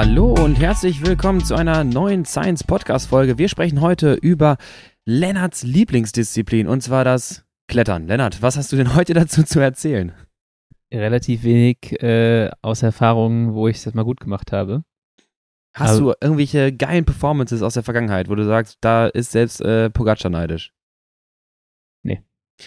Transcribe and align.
Hallo 0.00 0.32
und 0.32 0.54
herzlich 0.60 1.04
willkommen 1.04 1.44
zu 1.44 1.56
einer 1.56 1.82
neuen 1.82 2.24
Science 2.24 2.62
Podcast 2.62 3.08
Folge. 3.08 3.36
Wir 3.36 3.48
sprechen 3.48 3.80
heute 3.80 4.14
über 4.14 4.56
Lennarts 5.04 5.64
Lieblingsdisziplin 5.64 6.68
und 6.68 6.82
zwar 6.82 7.02
das 7.02 7.44
Klettern. 7.66 8.06
Lennart, 8.06 8.40
was 8.40 8.56
hast 8.56 8.70
du 8.70 8.76
denn 8.76 8.94
heute 8.94 9.12
dazu 9.12 9.42
zu 9.42 9.58
erzählen? 9.58 10.12
Relativ 10.94 11.42
wenig 11.42 12.00
äh, 12.00 12.48
aus 12.62 12.84
Erfahrungen, 12.84 13.54
wo 13.54 13.66
ich 13.66 13.82
das 13.82 13.92
mal 13.92 14.04
gut 14.04 14.20
gemacht 14.20 14.52
habe. 14.52 14.84
Hast 15.74 15.90
also, 15.90 16.12
du 16.12 16.16
irgendwelche 16.20 16.72
geilen 16.72 17.04
Performances 17.04 17.60
aus 17.62 17.74
der 17.74 17.82
Vergangenheit, 17.82 18.28
wo 18.28 18.36
du 18.36 18.44
sagst, 18.44 18.78
da 18.80 19.08
ist 19.08 19.32
selbst 19.32 19.60
äh, 19.62 19.90
Pogacar 19.90 20.30
neidisch? 20.30 20.72
Nee. 22.04 22.22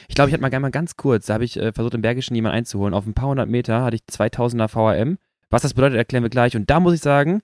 Ich 0.09 0.15
glaube, 0.15 0.27
ich 0.27 0.33
hatte 0.33 0.41
mal 0.41 0.49
gerne 0.49 0.63
mal 0.63 0.71
ganz 0.71 0.97
kurz, 0.97 1.27
da 1.27 1.35
habe 1.35 1.45
ich 1.45 1.55
äh, 1.55 1.71
versucht, 1.71 1.93
im 1.93 2.01
Bergischen 2.01 2.35
jemanden 2.35 2.57
einzuholen. 2.57 2.93
Auf 2.93 3.05
ein 3.05 3.13
paar 3.13 3.29
hundert 3.29 3.47
Meter 3.47 3.83
hatte 3.83 3.95
ich 3.95 4.01
2000er 4.01 4.67
VRM. 4.67 5.17
Was 5.51 5.61
das 5.61 5.73
bedeutet, 5.73 5.97
erklären 5.97 6.23
wir 6.23 6.29
gleich. 6.29 6.55
Und 6.55 6.69
da 6.69 6.79
muss 6.79 6.93
ich 6.93 7.01
sagen, 7.01 7.41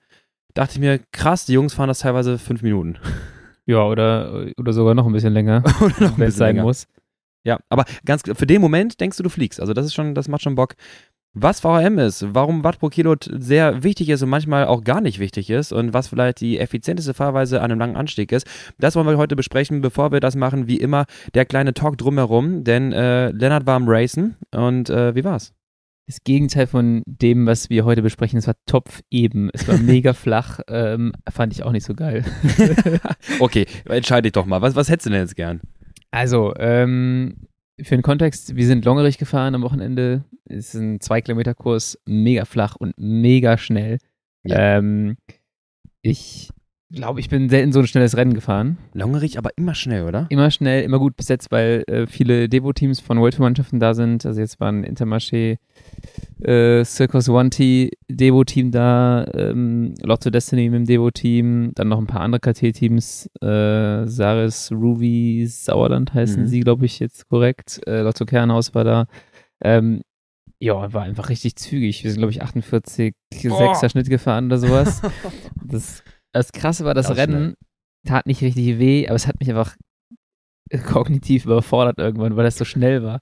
dachte 0.54 0.74
ich 0.74 0.80
mir, 0.80 1.00
krass, 1.12 1.46
die 1.46 1.54
Jungs 1.54 1.74
fahren 1.74 1.90
das 1.90 2.00
teilweise 2.00 2.40
fünf 2.40 2.64
Minuten. 2.64 2.98
Ja, 3.70 3.84
oder, 3.84 4.46
oder 4.58 4.72
sogar 4.72 4.96
noch 4.96 5.06
ein 5.06 5.12
bisschen 5.12 5.34
länger, 5.34 5.62
wenn 6.16 6.30
es 6.30 6.38
sein 6.38 6.56
länger. 6.56 6.64
muss. 6.64 6.88
Ja, 7.44 7.60
aber 7.68 7.84
ganz 8.06 8.24
für 8.24 8.48
den 8.48 8.62
Moment 8.62 9.02
denkst 9.02 9.18
du, 9.18 9.24
du 9.24 9.30
fliegst. 9.30 9.60
Also 9.60 9.74
das 9.74 9.86
ist 9.86 9.94
schon, 9.94 10.16
das 10.16 10.30
macht 10.30 10.42
schon 10.42 10.56
Bock. 10.56 10.76
Was 11.34 11.60
VRM 11.60 12.00
ist, 12.00 12.34
warum 12.34 12.64
Watt 12.64 12.80
pro 12.80 12.88
Kilo 12.88 13.16
sehr 13.30 13.84
wichtig 13.84 14.08
ist 14.08 14.24
und 14.24 14.30
manchmal 14.30 14.68
auch 14.68 14.86
gar 14.86 15.02
nicht 15.02 15.20
wichtig 15.20 15.50
ist 15.50 15.74
und 15.74 15.94
was 15.94 16.08
vielleicht 16.08 16.40
die 16.40 16.60
effizienteste 16.60 17.14
Fahrweise 17.14 17.60
an 17.60 17.70
einem 17.70 17.80
langen 17.80 17.98
Anstieg 17.98 18.32
ist, 18.32 18.48
das 18.80 18.96
wollen 18.96 19.06
wir 19.06 19.18
heute 19.18 19.36
besprechen. 19.36 19.82
Bevor 19.82 20.14
wir 20.14 20.22
das 20.22 20.38
machen, 20.38 20.68
wie 20.68 20.78
immer, 20.78 21.06
der 21.34 21.46
kleine 21.46 21.74
Talk 21.74 21.98
drumherum, 21.98 22.64
denn 22.64 22.94
äh, 22.94 23.32
Lennart 23.32 23.66
war 23.66 23.76
am 23.76 23.90
Racen 23.90 24.38
und 24.56 24.90
äh, 24.90 25.14
wie 25.14 25.26
war's? 25.26 25.54
Das 26.08 26.24
Gegenteil 26.24 26.68
von 26.68 27.04
dem, 27.06 27.46
was 27.46 27.70
wir 27.70 27.84
heute 27.84 28.02
besprechen, 28.02 28.40
es 28.40 28.48
war 28.48 28.56
Topf 28.66 29.02
eben. 29.12 29.50
Es 29.54 29.68
war 29.68 29.78
mega 29.78 30.14
flach, 30.14 30.62
ähm, 30.70 31.12
fand 31.30 31.54
ich 31.54 31.64
auch 31.64 31.74
nicht 31.74 31.86
so 31.86 31.94
geil. 31.94 32.24
okay, 33.40 33.66
entscheide 33.86 34.24
dich 34.24 34.32
doch 34.32 34.46
mal. 34.46 34.62
Was, 34.62 34.76
was 34.76 34.90
hättest 34.90 35.08
du 35.08 35.10
denn 35.12 35.22
jetzt 35.22 35.36
gern? 35.36 35.60
Also, 36.10 36.54
ähm, 36.58 37.48
für 37.82 37.96
den 37.96 38.02
Kontext, 38.02 38.56
wir 38.56 38.66
sind 38.66 38.86
Longerich 38.86 39.18
gefahren 39.18 39.54
am 39.54 39.62
Wochenende. 39.62 40.24
Es 40.46 40.74
ist 40.74 40.76
ein 40.76 41.00
2-Kilometer-Kurs, 41.00 42.00
mega 42.06 42.46
flach 42.46 42.76
und 42.78 42.94
mega 42.98 43.58
schnell. 43.58 44.00
Ja. 44.44 44.78
Ähm, 44.78 45.18
ich 46.02 46.50
glaube, 46.90 47.20
ich 47.20 47.30
bin 47.30 47.50
selten 47.50 47.74
so 47.74 47.80
ein 47.80 47.88
schnelles 47.88 48.16
Rennen 48.16 48.34
gefahren. 48.34 48.78
Longerich, 48.94 49.38
aber 49.38 49.50
immer 49.58 49.76
schnell, 49.76 50.06
oder? 50.06 50.28
Immer 50.30 50.52
schnell, 50.52 50.84
immer 50.84 51.00
gut 51.00 51.18
besetzt, 51.18 51.52
weil 51.52 51.84
äh, 51.88 52.08
viele 52.08 52.48
Devo-Teams 52.48 53.00
von 53.00 53.20
World 53.20 53.36
Tour-Mannschaften 53.36 53.80
da 53.80 53.94
sind. 53.94 54.26
Also 54.26 54.40
jetzt 54.40 54.60
waren 54.60 54.84
Intermarché, 54.84 55.58
äh, 56.42 56.86
Circus 56.86 57.28
One 57.30 57.50
T 57.50 57.92
Devo-Team 58.10 58.72
da, 58.72 59.26
ähm, 59.34 59.96
Lotto 60.02 60.30
Destiny 60.30 60.70
mit 60.70 60.80
dem 60.80 60.86
Devo-Team, 60.86 61.72
dann 61.76 61.90
noch 61.90 62.00
ein 62.00 62.08
paar 62.08 62.22
andere 62.22 62.40
KT-Teams, 62.40 63.30
äh, 63.42 64.06
Saris, 64.06 64.72
Ruby, 64.72 65.46
Sauerland 65.48 66.14
heißen 66.14 66.44
mhm. 66.44 66.48
sie, 66.48 66.62
glaube 66.62 66.86
ich, 66.86 67.00
jetzt 67.00 67.28
korrekt. 67.28 67.82
Äh, 67.86 68.02
Lotto 68.02 68.26
Kernhaus 68.26 68.74
war 68.74 68.84
da. 68.84 69.06
Ähm, 69.62 70.02
ja, 70.60 70.92
war 70.94 71.04
einfach 71.04 71.30
richtig 71.30 71.56
zügig. 71.56 72.04
Wir 72.04 72.12
sind, 72.12 72.20
glaube 72.20 72.32
ich, 72.32 72.42
48, 72.42 73.14
oh. 73.32 73.36
6er 73.36 73.90
Schnitt 73.90 74.10
gefahren 74.10 74.46
oder 74.46 74.58
sowas. 74.58 75.02
das 75.64 76.04
das 76.38 76.52
Krasse 76.52 76.86
war, 76.86 76.94
das, 76.94 77.08
das 77.08 77.18
Rennen 77.18 77.56
tat 78.06 78.26
nicht 78.26 78.42
richtig 78.42 78.80
weh, 78.80 79.08
aber 79.08 79.16
es 79.16 79.28
hat 79.28 79.40
mich 79.40 79.50
einfach 79.50 79.76
kognitiv 80.86 81.46
überfordert 81.46 81.98
irgendwann, 81.98 82.36
weil 82.36 82.44
das 82.44 82.58
so 82.58 82.66
schnell 82.66 83.04
war. 83.04 83.20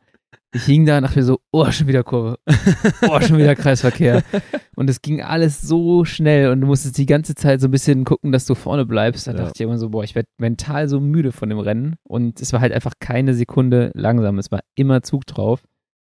Ich 0.53 0.63
hing 0.63 0.85
da 0.85 0.97
und 0.97 1.03
dachte 1.03 1.19
mir 1.19 1.25
so, 1.25 1.39
oh, 1.51 1.69
schon 1.71 1.87
wieder 1.87 2.03
Kurve. 2.03 2.37
Oh, 3.09 3.19
schon 3.19 3.37
wieder 3.37 3.55
Kreisverkehr. 3.55 4.23
Und 4.75 4.89
es 4.89 5.01
ging 5.01 5.21
alles 5.21 5.61
so 5.61 6.03
schnell 6.03 6.49
und 6.49 6.59
du 6.59 6.67
musstest 6.67 6.97
die 6.97 7.05
ganze 7.05 7.33
Zeit 7.33 7.61
so 7.61 7.69
ein 7.69 7.71
bisschen 7.71 8.03
gucken, 8.03 8.33
dass 8.33 8.45
du 8.45 8.55
vorne 8.55 8.85
bleibst. 8.85 9.25
Da 9.25 9.31
ja. 9.31 9.37
dachte 9.37 9.53
ich 9.55 9.61
immer 9.61 9.77
so, 9.77 9.89
boah, 9.89 10.03
ich 10.03 10.15
werde 10.15 10.27
mental 10.37 10.89
so 10.89 10.99
müde 10.99 11.31
von 11.31 11.47
dem 11.47 11.59
Rennen. 11.59 11.95
Und 12.03 12.41
es 12.41 12.51
war 12.51 12.59
halt 12.59 12.73
einfach 12.73 12.91
keine 12.99 13.33
Sekunde 13.33 13.91
langsam. 13.93 14.37
Es 14.37 14.51
war 14.51 14.59
immer 14.75 15.01
Zug 15.01 15.25
drauf. 15.27 15.63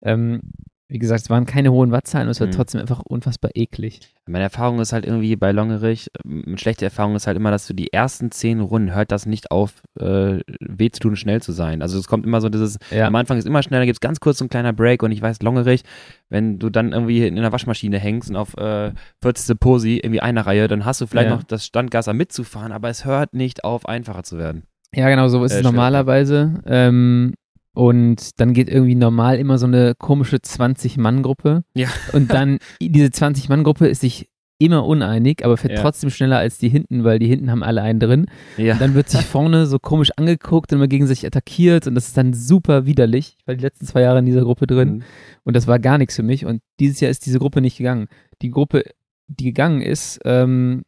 Ähm, 0.04 0.42
wie 0.90 1.00
gesagt, 1.00 1.22
es 1.22 1.30
waren 1.30 1.46
keine 1.46 1.72
hohen 1.72 1.92
Wattzahlen 1.92 2.28
und 2.28 2.32
es 2.32 2.40
war 2.40 2.48
mhm. 2.48 2.52
trotzdem 2.52 2.80
einfach 2.80 3.02
unfassbar 3.02 3.52
eklig. 3.56 4.00
Meine 4.26 4.46
Erfahrung 4.46 4.80
ist 4.80 4.94
halt 4.94 5.06
irgendwie 5.06 5.36
bei 5.36 5.52
Longerich, 5.52 6.10
eine 6.24 6.58
schlechte 6.58 6.86
Erfahrung 6.86 7.16
ist 7.16 7.28
halt 7.28 7.36
immer, 7.36 7.52
dass 7.52 7.68
du 7.68 7.74
die 7.74 7.92
ersten 7.92 8.32
zehn 8.32 8.62
Runden 8.62 8.96
hört 8.96 9.12
das 9.12 9.26
nicht 9.26 9.52
auf, 9.52 9.84
äh, 10.00 10.40
weh 10.62 10.90
zu 10.90 11.02
tun, 11.02 11.16
schnell 11.18 11.42
zu 11.42 11.52
sein. 11.52 11.82
Also 11.82 12.00
es 12.00 12.08
kommt 12.08 12.26
immer 12.26 12.40
so 12.40 12.48
dieses, 12.48 12.78
ja. 12.90 13.08
am 13.08 13.16
Anfang 13.16 13.38
ist 13.38 13.46
immer 13.46 13.64
schnell, 13.64 13.82
dann 13.82 13.88
gibt 13.88 13.98
es 13.98 14.02
ganz 14.02 14.22
kurz 14.22 14.38
so 14.38 14.46
ein 14.46 14.50
kleiner 14.50 14.72
Break 14.72 15.04
und 15.04 15.12
ich 15.12 15.22
weiß, 15.22 15.42
Longerich, 15.42 15.84
wenn 16.30 16.58
du 16.58 16.70
dann 16.70 16.94
irgendwie 16.94 17.28
in 17.28 17.36
der 17.36 17.52
Waschmaschine 17.52 18.00
hängst 18.00 18.30
und 18.30 18.38
auf 18.38 18.56
äh, 18.58 18.94
40. 19.22 19.60
Posi 19.60 19.98
irgendwie 19.98 20.22
eine 20.22 20.46
Reihe, 20.46 20.70
dann 20.70 20.86
hast 20.86 21.02
du 21.02 21.08
vielleicht 21.08 21.30
ja. 21.30 21.36
noch 21.36 21.44
das 21.44 21.66
Standgasser 21.66 22.14
mitzufahren, 22.14 22.72
aber 22.72 22.88
es 22.88 23.04
hört 23.04 23.34
nicht 23.34 23.66
auf, 23.66 23.88
einfacher 23.88 24.24
zu 24.24 24.38
werden. 24.38 24.64
Ja, 24.96 25.10
genau, 25.10 25.28
so 25.28 25.44
ist 25.44 25.52
äh, 25.52 25.58
es 25.58 25.64
normalerweise. 25.64 26.62
Ähm, 26.66 27.34
und 27.78 28.40
dann 28.40 28.54
geht 28.54 28.70
irgendwie 28.70 28.96
normal 28.96 29.38
immer 29.38 29.60
so 29.60 29.68
eine 29.68 29.94
komische 29.94 30.38
20-Mann-Gruppe. 30.38 31.64
Ja. 31.76 31.90
Und 32.12 32.34
dann, 32.34 32.58
diese 32.82 33.10
20-Mann-Gruppe 33.10 33.88
ist 33.88 34.02
sich 34.02 34.30
immer 34.58 34.84
uneinig, 34.84 35.46
aber 35.46 35.58
fährt 35.58 35.74
ja. 35.74 35.82
trotzdem 35.84 36.10
schneller 36.10 36.40
als 36.40 36.58
die 36.58 36.70
hinten, 36.70 37.04
weil 37.04 37.20
die 37.20 37.28
hinten 37.28 37.52
haben 37.52 37.62
alle 37.62 37.84
einen 37.84 38.00
drin. 38.00 38.26
Ja. 38.58 38.74
Und 38.74 38.82
dann 38.82 38.96
wird 38.96 39.10
sich 39.10 39.22
vorne 39.22 39.68
so 39.68 39.78
komisch 39.78 40.10
angeguckt 40.16 40.72
und 40.72 40.80
immer 40.80 40.88
gegen 40.88 41.06
sich 41.06 41.24
attackiert 41.24 41.86
und 41.86 41.94
das 41.94 42.08
ist 42.08 42.18
dann 42.18 42.34
super 42.34 42.88
widerlich. 42.88 43.36
Ich 43.38 43.46
war 43.46 43.54
die 43.54 43.62
letzten 43.62 43.86
zwei 43.86 44.02
Jahre 44.02 44.18
in 44.18 44.26
dieser 44.26 44.42
Gruppe 44.42 44.66
drin 44.66 44.90
mhm. 44.90 45.04
und 45.44 45.56
das 45.56 45.68
war 45.68 45.78
gar 45.78 46.00
nichts 46.00 46.16
für 46.16 46.24
mich 46.24 46.48
und 46.48 46.64
dieses 46.80 47.00
Jahr 47.00 47.12
ist 47.12 47.28
diese 47.28 47.38
Gruppe 47.38 47.62
nicht 47.62 47.78
gegangen. 47.78 48.08
Die 48.42 48.50
Gruppe, 48.50 48.86
die 49.28 49.44
gegangen 49.44 49.84
ist, 49.84 50.20
ähm, 50.26 50.82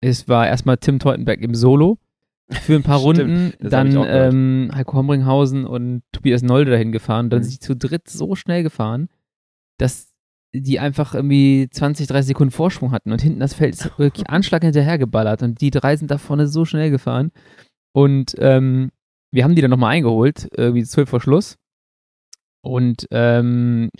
es 0.00 0.28
war 0.28 0.46
erstmal 0.46 0.76
Tim 0.76 1.00
Teutenberg 1.00 1.40
im 1.40 1.56
Solo 1.56 1.98
für 2.50 2.74
ein 2.74 2.82
paar 2.82 2.98
Runden, 3.00 3.52
dann 3.60 3.96
ähm, 4.06 4.70
Heiko 4.74 4.96
Hombringhausen 4.96 5.64
und 5.64 6.02
Tobias 6.12 6.42
Nolde 6.42 6.70
dahin 6.70 6.92
gefahren. 6.92 7.30
Dann 7.30 7.40
mhm. 7.40 7.44
sind 7.44 7.54
die 7.54 7.66
zu 7.66 7.76
dritt 7.76 8.08
so 8.08 8.34
schnell 8.34 8.62
gefahren, 8.62 9.08
dass 9.78 10.12
die 10.54 10.78
einfach 10.78 11.14
irgendwie 11.14 11.68
20, 11.70 12.06
30 12.06 12.28
Sekunden 12.28 12.50
Vorsprung 12.50 12.90
hatten 12.90 13.12
und 13.12 13.20
hinten 13.20 13.40
das 13.40 13.54
Feld 13.54 13.74
ist 13.74 13.90
wirklich 13.98 14.28
Anschlag 14.30 14.62
hinterher 14.62 14.98
geballert 14.98 15.42
und 15.42 15.60
die 15.60 15.70
drei 15.70 15.96
sind 15.96 16.10
da 16.10 16.18
vorne 16.18 16.46
so 16.46 16.64
schnell 16.64 16.90
gefahren. 16.90 17.32
Und 17.92 18.34
ähm, 18.38 18.90
wir 19.30 19.44
haben 19.44 19.54
die 19.54 19.62
dann 19.62 19.70
nochmal 19.70 19.94
eingeholt, 19.94 20.48
irgendwie 20.56 20.84
zwölf 20.84 21.08
vor 21.08 21.20
Schluss. 21.20 21.56
Und 22.60 23.06
ähm, 23.10 23.90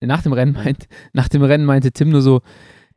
nach 0.00 0.22
dem 0.22 0.32
Rennen 0.32 0.52
meint, 0.52 0.86
nach 1.12 1.28
dem 1.28 1.42
Rennen 1.42 1.64
meinte 1.64 1.92
Tim 1.92 2.10
nur 2.10 2.22
so, 2.22 2.42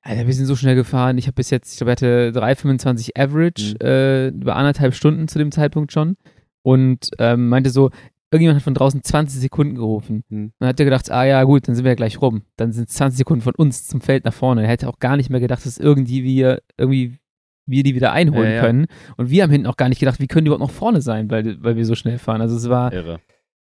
Alter, 0.01 0.27
wir 0.27 0.33
sind 0.33 0.45
so 0.45 0.55
schnell 0.55 0.75
gefahren. 0.75 1.17
Ich 1.17 1.27
habe 1.27 1.35
bis 1.35 1.49
jetzt, 1.49 1.73
ich 1.73 1.77
glaube, 1.77 1.91
hatte 1.91 2.31
3,25 2.33 3.19
Average, 3.19 3.73
mhm. 3.73 3.85
äh, 3.85 4.27
über 4.29 4.55
anderthalb 4.55 4.93
Stunden 4.93 5.27
zu 5.27 5.39
dem 5.39 5.51
Zeitpunkt 5.51 5.91
schon. 5.91 6.15
Und 6.61 7.09
ähm, 7.19 7.49
meinte 7.49 7.69
so, 7.69 7.89
irgendjemand 8.31 8.57
hat 8.57 8.63
von 8.63 8.73
draußen 8.73 9.03
20 9.03 9.41
Sekunden 9.41 9.75
gerufen. 9.75 10.23
Mhm. 10.29 10.53
Dann 10.59 10.69
hat 10.69 10.79
er 10.79 10.85
gedacht, 10.85 11.11
ah 11.11 11.25
ja, 11.25 11.43
gut, 11.43 11.67
dann 11.67 11.75
sind 11.75 11.83
wir 11.83 11.91
ja 11.91 11.95
gleich 11.95 12.21
rum. 12.21 12.43
Dann 12.57 12.71
sind 12.71 12.89
es 12.89 12.95
20 12.95 13.17
Sekunden 13.17 13.41
von 13.41 13.55
uns 13.55 13.87
zum 13.87 14.01
Feld 14.01 14.25
nach 14.25 14.33
vorne. 14.33 14.63
Er 14.63 14.69
hätte 14.69 14.87
auch 14.87 14.99
gar 14.99 15.17
nicht 15.17 15.29
mehr 15.29 15.39
gedacht, 15.39 15.65
dass 15.65 15.77
irgendwie 15.77 16.23
wir, 16.23 16.61
irgendwie 16.77 17.17
wir 17.65 17.83
die 17.83 17.95
wieder 17.95 18.11
einholen 18.11 18.49
ja, 18.49 18.55
ja. 18.55 18.61
können. 18.61 18.87
Und 19.17 19.29
wir 19.29 19.43
haben 19.43 19.51
hinten 19.51 19.67
auch 19.67 19.77
gar 19.77 19.89
nicht 19.89 19.99
gedacht, 19.99 20.19
wie 20.19 20.27
können 20.27 20.45
die 20.45 20.49
überhaupt 20.49 20.61
noch 20.61 20.75
vorne 20.75 21.01
sein, 21.01 21.29
weil, 21.29 21.61
weil 21.63 21.75
wir 21.75 21.85
so 21.85 21.95
schnell 21.95 22.17
fahren. 22.17 22.41
Also 22.41 22.55
es 22.55 22.69
war, 22.69 22.93
Irre. 22.93 23.19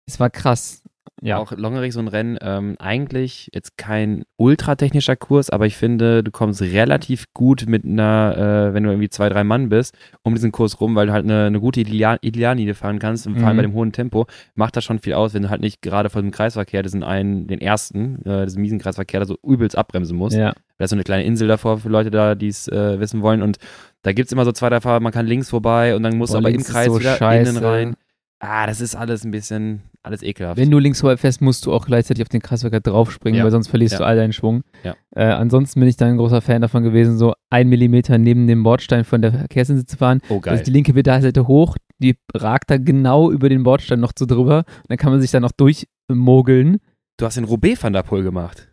es 0.07 0.19
war 0.19 0.31
krass. 0.31 0.83
Ja. 1.21 1.39
Auch 1.39 1.53
Longerich 1.53 1.93
so 1.93 2.01
ein 2.01 2.09
Rennen, 2.09 2.37
ähm, 2.41 2.77
eigentlich 2.79 3.49
jetzt 3.53 3.77
kein 3.77 4.25
ultratechnischer 4.37 5.15
Kurs, 5.15 5.51
aber 5.51 5.67
ich 5.67 5.77
finde, 5.77 6.25
du 6.25 6.31
kommst 6.31 6.63
relativ 6.63 7.27
gut 7.33 7.67
mit 7.69 7.85
einer, 7.85 8.71
äh, 8.71 8.75
wenn 8.75 8.83
du 8.83 8.91
irgendwie 8.91 9.09
zwei, 9.09 9.29
drei 9.29 9.45
Mann 9.45 9.69
bist, 9.69 9.97
um 10.23 10.35
diesen 10.35 10.51
Kurs 10.51 10.81
rum, 10.81 10.97
weil 10.97 11.07
du 11.07 11.13
halt 11.13 11.25
eine, 11.25 11.45
eine 11.47 11.61
gute 11.61 11.81
Ideallinie 11.81 12.75
fahren 12.75 12.99
kannst, 12.99 13.25
vor 13.25 13.35
allem 13.35 13.53
mhm. 13.53 13.57
bei 13.57 13.63
dem 13.63 13.75
hohen 13.75 13.93
Tempo, 13.93 14.27
macht 14.55 14.77
das 14.77 14.85
schon 14.85 14.99
viel 14.99 15.13
aus, 15.13 15.33
wenn 15.35 15.43
du 15.43 15.51
halt 15.51 15.61
nicht 15.61 15.81
gerade 15.81 16.11
vor 16.11 16.23
dem 16.23 16.33
Kreisverkehr, 16.33 16.83
diesen 16.83 17.05
einen, 17.05 17.47
den 17.47 17.61
ersten, 17.61 18.25
äh, 18.25 18.45
diesen 18.47 18.63
miesen 18.63 18.81
Kreisverkehr, 18.81 19.21
da 19.21 19.27
so 19.27 19.37
übelst 19.45 19.79
abbremsen 19.79 20.17
musst. 20.17 20.37
Ja. 20.37 20.55
Da 20.79 20.85
ist 20.85 20.91
so 20.91 20.97
eine 20.97 21.05
kleine 21.05 21.25
Insel 21.25 21.47
davor 21.47 21.79
für 21.79 21.89
Leute 21.89 22.11
da, 22.11 22.35
die 22.35 22.49
es 22.49 22.67
äh, 22.67 22.99
wissen 22.99 23.23
wollen 23.23 23.43
und 23.43 23.59
da 24.03 24.13
gibt 24.13 24.27
es 24.27 24.33
immer 24.33 24.45
so 24.45 24.51
zwei, 24.51 24.71
drei 24.71 24.81
Fahrer, 24.81 24.99
man 24.99 25.13
kann 25.13 25.27
links 25.27 25.51
vorbei 25.51 25.95
und 25.95 26.03
dann 26.03 26.17
musst 26.17 26.35
du 26.35 26.39
aber 26.39 26.51
im 26.51 26.65
Kreis 26.65 26.87
so 26.87 26.99
wieder 26.99 27.17
scheiße. 27.17 27.51
innen 27.51 27.65
rein. 27.65 27.97
Ah, 28.41 28.67
das 28.67 28.81
ist 28.81 28.97
alles 28.97 29.25
ein 29.25 29.31
bisschen, 29.31 29.83
alles 30.03 30.23
ekelhaft. 30.23 30.59
Wenn 30.59 30.71
du 30.71 30.79
links 30.79 31.01
fährst, 31.01 31.41
musst 31.41 31.67
du 31.67 31.73
auch 31.73 31.87
gleichzeitig 31.87 32.23
auf 32.23 32.29
den 32.29 32.43
Kreisverkehr 32.43 32.81
draufspringen, 32.81 33.39
ja. 33.39 33.45
weil 33.45 33.51
sonst 33.51 33.69
verlierst 33.69 33.95
ja. 33.95 33.99
du 33.99 34.05
all 34.05 34.17
deinen 34.17 34.33
Schwung. 34.33 34.63
Ja. 34.83 34.95
Äh, 35.15 35.25
ansonsten 35.25 35.81
bin 35.81 35.89
ich 35.89 35.97
da 35.97 36.07
ein 36.07 36.17
großer 36.17 36.41
Fan 36.41 36.63
davon 36.63 36.83
gewesen, 36.83 37.19
so 37.19 37.35
ein 37.51 37.69
Millimeter 37.69 38.19
neben 38.19 38.47
dem 38.47 38.63
Bordstein 38.63 39.05
von 39.05 39.23
der 39.23 39.33
Verkehrsinsel 39.33 39.87
zu 39.87 39.97
fahren. 39.97 40.21
Oh, 40.29 40.41
geil. 40.41 40.53
Also 40.53 40.65
die 40.65 40.71
linke 40.71 40.93
Pedalseite 40.93 41.47
hoch, 41.47 41.77
die 41.99 42.17
ragt 42.35 42.71
da 42.71 42.79
genau 42.79 43.31
über 43.31 43.49
den 43.49 43.63
Bordstein 43.63 44.01
noch 44.01 44.13
so 44.19 44.27
drüber. 44.27 44.59
Und 44.59 44.91
dann 44.91 44.99
kann 44.99 45.13
man 45.13 45.21
sich 45.21 45.31
da 45.31 45.41
noch 45.41 45.53
durchmogeln. 45.53 46.79
Du 47.19 47.27
hast 47.27 47.37
den 47.37 47.45
Roubaix 47.45 47.83
van 47.83 47.93
der 47.93 48.03
Poel 48.03 48.23
gemacht. 48.23 48.69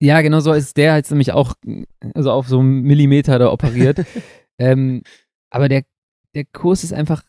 Ja, 0.00 0.20
genau 0.20 0.40
so 0.40 0.52
ist 0.52 0.76
der 0.76 0.96
jetzt 0.96 1.10
nämlich 1.10 1.32
auch 1.32 1.54
also 2.14 2.32
auf 2.32 2.48
so 2.48 2.58
einen 2.58 2.82
Millimeter 2.82 3.38
da 3.38 3.52
operiert. 3.52 4.04
ähm, 4.58 5.02
aber 5.50 5.68
der, 5.68 5.84
der 6.34 6.44
Kurs 6.52 6.82
ist 6.82 6.92
einfach 6.92 7.22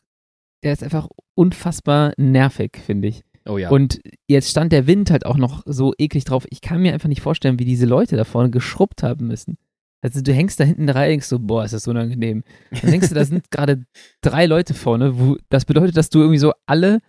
der 0.63 0.73
ist 0.73 0.83
einfach 0.83 1.07
unfassbar 1.35 2.13
nervig, 2.17 2.77
finde 2.77 3.09
ich. 3.09 3.23
Oh 3.45 3.57
ja. 3.57 3.69
Und 3.69 4.01
jetzt 4.28 4.50
stand 4.50 4.72
der 4.72 4.88
Wind 4.88 5.12
halt 5.12 5.25
auch 5.25 5.38
noch 5.38 5.63
so 5.66 5.94
eklig 5.98 6.24
drauf. 6.24 6.45
Ich 6.50 6.62
kann 6.62 6.81
mir 6.81 6.94
einfach 6.94 7.10
nicht 7.10 7.22
vorstellen, 7.22 7.60
wie 7.60 7.66
diese 7.66 7.86
Leute 7.86 8.16
da 8.16 8.24
vorne 8.24 8.50
geschrubbt 8.50 9.04
haben 9.04 9.28
müssen. 9.28 9.57
Also 10.01 10.22
du 10.22 10.34
hängst 10.34 10.60
da 10.60 10.66
hinten 10.66 10.90
rein, 10.90 11.10
denkst 11.10 11.28
so, 11.28 11.40
boah, 11.40 11.63
ist 11.63 11.74
das 11.74 11.88
unangenehm. 11.88 12.44
Dann 12.81 12.92
denkst 12.92 13.10
du, 13.10 13.16
da 13.16 13.24
sind 13.24 13.50
gerade 13.51 13.86
drei 14.22 14.45
Leute 14.45 14.74
vorne, 14.74 15.18
wo 15.18 15.38
das 15.50 15.66
bedeutet, 15.66 15.95
dass 15.95 16.10
du 16.10 16.19
irgendwie 16.19 16.40
so 16.40 16.54
alle 16.66 17.00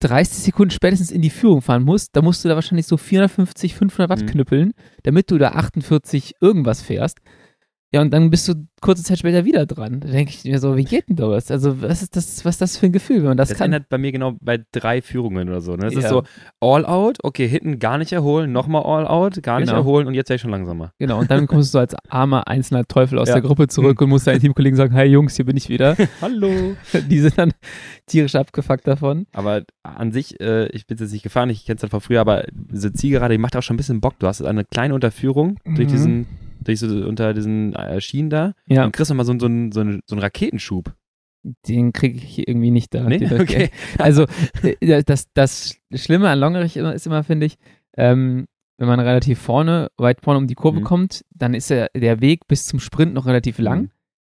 30 0.00 0.44
Sekunden 0.44 0.70
spätestens 0.70 1.10
in 1.10 1.22
die 1.22 1.30
Führung 1.30 1.62
fahren 1.62 1.82
musst. 1.82 2.14
Da 2.14 2.20
musst 2.20 2.44
du 2.44 2.48
da 2.48 2.54
wahrscheinlich 2.54 2.86
so 2.86 2.98
450, 2.98 3.74
500 3.74 4.10
Watt 4.10 4.22
mhm. 4.22 4.26
knüppeln, 4.26 4.72
damit 5.02 5.30
du 5.30 5.38
da 5.38 5.52
48 5.52 6.34
irgendwas 6.40 6.82
fährst. 6.82 7.18
Ja, 7.94 8.00
und 8.00 8.12
dann 8.12 8.28
bist 8.28 8.48
du 8.48 8.54
kurze 8.80 9.04
Zeit 9.04 9.20
später 9.20 9.44
wieder 9.44 9.66
dran. 9.66 10.00
Da 10.00 10.08
denke 10.08 10.32
ich 10.32 10.42
mir 10.42 10.58
so, 10.58 10.76
wie 10.76 10.82
geht 10.82 11.08
denn 11.08 11.14
das? 11.14 11.52
Also, 11.52 11.80
was 11.80 12.02
ist 12.02 12.16
das, 12.16 12.44
was 12.44 12.56
ist 12.56 12.60
das 12.60 12.76
für 12.76 12.86
ein 12.86 12.92
Gefühl, 12.92 13.18
wenn 13.18 13.28
man 13.28 13.36
das, 13.36 13.50
das 13.50 13.58
kann? 13.58 13.70
Das 13.70 13.76
ändert 13.76 13.88
bei 13.88 13.98
mir 13.98 14.10
genau 14.10 14.34
bei 14.40 14.64
drei 14.72 15.00
Führungen 15.00 15.48
oder 15.48 15.60
so. 15.60 15.76
Ne? 15.76 15.84
Das 15.84 15.94
ja. 15.94 16.00
ist 16.00 16.08
so 16.08 16.24
all 16.58 16.84
out, 16.86 17.18
okay, 17.22 17.46
hinten 17.46 17.78
gar 17.78 17.98
nicht 17.98 18.10
erholen, 18.10 18.50
nochmal 18.50 18.82
all 18.82 19.06
out, 19.06 19.40
gar 19.44 19.60
nicht 19.60 19.68
genau. 19.68 19.78
erholen 19.78 20.08
und 20.08 20.14
jetzt 20.14 20.28
wäre 20.28 20.34
ich 20.34 20.40
schon 20.42 20.50
langsamer. 20.50 20.90
Genau, 20.98 21.20
und 21.20 21.30
dann 21.30 21.46
kommst 21.46 21.68
du 21.68 21.72
so 21.74 21.78
als 21.78 21.94
armer 22.08 22.48
einzelner 22.48 22.84
Teufel 22.84 23.20
aus 23.20 23.28
ja. 23.28 23.34
der 23.34 23.42
Gruppe 23.42 23.68
zurück 23.68 24.00
und 24.02 24.08
musst 24.08 24.26
deinen 24.26 24.40
Teamkollegen 24.40 24.76
sagen, 24.76 24.92
hey 24.92 25.06
Jungs, 25.06 25.36
hier 25.36 25.44
bin 25.44 25.56
ich 25.56 25.68
wieder. 25.68 25.96
Hallo. 26.20 26.74
Die 27.08 27.20
sind 27.20 27.38
dann 27.38 27.52
tierisch 28.06 28.34
abgefuckt 28.34 28.88
davon. 28.88 29.28
Aber 29.32 29.62
an 29.84 30.10
sich, 30.10 30.40
äh, 30.40 30.66
ich 30.70 30.88
bin 30.88 30.98
jetzt 30.98 31.12
nicht 31.12 31.22
gefahren, 31.22 31.48
ich 31.48 31.64
kenne 31.64 31.76
es 31.76 31.82
halt 31.82 31.92
von 31.92 32.00
früher, 32.00 32.20
aber 32.20 32.42
diese 32.52 32.92
Zielgerade, 32.92 33.34
die 33.34 33.38
macht 33.38 33.54
auch 33.54 33.62
schon 33.62 33.74
ein 33.74 33.76
bisschen 33.76 34.00
Bock. 34.00 34.18
Du 34.18 34.26
hast 34.26 34.42
eine 34.42 34.64
kleine 34.64 34.94
Unterführung 34.94 35.60
mhm. 35.64 35.76
durch 35.76 35.86
diesen 35.86 36.26
durch 36.64 36.80
so 36.80 36.86
unter 36.86 37.34
diesen 37.34 37.74
äh, 37.74 38.00
Schienen 38.00 38.30
da. 38.30 38.54
Ja. 38.66 38.84
Und 38.84 38.92
kriegst 38.92 39.10
du 39.10 39.14
mal 39.14 39.24
so, 39.24 39.38
so, 39.38 39.46
einen, 39.46 39.72
so, 39.72 39.82
so 39.82 40.14
einen 40.14 40.20
Raketenschub. 40.20 40.94
Den 41.68 41.92
kriege 41.92 42.16
ich 42.16 42.48
irgendwie 42.48 42.70
nicht 42.70 42.94
da. 42.94 43.04
Nee? 43.04 43.28
Okay. 43.32 43.70
Also 43.98 44.26
äh, 44.62 45.02
das, 45.04 45.32
das 45.34 45.76
Schlimme 45.94 46.30
an 46.30 46.38
Longerich 46.38 46.76
ist 46.76 47.06
immer, 47.06 47.22
finde 47.22 47.46
ich, 47.46 47.58
ähm, 47.96 48.46
wenn 48.78 48.88
man 48.88 49.00
relativ 49.00 49.38
vorne, 49.38 49.90
weit 49.96 50.20
vorne 50.22 50.38
um 50.38 50.46
die 50.46 50.54
Kurve 50.54 50.80
mhm. 50.80 50.84
kommt, 50.84 51.24
dann 51.30 51.54
ist 51.54 51.70
der, 51.70 51.90
der 51.94 52.20
Weg 52.20 52.46
bis 52.48 52.66
zum 52.66 52.80
Sprint 52.80 53.14
noch 53.14 53.26
relativ 53.26 53.58
lang. 53.58 53.82
Mhm. 53.82 53.90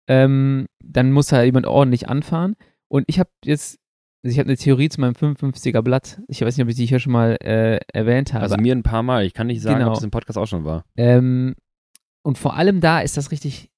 Ähm, 0.08 0.66
dann 0.84 1.12
muss 1.12 1.28
da 1.28 1.44
jemand 1.44 1.68
ordentlich 1.68 2.10
anfahren. 2.10 2.56
Und 2.88 3.06
ich 3.08 3.20
habe 3.20 3.30
jetzt, 3.44 3.80
also 4.24 4.34
ich 4.34 4.40
habe 4.40 4.48
eine 4.48 4.58
Theorie 4.58 4.90
zu 4.90 5.02
meinem 5.02 5.14
55er 5.14 5.82
Blatt. 5.82 6.22
Ich 6.28 6.42
weiß 6.42 6.58
nicht, 6.58 6.64
ob 6.64 6.70
ich 6.70 6.76
die 6.76 6.86
hier 6.86 7.00
schon 7.00 7.14
mal 7.14 7.38
äh, 7.42 7.80
erwähnt 7.94 8.34
habe. 8.34 8.44
Also 8.44 8.58
mir 8.58 8.76
ein 8.76 8.84
paar 8.84 9.04
Mal. 9.04 9.26
Ich 9.26 9.34
kann 9.34 9.48
nicht 9.48 9.62
sagen, 9.62 9.80
genau. 9.80 9.92
ob 9.92 9.98
es 9.98 10.04
im 10.04 10.12
Podcast 10.12 10.38
auch 10.38 10.48
schon 10.48 10.66
war. 10.66 10.86
Ähm, 10.98 11.56
und 12.24 12.38
vor 12.38 12.56
allem 12.56 12.82
da 12.82 13.00
ist 13.00 13.18
das 13.18 13.32
richtig 13.32 13.70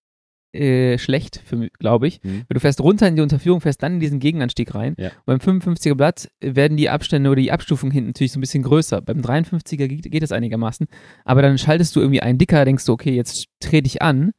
äh, 0.54 0.98
schlecht, 0.98 1.42
glaube 1.80 2.08
ich. 2.08 2.22
Mhm. 2.24 2.44
Weil 2.48 2.56
du 2.56 2.60
fährst 2.60 2.82
runter 2.82 3.08
in 3.08 3.16
die 3.16 3.22
Unterführung, 3.22 3.62
fährst 3.62 3.82
dann 3.84 3.94
in 3.94 4.00
diesen 4.02 4.20
Gegenanstieg 4.20 4.76
rein. 4.76 4.96
Ja. 4.98 5.10
Und 5.26 5.40
beim 5.42 5.60
55er 5.60 5.96
Blatt 5.96 6.30
werden 6.42 6.76
die 6.76 6.90
Abstände 6.90 7.30
oder 7.30 7.42
die 7.42 7.52
Abstufung 7.52 7.90
hinten 7.90 8.10
natürlich 8.10 8.34
so 8.34 8.40
ein 8.40 8.42
bisschen 8.42 8.64
größer. 8.64 9.02
Beim 9.02 9.22
53er 9.22 9.88
geht, 9.88 10.12
geht 10.12 10.24
das 10.24 10.34
einigermaßen. 10.34 10.88
Aber 11.24 11.42
dann 11.42 11.58
schaltest 11.58 11.96
du 11.96 12.02
irgendwie 12.02 12.22
einen 12.22 12.38
dicker, 12.38 12.66
denkst 12.66 12.86
du, 12.86 12.92
okay, 12.92 13.16
jetzt 13.16 13.46
trete 13.62 13.88
ich 13.88 14.02
an. 14.02 14.32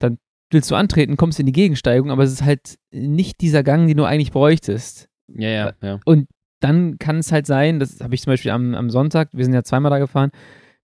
Dann 0.00 0.18
willst 0.50 0.70
du 0.70 0.74
antreten, 0.74 1.16
kommst 1.16 1.40
in 1.40 1.46
die 1.46 1.52
Gegensteigung, 1.52 2.10
aber 2.10 2.24
es 2.24 2.32
ist 2.32 2.44
halt 2.44 2.76
nicht 2.90 3.40
dieser 3.40 3.62
Gang, 3.62 3.86
den 3.86 3.96
du 3.96 4.04
eigentlich 4.04 4.32
bräuchtest. 4.32 5.08
Ja, 5.34 5.48
ja, 5.48 5.72
ja. 5.80 6.00
Und 6.04 6.28
dann 6.60 6.98
kann 6.98 7.18
es 7.18 7.32
halt 7.32 7.46
sein, 7.46 7.78
das 7.78 8.00
habe 8.00 8.14
ich 8.14 8.22
zum 8.22 8.32
Beispiel 8.32 8.50
am, 8.50 8.74
am 8.74 8.90
Sonntag, 8.90 9.30
wir 9.32 9.44
sind 9.44 9.54
ja 9.54 9.62
zweimal 9.62 9.90
da 9.90 9.98
gefahren, 9.98 10.30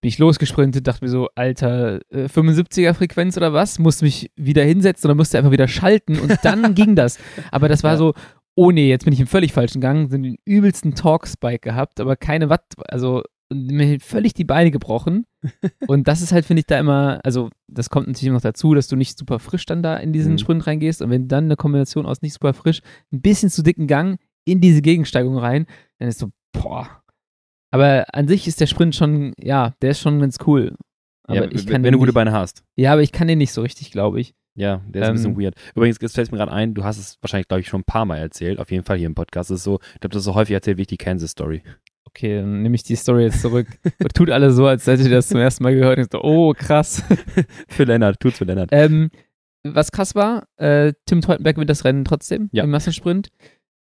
bin 0.01 0.09
ich 0.09 0.19
losgesprintet, 0.19 0.87
dachte 0.87 1.05
mir 1.05 1.11
so, 1.11 1.29
Alter, 1.35 2.01
äh, 2.11 2.25
75er 2.25 2.95
Frequenz 2.95 3.37
oder 3.37 3.53
was? 3.53 3.79
Musste 3.79 4.05
mich 4.05 4.31
wieder 4.37 4.65
hinsetzen 4.65 5.09
oder 5.09 5.15
musste 5.15 5.39
einfach 5.39 5.51
wieder 5.51 5.69
schalten 5.69 6.19
und 6.19 6.39
dann 6.43 6.75
ging 6.75 6.97
das. 6.97 7.19
Aber 7.51 7.69
das 7.69 7.83
war 7.83 7.93
ja. 7.93 7.97
so, 7.99 8.15
oh 8.55 8.71
nee, 8.71 8.89
jetzt 8.89 9.05
bin 9.05 9.13
ich 9.13 9.21
im 9.21 9.27
völlig 9.27 9.53
falschen 9.53 9.81
Gang, 9.81 10.11
sind 10.11 10.23
den 10.23 10.37
übelsten 10.45 10.95
Talk-Spike 10.95 11.61
gehabt, 11.61 12.01
aber 12.01 12.17
keine 12.17 12.49
Watt, 12.49 12.65
also 12.89 13.23
mir 13.53 13.99
völlig 14.01 14.33
die 14.33 14.45
Beine 14.45 14.71
gebrochen. 14.71 15.27
und 15.87 16.09
das 16.09 16.23
ist 16.23 16.33
halt, 16.33 16.45
finde 16.45 16.61
ich, 16.61 16.67
da 16.67 16.79
immer, 16.79 17.21
also 17.25 17.51
das 17.69 17.91
kommt 17.91 18.07
natürlich 18.07 18.33
noch 18.33 18.41
dazu, 18.41 18.75
dass 18.75 18.89
du 18.89 18.97
nicht 18.97 19.19
super 19.19 19.39
frisch 19.39 19.67
dann 19.67 19.83
da 19.83 19.97
in 19.97 20.13
diesen 20.13 20.33
mhm. 20.33 20.39
Sprint 20.39 20.67
reingehst 20.67 21.03
und 21.03 21.11
wenn 21.11 21.29
dann 21.29 21.45
eine 21.45 21.57
Kombination 21.57 22.07
aus 22.07 22.23
nicht 22.23 22.35
super 22.35 22.55
frisch, 22.55 22.81
ein 23.13 23.21
bisschen 23.21 23.51
zu 23.51 23.63
dicken 23.63 23.87
Gang 23.87 24.19
in 24.45 24.61
diese 24.61 24.83
Gegensteigung 24.83 25.37
rein, 25.37 25.67
dann 25.99 26.09
ist 26.09 26.21
so, 26.21 26.31
boah, 26.53 27.00
aber 27.71 28.07
an 28.13 28.29
sich 28.29 28.47
ist 28.47 28.61
der 28.61 28.67
Sprint 28.67 28.95
schon, 28.95 29.33
ja, 29.41 29.75
der 29.83 29.91
ist 29.91 30.01
schon 30.01 30.21
ganz 30.21 30.39
cool. 30.47 30.75
Aber 31.25 31.45
ja, 31.45 31.51
ich 31.51 31.67
kann 31.67 31.83
wenn 31.85 31.93
du 31.93 31.99
gute 31.99 32.13
Beine 32.13 32.33
hast. 32.33 32.65
Ja, 32.77 32.93
aber 32.93 33.03
ich 33.03 33.13
kann 33.13 33.29
den 33.29 33.39
nicht 33.39 33.53
so 33.53 33.63
richtig, 33.63 33.93
glaube 33.93 34.21
ich. 34.21 34.35
Ja, 34.57 34.83
der 34.89 35.03
ist 35.03 35.09
ähm, 35.09 35.13
ein 35.13 35.15
bisschen 35.15 35.33
ähm, 35.33 35.41
weird. 35.41 35.55
Übrigens, 35.75 35.99
jetzt 36.01 36.15
fällt 36.15 36.33
mir 36.33 36.39
gerade 36.39 36.53
ein, 36.53 36.75
du 36.75 36.85
hast 36.85 36.99
es 36.99 37.19
wahrscheinlich, 37.21 37.49
glaube 37.49 37.61
ich, 37.61 37.69
schon 37.69 37.81
ein 37.81 37.85
paar 37.85 38.05
Mal 38.05 38.19
erzählt. 38.19 38.59
Auf 38.59 38.71
jeden 38.71 38.85
Fall 38.85 38.99
hier 38.99 39.07
im 39.07 39.15
Podcast. 39.15 39.51
Das 39.51 39.59
ist 39.59 39.65
so, 39.65 39.79
ich 39.95 40.01
glaube, 40.01 40.13
das 40.13 40.21
ist 40.21 40.25
so 40.25 40.35
häufig 40.35 40.55
erzählt 40.55 40.77
wie 40.77 40.83
ich 40.83 40.89
die 40.89 40.97
Kansas-Story. 40.97 41.63
Okay, 42.05 42.41
dann 42.41 42.63
nehme 42.63 42.75
ich 42.75 42.83
die 42.83 42.97
Story 42.97 43.23
jetzt 43.23 43.41
zurück. 43.41 43.69
tut 44.15 44.31
alle 44.31 44.51
so, 44.51 44.67
als 44.67 44.87
hättet 44.87 45.07
ihr 45.07 45.13
das 45.13 45.29
zum 45.29 45.39
ersten 45.39 45.63
Mal 45.63 45.75
gehört. 45.75 45.99
Und 45.99 46.11
so, 46.11 46.23
oh, 46.23 46.53
krass. 46.53 47.05
für 47.69 47.85
Lennart, 47.85 48.19
tut's 48.19 48.39
für 48.39 48.45
Lennart. 48.45 48.71
Ähm, 48.73 49.11
was 49.63 49.93
krass 49.93 50.15
war, 50.15 50.49
äh, 50.57 50.95
Tim 51.07 51.21
Teutenberg 51.21 51.57
gewinnt 51.57 51.71
das 51.71 51.85
Rennen 51.85 52.05
trotzdem 52.05 52.49
ja. 52.53 52.65
im 52.65 52.71
Massensprint. 52.71 53.29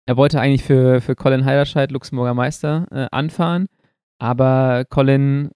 Er 0.06 0.18
wollte 0.18 0.40
eigentlich 0.40 0.64
für, 0.64 1.02
für 1.02 1.16
Colin 1.16 1.46
Heiderscheid, 1.46 1.92
Luxemburger 1.92 2.34
Meister, 2.34 2.88
äh, 2.92 3.08
anfahren. 3.12 3.68
Aber 4.20 4.86
Colin 4.90 5.52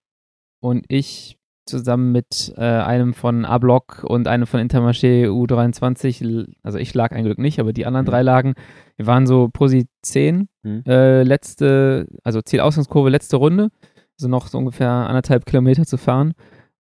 und 0.60 0.86
ich 0.88 1.38
zusammen 1.66 2.12
mit 2.12 2.54
äh, 2.58 2.62
einem 2.62 3.14
von 3.14 3.44
A-Block 3.44 4.04
und 4.04 4.28
einem 4.28 4.46
von 4.46 4.60
Intermarché 4.60 5.28
U23, 5.28 6.48
also 6.62 6.78
ich 6.78 6.94
lag 6.94 7.12
ein 7.12 7.24
Glück 7.24 7.40
nicht, 7.40 7.60
aber 7.60 7.74
die 7.74 7.86
anderen 7.86 8.06
mhm. 8.06 8.10
drei 8.10 8.22
lagen. 8.22 8.54
Wir 8.98 9.08
waren 9.08 9.26
so 9.26 9.50
Posi 9.52 9.88
10, 10.04 10.48
mhm. 10.64 10.84
äh, 10.86 11.24
letzte, 11.24 12.08
also 12.24 12.42
Zielausgangskurve, 12.42 13.10
letzte 13.10 13.38
Runde, 13.38 13.70
also 14.18 14.30
noch 14.30 14.48
so 14.48 14.58
ungefähr 14.58 14.90
anderthalb 14.90 15.46
Kilometer 15.46 15.86
zu 15.86 15.98
fahren. 15.98 16.34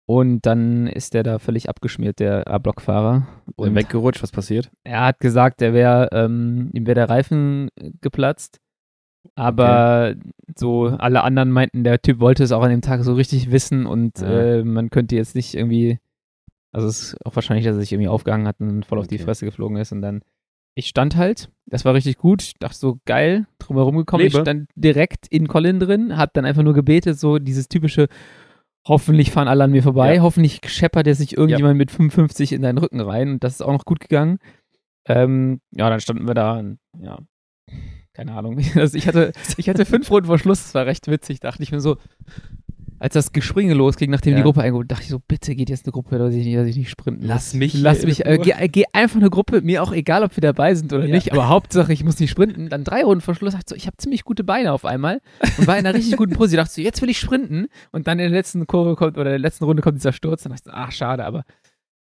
Und 0.07 0.45
dann 0.45 0.85
ist 0.87 1.15
der 1.15 1.23
da 1.23 1.39
völlig 1.39 1.67
abgeschmiert, 1.67 2.19
der 2.19 2.47
A-Block-Fahrer. 2.47 3.27
Und 3.55 3.75
weggerutscht, 3.75 4.21
was 4.21 4.31
passiert? 4.31 4.69
Er 4.83 5.01
hat 5.01 5.19
gesagt, 5.19 5.61
er 5.61 5.73
wär, 5.73 6.09
ähm, 6.11 6.69
ihm 6.73 6.85
wäre 6.85 6.95
der 6.95 7.09
Reifen 7.09 7.69
geplatzt. 8.01 8.59
Aber 9.33 10.13
okay. 10.15 10.31
so 10.55 10.85
alle 10.85 11.23
anderen 11.23 11.49
meinten, 11.51 11.83
der 11.83 12.01
Typ 12.01 12.19
wollte 12.19 12.43
es 12.43 12.51
auch 12.51 12.61
an 12.61 12.69
dem 12.69 12.81
Tag 12.81 13.03
so 13.03 13.13
richtig 13.15 13.51
wissen 13.51 13.87
und 13.87 14.19
ja. 14.19 14.27
äh, 14.27 14.63
man 14.63 14.91
könnte 14.91 15.15
jetzt 15.15 15.33
nicht 15.33 15.55
irgendwie, 15.55 15.99
also 16.71 16.87
es 16.87 17.01
ist 17.01 17.25
auch 17.25 17.35
wahrscheinlich, 17.35 17.65
dass 17.65 17.75
er 17.75 17.81
sich 17.81 17.91
irgendwie 17.91 18.09
aufgehangen 18.09 18.47
hat 18.47 18.59
und 18.59 18.85
voll 18.85 18.99
auf 18.99 19.07
die 19.07 19.17
Fresse 19.17 19.45
geflogen 19.45 19.77
ist 19.77 19.91
und 19.91 20.03
dann 20.03 20.21
ich 20.75 20.87
stand 20.87 21.15
halt, 21.15 21.49
das 21.65 21.85
war 21.85 21.93
richtig 21.93 22.17
gut, 22.17 22.51
dachte 22.59 22.77
so 22.77 22.99
geil, 23.05 23.47
drumherum 23.59 23.95
gekommen, 23.95 24.23
Lebe. 24.23 24.37
ich 24.37 24.41
stand 24.41 24.69
direkt 24.75 25.25
in 25.29 25.47
Colin 25.47 25.79
drin, 25.79 26.17
hab 26.17 26.33
dann 26.33 26.45
einfach 26.45 26.63
nur 26.63 26.73
gebetet, 26.73 27.17
so 27.17 27.39
dieses 27.39 27.69
typische 27.69 28.07
hoffentlich 28.87 29.31
fahren 29.31 29.47
alle 29.47 29.63
an 29.63 29.71
mir 29.71 29.83
vorbei, 29.83 30.15
ja. 30.15 30.21
hoffentlich 30.21 30.61
scheppert 30.67 31.07
er 31.07 31.15
sich 31.15 31.37
irgendjemand 31.37 31.75
ja. 31.75 31.77
mit 31.77 31.91
55 31.91 32.53
in 32.53 32.61
deinen 32.61 32.77
Rücken 32.77 33.01
rein 33.01 33.29
und 33.29 33.43
das 33.43 33.55
ist 33.55 33.61
auch 33.61 33.71
noch 33.71 33.85
gut 33.85 33.99
gegangen. 33.99 34.39
Ähm, 35.07 35.61
ja, 35.71 35.89
dann 35.89 35.99
standen 35.99 36.27
wir 36.27 36.33
da 36.33 36.59
und 36.59 36.79
ja, 36.99 37.19
keine 38.13 38.33
Ahnung. 38.33 38.59
Also 38.75 38.97
ich 38.97 39.07
hatte, 39.07 39.33
ich 39.57 39.69
hatte 39.69 39.85
fünf 39.85 40.09
Runden 40.09 40.27
vor 40.27 40.39
Schluss, 40.39 40.63
das 40.63 40.75
war 40.75 40.85
recht 40.85 41.07
witzig, 41.07 41.39
dachte 41.39 41.63
ich 41.63 41.71
mir 41.71 41.81
so, 41.81 41.97
als 43.05 43.13
das 43.13 43.31
Gespringe 43.31 43.75
losging, 43.75 44.09
nachdem 44.09 44.31
ja. 44.31 44.37
die 44.37 44.43
Gruppe 44.43 44.61
eingeholt, 44.63 44.89
dachte 44.89 45.03
ich 45.03 45.09
so, 45.09 45.19
bitte 45.19 45.53
geht 45.53 45.69
jetzt 45.69 45.85
eine 45.85 45.91
Gruppe, 45.91 46.17
dass 46.17 46.33
ich 46.33 46.43
nicht, 46.43 46.57
dass 46.57 46.65
ich 46.65 46.75
nicht 46.75 46.89
sprinten 46.89 47.27
Lass 47.27 47.53
mich. 47.53 47.75
Lass 47.75 48.03
mich, 48.03 48.25
äh, 48.25 48.39
geh, 48.41 48.67
geh, 48.67 48.85
einfach 48.93 49.17
eine 49.17 49.29
Gruppe, 49.29 49.61
mir 49.61 49.83
auch 49.83 49.91
egal, 49.91 50.23
ob 50.23 50.35
wir 50.35 50.41
dabei 50.41 50.73
sind 50.73 50.91
oder 50.91 51.05
ja. 51.05 51.13
nicht, 51.13 51.31
aber 51.31 51.47
Hauptsache, 51.47 51.93
ich 51.93 52.03
muss 52.03 52.19
nicht 52.19 52.31
sprinten. 52.31 52.67
Dann 52.67 52.83
drei 52.83 53.03
Runden 53.03 53.21
vor 53.21 53.35
Schluss, 53.35 53.53
dachte 53.53 53.65
ich 53.67 53.69
so, 53.69 53.75
ich 53.75 53.85
habe 53.85 53.97
ziemlich 53.97 54.23
gute 54.23 54.43
Beine 54.43 54.73
auf 54.73 54.85
einmal 54.85 55.21
und 55.59 55.67
war 55.67 55.77
in 55.77 55.85
einer 55.85 55.95
richtig 55.95 56.17
guten 56.17 56.33
Pose. 56.33 56.55
Ich 56.55 56.57
dachte 56.59 56.73
so, 56.73 56.81
jetzt 56.81 56.99
will 57.03 57.09
ich 57.11 57.19
sprinten 57.19 57.67
und 57.91 58.07
dann 58.07 58.17
in 58.17 58.31
der 58.31 58.39
letzten 58.39 58.65
Kurve 58.65 58.95
kommt, 58.95 59.19
oder 59.19 59.27
in 59.27 59.33
der 59.33 59.39
letzten 59.39 59.65
Runde 59.65 59.83
kommt 59.83 59.99
dieser 59.99 60.11
Sturz, 60.11 60.41
dann 60.41 60.53
dachte 60.53 60.63
ich 60.65 60.71
so, 60.71 60.75
ach, 60.75 60.91
schade, 60.91 61.25
aber 61.25 61.43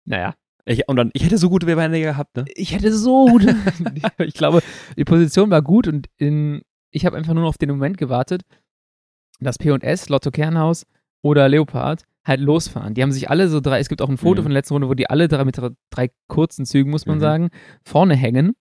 naja, 0.05 0.35
ich, 0.67 0.87
und 0.87 0.97
dann, 0.97 1.09
ich 1.15 1.25
hätte 1.25 1.39
so 1.39 1.49
gute 1.49 1.65
Beine 1.65 1.99
gehabt, 1.99 2.37
ne? 2.37 2.45
Ich 2.57 2.75
hätte 2.75 2.93
so 2.93 3.25
gute. 3.25 3.57
ich 4.19 4.35
glaube, 4.35 4.61
die 4.99 5.07
Position 5.07 5.51
war 5.51 5.63
gut 5.63 5.89
und 5.89 6.09
in, 6.19 6.61
ich 6.91 7.07
habe 7.07 7.17
einfach 7.17 7.33
nur 7.33 7.45
noch 7.45 7.49
auf 7.49 7.59
den 7.59 7.71
Moment 7.71 7.97
gewartet, 7.97 8.43
dass 9.41 9.59
P&S, 9.59 10.09
Lotto 10.09 10.31
Kernhaus 10.31 10.87
oder 11.23 11.49
Leopard 11.49 12.05
halt 12.25 12.41
losfahren. 12.41 12.95
Die 12.95 13.03
haben 13.03 13.13
sich 13.13 13.31
alle 13.31 13.49
so 13.49 13.61
drei, 13.61 13.79
es 13.79 13.89
gibt 13.89 14.03
auch 14.03 14.09
ein 14.09 14.19
Foto 14.19 14.43
mhm. 14.43 14.45
von 14.45 14.53
der 14.53 14.59
letzten 14.59 14.75
Runde, 14.75 14.89
wo 14.89 14.95
die 14.95 15.09
alle 15.09 15.29
drei 15.29 15.45
mit 15.45 15.59
drei 15.91 16.11
kurzen 16.29 16.67
Zügen, 16.67 16.91
muss 16.91 17.07
man 17.07 17.17
mhm. 17.17 17.21
sagen, 17.21 17.49
vorne 17.83 18.15
hängen. 18.15 18.55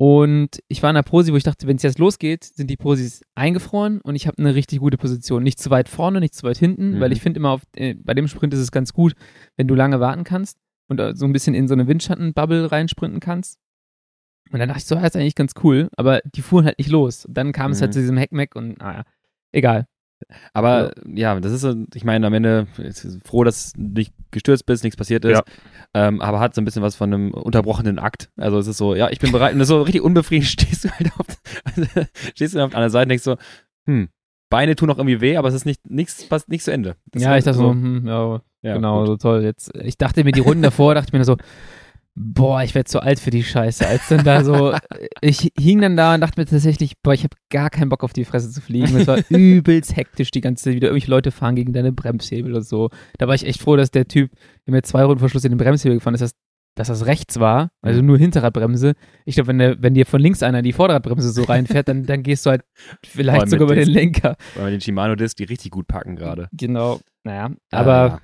Und 0.00 0.60
ich 0.68 0.82
war 0.82 0.90
in 0.90 0.94
der 0.94 1.02
Prosi, 1.02 1.32
wo 1.32 1.36
ich 1.36 1.42
dachte, 1.42 1.66
wenn 1.66 1.76
es 1.76 1.82
jetzt 1.82 1.98
losgeht, 1.98 2.44
sind 2.44 2.70
die 2.70 2.76
Prosis 2.76 3.22
eingefroren 3.34 4.00
und 4.00 4.14
ich 4.14 4.28
habe 4.28 4.38
eine 4.38 4.54
richtig 4.54 4.78
gute 4.78 4.96
Position. 4.96 5.42
Nicht 5.42 5.58
zu 5.58 5.70
weit 5.70 5.88
vorne, 5.88 6.20
nicht 6.20 6.34
zu 6.34 6.44
weit 6.44 6.56
hinten, 6.56 6.96
mhm. 6.96 7.00
weil 7.00 7.12
ich 7.12 7.20
finde 7.20 7.38
immer, 7.38 7.50
auf, 7.50 7.62
äh, 7.74 7.94
bei 7.94 8.14
dem 8.14 8.28
Sprint 8.28 8.54
ist 8.54 8.60
es 8.60 8.70
ganz 8.70 8.92
gut, 8.92 9.14
wenn 9.56 9.66
du 9.66 9.74
lange 9.74 9.98
warten 9.98 10.22
kannst 10.22 10.58
und 10.88 11.00
äh, 11.00 11.16
so 11.16 11.24
ein 11.24 11.32
bisschen 11.32 11.54
in 11.54 11.66
so 11.66 11.74
eine 11.74 11.88
Windschattenbubble 11.88 12.70
reinsprinten 12.70 13.18
kannst. 13.18 13.58
Und 14.52 14.60
dann 14.60 14.68
dachte 14.68 14.78
ich 14.78 14.86
so, 14.86 14.94
das 14.94 15.04
ist 15.04 15.16
eigentlich 15.16 15.34
ganz 15.34 15.52
cool, 15.64 15.88
aber 15.96 16.20
die 16.24 16.42
fuhren 16.42 16.64
halt 16.64 16.78
nicht 16.78 16.90
los. 16.90 17.26
Und 17.26 17.36
dann 17.36 17.50
kam 17.50 17.70
mhm. 17.70 17.72
es 17.72 17.80
halt 17.80 17.90
mhm. 17.90 17.94
zu 17.94 18.00
diesem 18.00 18.16
Heckmeck 18.16 18.54
und 18.54 18.78
naja, 18.78 19.02
egal. 19.50 19.86
Aber 20.52 20.92
ja. 21.06 21.34
ja, 21.34 21.40
das 21.40 21.52
ist, 21.52 21.76
ich 21.94 22.04
meine, 22.04 22.26
am 22.26 22.34
Ende 22.34 22.66
froh, 23.24 23.44
dass 23.44 23.72
du 23.72 23.82
nicht 23.82 24.12
gestürzt 24.30 24.66
bist, 24.66 24.84
nichts 24.84 24.96
passiert 24.96 25.24
ist. 25.24 25.36
Ja. 25.36 25.44
Ähm, 25.94 26.20
aber 26.20 26.40
hat 26.40 26.54
so 26.54 26.60
ein 26.60 26.64
bisschen 26.64 26.82
was 26.82 26.96
von 26.96 27.12
einem 27.12 27.30
unterbrochenen 27.32 27.98
Akt. 27.98 28.30
Also 28.36 28.58
es 28.58 28.66
ist 28.66 28.78
so, 28.78 28.94
ja, 28.94 29.10
ich 29.10 29.20
bin 29.20 29.32
bereit. 29.32 29.54
Und 29.54 29.64
so 29.64 29.82
richtig 29.82 30.02
unbefriedigt 30.02 30.50
stehst 30.60 30.84
du 30.84 30.90
halt 30.90 31.10
auf, 31.18 31.26
also, 31.64 31.86
stehst 32.34 32.54
du 32.54 32.64
auf 32.64 32.74
einer 32.74 32.90
Seite 32.90 33.04
und 33.04 33.08
denkst 33.10 33.24
so, 33.24 33.36
hm, 33.86 34.08
Beine 34.50 34.76
tun 34.76 34.90
auch 34.90 34.98
irgendwie 34.98 35.20
weh, 35.20 35.36
aber 35.36 35.48
es 35.48 35.54
ist 35.54 35.66
nicht 35.66 35.90
nichts 35.90 36.24
fast 36.24 36.48
nicht 36.48 36.64
zu 36.64 36.72
Ende. 36.72 36.96
Das 37.12 37.22
ja, 37.22 37.36
ich 37.36 37.44
dachte 37.44 37.58
so, 37.58 37.70
hm, 37.70 38.06
ja, 38.06 38.40
ja, 38.62 38.74
genau, 38.74 39.00
gut. 39.00 39.06
so 39.06 39.16
toll. 39.16 39.44
Jetzt, 39.44 39.74
ich 39.76 39.98
dachte 39.98 40.24
mir 40.24 40.32
die 40.32 40.40
Runden 40.40 40.62
davor, 40.62 40.94
dachte 40.94 41.08
ich 41.08 41.12
mir 41.12 41.24
so, 41.24 41.36
boah, 42.18 42.62
ich 42.62 42.74
werde 42.74 42.88
zu 42.88 43.00
alt 43.00 43.20
für 43.20 43.30
die 43.30 43.44
Scheiße. 43.44 43.86
Als 43.86 44.08
dann 44.08 44.24
da 44.24 44.42
so, 44.42 44.74
ich 45.20 45.52
hing 45.58 45.80
dann 45.80 45.96
da 45.96 46.14
und 46.14 46.20
dachte 46.20 46.40
mir 46.40 46.46
tatsächlich, 46.46 46.94
boah, 47.02 47.14
ich 47.14 47.22
habe 47.22 47.36
gar 47.50 47.70
keinen 47.70 47.88
Bock 47.88 48.02
auf 48.02 48.12
die 48.12 48.24
Fresse 48.24 48.50
zu 48.50 48.60
fliegen. 48.60 48.96
Es 48.96 49.06
war 49.06 49.18
übelst 49.30 49.96
hektisch 49.96 50.30
die 50.30 50.40
ganze 50.40 50.64
Zeit, 50.64 50.74
wieder 50.74 50.88
irgendwelche 50.88 51.10
Leute 51.10 51.30
fahren 51.30 51.54
gegen 51.54 51.72
deine 51.72 51.92
Bremshebel 51.92 52.54
und 52.54 52.66
so. 52.66 52.90
Da 53.18 53.28
war 53.28 53.34
ich 53.34 53.46
echt 53.46 53.60
froh, 53.60 53.76
dass 53.76 53.90
der 53.90 54.08
Typ, 54.08 54.32
der 54.66 54.74
mir 54.74 54.82
zwei 54.82 55.04
Runden 55.04 55.20
vor 55.20 55.28
Schluss 55.28 55.44
in 55.44 55.52
den 55.52 55.58
Bremshebel 55.58 55.96
gefahren 55.96 56.14
ist, 56.14 56.20
dass, 56.20 56.34
dass 56.74 56.88
das 56.88 57.06
rechts 57.06 57.38
war, 57.40 57.70
also 57.82 58.02
nur 58.02 58.18
Hinterradbremse. 58.18 58.94
Ich 59.24 59.36
glaube, 59.36 59.48
wenn, 59.48 59.58
der, 59.58 59.82
wenn 59.82 59.94
dir 59.94 60.06
von 60.06 60.20
links 60.20 60.42
einer 60.42 60.62
die 60.62 60.72
Vorderradbremse 60.72 61.30
so 61.30 61.44
reinfährt, 61.44 61.88
dann, 61.88 62.04
dann 62.04 62.22
gehst 62.22 62.46
du 62.46 62.50
halt 62.50 62.62
vielleicht 63.04 63.48
sogar 63.48 63.66
über 63.66 63.74
den 63.74 63.88
Lenker. 63.88 64.36
Weil 64.54 64.66
wir 64.66 64.70
den 64.72 64.80
Shimano-Disc, 64.80 65.36
die 65.36 65.44
richtig 65.44 65.70
gut 65.70 65.86
packen 65.86 66.16
gerade. 66.16 66.48
Genau, 66.52 67.00
naja, 67.24 67.50
aber 67.70 67.92
ah. 67.92 68.20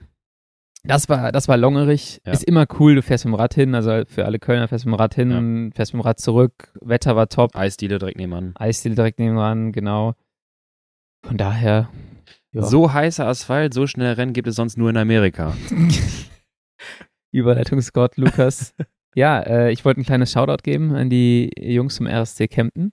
Das 0.86 1.08
war, 1.08 1.32
das 1.32 1.48
war 1.48 1.56
longerig. 1.56 2.20
Ja. 2.26 2.32
Ist 2.32 2.44
immer 2.44 2.66
cool, 2.78 2.94
du 2.94 3.02
fährst 3.02 3.24
mit 3.24 3.32
dem 3.32 3.36
Rad 3.36 3.54
hin, 3.54 3.74
also 3.74 4.02
für 4.06 4.26
alle 4.26 4.38
Kölner 4.38 4.68
fährst 4.68 4.84
du 4.84 4.90
mit 4.90 4.98
dem 4.98 5.00
Rad 5.00 5.14
hin, 5.14 5.30
ja. 5.30 5.74
fährst 5.74 5.94
mit 5.94 6.02
dem 6.02 6.06
Rad 6.06 6.20
zurück, 6.20 6.72
Wetter 6.82 7.16
war 7.16 7.28
top. 7.28 7.56
Eisdiele 7.56 7.98
direkt 7.98 8.18
nebenan. 8.18 8.52
Eisdiele 8.56 8.94
direkt 8.94 9.18
nebenan, 9.18 9.72
genau. 9.72 10.14
Von 11.24 11.38
daher. 11.38 11.88
Ja. 12.52 12.62
So 12.62 12.92
heißer 12.92 13.26
Asphalt, 13.26 13.72
so 13.72 13.86
schnell 13.86 14.12
Rennen 14.12 14.34
gibt 14.34 14.46
es 14.46 14.56
sonst 14.56 14.76
nur 14.76 14.90
in 14.90 14.98
Amerika. 14.98 15.56
Überleitungsgott 17.32 18.16
Lukas. 18.18 18.74
ja, 19.14 19.40
äh, 19.40 19.72
ich 19.72 19.84
wollte 19.84 20.00
ein 20.00 20.04
kleines 20.04 20.32
Shoutout 20.32 20.62
geben 20.62 20.94
an 20.94 21.08
die 21.08 21.50
Jungs 21.58 21.96
vom 21.96 22.06
RSC 22.06 22.46
Kempten, 22.46 22.92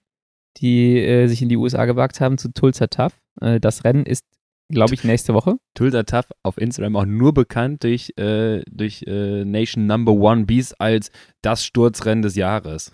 die 0.56 0.98
äh, 0.98 1.26
sich 1.26 1.42
in 1.42 1.50
die 1.50 1.58
USA 1.58 1.84
gewagt 1.84 2.20
haben 2.20 2.38
zu 2.38 2.52
Tulsa 2.52 2.86
Tough. 2.86 3.20
Äh, 3.40 3.60
das 3.60 3.84
Rennen 3.84 4.06
ist 4.06 4.24
glaube 4.72 4.94
ich, 4.94 5.04
nächste 5.04 5.34
Woche. 5.34 5.56
Tulsa 5.74 6.02
Tough 6.02 6.26
auf 6.42 6.58
Instagram 6.58 6.96
auch 6.96 7.06
nur 7.06 7.32
bekannt 7.32 7.84
durch, 7.84 8.12
äh, 8.16 8.62
durch 8.70 9.04
äh, 9.06 9.44
Nation 9.44 9.86
Number 9.86 10.12
One 10.12 10.46
Beast 10.46 10.80
als 10.80 11.10
das 11.42 11.64
Sturzrennen 11.64 12.22
des 12.22 12.34
Jahres. 12.34 12.90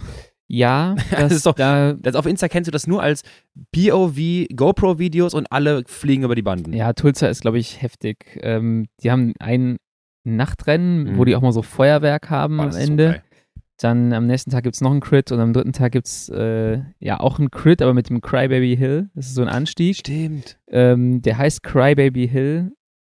Ja, 0.47 0.95
das, 1.11 1.21
das 1.21 1.33
ist 1.33 1.47
doch, 1.47 1.55
da, 1.55 1.95
das 1.95 2.15
auf 2.15 2.27
Insta 2.27 2.49
kennst 2.49 2.69
du 2.69 2.73
das 2.73 2.87
nur 2.87 3.03
als 3.03 3.23
POV, 3.73 4.47
GoPro-Videos 4.55 5.35
und 5.35 5.51
alle 5.53 5.85
fliegen 5.87 6.25
über 6.25 6.35
die 6.35 6.43
Banden. 6.43 6.73
Ja, 6.73 6.93
Tulsa 6.93 7.29
ist, 7.29 7.43
glaube 7.43 7.59
ich, 7.59 7.83
heftig. 7.83 8.39
Ähm, 8.43 8.87
die 9.03 9.11
haben 9.11 9.35
ein 9.39 9.79
Nachtrennen, 10.25 11.05
mhm. 11.05 11.19
wo 11.19 11.25
die 11.25 11.37
auch 11.37 11.41
mal 11.41 11.53
so 11.53 11.63
Feuerwerk 11.63 12.31
haben 12.31 12.61
oh, 12.61 12.65
am 12.65 12.77
Ende. 12.77 13.23
So 13.23 13.28
dann 13.79 14.13
am 14.13 14.27
nächsten 14.27 14.51
Tag 14.51 14.65
gibt 14.65 14.75
es 14.75 14.81
noch 14.81 14.91
einen 14.91 15.01
Crit 15.01 15.33
und 15.33 15.41
am 15.41 15.53
dritten 15.53 15.73
Tag 15.73 15.93
gibt 15.93 16.07
es 16.07 16.29
äh, 16.29 16.81
ja 16.99 17.21
auch 17.21 17.39
einen 17.39 17.51
Crit, 17.51 17.81
aber 17.81 17.95
mit 17.95 18.09
dem 18.11 18.21
Crybaby 18.21 18.77
Hill. 18.77 19.11
Das 19.15 19.27
ist 19.27 19.35
so 19.35 19.43
ein 19.43 19.49
Anstieg. 19.49 19.97
Stimmt. 19.97 20.59
Ähm, 20.69 21.23
der 21.23 21.39
heißt 21.39 21.63
Crybaby 21.63 22.29
Hill 22.29 22.73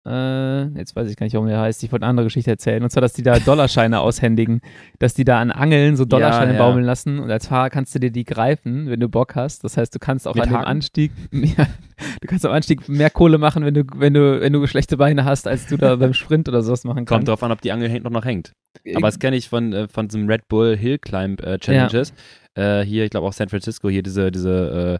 äh, 0.10 0.66
jetzt 0.78 0.96
weiß 0.96 1.10
ich 1.10 1.16
gar 1.16 1.25
nicht, 1.25 1.36
warum 1.36 1.48
der 1.48 1.60
heißt. 1.60 1.84
Ich 1.84 1.92
wollte 1.92 2.04
eine 2.04 2.10
andere 2.10 2.25
Geschichte 2.25 2.50
erzählen. 2.50 2.82
Und 2.82 2.89
zwar, 2.89 3.01
dass 3.01 3.13
die 3.13 3.22
da 3.22 3.38
Dollarscheine 3.38 4.00
aushändigen. 4.01 4.62
Dass 4.98 5.13
die 5.13 5.24
da 5.24 5.39
an 5.39 5.51
Angeln 5.51 5.96
so 5.96 6.06
Dollarscheine 6.06 6.54
ja, 6.54 6.60
ja. 6.60 6.66
baumeln 6.66 6.84
lassen. 6.84 7.20
Und 7.20 7.30
als 7.30 7.48
Fahrer 7.48 7.70
kannst 7.70 7.94
du 7.94 8.00
dir 8.00 8.12
die 8.12 8.25
greifen, 8.25 8.89
wenn 8.89 9.00
du 9.00 9.08
Bock 9.08 9.36
hast. 9.36 9.63
Das 9.63 9.78
heißt, 9.78 9.94
du 9.94 10.00
kannst 10.00 10.28
auch 10.28 10.34
Mit 10.34 10.46
an 10.46 10.50
Haken? 10.51 10.63
dem 10.63 10.68
Anstieg, 10.68 11.12
ja, 11.32 11.68
du 12.22 12.28
kannst 12.28 12.46
am 12.46 12.51
Anstieg 12.51 12.89
mehr 12.89 13.12
Kohle 13.12 13.38
machen, 13.38 13.63
wenn 13.63 13.75
du, 13.75 13.84
wenn 13.96 14.16
du, 14.16 14.42
wenn 14.42 14.54
du 14.54 14.66
schlechte 14.66 14.98
Beine 14.98 15.25
hast, 15.25 15.48
als 15.48 15.68
du 15.68 15.78
da 15.78 15.96
beim 15.98 16.13
Sprint 16.13 16.50
oder 16.50 16.63
sowas 16.63 16.84
machen 16.86 17.06
kannst. 17.06 17.10
Kommt 17.10 17.28
drauf 17.28 17.44
an, 17.44 17.51
ob 17.51 17.62
die 17.62 17.72
Angel 17.72 18.00
noch, 18.00 18.10
noch 18.10 18.25
hängt. 18.25 18.54
Aber 18.96 19.08
das 19.08 19.20
kenne 19.20 19.36
ich 19.36 19.48
von, 19.48 19.74
äh, 19.74 19.88
von 19.88 20.08
diesem 20.08 20.28
Red 20.28 20.48
Bull 20.48 20.75
Hill 20.75 20.98
Climb 20.98 21.42
äh, 21.42 21.60
Challenges. 21.60 22.13
Äh, 22.56 22.82
hier, 22.82 23.04
ich 23.04 23.12
glaube 23.12 23.28
auch 23.28 23.34
San 23.34 23.50
Francisco, 23.50 23.89
hier 23.89 24.01
diese, 24.01 24.32
diese, 24.32 24.50
äh, 24.50 24.94
äh, 24.96 25.00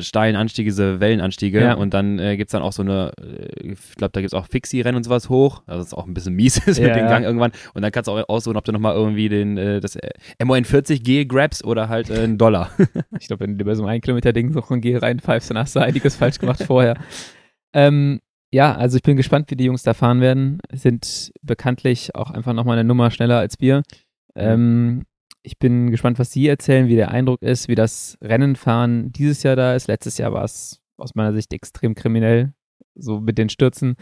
steilen 0.00 0.36
Anstiege, 0.36 0.70
diese 0.70 1.00
Wellenanstiege. 1.00 1.60
Ja. 1.60 1.74
Und 1.74 1.92
dann 1.92 2.18
äh, 2.18 2.36
gibt 2.36 2.48
es 2.48 2.52
dann 2.52 2.62
auch 2.62 2.72
so 2.72 2.82
eine, 2.82 3.12
äh, 3.20 3.72
ich 3.72 3.94
glaube, 3.96 4.12
da 4.12 4.20
gibt 4.20 4.32
es 4.32 4.34
auch 4.34 4.46
Fixie-Rennen 4.46 4.96
und 4.96 5.04
sowas 5.04 5.28
hoch. 5.28 5.62
Also 5.66 5.80
das 5.80 5.88
ist 5.88 5.94
auch 5.94 6.06
ein 6.06 6.14
bisschen 6.14 6.34
mies 6.34 6.58
ist 6.66 6.78
ja, 6.78 6.88
mit 6.88 6.96
dem 6.96 7.06
Gang 7.06 7.24
irgendwann. 7.24 7.52
Und 7.74 7.82
dann 7.82 7.92
kannst 7.92 8.08
du 8.08 8.12
auch 8.12 8.28
aussuchen, 8.28 8.56
ob 8.56 8.64
du 8.64 8.72
nochmal 8.72 8.94
irgendwie 8.94 9.28
den, 9.28 9.58
äh, 9.58 9.80
das 9.80 9.96
äh, 9.96 10.10
MON 10.42 10.64
40 10.64 11.02
G 11.02 11.24
grabst 11.24 11.64
oder 11.64 11.88
halt 11.88 12.10
äh, 12.10 12.20
einen 12.20 12.38
Dollar. 12.38 12.70
ich 13.18 13.28
glaube, 13.28 13.44
wenn 13.44 13.58
du 13.58 13.64
bei 13.64 13.74
so 13.74 13.82
einem 13.82 13.90
1 13.90 14.02
Kilometer 14.02 14.32
Ding 14.32 14.52
so 14.52 14.62
ein 14.68 14.80
G 14.80 14.96
reinpfeifst, 14.96 15.50
dann 15.50 15.58
hast 15.58 15.76
du 15.76 15.80
einiges 15.80 16.16
falsch 16.16 16.38
gemacht 16.38 16.62
vorher. 16.62 16.96
Ähm, 17.72 18.20
ja, 18.52 18.74
also 18.74 18.96
ich 18.96 19.02
bin 19.02 19.16
gespannt, 19.16 19.50
wie 19.50 19.56
die 19.56 19.64
Jungs 19.64 19.82
da 19.82 19.92
fahren 19.92 20.20
werden. 20.20 20.60
Sind 20.72 21.32
bekanntlich 21.42 22.14
auch 22.14 22.30
einfach 22.30 22.54
nochmal 22.54 22.78
eine 22.78 22.88
Nummer 22.88 23.10
schneller 23.10 23.38
als 23.38 23.60
wir. 23.60 23.82
Ähm, 24.34 25.02
ich 25.46 25.58
bin 25.58 25.90
gespannt, 25.92 26.18
was 26.18 26.32
Sie 26.32 26.48
erzählen, 26.48 26.88
wie 26.88 26.96
der 26.96 27.12
Eindruck 27.12 27.40
ist, 27.40 27.68
wie 27.68 27.76
das 27.76 28.18
Rennenfahren 28.20 29.12
dieses 29.12 29.44
Jahr 29.44 29.54
da 29.54 29.74
ist. 29.76 29.86
Letztes 29.86 30.18
Jahr 30.18 30.32
war 30.32 30.42
es 30.42 30.82
aus 30.96 31.14
meiner 31.14 31.32
Sicht 31.32 31.52
extrem 31.52 31.94
kriminell, 31.94 32.52
so 32.96 33.20
mit 33.20 33.38
den 33.38 33.48
Stürzen. 33.48 33.94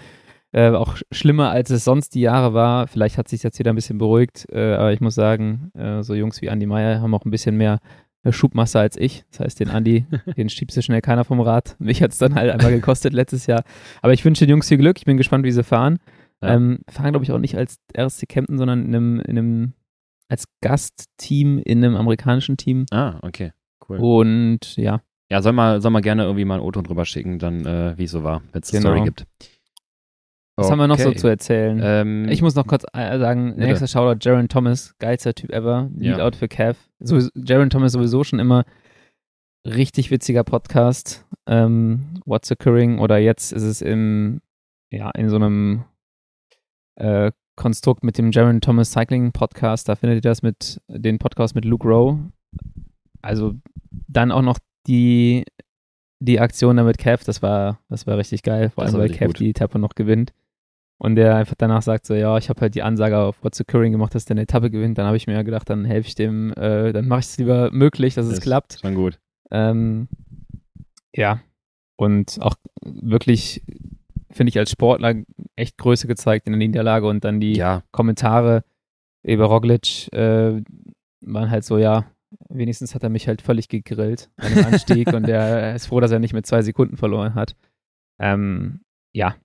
Äh, 0.52 0.70
auch 0.70 0.96
schlimmer, 1.12 1.50
als 1.50 1.68
es 1.68 1.84
sonst 1.84 2.14
die 2.14 2.22
Jahre 2.22 2.54
war. 2.54 2.86
Vielleicht 2.86 3.18
hat 3.18 3.28
sich 3.28 3.42
jetzt 3.42 3.58
wieder 3.58 3.72
ein 3.72 3.76
bisschen 3.76 3.98
beruhigt, 3.98 4.46
äh, 4.52 4.72
aber 4.74 4.92
ich 4.92 5.00
muss 5.00 5.14
sagen, 5.14 5.70
äh, 5.74 6.02
so 6.02 6.14
Jungs 6.14 6.40
wie 6.40 6.46
Andy 6.46 6.64
Meyer 6.64 7.02
haben 7.02 7.14
auch 7.14 7.26
ein 7.26 7.30
bisschen 7.30 7.56
mehr 7.56 7.80
äh, 8.22 8.32
Schubmasse 8.32 8.80
als 8.80 8.96
ich. 8.96 9.24
Das 9.30 9.40
heißt, 9.40 9.60
den 9.60 9.68
Andy, 9.68 10.06
den 10.38 10.48
schiebst 10.48 10.76
du 10.76 10.82
schnell 10.82 11.02
keiner 11.02 11.24
vom 11.24 11.40
Rad. 11.40 11.76
Mich 11.78 12.02
hat 12.02 12.12
es 12.12 12.18
dann 12.18 12.36
halt 12.36 12.50
einmal 12.50 12.72
gekostet 12.72 13.12
letztes 13.12 13.46
Jahr. 13.46 13.64
Aber 14.00 14.14
ich 14.14 14.24
wünsche 14.24 14.46
den 14.46 14.50
Jungs 14.50 14.68
viel 14.68 14.78
Glück. 14.78 14.96
Ich 14.96 15.04
bin 15.04 15.18
gespannt, 15.18 15.44
wie 15.44 15.52
sie 15.52 15.62
fahren. 15.62 15.98
Ja. 16.42 16.54
Ähm, 16.54 16.78
fahren, 16.88 17.10
glaube 17.10 17.24
ich, 17.24 17.32
auch 17.32 17.38
nicht 17.38 17.56
als 17.56 17.78
RSC 17.94 18.26
Kempten, 18.26 18.56
sondern 18.56 18.86
in 18.86 18.94
einem, 18.94 19.20
in 19.20 19.38
einem 19.38 19.72
als 20.28 20.47
Gastteam 20.62 21.59
in 21.59 21.85
einem 21.85 21.97
amerikanischen 21.97 22.57
Team. 22.57 22.87
Ah, 22.90 23.19
okay, 23.23 23.52
cool. 23.88 23.99
Und 23.99 24.76
ja. 24.76 25.00
Ja, 25.31 25.43
soll 25.43 25.52
mal, 25.52 25.81
soll 25.81 25.90
mal 25.90 26.00
gerne 26.00 26.25
irgendwie 26.25 26.45
mal 26.45 26.57
ein 26.57 26.61
Auto 26.61 26.83
drüber 26.83 27.04
schicken, 27.04 27.38
dann 27.38 27.64
äh, 27.64 27.95
wie 27.97 28.04
es 28.04 28.11
so 28.11 28.23
war, 28.23 28.43
wenn 28.52 28.62
es 28.62 28.73
eine 28.73 28.83
genau. 28.83 28.95
Story 28.95 29.04
gibt. 29.04 29.26
Was 30.57 30.66
okay. 30.66 30.73
haben 30.73 30.78
wir 30.78 30.87
noch 30.87 30.99
so 30.99 31.11
zu 31.11 31.26
erzählen? 31.26 31.81
Ähm, 31.83 32.28
ich 32.28 32.40
muss 32.40 32.54
noch 32.54 32.66
kurz 32.66 32.85
äh, 32.93 33.19
sagen, 33.19 33.54
bitte. 33.54 33.66
nächster 33.66 33.88
Shoutout, 33.88 34.19
Jaron 34.21 34.49
Thomas, 34.49 34.95
geilster 34.99 35.35
Typ 35.35 35.50
ever, 35.50 35.90
Leadout 35.97 36.23
ja. 36.23 36.33
für 36.33 36.49
Cav. 36.49 36.78
So, 37.00 37.19
Jaron 37.35 37.71
Thomas 37.71 37.93
sowieso 37.93 38.23
schon 38.23 38.38
immer 38.38 38.64
richtig 39.66 40.12
witziger 40.12 40.45
Podcast. 40.45 41.26
Ähm, 41.49 42.21
What's 42.25 42.52
Occurring 42.52 43.00
oder 43.00 43.19
jetzt 43.19 43.52
ist 43.52 43.64
es 43.64 43.83
im, 43.83 44.43
ja, 44.93 45.11
in 45.11 45.28
so 45.28 45.37
einem 45.37 45.85
äh, 46.97 47.33
Konstrukt 47.56 48.04
mit 48.04 48.18
dem 48.18 48.30
Jaron 48.30 48.61
Thomas 48.61 48.92
Cycling 48.92 49.32
Podcast. 49.32 49.88
Da 49.88 49.94
findet 49.94 50.18
ihr 50.25 50.30
das 50.30 50.42
mit 50.42 50.80
den 50.88 51.18
Podcast 51.18 51.54
mit 51.54 51.64
Luke 51.64 51.87
Rowe. 51.87 52.18
Also 53.23 53.54
dann 54.08 54.32
auch 54.32 54.42
noch 54.42 54.58
die, 54.87 55.44
die 56.20 56.40
Aktion 56.40 56.76
da 56.76 56.84
mit 56.84 56.99
Kev, 56.99 57.25
das 57.25 57.42
war, 57.42 57.80
das 57.88 58.06
war 58.06 58.18
richtig 58.18 58.42
geil, 58.42 58.70
vor 58.70 58.84
allem 58.84 58.94
weil 58.94 59.08
Kev 59.08 59.28
gut. 59.28 59.40
die 59.40 59.50
Etappe 59.50 59.78
noch 59.78 59.94
gewinnt. 59.94 60.32
Und 60.99 61.16
der 61.16 61.37
einfach 61.37 61.56
danach 61.58 61.82
sagt 61.82 62.06
so, 62.06 62.14
ja, 62.14 62.38
ich 62.38 62.49
habe 62.49 62.61
halt 62.61 62.75
die 62.75 62.82
Ansage 62.82 63.18
auf 63.18 63.42
What's 63.42 63.61
Occurring 63.61 63.92
gemacht, 63.92 64.14
dass 64.14 64.25
der 64.25 64.34
eine 64.34 64.42
Etappe 64.42 64.70
gewinnt. 64.70 64.96
Dann 64.96 65.06
habe 65.06 65.16
ich 65.16 65.26
mir 65.26 65.34
ja 65.34 65.42
gedacht, 65.42 65.68
dann 65.68 65.84
helfe 65.84 66.08
ich 66.08 66.14
dem, 66.14 66.52
äh, 66.52 66.92
dann 66.92 67.08
mache 67.08 67.20
ich 67.20 67.26
es 67.26 67.38
lieber 67.38 67.70
möglich, 67.73 68.14
dass 68.14 68.26
das 68.26 68.38
es 68.38 68.40
klappt. 68.40 68.78
Schon 68.80 68.94
gut. 68.94 69.18
Ähm, 69.50 70.08
ja. 71.12 71.40
Und 71.96 72.38
auch 72.40 72.54
wirklich 72.84 73.62
finde 74.35 74.50
ich, 74.50 74.59
als 74.59 74.71
Sportler 74.71 75.14
echt 75.57 75.79
Größe 75.79 76.07
gezeigt 76.07 76.47
in 76.47 76.53
der 76.53 76.59
Niederlage 76.59 77.07
und 77.07 77.25
dann 77.25 77.41
die 77.41 77.55
ja. 77.55 77.83
Kommentare 77.91 78.64
über 79.23 79.47
Roglic 79.47 80.12
äh, 80.12 80.62
waren 81.23 81.50
halt 81.50 81.64
so, 81.64 81.79
ja, 81.79 82.05
wenigstens 82.49 82.95
hat 82.95 83.03
er 83.03 83.09
mich 83.09 83.29
halt 83.29 83.43
völlig 83.43 83.69
gegrillt 83.69 84.31
an 84.37 84.55
dem 84.55 84.67
Anstieg 84.67 85.09
und 85.12 85.29
er 85.29 85.75
ist 85.75 85.87
froh, 85.87 86.00
dass 86.00 86.11
er 86.11 86.19
nicht 86.19 86.35
mit 86.35 86.47
zwei 86.47 86.62
Sekunden 86.62 86.97
verloren 86.97 87.35
hat. 87.35 87.57
Ähm, 88.19 88.81
ja. 89.12 89.37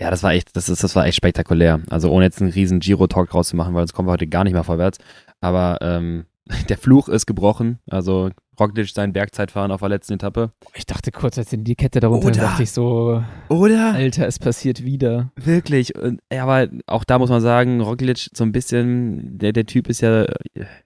Ja, 0.00 0.10
das 0.10 0.22
war 0.22 0.32
echt, 0.32 0.56
das 0.56 0.68
ist, 0.68 0.84
das 0.84 0.94
war 0.96 1.06
echt 1.06 1.16
spektakulär. 1.16 1.80
Also 1.90 2.10
ohne 2.10 2.24
jetzt 2.24 2.40
einen 2.40 2.52
riesen 2.52 2.80
Giro-Talk 2.80 3.34
rauszumachen, 3.34 3.74
weil 3.74 3.82
sonst 3.82 3.94
kommen 3.94 4.08
wir 4.08 4.12
heute 4.12 4.26
gar 4.26 4.44
nicht 4.44 4.52
mehr 4.52 4.64
vorwärts. 4.64 4.98
Aber 5.40 5.78
ähm, 5.80 6.26
der 6.68 6.78
Fluch 6.78 7.08
ist 7.08 7.26
gebrochen. 7.26 7.78
Also 7.90 8.30
Roglic 8.62 8.88
sein 8.88 9.12
Bergzeitfahren 9.12 9.72
auf 9.72 9.80
der 9.80 9.88
letzten 9.88 10.14
Etappe. 10.14 10.52
Ich 10.74 10.86
dachte 10.86 11.10
kurz, 11.10 11.36
als 11.38 11.52
in 11.52 11.64
die 11.64 11.74
Kette 11.74 12.00
darunter 12.00 12.28
Oder, 12.28 12.40
dachte 12.40 12.62
ich 12.62 12.70
so, 12.70 13.22
Oder? 13.48 13.94
Alter, 13.94 14.26
es 14.26 14.38
passiert 14.38 14.84
wieder. 14.84 15.30
Wirklich. 15.36 15.92
aber 16.30 16.68
auch 16.86 17.04
da 17.04 17.18
muss 17.18 17.30
man 17.30 17.40
sagen, 17.40 17.80
Roglic 17.80 18.30
so 18.32 18.44
ein 18.44 18.52
bisschen, 18.52 19.38
der, 19.38 19.52
der 19.52 19.66
Typ 19.66 19.88
ist 19.88 20.00
ja, 20.00 20.26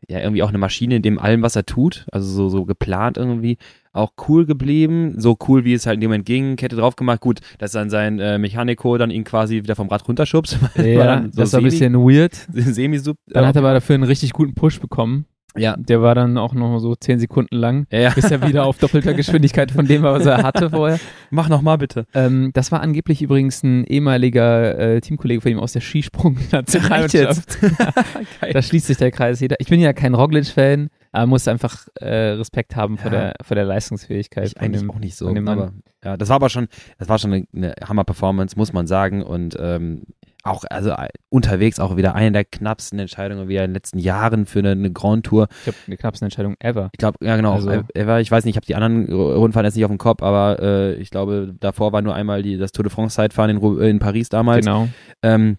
ja 0.08 0.20
irgendwie 0.20 0.42
auch 0.42 0.48
eine 0.48 0.58
Maschine 0.58 0.96
in 0.96 1.02
dem 1.02 1.18
allem, 1.18 1.42
was 1.42 1.56
er 1.56 1.66
tut. 1.66 2.06
Also 2.10 2.26
so, 2.28 2.48
so 2.48 2.64
geplant 2.64 3.18
irgendwie. 3.18 3.58
Auch 3.92 4.12
cool 4.28 4.44
geblieben, 4.44 5.14
so 5.16 5.38
cool 5.48 5.64
wie 5.64 5.72
es 5.72 5.86
halt 5.86 5.94
in 5.94 6.02
dem 6.02 6.10
Moment 6.10 6.26
ging, 6.26 6.56
Kette 6.56 6.76
drauf 6.76 6.96
gemacht. 6.96 7.20
Gut, 7.20 7.40
dass 7.58 7.72
dann 7.72 7.88
sein 7.88 8.18
äh, 8.18 8.36
Mechaniko 8.38 8.98
dann 8.98 9.10
ihn 9.10 9.24
quasi 9.24 9.56
wieder 9.56 9.74
vom 9.74 9.88
Rad 9.88 10.06
runterschubst. 10.06 10.58
Ja, 10.76 11.22
so 11.22 11.40
das 11.40 11.52
war 11.52 11.60
ein 11.60 11.64
bisschen 11.64 11.94
weird. 11.94 12.34
Semi-sub. 12.52 13.16
Dann 13.28 13.46
hat 13.46 13.56
er 13.56 13.62
aber 13.62 13.72
dafür 13.72 13.94
einen 13.94 14.04
richtig 14.04 14.32
guten 14.32 14.54
Push 14.54 14.80
bekommen. 14.80 15.24
Ja. 15.56 15.76
Der 15.76 16.02
war 16.02 16.14
dann 16.14 16.38
auch 16.38 16.54
noch 16.54 16.78
so 16.78 16.94
zehn 16.94 17.18
Sekunden 17.18 17.56
lang, 17.66 17.86
ja, 17.90 18.00
ja. 18.00 18.10
bis 18.10 18.30
er 18.30 18.46
wieder 18.46 18.64
auf 18.64 18.78
doppelter 18.78 19.14
Geschwindigkeit 19.20 19.70
von 19.70 19.86
dem 19.86 20.02
was 20.02 20.26
er 20.26 20.42
hatte 20.42 20.70
vorher. 20.70 20.98
Mach 21.30 21.48
noch 21.48 21.62
mal 21.62 21.76
bitte. 21.76 22.06
Ähm, 22.14 22.50
das 22.54 22.72
war 22.72 22.80
angeblich 22.80 23.22
übrigens 23.22 23.62
ein 23.62 23.84
ehemaliger 23.84 24.78
äh, 24.78 25.00
Teamkollege 25.00 25.40
von 25.40 25.52
ihm 25.52 25.58
aus 25.58 25.72
der 25.72 25.80
Skisprung-Nationalmannschaft. 25.80 27.58
da 28.52 28.62
schließt 28.62 28.86
sich 28.86 28.96
der 28.96 29.10
Kreis. 29.10 29.40
Ich 29.40 29.68
bin 29.68 29.80
ja 29.80 29.92
kein 29.92 30.14
Roglic-Fan. 30.14 30.88
Aber 31.12 31.26
muss 31.26 31.48
einfach 31.48 31.88
äh, 31.94 32.32
Respekt 32.32 32.76
haben 32.76 32.96
ja. 32.96 33.00
vor, 33.00 33.10
der, 33.10 33.34
vor 33.42 33.54
der 33.54 33.64
Leistungsfähigkeit. 33.64 34.48
Ich 34.48 34.60
eigentlich 34.60 34.82
dem, 34.82 34.90
auch 34.90 34.98
nicht 34.98 35.16
so. 35.16 35.28
Aber, 35.28 35.72
ja, 36.04 36.18
das 36.18 36.28
war 36.28 36.36
aber 36.36 36.50
schon, 36.50 36.68
das 36.98 37.08
war 37.08 37.18
schon 37.18 37.32
eine, 37.32 37.46
eine 37.54 37.74
Hammer-Performance, 37.82 38.58
muss 38.58 38.74
man 38.74 38.86
sagen. 38.86 39.22
Und 39.22 39.56
ähm, 39.58 40.02
auch, 40.46 40.64
also 40.70 40.90
äh, 40.90 41.08
unterwegs 41.28 41.80
auch 41.80 41.96
wieder 41.96 42.14
eine 42.14 42.32
der 42.32 42.44
knappsten 42.44 42.98
Entscheidungen 42.98 43.48
wie 43.48 43.56
in 43.56 43.62
den 43.62 43.74
letzten 43.74 43.98
Jahren 43.98 44.46
für 44.46 44.60
eine, 44.60 44.72
eine 44.72 44.92
Grand 44.92 45.26
Tour. 45.26 45.48
Ich 45.58 45.64
glaube, 45.64 45.78
die 45.86 45.96
knappsten 45.96 46.26
Entscheidung 46.26 46.54
ever. 46.60 46.90
Ich 46.92 46.98
glaube, 46.98 47.18
ja 47.24 47.36
genau, 47.36 47.54
also, 47.54 47.70
ever. 47.94 48.20
Ich 48.20 48.30
weiß 48.30 48.44
nicht, 48.44 48.54
ich 48.54 48.56
habe 48.56 48.66
die 48.66 48.74
anderen 48.74 49.12
Rundfahren 49.12 49.64
jetzt 49.64 49.76
nicht 49.76 49.84
auf 49.84 49.90
dem 49.90 49.98
Kopf, 49.98 50.22
aber 50.22 50.58
äh, 50.60 50.94
ich 50.94 51.10
glaube, 51.10 51.54
davor 51.60 51.92
war 51.92 52.02
nur 52.02 52.14
einmal 52.14 52.42
die, 52.42 52.58
das 52.58 52.72
Tour 52.72 52.84
de 52.84 52.92
France 52.92 53.16
Zeitfahren 53.16 53.50
in, 53.50 53.80
in 53.80 53.98
Paris 53.98 54.28
damals. 54.28 54.64
Genau. 54.64 54.88
Ähm, 55.22 55.58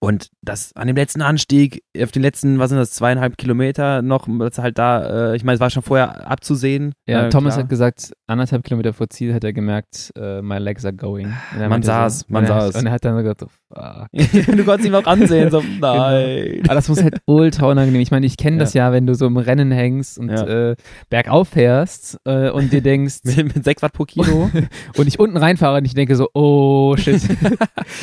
und 0.00 0.30
das 0.42 0.76
an 0.76 0.86
dem 0.86 0.94
letzten 0.94 1.22
Anstieg, 1.22 1.82
auf 2.00 2.12
den 2.12 2.22
letzten, 2.22 2.60
was 2.60 2.68
sind 2.70 2.78
das, 2.78 2.92
zweieinhalb 2.92 3.36
Kilometer 3.36 4.00
noch, 4.00 4.28
das 4.38 4.58
halt 4.58 4.78
da, 4.78 5.32
äh, 5.32 5.36
ich 5.36 5.42
meine, 5.42 5.56
es 5.56 5.60
war 5.60 5.70
schon 5.70 5.82
vorher 5.82 6.30
abzusehen. 6.30 6.92
Ja, 7.06 7.26
äh, 7.26 7.30
Thomas 7.30 7.54
klar. 7.54 7.64
hat 7.64 7.70
gesagt, 7.70 8.12
anderthalb 8.28 8.62
Kilometer 8.62 8.92
vor 8.92 9.08
Ziel 9.10 9.34
hat 9.34 9.42
er 9.42 9.52
gemerkt, 9.52 10.12
uh, 10.16 10.40
my 10.40 10.58
legs 10.58 10.84
are 10.84 10.94
going. 10.94 11.34
Man 11.56 11.82
sah 11.82 12.06
es, 12.06 12.28
man 12.28 12.46
sah 12.46 12.68
es. 12.68 12.76
Und 12.76 12.86
er 12.86 12.92
hat 12.92 13.04
dann 13.04 13.16
gesagt. 13.16 13.44
du 14.12 14.64
konntest 14.64 14.86
ihn 14.86 14.94
auch 14.94 15.04
ansehen, 15.04 15.50
so, 15.50 15.60
genau. 15.80 15.96
nein. 15.96 16.44
Genau. 16.52 16.64
Aber 16.64 16.74
das 16.74 16.88
muss 16.88 17.02
halt 17.02 17.20
ultra 17.26 17.66
unangenehm. 17.66 18.00
Ich 18.00 18.10
meine, 18.10 18.24
ich 18.24 18.36
kenne 18.36 18.56
ja. 18.56 18.60
das 18.60 18.74
ja, 18.74 18.92
wenn 18.92 19.06
du 19.06 19.14
so 19.14 19.26
im 19.26 19.36
Rennen 19.36 19.70
hängst 19.70 20.18
und 20.18 20.30
ja. 20.30 20.70
äh, 20.70 20.76
bergauf 21.10 21.48
fährst 21.48 22.18
äh, 22.24 22.50
und 22.50 22.72
dir 22.72 22.80
denkst. 22.80 23.18
mit, 23.24 23.54
mit 23.54 23.64
6 23.64 23.82
Watt 23.82 23.92
pro 23.92 24.04
Kilo. 24.04 24.50
und 24.96 25.06
ich 25.06 25.18
unten 25.18 25.36
reinfahre 25.36 25.78
und 25.78 25.84
ich 25.84 25.94
denke 25.94 26.16
so, 26.16 26.28
oh 26.32 26.96
shit. 26.96 27.20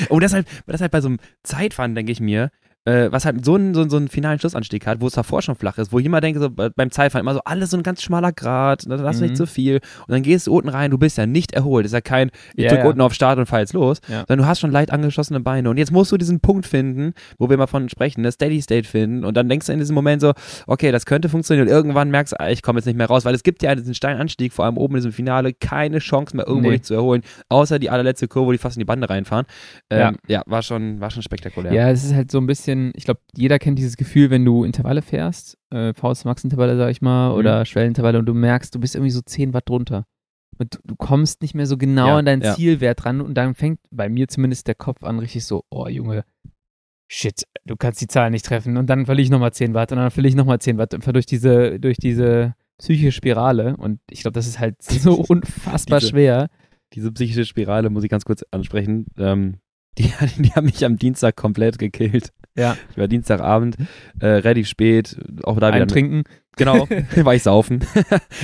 und 0.10 0.22
deshalb, 0.22 0.46
deshalb 0.68 0.92
bei 0.92 1.02
so 1.02 1.08
einem 1.08 1.20
Zeitfahren 1.44 1.96
denke 1.96 2.12
ich 2.12 2.20
mir, 2.20 2.52
äh, 2.86 3.12
was 3.12 3.26
halt 3.26 3.44
so 3.44 3.56
einen, 3.56 3.74
so, 3.74 3.88
so 3.90 3.98
einen 3.98 4.08
finalen 4.08 4.40
Schlussanstieg 4.40 4.86
hat, 4.86 5.02
wo 5.02 5.08
es 5.08 5.14
davor 5.14 5.42
schon 5.42 5.56
flach 5.56 5.78
ist, 5.78 5.92
wo 5.92 6.00
ich 6.00 6.06
immer 6.06 6.22
denke, 6.22 6.40
so 6.40 6.50
beim 6.50 6.92
Zeitfahren 6.92 7.26
immer 7.26 7.34
so 7.34 7.42
alles 7.44 7.72
so 7.72 7.78
ein 7.78 7.84
ganz 7.84 8.02
schmaler 8.02 8.32
Grad, 8.32 8.86
ne, 8.86 8.98
da 8.98 9.04
hast 9.04 9.20
du 9.20 9.24
mhm. 9.24 9.32
nicht 9.32 9.38
zu 9.38 9.48
viel 9.48 9.76
und 9.76 10.12
dann 10.12 10.22
gehst 10.22 10.48
du 10.48 10.54
unten 10.56 10.70
rein, 10.70 10.92
du 10.92 10.98
bist 10.98 11.18
ja 11.18 11.26
nicht 11.26 11.54
erholt, 11.54 11.86
ist 11.86 11.94
ja 11.94 12.02
kein, 12.02 12.30
ich 12.56 12.64
yeah, 12.64 12.74
drück 12.74 12.84
ja. 12.84 12.90
unten 12.90 13.02
auf 13.02 13.14
Start 13.14 13.40
und 13.40 13.48
fahr 13.48 13.60
jetzt 13.60 13.74
los, 13.74 14.00
ja. 14.08 14.20
sondern 14.28 14.38
du 14.40 14.46
hast 14.46 14.60
schon 14.60 14.72
leicht 14.72 14.92
angeschossene 14.92 15.40
Beine 15.40 15.70
und 15.70 15.78
jetzt 15.78 15.92
musst 15.92 16.12
du 16.12 16.18
diesen 16.18 16.40
Punkt 16.40 16.68
finden, 16.68 17.14
wo 17.40 17.50
wir 17.50 17.58
mal 17.58 17.68
von 17.68 17.90
sprechen, 17.90 18.24
das 18.24 18.36
Steady 18.36 18.62
State 18.62 18.88
finden 18.88 19.26
und 19.26 19.36
dann 19.36 19.50
denkst 19.50 19.66
du 19.66 19.74
in 19.74 19.80
diesem 19.80 19.96
Moment 19.96 20.22
so, 20.22 20.34
okay, 20.68 20.92
das 20.92 21.06
könnte 21.06 21.28
funktionieren 21.28 21.68
und 21.68 21.74
irgendwann 21.74 22.12
merkst 22.12 22.34
du, 22.34 22.40
ah, 22.40 22.50
ich 22.50 22.62
komme 22.62 22.80
jetzt 22.80 22.86
nicht 22.86 22.98
mehr 22.98 23.08
raus, 23.08 23.26
weil 23.26 23.34
es 23.34 23.44
gibt 23.44 23.64
ja 23.64 23.74
diesen 23.74 23.96
Steinanstieg, 23.96 24.54
vor 24.54 24.66
allem 24.66 24.78
oben 24.78 24.96
in 24.96 25.00
diesem 25.00 25.12
Finale, 25.12 25.54
keine 25.54 26.00
Chance 26.00 26.36
mehr 26.36 26.48
irgendwo 26.48 26.70
nee. 26.70 26.76
nicht 26.76 26.86
zu 26.86 26.94
erholen, 26.94 27.24
außer 27.50 27.80
die 27.80 27.90
allerletzte 27.90 28.28
Kurve, 28.28 28.48
wo 28.48 28.52
die 28.52 28.58
fast 28.58 28.78
in 28.78 28.82
die 28.82 28.86
Bande 28.86 29.10
reinfahren. 29.10 29.46
Ähm, 29.90 30.00
ja. 30.00 30.14
ja, 30.28 30.44
war 30.46 30.62
schon, 30.62 31.00
war 31.00 31.10
schon 31.10 31.24
spektakulär. 31.24 31.74
Ja, 31.74 31.90
es 31.90 32.04
ist 32.04 32.14
halt 32.14 32.32
so 32.32 32.38
ein 32.38 32.48
bisschen, 32.48 32.75
ich 32.96 33.06
glaube, 33.06 33.22
jeder 33.36 33.60
kennt 33.60 33.80
dieses 33.80 33.98
Gefühl, 33.98 34.30
wenn 34.30 34.46
du 34.46 34.64
Intervalle 34.64 35.02
fährst, 35.02 35.58
äh, 35.72 35.94
VS-Max-Intervalle, 35.94 36.78
sag 36.78 36.90
ich 36.90 37.02
mal, 37.02 37.30
mhm. 37.30 37.36
oder 37.36 37.66
Schwellenintervalle 37.66 38.20
und 38.20 38.26
du 38.26 38.34
merkst, 38.34 38.74
du 38.74 38.80
bist 38.80 38.96
irgendwie 38.96 39.12
so 39.12 39.22
10 39.22 39.54
Watt 39.54 39.70
drunter. 39.70 40.06
Und 40.58 40.76
du, 40.76 40.80
du 40.84 40.96
kommst 40.96 41.42
nicht 41.42 41.54
mehr 41.54 41.66
so 41.66 41.78
genau 41.78 42.08
ja, 42.08 42.18
an 42.18 42.26
deinen 42.26 42.42
ja. 42.42 42.56
Zielwert 42.56 43.06
ran 43.06 43.22
und 43.22 43.36
dann 43.36 43.56
fängt 43.56 43.80
bei 43.92 44.10
mir 44.10 44.28
zumindest 44.28 44.68
der 44.68 44.76
Kopf 44.76 45.04
an, 45.04 45.20
richtig 45.20 45.46
so, 45.46 45.66
oh 45.70 45.88
Junge, 45.88 46.24
shit, 47.08 47.44
du 47.66 47.76
kannst 47.76 48.02
die 48.02 48.08
Zahl 48.08 48.32
nicht 48.32 48.46
treffen 48.46 48.78
und 48.78 48.90
dann 48.90 49.06
verliere 49.06 49.24
ich 49.24 49.30
nochmal 49.30 49.54
10 49.54 49.74
Watt 49.74 49.92
und 49.92 49.98
dann 49.98 50.12
verliere 50.12 50.30
ich 50.30 50.36
nochmal 50.36 50.60
10 50.60 50.78
Watt, 50.78 50.94
einfach 50.94 51.14
durch 51.14 51.26
diese, 51.26 51.80
durch 51.80 51.98
diese 51.98 52.56
psychische 52.78 53.12
Spirale 53.12 53.76
und 53.78 54.00
ich 54.10 54.22
glaube, 54.22 54.34
das 54.34 54.48
ist 54.48 54.60
halt 54.60 54.82
so 54.82 55.16
unfassbar 55.16 56.00
diese, 56.00 56.12
schwer. 56.12 56.50
Diese 56.94 57.12
psychische 57.12 57.46
Spirale 57.46 57.90
muss 57.90 58.04
ich 58.04 58.10
ganz 58.10 58.26
kurz 58.26 58.44
ansprechen. 58.52 59.08
Ähm, 59.18 59.58
die, 59.98 60.04
die 60.38 60.52
haben 60.52 60.66
mich 60.66 60.86
am 60.86 60.98
Dienstag 60.98 61.36
komplett 61.36 61.80
gekillt. 61.80 62.32
Ja. 62.56 62.78
Ich 62.92 62.98
war 62.98 63.08
Dienstagabend, 63.08 63.76
äh, 64.20 64.28
relativ 64.28 64.68
spät, 64.68 65.18
auch 65.44 65.60
da 65.60 65.74
wieder. 65.74 65.88
Trinken. 65.88 66.24
Genau, 66.58 66.88
war 67.18 67.36
ich 67.36 67.44
saufen. 67.44 67.86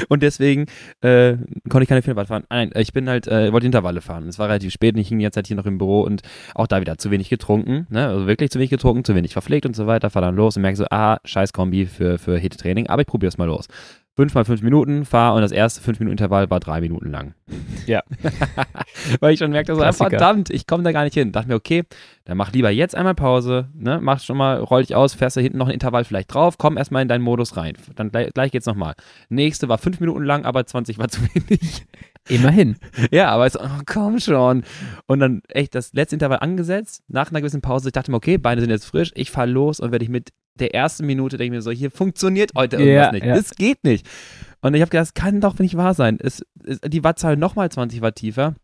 und 0.10 0.22
deswegen 0.22 0.65
äh, 1.00 1.38
konnte 1.70 1.84
ich 1.84 1.88
keine 1.88 2.01
Filmfahrt 2.01 2.27
fahren. 2.27 2.44
Nein, 2.50 2.72
ich 2.75 2.91
bin 2.91 3.08
halt, 3.08 3.25
äh, 3.27 3.53
wollte 3.53 3.65
Intervalle 3.65 4.01
fahren. 4.01 4.27
Es 4.27 4.38
war 4.38 4.50
relativ 4.50 4.74
spät 4.74 4.96
und 4.96 5.00
ich 5.00 5.07
hing 5.07 5.20
die 5.20 5.24
ganze 5.24 5.35
Zeit 5.35 5.48
hier 5.48 5.55
noch 5.55 5.66
im 5.66 5.77
Büro 5.77 6.01
und 6.01 6.22
auch 6.53 6.68
da 6.68 6.81
wieder 6.81 6.98
zu 6.98 7.09
wenig 7.09 7.29
getrunken, 7.29 7.88
ne? 7.90 8.09
Also 8.09 8.27
wirklich 8.27 8.51
zu 8.51 8.59
wenig 8.59 8.70
getrunken, 8.70 9.05
zu 9.05 9.16
wenig 9.16 9.31
verpflegt 9.31 9.66
und 9.66 9.77
so 9.77 9.88
weiter. 9.88 10.09
Fahr 10.09 10.22
dann 10.22 10.35
los 10.35 10.57
und 10.57 10.62
merke 10.64 10.75
so, 10.75 10.88
ah, 10.92 11.20
scheiß 11.24 11.53
Kombi 11.53 11.85
für, 11.85 12.18
für 12.18 12.38
Hit-Training, 12.38 12.88
aber 12.88 13.03
ich 13.03 13.07
probiere 13.07 13.29
es 13.29 13.38
mal 13.38 13.46
los 13.46 13.68
fünf 14.22 14.36
mal 14.36 14.46
fünf 14.46 14.62
Minuten, 14.62 15.03
fahr 15.03 15.34
und 15.34 15.42
das 15.42 15.51
erste 15.51 15.81
fünf 15.81 16.00
Minuten 16.00 16.14
Intervall 16.14 16.48
war 16.51 16.60
drei 16.60 16.79
Minuten 16.79 17.10
lang. 17.10 17.34
Ja. 17.88 18.03
Weil 19.20 19.34
ich 19.34 19.40
schon 19.40 19.50
merkte, 19.50 19.75
so, 19.75 19.81
ah, 19.81 19.92
verdammt, 19.92 20.51
ich 20.51 20.68
komme 20.68 20.84
da 20.84 20.92
gar 20.92 21.05
nicht 21.05 21.16
hin. 21.16 21.31
Dachte 21.31 21.48
mir, 21.48 21.55
okay, 21.55 21.86
dann 22.25 22.38
mach 22.38 22.51
lieber 22.51 22.70
jetzt 22.70 22.96
einmal 22.96 23.16
Pause, 23.16 23.70
ne? 23.74 23.98
Mach 24.00 24.20
schon 24.20 24.38
mal, 24.38 24.60
roll 24.60 24.84
dich 24.84 24.96
aus, 24.96 25.16
fährst 25.16 25.38
da 25.38 25.42
hinten 25.42 25.57
noch 25.57 25.70
ein 25.70 25.74
Intervall 25.74 26.03
vielleicht 26.03 26.31
drauf, 26.31 26.60
komm 26.60 26.77
erstmal 26.77 27.01
in 27.01 27.07
deinen 27.07 27.24
Modus 27.24 27.57
rein. 27.57 27.74
Dann 27.96 28.12
gleich, 28.12 28.31
gleich 28.31 28.51
geht's 28.51 28.68
nochmal. 28.68 28.94
Nächste 29.29 29.70
war 29.70 29.79
fünf 29.79 30.00
Minuten 30.00 30.24
lang, 30.24 30.46
aber 30.46 30.68
20 30.68 31.00
war 31.00 31.07
zu 31.07 31.22
wenig. 31.34 31.88
Immerhin. 32.29 32.75
Ja, 33.12 33.29
aber 33.29 33.46
es, 33.46 33.60
oh, 33.60 33.68
komm 33.86 34.20
schon. 34.20 34.64
Und 35.07 35.20
dann 35.20 35.42
echt 35.50 35.75
das 35.75 35.94
letzte 35.94 36.16
Intervall 36.16 36.40
angesetzt, 36.40 37.03
nach 37.07 37.29
einer 37.29 37.42
gewissen 37.42 37.62
Pause. 37.62 37.90
Ich 37.90 37.94
dachte 37.94 38.12
mir, 38.12 38.18
okay, 38.18 38.38
Beine 38.38 38.62
sind 38.62 38.70
jetzt 38.70 38.86
frisch, 38.86 39.12
ich 39.16 39.31
fahr 39.31 39.48
los 39.48 39.79
und 39.79 39.92
werde 39.92 40.03
ich 40.05 40.10
mit 40.10 40.29
der 40.60 40.75
ersten 40.75 41.05
Minute 41.05 41.38
denke 41.38 41.55
ich 41.55 41.57
mir 41.57 41.62
so, 41.62 41.72
hier 41.72 41.92
funktioniert 41.92 42.51
heute 42.55 42.77
irgendwas 42.77 43.05
ja, 43.05 43.12
nicht. 43.12 43.25
Ja. 43.25 43.36
Es 43.36 43.55
geht 43.55 43.84
nicht. 43.84 44.07
Und 44.62 44.74
ich 44.75 44.81
habe 44.81 44.90
gedacht, 44.90 45.07
das 45.07 45.14
kann 45.14 45.42
doch 45.42 45.57
nicht 45.60 45.75
wahr 45.75 45.94
sein. 45.94 46.18
Es, 46.22 46.44
es, 46.64 46.79
die 46.81 47.03
Wattzahl 47.03 47.38
nochmal 47.38 47.72
20 47.72 48.01
Watt 48.01 48.16
tiefer. 48.16 48.55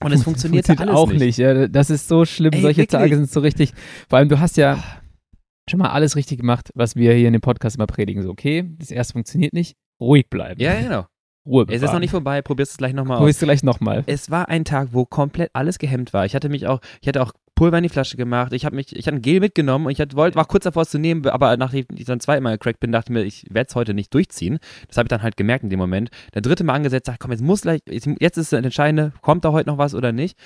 Und 0.00 0.12
es 0.12 0.22
funktioniert, 0.22 0.66
funktioniert 0.66 0.96
auch 0.96 1.10
nicht. 1.10 1.20
nicht. 1.20 1.38
Ja, 1.38 1.66
das 1.66 1.90
ist 1.90 2.08
so 2.08 2.24
schlimm. 2.24 2.52
Ey, 2.52 2.60
Solche 2.60 2.82
wirklich? 2.82 3.00
Tage 3.00 3.16
sind 3.16 3.30
so 3.30 3.40
richtig. 3.40 3.72
Vor 4.08 4.18
allem, 4.18 4.28
du 4.28 4.38
hast 4.38 4.56
ja 4.56 4.82
schon 5.68 5.78
mal 5.78 5.90
alles 5.90 6.14
richtig 6.16 6.38
gemacht, 6.38 6.70
was 6.74 6.94
wir 6.94 7.14
hier 7.14 7.26
in 7.26 7.32
dem 7.32 7.40
Podcast 7.40 7.76
immer 7.76 7.86
predigen. 7.86 8.22
So, 8.22 8.30
okay, 8.30 8.70
das 8.78 8.90
erste 8.90 9.14
funktioniert 9.14 9.54
nicht, 9.54 9.76
ruhig 10.00 10.28
bleiben. 10.28 10.60
Ja, 10.60 10.78
genau. 10.80 11.06
Ruhe 11.46 11.66
bewahren. 11.66 11.76
Es 11.76 11.82
ist 11.82 11.92
noch 11.92 12.00
nicht 12.00 12.10
vorbei, 12.10 12.42
probierst 12.42 12.72
es 12.72 12.78
gleich 12.78 12.94
nochmal 12.94 13.16
aus. 13.16 13.20
Probierst 13.20 13.42
du 13.42 13.46
gleich 13.46 13.62
nochmal. 13.62 14.02
Es 14.06 14.30
war 14.30 14.48
ein 14.48 14.64
Tag, 14.64 14.88
wo 14.92 15.04
komplett 15.04 15.50
alles 15.52 15.78
gehemmt 15.78 16.12
war. 16.12 16.24
Ich 16.24 16.34
hatte 16.34 16.48
mich 16.48 16.66
auch, 16.66 16.80
ich 17.00 17.08
hatte 17.08 17.22
auch 17.22 17.32
Pulver 17.54 17.78
in 17.78 17.84
die 17.84 17.88
Flasche 17.88 18.16
gemacht. 18.16 18.52
Ich 18.52 18.64
habe 18.64 18.74
mich, 18.74 18.94
ich 18.94 19.06
hatte 19.06 19.16
ein 19.16 19.22
Gel 19.22 19.40
mitgenommen 19.40 19.86
und 19.86 19.92
ich 19.92 20.00
hatte, 20.00 20.16
wollte, 20.16 20.36
war 20.36 20.44
kurz 20.44 20.64
davor 20.64 20.82
es 20.82 20.90
zu 20.90 20.98
nehmen, 20.98 21.26
aber 21.26 21.56
nachdem 21.56 21.86
ich 21.94 22.04
dann 22.04 22.20
zweimal 22.20 22.54
gecrackt 22.54 22.80
bin, 22.80 22.92
dachte 22.92 23.12
ich 23.12 23.14
mir, 23.14 23.22
ich 23.24 23.46
werde 23.50 23.68
es 23.68 23.74
heute 23.74 23.94
nicht 23.94 24.12
durchziehen. 24.12 24.58
Das 24.88 24.96
habe 24.96 25.06
ich 25.06 25.10
dann 25.10 25.22
halt 25.22 25.36
gemerkt 25.36 25.64
in 25.64 25.70
dem 25.70 25.78
Moment. 25.78 26.10
Der 26.34 26.42
dritte 26.42 26.64
Mal 26.64 26.74
angesetzt, 26.74 27.06
sag, 27.06 27.20
komm, 27.20 27.30
jetzt 27.30 27.42
muss 27.42 27.62
gleich, 27.62 27.80
jetzt 27.86 28.06
ist 28.36 28.38
es 28.38 28.52
entscheidende, 28.52 29.12
kommt 29.20 29.44
da 29.44 29.52
heute 29.52 29.68
noch 29.68 29.78
was 29.78 29.94
oder 29.94 30.12
nicht. 30.12 30.36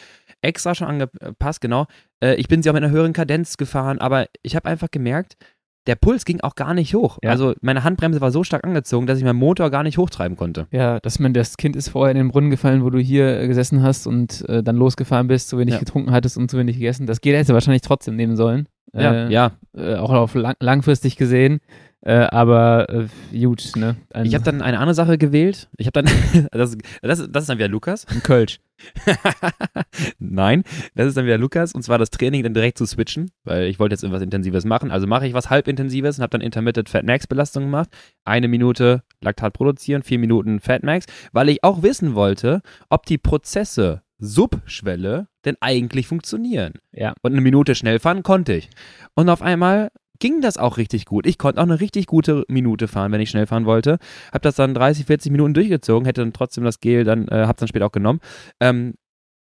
Extra 0.43 0.75
schon 0.75 0.89
angepasst, 0.89 1.61
genau. 1.61 1.87
Äh, 2.23 2.35
ich 2.35 2.49
bin 2.49 2.63
sie 2.63 2.71
auch 2.71 2.75
mit 2.75 2.83
einer 2.83 2.93
höheren 2.93 3.13
Kadenz 3.13 3.57
gefahren, 3.57 3.99
aber 3.99 4.27
ich 4.43 4.55
habe 4.55 4.69
einfach 4.69 4.91
gemerkt, 4.91 5.37
der 5.87 5.95
Puls 5.95 6.25
ging 6.25 6.41
auch 6.41 6.55
gar 6.55 6.75
nicht 6.75 6.95
hoch. 6.95 7.19
Ja. 7.23 7.31
Also 7.31 7.55
meine 7.61 7.85
Handbremse 7.85 8.21
war 8.21 8.31
so 8.31 8.45
stark 8.45 8.65
angezogen, 8.65 9.07
dass 9.07 9.19
ich 9.19 9.25
meinen 9.25 9.39
Motor 9.39 9.71
gar 9.71 9.83
nicht 9.83 9.97
hochtreiben 9.99 10.37
konnte. 10.37 10.67
Ja, 10.71 11.01
dass 11.01 11.19
man 11.19 11.33
das 11.33 11.57
Kind 11.57 11.77
ist 11.77 11.89
vorher 11.89 12.11
in 12.11 12.19
den 12.19 12.29
Brunnen 12.29 12.51
gefallen, 12.51 12.85
wo 12.85 12.91
du 12.91 12.99
hier 12.99 13.41
äh, 13.41 13.49
gesessen 13.49 13.83
hast 13.83 14.07
und 14.07 14.47
äh, 14.49 14.63
dann 14.63 14.77
losgefahren 14.77 15.29
bist, 15.29 15.49
zu 15.49 15.59
wenig 15.59 15.75
ja. 15.75 15.81
getrunken 15.81 16.11
hattest 16.11 16.37
und 16.37 16.51
zu 16.51 16.59
wenig 16.59 16.77
gegessen. 16.77 17.07
Das 17.07 17.21
geht 17.21 17.35
hätte 17.35 17.55
wahrscheinlich 17.55 17.83
trotzdem 17.83 18.17
nehmen 18.17 18.37
sollen. 18.37 18.69
Ja, 18.93 19.27
äh, 19.27 19.33
ja. 19.33 19.53
Äh, 19.77 19.97
auch 19.97 20.11
auf 20.11 20.35
lang 20.35 20.57
langfristig 20.61 21.17
gesehen. 21.17 21.61
Äh, 22.03 22.13
aber 22.31 22.89
äh, 22.89 23.39
gut, 23.39 23.73
ne? 23.77 23.97
Ein 24.13 24.27
ich 24.27 24.35
habe 24.35 24.45
dann 24.45 24.63
eine 24.63 24.79
andere 24.79 24.95
Sache 24.95 25.19
gewählt. 25.19 25.69
Ich 25.77 25.87
habe 25.87 26.03
dann, 26.03 26.49
das, 26.53 26.77
das, 27.03 27.29
das 27.31 27.43
ist 27.43 27.49
dann 27.49 27.59
wieder 27.59 27.69
Lukas. 27.69 28.07
Ein 28.07 28.23
Kölsch. 28.23 28.61
Nein, 30.21 30.63
das 30.95 31.09
ist 31.09 31.17
dann 31.17 31.27
wieder 31.27 31.39
Lukas 31.39 31.73
und 31.73 31.83
zwar 31.83 31.99
das 31.99 32.11
Training 32.11 32.45
dann 32.45 32.55
direkt 32.55 32.79
zu 32.79 32.87
switchen, 32.87 33.33
weil 33.43 33.65
ich 33.65 33.81
wollte 33.81 33.95
jetzt 33.95 34.05
irgendwas 34.05 34.23
Intensives 34.23 34.65
machen. 34.65 34.93
Also 34.93 35.09
mache 35.09 35.27
ich 35.27 35.35
was 35.35 35.51
halbintensives 35.51 36.19
und 36.19 36.23
habe 36.23 36.31
dann 36.31 36.41
Intermittent 36.41 36.89
Fat 36.89 37.05
Max 37.05 37.27
Belastung 37.27 37.65
gemacht. 37.65 37.89
Eine 38.25 38.47
Minute 38.47 39.03
Laktat 39.21 39.53
produzieren, 39.55 40.05
vier 40.05 40.21
Minuten 40.21 40.61
Fat 40.61 40.85
Max, 40.85 41.07
weil 41.33 41.49
ich 41.49 41.65
auch 41.65 41.83
wissen 41.83 42.15
wollte, 42.15 42.63
ob 42.89 43.07
die 43.07 43.19
Prozesse 43.19 44.03
Subschwelle 44.21 45.29
denn 45.45 45.57
eigentlich 45.61 46.07
funktionieren. 46.07 46.75
Ja. 46.93 47.15
Und 47.23 47.33
eine 47.33 47.41
Minute 47.41 47.75
schnell 47.75 47.99
fahren 47.99 48.23
konnte 48.23 48.55
ich. 48.55 48.71
Und 49.15 49.29
auf 49.29 49.43
einmal 49.43 49.91
ging 50.19 50.41
das 50.41 50.59
auch 50.59 50.77
richtig 50.77 51.05
gut. 51.07 51.27
Ich 51.27 51.39
konnte 51.39 51.61
auch 51.61 51.65
eine 51.67 51.81
richtig 51.81 52.07
gute 52.07 52.45
Minute 52.49 52.89
fahren, 52.89 53.13
wenn 53.13 53.21
ich 53.21 53.31
schnell 53.31 53.47
fahren 53.47 53.67
wollte. 53.67 53.99
Hab 54.33 54.43
das 54.43 54.57
dann 54.57 54.75
30, 54.75 55.07
40 55.07 55.33
Minuten 55.33 55.55
durchgezogen, 55.55 56.07
hätte 56.07 56.23
dann 56.23 56.33
trotzdem 56.33 56.65
das 56.65 56.81
Gel, 56.81 57.05
dann 57.05 57.29
äh, 57.29 57.45
hab's 57.47 57.61
dann 57.61 57.69
später 57.69 57.87
auch 57.87 57.93
genommen. 57.93 58.21
Ähm, 58.61 58.95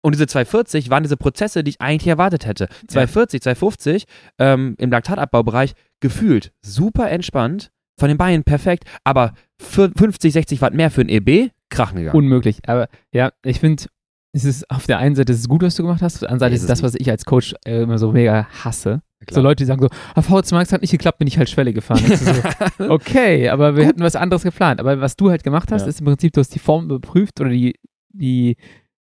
und 0.01 0.13
diese 0.13 0.27
240 0.27 0.89
waren 0.89 1.03
diese 1.03 1.17
Prozesse, 1.17 1.63
die 1.63 1.71
ich 1.71 1.81
eigentlich 1.81 2.07
erwartet 2.07 2.45
hätte. 2.45 2.69
240, 2.87 3.39
ja. 3.39 3.55
250 3.55 4.05
ähm, 4.37 4.75
im 4.77 4.91
Laktatabbaubereich 4.91 5.73
gefühlt 5.99 6.53
super 6.61 7.09
entspannt, 7.09 7.71
von 7.97 8.07
den 8.07 8.17
Beinen 8.17 8.43
perfekt, 8.43 8.85
aber 9.03 9.33
50, 9.59 10.31
60 10.31 10.61
Watt 10.61 10.73
mehr 10.73 10.89
für 10.89 11.01
ein 11.01 11.09
EB, 11.09 11.51
krachen 11.69 11.97
gegangen. 11.97 12.17
Unmöglich. 12.17 12.61
Aber 12.67 12.87
ja, 13.11 13.31
ich 13.43 13.59
finde, 13.59 13.83
es 14.31 14.45
ist 14.45 14.69
auf 14.71 14.87
der 14.87 14.99
einen 14.99 15.15
Seite 15.15 15.33
ist 15.33 15.39
es 15.39 15.49
gut, 15.49 15.61
was 15.61 15.75
du 15.75 15.83
gemacht 15.83 16.01
hast, 16.01 16.15
auf 16.15 16.19
der 16.21 16.29
anderen 16.29 16.51
Seite 16.51 16.55
ist 16.55 16.61
es 16.61 16.67
das, 16.67 16.81
was 16.81 16.95
ich 16.95 17.09
als 17.11 17.25
Coach 17.25 17.55
äh, 17.65 17.81
immer 17.81 17.97
so 17.97 18.11
mega 18.11 18.47
hasse. 18.63 19.01
So 19.29 19.41
Leute, 19.41 19.63
die 19.63 19.65
sagen 19.65 19.81
so, 19.81 19.89
ah, 20.15 20.21
VZ 20.21 20.53
Max 20.53 20.71
hat 20.71 20.81
nicht 20.81 20.91
geklappt, 20.91 21.19
bin 21.19 21.27
ich 21.27 21.37
halt 21.37 21.49
Schwelle 21.49 21.73
gefahren. 21.73 22.01
So, 22.15 22.89
okay, 22.89 23.49
aber 23.49 23.75
wir 23.75 23.85
hatten 23.85 24.01
was 24.01 24.15
anderes 24.15 24.43
geplant. 24.43 24.79
Aber 24.79 25.01
was 25.01 25.17
du 25.17 25.29
halt 25.29 25.43
gemacht 25.43 25.71
hast, 25.71 25.83
ja. 25.83 25.87
ist 25.87 25.99
im 25.99 26.05
Prinzip, 26.05 26.33
du 26.33 26.39
hast 26.39 26.55
die 26.55 26.59
Form 26.59 26.85
überprüft 26.85 27.41
oder 27.41 27.49
die, 27.49 27.75
die, 28.09 28.55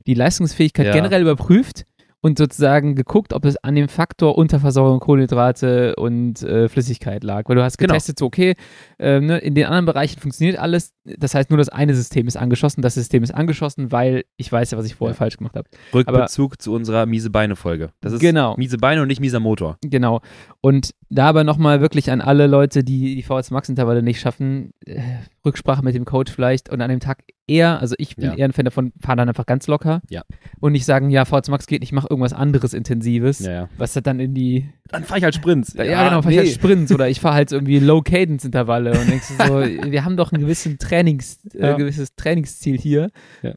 die 0.06 0.14
Leistungsfähigkeit 0.14 0.86
ja. 0.86 0.92
generell 0.92 1.22
überprüft 1.22 1.84
und 2.20 2.38
sozusagen 2.38 2.96
geguckt, 2.96 3.32
ob 3.32 3.44
es 3.44 3.56
an 3.58 3.74
dem 3.76 3.88
Faktor 3.88 4.36
Unterversorgung 4.36 5.00
Kohlenhydrate 5.00 5.94
und 5.96 6.42
äh, 6.42 6.68
Flüssigkeit 6.68 7.22
lag. 7.22 7.48
Weil 7.48 7.56
du 7.56 7.62
hast 7.62 7.78
genau. 7.78 7.92
getestet, 7.92 8.16
genau. 8.16 8.24
so 8.24 8.26
okay, 8.26 8.54
äh, 8.98 9.20
ne, 9.20 9.38
in 9.38 9.54
den 9.54 9.66
anderen 9.66 9.86
Bereichen 9.86 10.20
funktioniert 10.20 10.58
alles. 10.58 10.94
Das 11.18 11.34
heißt, 11.34 11.50
nur 11.50 11.58
das 11.58 11.68
eine 11.68 11.94
System 11.94 12.26
ist 12.26 12.36
angeschossen. 12.36 12.82
Das 12.82 12.94
System 12.94 13.22
ist 13.22 13.34
angeschossen, 13.34 13.92
weil 13.92 14.24
ich 14.36 14.50
weiß 14.50 14.70
ja, 14.70 14.78
was 14.78 14.86
ich 14.86 14.94
vorher 14.94 15.14
ja. 15.14 15.18
falsch 15.18 15.36
gemacht 15.36 15.56
habe. 15.56 15.68
Rückbezug 15.94 16.52
aber, 16.52 16.58
zu 16.58 16.72
unserer 16.72 17.06
miese 17.06 17.30
Beine-Folge. 17.30 17.90
Das 18.00 18.12
ist 18.12 18.20
genau. 18.20 18.54
miese 18.56 18.78
Beine 18.78 19.02
und 19.02 19.08
nicht 19.08 19.20
mieser 19.20 19.40
Motor. 19.40 19.78
Genau. 19.82 20.20
Und 20.60 20.94
da 21.10 21.28
aber 21.28 21.44
nochmal 21.44 21.80
wirklich 21.80 22.10
an 22.10 22.20
alle 22.20 22.46
Leute, 22.46 22.84
die 22.84 23.14
die 23.14 23.22
VHS 23.22 23.50
Max-Intervalle 23.50 24.02
nicht 24.02 24.20
schaffen, 24.20 24.72
äh, 24.84 25.00
Rücksprache 25.44 25.82
mit 25.82 25.94
dem 25.94 26.04
Coach 26.04 26.32
vielleicht 26.32 26.68
und 26.68 26.80
an 26.80 26.90
dem 26.90 27.00
Tag 27.00 27.24
eher, 27.48 27.80
also 27.80 27.94
ich 27.98 28.16
bin 28.16 28.26
ja. 28.26 28.34
eher 28.34 28.44
ein 28.44 28.52
Fan 28.52 28.66
davon, 28.66 28.92
fahr 29.00 29.16
dann 29.16 29.28
einfach 29.28 29.46
ganz 29.46 29.66
locker 29.66 30.02
ja. 30.10 30.22
und 30.60 30.72
nicht 30.72 30.84
sagen, 30.84 31.10
ja, 31.10 31.24
VHS 31.24 31.48
Max 31.48 31.66
geht 31.66 31.82
ich 31.82 31.92
mache 31.92 32.06
irgendwas 32.10 32.34
anderes 32.34 32.74
Intensives, 32.74 33.40
ja, 33.40 33.68
was 33.78 33.94
dann 33.94 34.20
in 34.20 34.34
die... 34.34 34.68
Dann 34.90 35.04
fahre 35.04 35.18
ich 35.18 35.24
halt 35.24 35.34
Sprints. 35.34 35.74
Ja, 35.74 35.84
genau, 35.84 36.22
fahre 36.22 36.28
nee. 36.28 36.32
ich 36.34 36.38
halt 36.38 36.50
Sprints 36.50 36.92
oder 36.92 37.08
ich 37.08 37.20
fahre 37.20 37.34
halt 37.34 37.52
irgendwie 37.52 37.78
Low-Cadence-Intervalle 37.78 38.98
und 38.98 39.08
denkst 39.08 39.26
so, 39.26 39.44
wir 39.90 40.04
haben 40.04 40.16
doch 40.16 40.32
ein 40.32 40.40
gewissen 40.40 40.78
Trainings, 40.98 41.38
äh, 41.54 41.76
gewisses 41.76 42.14
Trainingsziel 42.16 42.78
hier. 42.78 43.10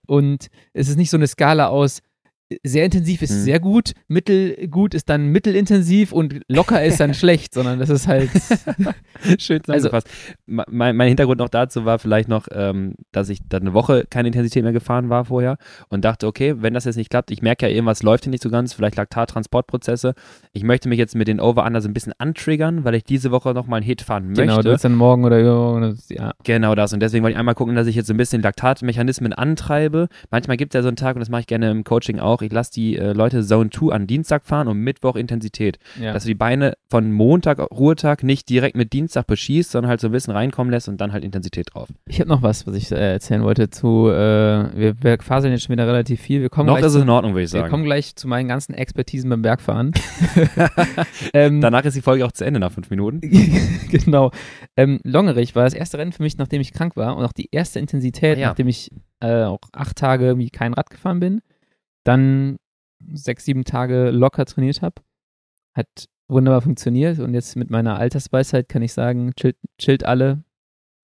Und 0.08 0.48
es 0.74 0.90
ist 0.90 0.98
nicht 0.98 1.10
so 1.10 1.18
eine 1.18 1.28
Skala 1.28 1.68
aus, 1.68 2.02
sehr 2.64 2.86
intensiv 2.86 3.22
ist 3.22 3.32
hm. 3.32 3.40
sehr 3.40 3.60
gut, 3.60 3.94
mittelgut 4.08 4.94
ist 4.94 5.10
dann 5.10 5.28
mittelintensiv 5.28 6.12
und 6.12 6.42
locker 6.48 6.84
ist 6.84 7.00
dann 7.00 7.14
schlecht, 7.22 7.54
sondern 7.54 7.80
das 7.80 7.90
ist 7.90 8.08
halt 8.08 8.30
schön 9.38 9.62
also 9.68 9.90
zusammengefasst. 9.90 10.08
Also, 10.48 10.64
mein, 10.68 10.96
mein, 10.96 11.08
Hintergrund 11.08 11.40
noch 11.40 11.50
dazu 11.50 11.86
war 11.86 12.00
vielleicht 12.00 12.30
noch, 12.30 12.48
ähm, 12.52 12.96
dass 13.12 13.30
ich 13.30 13.40
dann 13.48 13.62
eine 13.62 13.74
Woche 13.74 14.06
keine 14.10 14.28
Intensität 14.28 14.64
mehr 14.64 14.74
gefahren 14.74 15.10
war 15.10 15.26
vorher 15.26 15.58
und 15.90 16.06
dachte, 16.06 16.28
okay, 16.28 16.56
wenn 16.58 16.74
das 16.74 16.86
jetzt 16.86 16.96
nicht 16.96 17.10
klappt, 17.10 17.32
ich 17.32 17.42
merke 17.42 17.68
ja 17.68 17.74
irgendwas 17.74 18.04
läuft 18.04 18.24
hier 18.26 18.32
nicht 18.32 18.44
so 18.44 18.50
ganz, 18.50 18.74
vielleicht 18.74 18.96
Laktattransportprozesse. 18.96 20.14
Ich 20.54 20.64
möchte 20.64 20.90
mich 20.90 21.00
jetzt 21.00 21.16
mit 21.16 21.28
den 21.28 21.40
Over-Under 21.40 21.82
so 21.82 21.90
ein 21.90 21.94
bisschen 21.94 22.14
antriggern, 22.18 22.84
weil 22.84 22.96
ich 22.96 23.04
diese 23.04 23.32
Woche 23.32 23.54
nochmal 23.54 23.78
einen 23.78 23.86
Hit 23.86 24.02
fahren 24.02 24.28
möchte. 24.28 24.42
Genau, 24.44 24.62
du 24.62 24.70
willst 24.70 24.86
dann 24.86 24.96
morgen 24.96 25.26
oder 25.26 25.40
übermorgen, 25.40 25.98
ja. 26.10 26.34
Genau 26.44 26.76
das 26.76 26.94
und 26.94 27.02
deswegen 27.02 27.24
wollte 27.24 27.34
ich 27.34 27.40
einmal 27.40 27.56
gucken, 27.56 27.76
dass 27.76 27.88
ich 27.88 27.96
jetzt 27.96 28.08
so 28.08 28.14
ein 28.14 28.18
bisschen 28.18 28.42
Laktatmechanismen 28.42 29.34
antreibe. 29.34 30.08
Manchmal 30.30 30.58
gibt 30.58 30.74
es 30.74 30.80
ja 30.80 30.82
so 30.82 30.88
einen 30.88 30.98
Tag 30.98 31.16
und 31.16 31.20
das 31.20 31.30
mache 31.30 31.42
ich 31.42 31.48
gerne 31.48 31.72
im 31.72 31.84
Coaching 31.84 32.20
auch, 32.20 32.41
ich 32.44 32.52
lasse 32.52 32.72
die 32.72 32.98
äh, 32.98 33.14
Leute 33.14 33.44
Zone 33.44 33.70
2 33.70 33.94
an 33.94 34.08
Dienstag 34.08 34.46
fahren 34.46 34.68
und 34.68 34.78
Mittwoch 34.78 35.16
Intensität. 35.16 35.80
Ja. 36.00 36.14
Dass 36.14 36.24
du 36.24 36.28
die 36.28 36.36
Beine 36.36 36.74
von 36.90 37.12
Montag, 37.12 37.60
Ruhetag 37.72 38.24
nicht 38.24 38.50
direkt 38.50 38.76
mit 38.76 38.94
Dienstag 38.94 39.28
beschießt, 39.28 39.72
sondern 39.72 39.90
halt 39.90 40.02
so 40.02 40.08
ein 40.08 40.12
bisschen 40.12 40.34
reinkommen 40.34 40.72
lässt 40.72 40.90
und 40.90 41.00
dann 41.00 41.14
halt 41.14 41.24
Intensität 41.24 41.74
drauf. 41.74 41.90
Ich 42.08 42.20
habe 42.20 42.30
noch 42.30 42.42
was, 42.42 42.68
was 42.68 42.76
ich 42.76 42.92
äh, 42.92 43.14
erzählen 43.14 43.44
wollte 43.44 43.70
zu, 43.70 44.10
äh, 44.10 44.14
wir, 44.76 44.96
wir 45.02 45.18
faseln 45.20 45.54
jetzt 45.54 45.64
schon 45.64 45.74
wieder 45.74 45.88
relativ 45.88 46.22
viel. 46.22 46.42
Wir 46.42 46.50
kommen 46.50 46.68
noch 46.68 46.78
ist 46.78 46.96
es 46.96 47.02
in 47.02 47.10
Ordnung, 47.10 47.34
würde 47.34 47.44
ich 47.44 47.50
sagen. 47.50 47.66
Wir 47.66 47.70
kommen 47.70 47.84
gleich 47.84 48.16
zu 48.16 48.28
meinen 48.28 48.48
ganzen 48.48 48.74
Expertisen 48.74 49.30
beim 49.30 49.42
Bergfahren. 49.42 49.92
ähm, 51.34 51.62
Danach 51.62 51.86
ist 51.86 51.96
die 51.96 52.02
Folge 52.02 52.26
auch 52.26 52.32
zu 52.32 52.46
Ende 52.46 52.60
nach 52.60 52.72
fünf 52.72 52.90
Minuten. 52.90 53.22
genau. 53.92 54.32
Ähm, 54.76 55.00
Longerich 55.04 55.56
war 55.56 55.64
das 55.64 55.74
erste 55.74 55.98
Rennen 55.98 56.12
für 56.12 56.24
mich, 56.24 56.38
nachdem 56.38 56.62
ich 56.62 56.74
krank 56.74 56.96
war 56.96 57.16
und 57.16 57.26
auch 57.26 57.34
die 57.34 57.50
erste 57.52 57.80
Intensität, 57.80 58.38
ah, 58.38 58.42
ja. 58.42 58.48
nachdem 58.48 58.68
ich 58.68 58.92
äh, 59.20 59.44
auch 59.44 59.60
acht 59.74 59.98
Tage 59.98 60.26
irgendwie 60.26 60.50
kein 60.50 60.74
Rad 60.74 60.90
gefahren 60.90 61.20
bin 61.20 61.42
dann 62.04 62.58
sechs, 63.14 63.46
sieben 63.46 63.64
Tage 63.64 64.10
locker 64.12 64.46
trainiert 64.46 64.82
habe. 64.82 65.02
Hat 65.74 65.88
wunderbar 66.28 66.62
funktioniert 66.62 67.20
und 67.20 67.34
jetzt 67.34 67.56
mit 67.56 67.70
meiner 67.70 67.98
Altersweisheit 67.98 68.70
kann 68.70 68.82
ich 68.82 68.94
sagen, 68.94 69.32
chillt, 69.36 69.58
chillt 69.78 70.06
alle. 70.06 70.44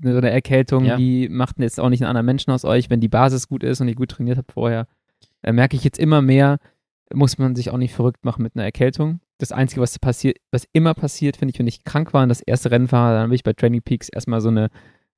So 0.01 0.15
eine 0.15 0.29
Erkältung, 0.29 0.85
ja. 0.85 0.95
die 0.95 1.27
macht 1.27 1.59
jetzt 1.59 1.79
auch 1.79 1.89
nicht 1.89 2.03
einen 2.03 2.09
anderen 2.09 2.27
Menschen 2.27 2.51
aus 2.51 2.65
euch. 2.65 2.89
Wenn 2.89 3.01
die 3.01 3.07
Basis 3.07 3.47
gut 3.47 3.63
ist 3.63 3.81
und 3.81 3.87
ich 3.87 3.95
gut 3.95 4.09
trainiert 4.09 4.37
habe 4.37 4.51
vorher, 4.51 4.87
äh, 5.41 5.51
merke 5.51 5.75
ich 5.75 5.83
jetzt 5.83 5.97
immer 5.97 6.21
mehr, 6.21 6.59
muss 7.13 7.39
man 7.39 7.55
sich 7.55 7.71
auch 7.71 7.77
nicht 7.77 7.95
verrückt 7.95 8.23
machen 8.23 8.43
mit 8.43 8.55
einer 8.55 8.65
Erkältung. 8.65 9.21
Das 9.39 9.51
Einzige, 9.51 9.81
was 9.81 9.97
passiert, 9.97 10.37
was 10.51 10.67
immer 10.71 10.93
passiert, 10.93 11.37
finde 11.37 11.53
ich, 11.53 11.59
wenn 11.59 11.67
ich 11.67 11.83
krank 11.83 12.13
war 12.13 12.23
und 12.23 12.29
das 12.29 12.41
erste 12.41 12.69
Rennen 12.69 12.91
war, 12.91 13.13
dann 13.13 13.23
habe 13.23 13.35
ich 13.35 13.43
bei 13.43 13.53
Training 13.53 13.81
Peaks 13.81 14.09
erstmal 14.09 14.41
so 14.41 14.49
eine 14.49 14.69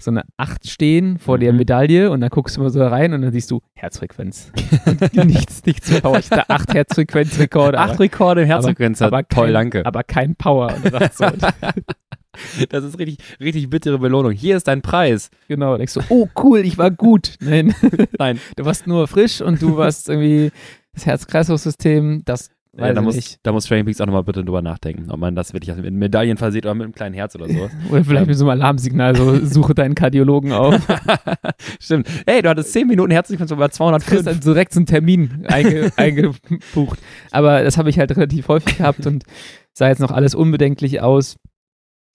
so 0.03 0.11
eine 0.11 0.23
8 0.37 0.67
stehen 0.67 1.19
vor 1.19 1.37
mhm. 1.37 1.41
der 1.41 1.53
Medaille 1.53 2.11
und 2.11 2.21
dann 2.21 2.29
guckst 2.29 2.57
du 2.57 2.61
mal 2.61 2.69
so 2.69 2.85
rein 2.85 3.13
und 3.13 3.21
dann 3.21 3.31
siehst 3.31 3.51
du 3.51 3.61
Herzfrequenz. 3.73 4.51
nichts, 5.13 5.65
nichts 5.65 5.87
zu 5.87 6.01
Power. 6.01 6.19
Ich 6.19 6.29
dachte 6.29 6.49
8 6.49 6.73
Herzfrequenzrekorde. 6.73 7.77
8 7.77 7.99
Rekorde 7.99 8.41
im 8.41 8.47
Herzfrequenz. 8.47 9.01
Aber, 9.01 9.19
aber 9.19 9.27
Toll, 9.27 9.45
kein, 9.47 9.53
danke. 9.53 9.85
Aber 9.85 10.03
kein 10.03 10.35
Power. 10.35 10.75
So. 11.13 11.25
das 12.69 12.83
ist 12.83 12.99
richtig, 12.99 13.17
richtig 13.39 13.69
bittere 13.69 13.99
Belohnung. 13.99 14.31
Hier 14.31 14.57
ist 14.57 14.67
dein 14.67 14.81
Preis. 14.81 15.29
Genau. 15.47 15.77
Denkst 15.77 15.93
du, 15.93 16.01
oh 16.09 16.27
cool, 16.41 16.59
ich 16.59 16.77
war 16.77 16.91
gut. 16.91 17.35
Nein. 17.41 17.73
Nein. 18.17 18.39
Du 18.55 18.65
warst 18.65 18.87
nur 18.87 19.07
frisch 19.07 19.41
und 19.41 19.61
du 19.61 19.77
warst 19.77 20.09
irgendwie 20.09 20.51
das 20.93 21.05
Herz-Kreislauf-System, 21.05 22.23
das 22.25 22.49
ja, 22.77 22.93
da, 22.93 23.01
muss, 23.01 23.39
da 23.41 23.51
muss 23.51 23.65
Training 23.65 23.85
Peaks 23.85 23.99
auch 23.99 24.05
nochmal 24.05 24.23
bitte 24.23 24.43
drüber 24.43 24.61
nachdenken, 24.61 25.09
ob 25.09 25.19
man 25.19 25.35
das 25.35 25.53
wirklich 25.53 25.75
mit 25.75 25.91
Medaillen 25.91 26.37
versieht 26.37 26.65
oder 26.65 26.75
mit 26.75 26.83
einem 26.83 26.93
kleinen 26.93 27.15
Herz 27.15 27.35
oder 27.35 27.49
so. 27.49 27.69
oder 27.89 28.03
vielleicht 28.03 28.27
mit 28.27 28.37
so 28.37 28.45
einem 28.47 28.61
Alarmsignal, 28.61 29.15
so 29.15 29.43
suche 29.43 29.73
deinen 29.73 29.95
Kardiologen 29.95 30.51
auf. 30.51 30.75
Stimmt. 31.79 32.07
Hey, 32.27 32.43
du 32.43 32.49
hattest 32.49 32.71
10 32.73 32.87
Minuten 32.87 33.11
Herzfrequenz 33.11 33.49
über 33.49 33.71
200 33.71 34.03
Du 34.03 34.05
kriegst 34.05 34.27
dann 34.27 34.39
direkt 34.39 34.73
so 34.73 34.79
einen 34.79 34.85
Termin 34.85 35.45
einge, 35.47 35.91
eingebucht. 35.97 36.99
Aber 37.31 37.63
das 37.63 37.77
habe 37.77 37.89
ich 37.89 37.97
halt 37.97 38.15
relativ 38.15 38.47
häufig 38.47 38.77
gehabt 38.77 39.05
und 39.07 39.23
sah 39.73 39.87
jetzt 39.87 39.99
noch 39.99 40.11
alles 40.11 40.35
unbedenklich 40.35 41.01
aus. 41.01 41.37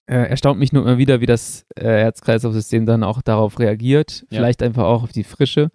Äh, 0.06 0.28
erstaunt 0.28 0.60
mich 0.60 0.72
nur 0.72 0.84
immer 0.84 0.98
wieder, 0.98 1.20
wie 1.20 1.26
das 1.26 1.66
äh, 1.74 1.82
Herz-Kreislauf-System 1.84 2.86
dann 2.86 3.02
auch 3.02 3.22
darauf 3.22 3.58
reagiert. 3.58 4.24
Ja. 4.30 4.38
Vielleicht 4.38 4.62
einfach 4.62 4.84
auch 4.84 5.02
auf 5.02 5.12
die 5.12 5.24
Frische. 5.24 5.70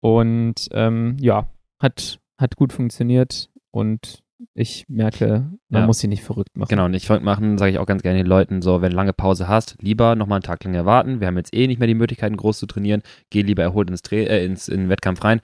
Und 0.00 0.68
ähm, 0.72 1.16
ja, 1.20 1.46
hat, 1.78 2.18
hat 2.38 2.56
gut 2.56 2.72
funktioniert 2.72 3.48
und 3.70 4.22
ich 4.54 4.86
merke, 4.88 5.50
man 5.68 5.82
ja. 5.82 5.86
muss 5.86 5.98
sie 5.98 6.08
nicht 6.08 6.22
verrückt 6.22 6.56
machen. 6.56 6.70
Genau, 6.70 6.88
nicht 6.88 7.06
verrückt 7.06 7.24
machen, 7.24 7.58
sage 7.58 7.72
ich 7.72 7.78
auch 7.78 7.86
ganz 7.86 8.02
gerne 8.02 8.18
den 8.18 8.26
Leuten 8.26 8.62
so, 8.62 8.80
wenn 8.80 8.90
du 8.90 8.96
lange 8.96 9.12
Pause 9.12 9.48
hast, 9.48 9.76
lieber 9.82 10.16
nochmal 10.16 10.36
einen 10.36 10.44
Tag 10.44 10.64
länger 10.64 10.86
warten. 10.86 11.20
Wir 11.20 11.26
haben 11.26 11.36
jetzt 11.36 11.54
eh 11.54 11.66
nicht 11.66 11.78
mehr 11.78 11.86
die 11.86 11.94
Möglichkeiten, 11.94 12.36
groß 12.36 12.58
zu 12.58 12.66
trainieren. 12.66 13.02
Geh 13.28 13.42
lieber 13.42 13.62
erholt 13.62 13.90
ins, 13.90 14.00
Tra 14.00 14.16
äh, 14.16 14.44
ins 14.44 14.68
in 14.68 14.80
den 14.80 14.88
Wettkampf 14.88 15.22
rein. 15.24 15.40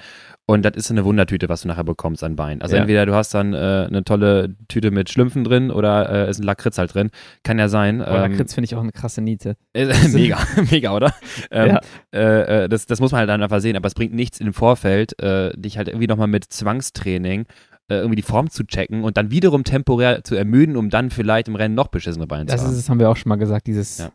Und 0.46 0.64
das 0.64 0.76
ist 0.76 0.90
eine 0.90 1.04
Wundertüte, 1.04 1.48
was 1.48 1.62
du 1.62 1.68
nachher 1.68 1.84
bekommst 1.84 2.24
an 2.24 2.36
Bein. 2.36 2.62
Also 2.62 2.76
ja. 2.76 2.82
entweder 2.82 3.04
du 3.04 3.14
hast 3.14 3.34
dann 3.34 3.52
äh, 3.52 3.86
eine 3.88 4.02
tolle 4.04 4.54
Tüte 4.68 4.90
mit 4.90 5.10
Schlümpfen 5.10 5.44
drin 5.44 5.70
oder 5.70 6.26
äh, 6.26 6.30
ist 6.30 6.38
ein 6.38 6.44
Lakritz 6.44 6.78
halt 6.78 6.94
drin. 6.94 7.10
Kann 7.42 7.58
ja 7.58 7.68
sein. 7.68 8.00
Oh, 8.00 8.04
ähm, 8.04 8.32
Lakritz 8.32 8.54
finde 8.54 8.66
ich 8.66 8.74
auch 8.76 8.82
eine 8.82 8.92
krasse 8.92 9.20
Niete. 9.20 9.56
mega, 9.74 10.38
mega, 10.70 10.94
oder? 10.94 11.12
Ähm, 11.50 11.68
ja. 11.68 11.80
Äh, 12.12 12.64
äh, 12.64 12.68
das, 12.68 12.86
das 12.86 13.00
muss 13.00 13.12
man 13.12 13.20
halt 13.20 13.28
dann 13.28 13.42
einfach 13.42 13.60
sehen, 13.60 13.76
aber 13.76 13.88
es 13.88 13.94
bringt 13.94 14.14
nichts 14.14 14.40
im 14.40 14.54
Vorfeld, 14.54 15.20
äh, 15.20 15.52
dich 15.56 15.76
halt 15.76 15.88
irgendwie 15.88 16.06
nochmal 16.06 16.28
mit 16.28 16.44
Zwangstraining 16.44 17.46
äh, 17.88 17.96
irgendwie 17.96 18.16
die 18.16 18.22
Form 18.22 18.50
zu 18.50 18.64
checken 18.64 19.04
und 19.04 19.16
dann 19.16 19.30
wiederum 19.30 19.64
temporär 19.64 20.24
zu 20.24 20.34
ermüden, 20.34 20.76
um 20.76 20.90
dann 20.90 21.10
vielleicht 21.10 21.48
im 21.48 21.54
Rennen 21.54 21.74
noch 21.74 21.88
beschissene 21.88 22.26
Beine 22.26 22.46
zu 22.46 22.52
haben. 22.52 22.64
Das 22.64 22.76
ist, 22.76 22.88
haben 22.88 22.98
wir 22.98 23.10
auch 23.10 23.16
schon 23.16 23.28
mal 23.28 23.36
gesagt, 23.36 23.66
dieses 23.66 23.98
ja. 23.98 24.12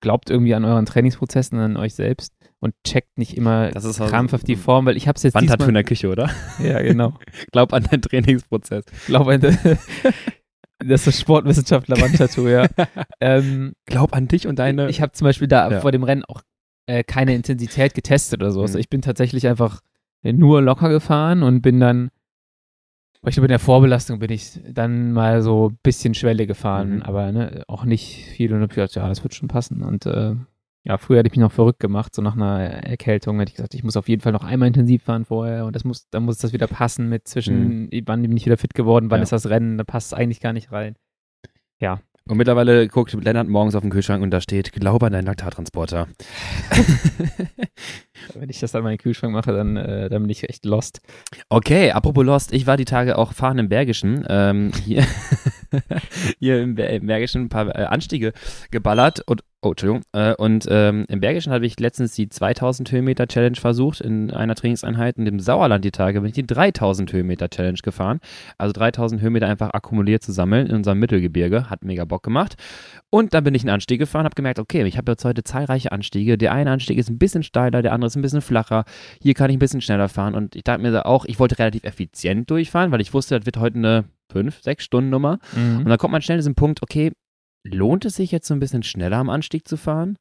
glaubt 0.00 0.30
irgendwie 0.30 0.54
an 0.54 0.64
euren 0.64 0.86
Trainingsprozessen, 0.86 1.58
an 1.58 1.76
euch 1.76 1.94
selbst 1.94 2.34
und 2.60 2.74
checkt 2.84 3.16
nicht 3.18 3.36
immer 3.36 3.70
das 3.70 3.84
ist 3.84 3.98
krampfhaft 3.98 4.46
die 4.48 4.56
Form, 4.56 4.86
weil 4.86 4.96
ich 4.96 5.08
habe 5.08 5.16
es 5.16 5.22
jetzt 5.22 5.34
Wand 5.34 5.50
hat 5.50 5.62
für 5.62 5.68
in 5.68 5.74
der 5.74 5.84
Küche, 5.84 6.08
oder? 6.08 6.30
Ja, 6.62 6.82
genau. 6.82 7.14
Glaub 7.52 7.72
an 7.72 7.84
deinen 7.84 8.02
Trainingsprozess. 8.02 8.84
Glaub 9.06 9.28
an 9.28 9.40
das 10.78 11.00
ist 11.00 11.06
das 11.06 11.20
Sportwissenschaftler-Wandtattoo, 11.20 12.48
ja. 12.48 12.66
ähm, 13.20 13.72
Glaub 13.86 14.14
an 14.14 14.28
dich 14.28 14.46
und 14.46 14.58
deine. 14.58 14.88
Ich 14.90 15.00
habe 15.00 15.12
zum 15.12 15.24
Beispiel 15.24 15.48
da 15.48 15.70
ja. 15.70 15.80
vor 15.80 15.92
dem 15.92 16.02
Rennen 16.02 16.24
auch 16.24 16.42
äh, 16.86 17.04
keine 17.04 17.34
Intensität 17.34 17.94
getestet 17.94 18.40
oder 18.40 18.50
so. 18.50 18.60
Mhm. 18.60 18.66
Also 18.66 18.78
ich 18.78 18.88
bin 18.88 19.02
tatsächlich 19.02 19.46
einfach 19.46 19.80
nur 20.22 20.62
locker 20.62 20.88
gefahren 20.88 21.42
und 21.42 21.62
bin 21.62 21.80
dann, 21.80 22.10
ich 23.26 23.34
glaube, 23.34 23.46
in 23.46 23.50
der 23.50 23.58
Vorbelastung 23.58 24.18
bin 24.18 24.30
ich 24.30 24.60
dann 24.70 25.12
mal 25.12 25.42
so 25.42 25.70
ein 25.70 25.78
bisschen 25.82 26.14
Schwelle 26.14 26.46
gefahren, 26.46 26.96
mhm. 26.96 27.02
aber 27.02 27.32
ne, 27.32 27.64
auch 27.68 27.84
nicht 27.84 28.24
viel 28.24 28.52
und 28.52 28.60
habe 28.62 28.74
gedacht, 28.74 28.94
ja, 28.94 29.08
das 29.08 29.22
wird 29.22 29.34
schon 29.34 29.48
passen. 29.48 29.82
Und 29.82 30.06
äh, 30.06 30.34
ja, 30.84 30.96
früher 30.96 31.18
hätte 31.18 31.26
ich 31.28 31.32
mich 31.32 31.40
noch 31.40 31.52
verrückt 31.52 31.80
gemacht, 31.80 32.14
so 32.14 32.22
nach 32.22 32.36
einer 32.36 32.60
Erkältung 32.60 33.38
hätte 33.38 33.50
ich 33.50 33.56
gesagt, 33.56 33.74
ich 33.74 33.84
muss 33.84 33.96
auf 33.96 34.08
jeden 34.08 34.22
Fall 34.22 34.32
noch 34.32 34.44
einmal 34.44 34.68
intensiv 34.68 35.02
fahren 35.02 35.24
vorher 35.24 35.66
und 35.66 35.76
das 35.76 35.84
muss, 35.84 36.08
dann 36.08 36.24
muss 36.24 36.38
das 36.38 36.52
wieder 36.52 36.66
passen 36.66 37.08
mit 37.08 37.28
zwischen, 37.28 37.82
mhm. 37.86 38.02
wann 38.06 38.22
bin 38.22 38.36
ich 38.36 38.46
wieder 38.46 38.56
fit 38.56 38.74
geworden, 38.74 39.10
wann 39.10 39.18
ja. 39.18 39.24
ist 39.24 39.32
das 39.32 39.48
Rennen, 39.48 39.78
da 39.78 39.84
passt 39.84 40.08
es 40.08 40.18
eigentlich 40.18 40.40
gar 40.40 40.52
nicht 40.52 40.72
rein. 40.72 40.96
Ja, 41.80 42.00
und 42.28 42.36
mittlerweile 42.36 42.88
guckt 42.88 43.12
Lennart 43.12 43.48
morgens 43.48 43.74
auf 43.74 43.82
den 43.82 43.90
Kühlschrank 43.90 44.22
und 44.22 44.30
da 44.30 44.40
steht, 44.40 44.72
glaube 44.72 45.06
an 45.06 45.12
deinen 45.12 45.26
Laktattransporter. 45.26 46.08
Wenn 48.34 48.50
ich 48.50 48.60
das 48.60 48.74
an 48.74 48.82
meinen 48.82 48.98
Kühlschrank 48.98 49.32
mache, 49.32 49.52
dann, 49.52 49.76
äh, 49.76 50.08
dann 50.08 50.22
bin 50.22 50.30
ich 50.30 50.48
echt 50.48 50.64
lost. 50.64 51.00
Okay, 51.48 51.90
apropos 51.90 52.24
lost, 52.24 52.52
ich 52.52 52.66
war 52.66 52.76
die 52.76 52.84
Tage 52.84 53.16
auch 53.16 53.32
fahren 53.32 53.58
im 53.58 53.68
Bergischen. 53.68 54.24
Ähm, 54.28 54.72
hier 54.84 55.04
hier 56.38 56.62
im, 56.62 56.76
im 56.76 57.06
Bergischen 57.06 57.42
ein 57.42 57.48
paar 57.48 57.68
äh, 57.68 57.84
Anstiege 57.84 58.32
geballert 58.70 59.22
und 59.26 59.42
Oh, 59.60 59.70
Entschuldigung. 59.70 60.02
Äh, 60.12 60.34
und 60.36 60.68
ähm, 60.70 61.04
im 61.08 61.18
Bergischen 61.18 61.52
habe 61.52 61.66
ich 61.66 61.80
letztens 61.80 62.14
die 62.14 62.28
2000 62.28 62.92
Höhenmeter 62.92 63.26
Challenge 63.26 63.56
versucht 63.56 64.00
in 64.00 64.30
einer 64.30 64.54
Trainingseinheit. 64.54 65.16
Und 65.16 65.26
im 65.26 65.40
Sauerland 65.40 65.84
die 65.84 65.90
Tage 65.90 66.20
bin 66.20 66.28
ich 66.28 66.34
die 66.34 66.46
3000 66.46 67.12
Höhenmeter 67.12 67.50
Challenge 67.50 67.78
gefahren. 67.82 68.20
Also 68.56 68.72
3000 68.74 69.20
Höhenmeter 69.20 69.48
einfach 69.48 69.70
akkumuliert 69.70 70.22
zu 70.22 70.30
sammeln 70.30 70.68
in 70.68 70.76
unserem 70.76 71.00
Mittelgebirge. 71.00 71.68
Hat 71.70 71.82
mega 71.82 72.04
Bock 72.04 72.22
gemacht. 72.22 72.54
Und 73.10 73.34
dann 73.34 73.42
bin 73.42 73.52
ich 73.56 73.62
einen 73.62 73.70
Anstieg 73.70 73.98
gefahren, 73.98 74.26
habe 74.26 74.36
gemerkt, 74.36 74.60
okay, 74.60 74.84
ich 74.84 74.96
habe 74.96 75.10
jetzt 75.10 75.24
heute 75.24 75.42
zahlreiche 75.42 75.90
Anstiege. 75.90 76.38
Der 76.38 76.52
eine 76.52 76.70
Anstieg 76.70 76.96
ist 76.96 77.10
ein 77.10 77.18
bisschen 77.18 77.42
steiler, 77.42 77.82
der 77.82 77.92
andere 77.92 78.06
ist 78.06 78.16
ein 78.16 78.22
bisschen 78.22 78.42
flacher. 78.42 78.84
Hier 79.20 79.34
kann 79.34 79.50
ich 79.50 79.56
ein 79.56 79.60
bisschen 79.60 79.80
schneller 79.80 80.08
fahren. 80.08 80.36
Und 80.36 80.54
ich 80.54 80.62
dachte 80.62 80.82
mir 80.82 81.04
auch, 81.04 81.24
ich 81.24 81.40
wollte 81.40 81.58
relativ 81.58 81.82
effizient 81.82 82.48
durchfahren, 82.48 82.92
weil 82.92 83.00
ich 83.00 83.12
wusste, 83.12 83.36
das 83.36 83.44
wird 83.44 83.56
heute 83.56 83.78
eine 83.78 84.04
fünf, 84.30 84.62
sechs 84.62 84.84
Stunden 84.84 85.10
Nummer. 85.10 85.38
Mhm. 85.54 85.78
Und 85.78 85.88
dann 85.88 85.98
kommt 85.98 86.12
man 86.12 86.22
schnell 86.22 86.38
zu 86.38 86.42
diesem 86.42 86.54
Punkt, 86.54 86.82
okay, 86.82 87.12
lohnt 87.64 88.04
es 88.04 88.16
sich 88.16 88.30
jetzt 88.30 88.46
so 88.46 88.54
ein 88.54 88.60
bisschen 88.60 88.82
schneller 88.82 89.18
am 89.18 89.30
Anstieg 89.30 89.66
zu 89.66 89.76
fahren? 89.76 90.16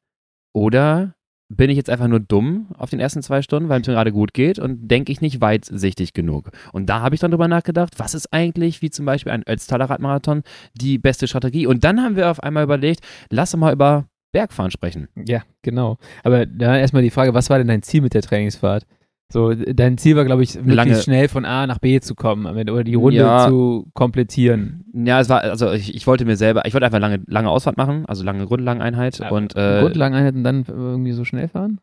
Oder 0.54 1.14
bin 1.50 1.70
ich 1.70 1.78
jetzt 1.78 1.90
einfach 1.90 2.08
nur 2.08 2.20
dumm 2.20 2.68
auf 2.78 2.90
den 2.90 3.00
ersten 3.00 3.22
zwei 3.22 3.42
Stunden, 3.42 3.70
weil 3.70 3.82
es 3.82 3.88
mir 3.88 3.94
gerade 3.94 4.12
gut 4.12 4.34
geht 4.34 4.60
und 4.60 4.90
denke 4.90 5.12
ich 5.12 5.22
nicht 5.22 5.40
weitsichtig 5.40 6.14
genug? 6.14 6.52
Und 6.74 6.88
da 6.88 7.02
habe 7.02 7.16
ich 7.16 7.22
dann 7.22 7.32
drüber 7.32 7.48
nachgedacht, 7.48 8.00
was 8.00 8.14
ist 8.14 8.34
eigentlich, 8.34 8.82
wie 8.82 8.90
zum 8.90 9.06
Beispiel 9.06 9.32
ein 9.32 9.48
Ötztaler 9.48 9.90
Radmarathon, 9.90 10.44
die 10.74 10.98
beste 10.98 11.28
Strategie? 11.28 11.68
Und 11.68 11.84
dann 11.84 12.02
haben 12.02 12.16
wir 12.16 12.30
auf 12.30 12.42
einmal 12.42 12.64
überlegt, 12.64 13.02
lass 13.30 13.56
mal 13.56 13.74
über 13.74 14.08
Bergfahren 14.34 14.72
sprechen. 14.72 15.08
Ja, 15.16 15.44
genau. 15.62 15.98
Aber 16.24 16.46
da 16.46 16.78
erstmal 16.78 17.02
die 17.02 17.12
Frage, 17.12 17.34
was 17.34 17.50
war 17.50 17.58
denn 17.60 17.68
dein 17.68 17.82
Ziel 17.82 18.02
mit 18.02 18.14
der 18.14 18.22
Trainingsfahrt? 18.22 18.86
So, 19.30 19.54
dein 19.54 19.98
Ziel 19.98 20.16
war, 20.16 20.24
glaube 20.24 20.44
ich, 20.44 20.56
möglichst 20.56 20.76
Lange. 20.76 20.96
schnell 20.96 21.28
von 21.28 21.44
A 21.44 21.68
nach 21.68 21.80
B 21.80 22.00
zu 22.00 22.16
kommen 22.16 22.46
oder 22.46 22.84
die 22.86 22.96
Runde 22.96 23.18
ja. 23.18 23.48
zu 23.48 23.88
komplettieren. 23.94 24.86
Ja, 24.94 25.20
es 25.20 25.28
war, 25.28 25.42
also 25.42 25.72
ich, 25.72 25.94
ich 25.94 26.08
wollte 26.08 26.24
mir 26.24 26.38
selber, 26.38 26.66
ich 26.66 26.74
wollte 26.74 26.86
einfach 26.86 27.00
lange, 27.00 27.22
lange 27.28 27.50
Ausfahrt 27.50 27.76
machen, 27.76 28.06
also 28.06 28.24
lange 28.24 28.46
Grundlageneinheit 28.46 29.20
ja, 29.20 29.30
und 29.30 29.54
äh, 29.58 29.82
Grundlageneinheit 29.82 30.34
und 30.34 30.44
dann 30.46 30.66
irgendwie 30.68 31.12
so 31.12 31.26
schnell 31.26 31.50
fahren? 31.50 31.82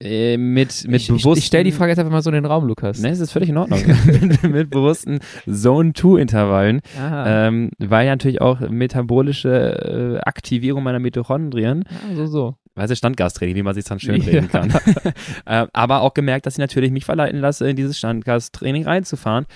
Äh, 0.00 0.36
mit 0.36 0.86
mit 0.86 1.00
ich, 1.00 1.08
bewussten. 1.08 1.38
Ich, 1.38 1.46
stelle 1.46 1.64
die 1.64 1.72
Frage 1.72 1.90
jetzt 1.90 1.98
einfach 1.98 2.12
mal 2.12 2.22
so 2.22 2.30
in 2.30 2.34
den 2.34 2.44
Raum, 2.44 2.66
Lukas. 2.66 3.00
Ne, 3.00 3.10
es 3.10 3.20
ist 3.20 3.32
völlig 3.32 3.48
in 3.48 3.56
Ordnung. 3.56 3.80
mit, 4.06 4.42
mit, 4.42 4.70
bewussten 4.70 5.18
Zone-2-Intervallen. 5.50 6.80
Ähm, 7.00 7.70
weil 7.78 8.06
ja 8.06 8.12
natürlich 8.12 8.40
auch 8.40 8.60
metabolische 8.60 10.18
äh, 10.18 10.20
Aktivierung 10.20 10.84
meiner 10.84 11.00
Mitochondrien. 11.00 11.84
Ja, 12.10 12.16
so, 12.16 12.26
so 12.26 12.54
weißt 12.74 12.90
du, 12.90 12.96
Standgastraining, 12.96 13.56
wie 13.56 13.62
man 13.62 13.74
sich 13.74 13.84
dann 13.84 14.00
schön 14.00 14.20
reden 14.20 14.48
kann. 14.48 14.70
äh, 15.46 15.66
aber 15.72 16.02
auch 16.02 16.14
gemerkt, 16.14 16.46
dass 16.46 16.54
ich 16.54 16.58
natürlich 16.58 16.90
mich 16.90 17.04
verleiten 17.04 17.40
lasse, 17.40 17.68
in 17.68 17.76
dieses 17.76 17.98
Standgastraining 17.98 18.84
reinzufahren. 18.84 19.46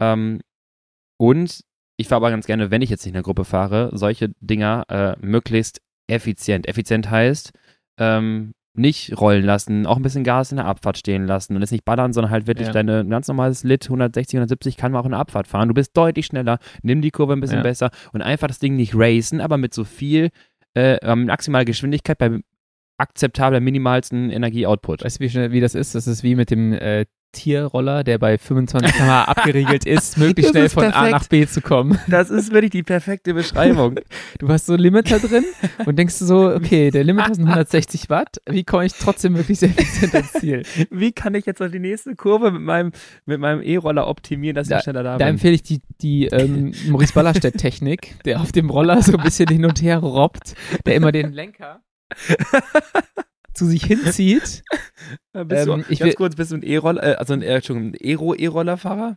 Ähm, 0.00 0.40
und 1.16 1.60
ich 1.96 2.08
fahre 2.08 2.18
aber 2.18 2.30
ganz 2.30 2.46
gerne, 2.46 2.70
wenn 2.70 2.82
ich 2.82 2.90
jetzt 2.90 3.04
nicht 3.04 3.12
in 3.12 3.14
der 3.14 3.22
Gruppe 3.22 3.44
fahre, 3.44 3.90
solche 3.92 4.30
Dinger 4.40 4.84
äh, 4.88 5.14
möglichst 5.24 5.80
effizient. 6.08 6.68
Effizient 6.68 7.10
heißt, 7.10 7.52
ähm, 7.98 8.52
nicht 8.76 9.20
rollen 9.20 9.44
lassen, 9.44 9.86
auch 9.86 9.96
ein 9.96 10.02
bisschen 10.02 10.24
Gas 10.24 10.50
in 10.50 10.56
der 10.56 10.66
Abfahrt 10.66 10.98
stehen 10.98 11.26
lassen 11.26 11.54
und 11.54 11.62
es 11.62 11.70
nicht 11.70 11.84
ballern, 11.84 12.12
sondern 12.12 12.32
halt 12.32 12.48
wirklich 12.48 12.66
ja. 12.66 12.72
deine 12.72 13.06
ganz 13.06 13.28
normales 13.28 13.62
Lit 13.62 13.84
160, 13.84 14.36
170 14.36 14.76
kann 14.76 14.90
man 14.90 15.00
auch 15.00 15.04
in 15.04 15.12
der 15.12 15.20
Abfahrt 15.20 15.46
fahren. 15.46 15.68
Du 15.68 15.74
bist 15.74 15.96
deutlich 15.96 16.26
schneller, 16.26 16.58
nimm 16.82 17.00
die 17.00 17.12
Kurve 17.12 17.34
ein 17.34 17.40
bisschen 17.40 17.58
ja. 17.58 17.62
besser 17.62 17.90
und 18.12 18.22
einfach 18.22 18.48
das 18.48 18.58
Ding 18.58 18.74
nicht 18.74 18.94
racen, 18.96 19.40
aber 19.40 19.58
mit 19.58 19.72
so 19.72 19.84
viel 19.84 20.30
äh, 20.74 21.14
maximaler 21.14 21.64
Geschwindigkeit 21.64 22.18
bei 22.18 22.40
akzeptabler, 23.04 23.60
minimalsten 23.60 24.30
Energieoutput. 24.30 25.04
Weißt 25.04 25.20
du, 25.20 25.24
wie, 25.24 25.30
schnell, 25.30 25.52
wie 25.52 25.60
das 25.60 25.74
ist? 25.74 25.94
Das 25.94 26.06
ist 26.06 26.22
wie 26.22 26.34
mit 26.34 26.50
dem 26.50 26.72
äh, 26.72 27.04
Tierroller, 27.34 28.04
der 28.04 28.18
bei 28.18 28.38
25 28.38 28.94
km 28.94 29.10
abgeriegelt 29.26 29.84
ist, 29.84 30.16
möglichst 30.16 30.52
schnell 30.52 30.68
von 30.68 30.84
perfekt. 30.84 31.06
A 31.06 31.10
nach 31.10 31.28
B 31.28 31.46
zu 31.46 31.60
kommen. 31.60 31.98
Das 32.08 32.30
ist 32.30 32.52
wirklich 32.52 32.70
die 32.70 32.82
perfekte 32.82 33.34
Beschreibung. 33.34 33.96
Du 34.38 34.48
hast 34.48 34.66
so 34.66 34.76
Limiter 34.76 35.18
drin 35.18 35.44
und 35.86 35.98
denkst 35.98 36.14
so, 36.14 36.50
okay, 36.50 36.90
der 36.90 37.04
Limiter 37.04 37.34
sind 37.34 37.46
160 37.46 38.10
Watt, 38.10 38.36
wie 38.48 38.62
komme 38.62 38.86
ich 38.86 38.92
trotzdem 38.92 39.32
möglichst 39.32 39.62
effizient 39.62 40.14
ans 40.14 40.32
Ziel? 40.32 40.62
Wie 40.90 41.12
kann 41.12 41.34
ich 41.34 41.46
jetzt 41.46 41.60
auf 41.60 41.70
die 41.70 41.80
nächste 41.80 42.14
Kurve 42.14 42.52
mit 42.52 42.62
meinem 42.62 42.92
mit 43.26 43.40
meinem 43.40 43.62
E-Roller 43.62 44.06
optimieren, 44.06 44.54
dass 44.54 44.68
da, 44.68 44.78
ich 44.78 44.84
schneller 44.84 45.02
da, 45.02 45.10
da 45.12 45.16
bin? 45.16 45.26
Da 45.26 45.30
empfehle 45.30 45.54
ich 45.54 45.62
die, 45.62 45.80
die 46.00 46.26
ähm, 46.26 46.72
Maurice 46.88 47.12
Ballerstedt-Technik, 47.12 48.22
der 48.24 48.40
auf 48.40 48.52
dem 48.52 48.70
Roller 48.70 49.02
so 49.02 49.16
ein 49.16 49.24
bisschen 49.24 49.48
hin 49.48 49.64
und 49.64 49.82
her 49.82 49.98
robbt, 49.98 50.54
der 50.86 50.94
immer 50.94 51.12
den 51.12 51.32
Lenker 51.32 51.83
zu 53.54 53.66
sich 53.66 53.84
hinzieht. 53.84 54.42
bist 54.42 54.64
ähm, 55.32 55.66
du, 55.66 55.84
ich 55.88 56.00
ganz 56.00 56.16
kurz, 56.16 56.36
bist 56.36 56.50
du 56.50 56.56
ein 56.56 56.62
E-Roller, 56.62 57.02
äh, 57.02 57.14
also 57.14 57.34
ein, 57.34 57.42
äh, 57.42 57.60
ein 57.68 57.94
Aero-E-Rollerfahrer? 58.00 59.16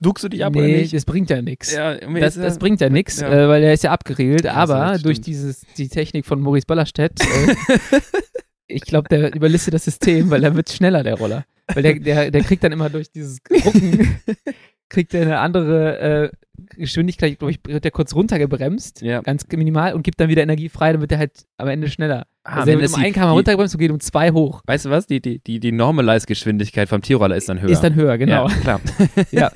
duckst 0.00 0.24
du 0.24 0.28
dich 0.28 0.44
ab 0.44 0.54
nee, 0.54 0.58
oder 0.58 0.68
nicht? 0.68 0.94
das 0.94 1.04
bringt 1.04 1.30
ja 1.30 1.40
nichts. 1.40 1.72
Ja, 1.72 1.94
das, 1.94 2.34
das, 2.34 2.58
bringt 2.58 2.80
ja 2.80 2.90
nichts, 2.90 3.20
ja. 3.20 3.30
äh, 3.30 3.48
weil 3.48 3.62
er 3.62 3.72
ist 3.72 3.84
ja 3.84 3.92
abgeriegelt, 3.92 4.46
aber 4.46 4.98
durch 4.98 5.20
dieses, 5.20 5.64
die 5.76 5.88
Technik 5.88 6.26
von 6.26 6.40
Maurice 6.40 6.66
Ballerstedt, 6.66 7.20
äh, 7.20 7.54
ich 8.66 8.82
glaube, 8.82 9.08
der 9.08 9.34
überlistet 9.34 9.74
das 9.74 9.84
System, 9.84 10.30
weil 10.30 10.42
er 10.42 10.54
wird 10.54 10.70
schneller, 10.70 11.02
der 11.02 11.14
Roller. 11.14 11.44
Weil 11.72 11.82
der, 11.82 11.94
der, 11.98 12.30
der 12.30 12.42
kriegt 12.42 12.64
dann 12.64 12.72
immer 12.72 12.90
durch 12.90 13.10
dieses 13.10 13.38
Rucken, 13.64 14.20
kriegt 14.88 15.14
er 15.14 15.22
eine 15.22 15.38
andere 15.38 15.98
äh, 15.98 16.30
Geschwindigkeit, 16.76 17.38
glaube 17.38 17.52
ich, 17.52 17.60
wird 17.66 17.84
der 17.84 17.90
kurz 17.90 18.14
runtergebremst, 18.14 19.02
ja. 19.02 19.20
ganz 19.20 19.46
minimal 19.52 19.94
und 19.94 20.02
gibt 20.02 20.20
dann 20.20 20.28
wieder 20.28 20.42
Energie 20.42 20.68
frei, 20.68 20.92
dann 20.92 21.00
wird 21.00 21.12
er 21.12 21.18
halt 21.18 21.44
am 21.56 21.68
Ende 21.68 21.88
schneller. 21.88 22.26
Ah, 22.42 22.60
also 22.60 22.66
wenn 22.66 22.84
um 22.84 22.94
einen 22.94 23.12
km 23.12 23.30
runtergebremst 23.30 23.74
und 23.74 23.78
geht 23.78 23.90
um 23.90 24.00
zwei 24.00 24.32
hoch. 24.32 24.62
Weißt 24.66 24.86
du 24.86 24.90
was? 24.90 25.06
Die, 25.06 25.20
die, 25.20 25.40
die, 25.40 25.60
die 25.60 25.72
Normalize-Geschwindigkeit 25.72 26.88
vom 26.88 27.02
Tierroller 27.02 27.36
ist 27.36 27.48
dann 27.48 27.60
höher. 27.60 27.70
Ist 27.70 27.82
dann 27.82 27.94
höher, 27.94 28.18
genau. 28.18 28.48
Ja, 28.48 28.54
klar. 28.54 28.80
ja. 29.30 29.50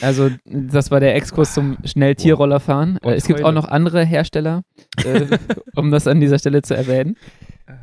Also, 0.00 0.30
das 0.44 0.90
war 0.90 1.00
der 1.00 1.14
Exkurs 1.16 1.52
zum 1.52 1.76
Schnell-Tierrollerfahren. 1.84 2.98
Wow. 3.02 3.12
Es 3.12 3.26
gibt 3.26 3.42
auch 3.42 3.52
noch 3.52 3.68
andere 3.68 4.04
Hersteller, 4.04 4.62
äh, 5.04 5.26
um 5.74 5.90
das 5.90 6.06
an 6.06 6.20
dieser 6.20 6.38
Stelle 6.38 6.62
zu 6.62 6.74
erwähnen. 6.74 7.16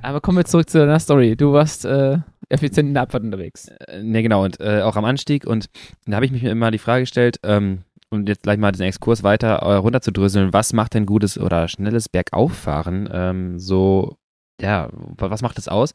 Aber 0.02 0.22
kommen 0.22 0.38
wir 0.38 0.46
zurück 0.46 0.70
zu 0.70 0.80
deiner 0.80 1.00
Story. 1.00 1.36
Du 1.36 1.54
warst 1.54 1.86
äh, 1.86 2.18
effizient 2.50 2.90
in 2.90 2.94
der 2.94 3.04
Abfahrt 3.04 3.24
unterwegs. 3.24 3.70
Ne, 4.02 4.24
genau. 4.24 4.44
Und 4.44 4.60
äh, 4.60 4.82
auch 4.82 4.96
am 4.96 5.06
Anstieg. 5.06 5.46
Und 5.46 5.70
da 6.06 6.16
habe 6.16 6.26
ich 6.26 6.32
mich 6.32 6.44
immer 6.44 6.72
die 6.72 6.78
Frage 6.78 7.04
gestellt, 7.04 7.40
ähm, 7.44 7.84
um 8.10 8.26
jetzt 8.26 8.44
gleich 8.44 8.58
mal 8.58 8.72
diesen 8.72 8.86
Exkurs 8.86 9.24
weiter 9.24 9.56
äh, 9.58 9.76
runterzudröseln, 9.76 10.54
was 10.54 10.74
macht 10.74 10.94
denn 10.94 11.06
gutes 11.06 11.38
oder 11.38 11.68
schnelles 11.68 12.10
Bergauffahren 12.10 13.10
ähm, 13.12 13.60
so 13.60 14.18
ja, 14.62 14.90
was 15.18 15.42
macht 15.42 15.58
das 15.58 15.68
aus? 15.68 15.94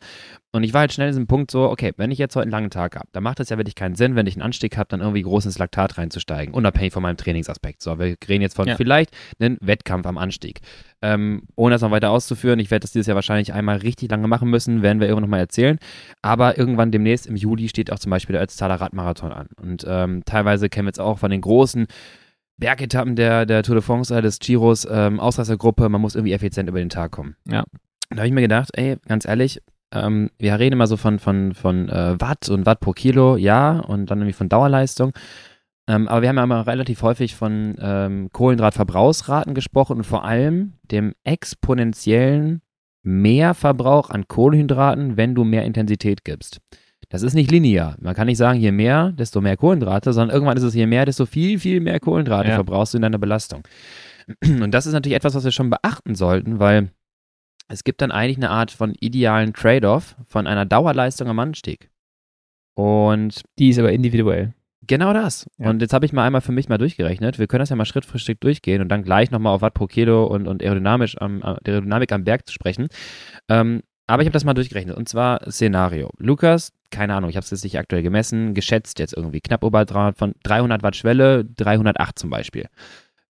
Und 0.52 0.64
ich 0.64 0.74
war 0.74 0.80
halt 0.80 0.92
schnell 0.92 1.08
in 1.08 1.12
diesem 1.12 1.26
Punkt 1.26 1.50
so, 1.50 1.68
okay, 1.70 1.92
wenn 1.96 2.10
ich 2.10 2.18
jetzt 2.18 2.36
heute 2.36 2.42
einen 2.42 2.52
langen 2.52 2.70
Tag 2.70 2.96
habe, 2.96 3.08
dann 3.12 3.22
macht 3.22 3.40
es 3.40 3.48
ja 3.48 3.56
wirklich 3.56 3.74
keinen 3.74 3.94
Sinn, 3.94 4.14
wenn 4.14 4.26
ich 4.26 4.34
einen 4.34 4.42
Anstieg 4.42 4.76
habe, 4.76 4.88
dann 4.88 5.00
irgendwie 5.00 5.22
groß 5.22 5.46
ins 5.46 5.58
Laktat 5.58 5.98
reinzusteigen, 5.98 6.54
unabhängig 6.54 6.92
von 6.92 7.02
meinem 7.02 7.16
Trainingsaspekt. 7.16 7.82
So, 7.82 7.98
wir 7.98 8.16
reden 8.28 8.42
jetzt 8.42 8.56
von 8.56 8.68
ja. 8.68 8.76
vielleicht 8.76 9.10
einem 9.40 9.58
Wettkampf 9.60 10.06
am 10.06 10.18
Anstieg. 10.18 10.60
Ähm, 11.00 11.42
ohne 11.56 11.74
das 11.74 11.82
noch 11.82 11.90
weiter 11.90 12.10
auszuführen, 12.10 12.58
ich 12.58 12.70
werde 12.70 12.82
das 12.82 12.92
dieses 12.92 13.06
Jahr 13.06 13.16
wahrscheinlich 13.16 13.52
einmal 13.52 13.78
richtig 13.78 14.10
lange 14.10 14.28
machen 14.28 14.48
müssen, 14.50 14.82
werden 14.82 15.00
wir 15.00 15.08
irgendwann 15.08 15.24
nochmal 15.24 15.40
erzählen. 15.40 15.78
Aber 16.20 16.58
irgendwann 16.58 16.92
demnächst 16.92 17.26
im 17.26 17.36
Juli 17.36 17.68
steht 17.68 17.90
auch 17.90 17.98
zum 17.98 18.10
Beispiel 18.10 18.34
der 18.34 18.42
Ötztaler 18.42 18.76
Radmarathon 18.76 19.32
an. 19.32 19.48
Und 19.60 19.84
ähm, 19.88 20.22
teilweise 20.24 20.68
kennen 20.68 20.86
wir 20.86 20.90
jetzt 20.90 21.00
auch 21.00 21.18
von 21.18 21.30
den 21.30 21.40
großen 21.40 21.86
Bergetappen 22.58 23.16
der, 23.16 23.46
der 23.46 23.62
Tour 23.62 23.74
de 23.74 23.82
France, 23.82 24.22
des 24.22 24.38
Giros, 24.38 24.86
ähm, 24.88 25.18
Ausreißergruppe, 25.18 25.88
man 25.88 26.00
muss 26.00 26.14
irgendwie 26.14 26.32
effizient 26.32 26.68
über 26.68 26.78
den 26.78 26.90
Tag 26.90 27.10
kommen. 27.10 27.34
Ja. 27.48 27.64
Da 28.14 28.18
habe 28.18 28.26
ich 28.26 28.32
mir 28.32 28.42
gedacht, 28.42 28.70
ey, 28.74 28.96
ganz 29.06 29.26
ehrlich, 29.26 29.60
ähm, 29.92 30.30
wir 30.38 30.58
reden 30.58 30.74
immer 30.74 30.86
so 30.86 30.96
von, 30.96 31.18
von, 31.18 31.54
von 31.54 31.88
äh, 31.88 32.20
Watt 32.20 32.48
und 32.48 32.66
Watt 32.66 32.80
pro 32.80 32.92
Kilo, 32.92 33.36
ja, 33.36 33.80
und 33.80 34.10
dann 34.10 34.18
irgendwie 34.18 34.32
von 34.32 34.48
Dauerleistung. 34.48 35.12
Ähm, 35.88 36.08
aber 36.08 36.22
wir 36.22 36.28
haben 36.28 36.36
ja 36.36 36.44
immer 36.44 36.66
relativ 36.66 37.02
häufig 37.02 37.34
von 37.34 37.76
ähm, 37.80 38.28
Kohlenhydratverbrauchsraten 38.32 39.54
gesprochen 39.54 39.98
und 39.98 40.04
vor 40.04 40.24
allem 40.24 40.74
dem 40.82 41.12
exponentiellen 41.24 42.62
Mehrverbrauch 43.02 44.10
an 44.10 44.28
Kohlenhydraten, 44.28 45.16
wenn 45.16 45.34
du 45.34 45.44
mehr 45.44 45.64
Intensität 45.64 46.24
gibst. 46.24 46.60
Das 47.08 47.22
ist 47.22 47.34
nicht 47.34 47.50
linear. 47.50 47.96
Man 48.00 48.14
kann 48.14 48.26
nicht 48.26 48.38
sagen, 48.38 48.60
je 48.60 48.72
mehr, 48.72 49.12
desto 49.12 49.40
mehr 49.40 49.56
Kohlenhydrate, 49.56 50.12
sondern 50.12 50.34
irgendwann 50.34 50.56
ist 50.56 50.62
es 50.62 50.74
je 50.74 50.86
mehr, 50.86 51.04
desto 51.04 51.26
viel, 51.26 51.58
viel 51.58 51.80
mehr 51.80 52.00
Kohlenhydrate 52.00 52.48
ja. 52.48 52.54
verbrauchst 52.54 52.94
du 52.94 52.98
in 52.98 53.02
deiner 53.02 53.18
Belastung. 53.18 53.62
Und 54.44 54.70
das 54.70 54.86
ist 54.86 54.92
natürlich 54.92 55.16
etwas, 55.16 55.34
was 55.34 55.44
wir 55.44 55.50
schon 55.50 55.68
beachten 55.68 56.14
sollten, 56.14 56.60
weil 56.60 56.90
es 57.72 57.84
gibt 57.84 58.02
dann 58.02 58.10
eigentlich 58.10 58.36
eine 58.36 58.50
Art 58.50 58.70
von 58.70 58.94
idealen 59.00 59.54
Trade-off 59.54 60.14
von 60.26 60.46
einer 60.46 60.66
Dauerleistung 60.66 61.28
am 61.28 61.38
Anstieg. 61.38 61.90
Und 62.74 63.42
die 63.58 63.70
ist 63.70 63.78
aber 63.78 63.92
individuell. 63.92 64.54
Genau 64.86 65.12
das. 65.12 65.46
Ja. 65.58 65.70
Und 65.70 65.80
jetzt 65.80 65.94
habe 65.94 66.04
ich 66.04 66.12
mal 66.12 66.26
einmal 66.26 66.40
für 66.42 66.52
mich 66.52 66.68
mal 66.68 66.76
durchgerechnet. 66.76 67.38
Wir 67.38 67.46
können 67.46 67.60
das 67.60 67.70
ja 67.70 67.76
mal 67.76 67.84
Schritt 67.86 68.04
für 68.04 68.18
Schritt 68.18 68.44
durchgehen 68.44 68.82
und 68.82 68.88
dann 68.88 69.04
gleich 69.04 69.30
nochmal 69.30 69.54
auf 69.54 69.62
Watt 69.62 69.74
pro 69.74 69.86
Kilo 69.86 70.26
und, 70.26 70.46
und 70.48 70.62
aerodynamisch 70.62 71.16
am, 71.18 71.42
Aerodynamik 71.42 72.12
am 72.12 72.24
Berg 72.24 72.46
zu 72.46 72.52
sprechen. 72.52 72.88
Ähm, 73.48 73.82
aber 74.06 74.22
ich 74.22 74.26
habe 74.26 74.34
das 74.34 74.44
mal 74.44 74.54
durchgerechnet. 74.54 74.96
Und 74.96 75.08
zwar 75.08 75.50
Szenario. 75.50 76.10
Lukas, 76.18 76.72
keine 76.90 77.14
Ahnung, 77.14 77.30
ich 77.30 77.36
habe 77.36 77.44
es 77.44 77.50
jetzt 77.50 77.64
nicht 77.64 77.78
aktuell 77.78 78.02
gemessen, 78.02 78.52
geschätzt 78.52 78.98
jetzt 78.98 79.16
irgendwie 79.16 79.40
knapp 79.40 79.64
oberhalb 79.64 80.18
von 80.18 80.34
300 80.42 80.82
Watt 80.82 80.96
Schwelle, 80.96 81.44
308 81.44 82.18
zum 82.18 82.28
Beispiel. 82.28 82.66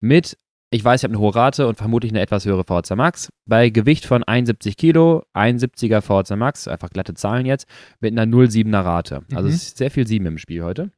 Mit 0.00 0.36
ich 0.72 0.82
weiß, 0.82 1.00
ich 1.00 1.04
habe 1.04 1.12
eine 1.12 1.20
hohe 1.20 1.34
Rate 1.34 1.68
und 1.68 1.76
vermutlich 1.76 2.12
eine 2.12 2.20
etwas 2.22 2.46
höhere 2.46 2.64
VHC 2.64 2.96
Max. 2.96 3.30
Bei 3.46 3.68
Gewicht 3.68 4.06
von 4.06 4.24
71 4.24 4.78
Kilo, 4.78 5.22
71er 5.34 6.00
VHC 6.00 6.36
Max, 6.36 6.66
einfach 6.66 6.88
glatte 6.88 7.12
Zahlen 7.12 7.44
jetzt, 7.44 7.68
mit 8.00 8.18
einer 8.18 8.24
0,7er 8.24 8.82
Rate. 8.82 9.22
Also 9.34 9.48
mhm. 9.48 9.54
es 9.54 9.62
ist 9.62 9.76
sehr 9.76 9.90
viel 9.90 10.06
7 10.06 10.24
im 10.24 10.38
Spiel 10.38 10.62
heute. 10.64 10.90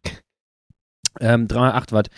Ähm, 1.21 1.47
308 1.49 1.93
Watt. 1.93 2.09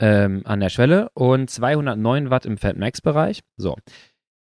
ähm, 0.00 0.42
an 0.44 0.60
der 0.60 0.70
Schwelle 0.70 1.10
und 1.14 1.50
209 1.50 2.30
Watt 2.30 2.46
im 2.46 2.58
Fat 2.58 2.76
Max 2.76 3.00
Bereich. 3.00 3.42
So. 3.56 3.76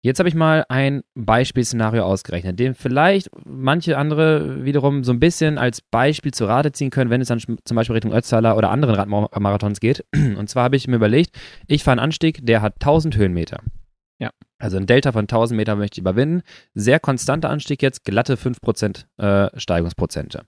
Jetzt 0.02 0.18
habe 0.18 0.30
ich 0.30 0.34
mal 0.34 0.64
ein 0.70 1.02
Beispielszenario 1.14 2.04
ausgerechnet, 2.04 2.58
den 2.58 2.74
vielleicht 2.74 3.28
manche 3.44 3.98
andere 3.98 4.64
wiederum 4.64 5.04
so 5.04 5.12
ein 5.12 5.20
bisschen 5.20 5.58
als 5.58 5.82
Beispiel 5.82 6.32
zu 6.32 6.46
Rate 6.46 6.72
ziehen 6.72 6.88
können, 6.88 7.10
wenn 7.10 7.20
es 7.20 7.28
dann 7.28 7.38
zum 7.38 7.74
Beispiel 7.74 7.94
Richtung 7.94 8.12
Ötztaler 8.12 8.56
oder 8.56 8.70
anderen 8.70 8.94
Radmarathons 8.94 9.78
geht. 9.78 10.04
Und 10.14 10.48
zwar 10.48 10.64
habe 10.64 10.76
ich 10.76 10.88
mir 10.88 10.96
überlegt, 10.96 11.38
ich 11.66 11.84
fahre 11.84 11.98
einen 11.98 12.04
Anstieg, 12.04 12.44
der 12.46 12.62
hat 12.62 12.76
1000 12.76 13.16
Höhenmeter. 13.16 13.60
Ja. 14.18 14.30
Also 14.58 14.78
ein 14.78 14.86
Delta 14.86 15.12
von 15.12 15.24
1000 15.24 15.56
Meter 15.56 15.76
möchte 15.76 15.94
ich 15.94 16.02
überwinden. 16.02 16.42
Sehr 16.74 16.98
konstanter 16.98 17.50
Anstieg 17.50 17.82
jetzt, 17.82 18.04
glatte 18.04 18.36
5% 18.36 19.04
äh, 19.18 19.58
Steigungsprozente. 19.58 20.44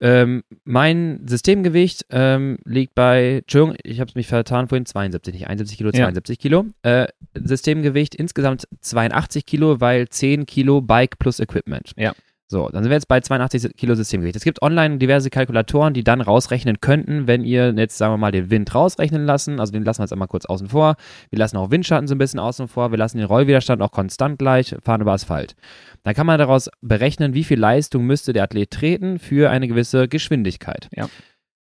Ähm, 0.00 0.42
mein 0.64 1.26
Systemgewicht 1.26 2.06
ähm, 2.10 2.58
liegt 2.64 2.94
bei, 2.94 3.38
Entschuldigung, 3.38 3.76
ich 3.82 4.00
habe 4.00 4.12
mich 4.14 4.26
vertan 4.26 4.68
vorhin, 4.68 4.86
72, 4.86 5.34
nicht 5.34 5.46
71 5.46 5.76
Kilo, 5.76 5.92
72 5.92 6.38
ja. 6.38 6.40
Kilo. 6.40 6.66
Äh, 6.82 7.06
Systemgewicht 7.34 8.14
insgesamt 8.14 8.66
82 8.80 9.44
Kilo, 9.44 9.80
weil 9.80 10.08
10 10.08 10.46
Kilo 10.46 10.80
Bike 10.80 11.18
plus 11.18 11.38
Equipment. 11.38 11.92
Ja. 11.96 12.14
So, 12.50 12.68
dann 12.68 12.82
sind 12.82 12.90
wir 12.90 12.96
jetzt 12.96 13.06
bei 13.06 13.20
82 13.20 13.76
Kilo 13.76 13.94
Systemgewicht. 13.94 14.34
Es 14.34 14.42
gibt 14.42 14.60
online 14.60 14.98
diverse 14.98 15.30
Kalkulatoren, 15.30 15.94
die 15.94 16.02
dann 16.02 16.20
rausrechnen 16.20 16.80
könnten, 16.80 17.28
wenn 17.28 17.44
ihr 17.44 17.72
jetzt, 17.76 17.96
sagen 17.96 18.12
wir 18.12 18.18
mal, 18.18 18.32
den 18.32 18.50
Wind 18.50 18.74
rausrechnen 18.74 19.24
lassen. 19.24 19.60
Also 19.60 19.72
den 19.72 19.84
lassen 19.84 20.00
wir 20.00 20.06
jetzt 20.06 20.12
einmal 20.12 20.26
kurz 20.26 20.46
außen 20.46 20.68
vor. 20.68 20.96
Wir 21.30 21.38
lassen 21.38 21.56
auch 21.56 21.70
Windschatten 21.70 22.08
so 22.08 22.16
ein 22.16 22.18
bisschen 22.18 22.40
außen 22.40 22.66
vor. 22.66 22.90
Wir 22.90 22.98
lassen 22.98 23.18
den 23.18 23.28
Rollwiderstand 23.28 23.80
auch 23.82 23.92
konstant 23.92 24.40
gleich, 24.40 24.74
fahren 24.82 25.00
über 25.00 25.12
Asphalt. 25.12 25.54
Dann 26.02 26.14
kann 26.14 26.26
man 26.26 26.40
daraus 26.40 26.68
berechnen, 26.80 27.34
wie 27.34 27.44
viel 27.44 27.60
Leistung 27.60 28.04
müsste 28.04 28.32
der 28.32 28.42
Athlet 28.42 28.72
treten 28.72 29.20
für 29.20 29.48
eine 29.48 29.68
gewisse 29.68 30.08
Geschwindigkeit. 30.08 30.88
Ja. 30.92 31.08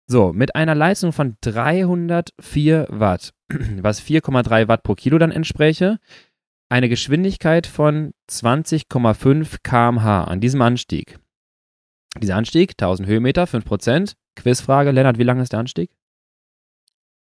So, 0.07 0.31
mit 0.31 0.55
einer 0.55 0.75
Leistung 0.75 1.11
von 1.11 1.35
304 1.41 2.87
Watt, 2.89 3.33
was 3.81 4.01
4,3 4.01 4.69
Watt 4.69 4.83
pro 4.83 4.95
Kilo 4.95 5.17
dann 5.17 5.31
entspräche, 5.31 5.99
eine 6.69 6.87
Geschwindigkeit 6.87 7.67
von 7.67 8.13
20,5 8.29 9.57
km/h 9.63 10.23
an 10.23 10.39
diesem 10.39 10.61
Anstieg. 10.61 11.19
Dieser 12.21 12.35
Anstieg, 12.35 12.71
1000 12.71 13.07
Höhenmeter, 13.07 13.45
5%. 13.45 14.13
Quizfrage, 14.35 14.91
Lennart, 14.91 15.17
wie 15.17 15.23
lang 15.23 15.39
ist 15.41 15.51
der 15.51 15.59
Anstieg? 15.59 15.91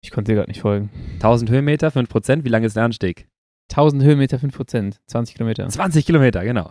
Ich 0.02 0.10
konnte 0.10 0.32
dir 0.32 0.36
gerade 0.36 0.50
nicht 0.50 0.60
folgen. 0.60 0.90
1000 1.14 1.50
Höhenmeter, 1.50 1.88
5%, 1.88 2.44
wie 2.44 2.48
lang 2.48 2.64
ist 2.64 2.76
der 2.76 2.84
Anstieg? 2.84 3.28
1000 3.70 4.02
Höhenmeter, 4.02 4.36
5%, 4.36 4.96
20 5.06 5.34
Kilometer. 5.34 5.68
20 5.68 6.04
Kilometer, 6.04 6.44
genau. 6.44 6.70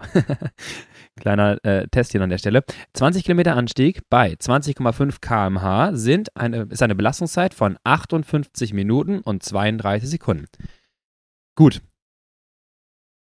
Kleiner 1.20 1.58
äh, 1.66 1.88
Test 1.88 2.12
hier 2.12 2.22
an 2.22 2.30
der 2.30 2.38
Stelle. 2.38 2.64
20 2.94 3.24
Kilometer 3.24 3.56
Anstieg 3.56 4.02
bei 4.10 4.34
20,5 4.34 5.20
km/h 5.20 5.96
sind 5.96 6.36
eine, 6.36 6.64
ist 6.70 6.84
eine 6.84 6.96
Belastungszeit 6.96 7.54
von 7.54 7.78
58 7.84 8.74
Minuten 8.74 9.20
und 9.20 9.44
32 9.44 10.10
Sekunden. 10.10 10.46
Gut, 11.56 11.82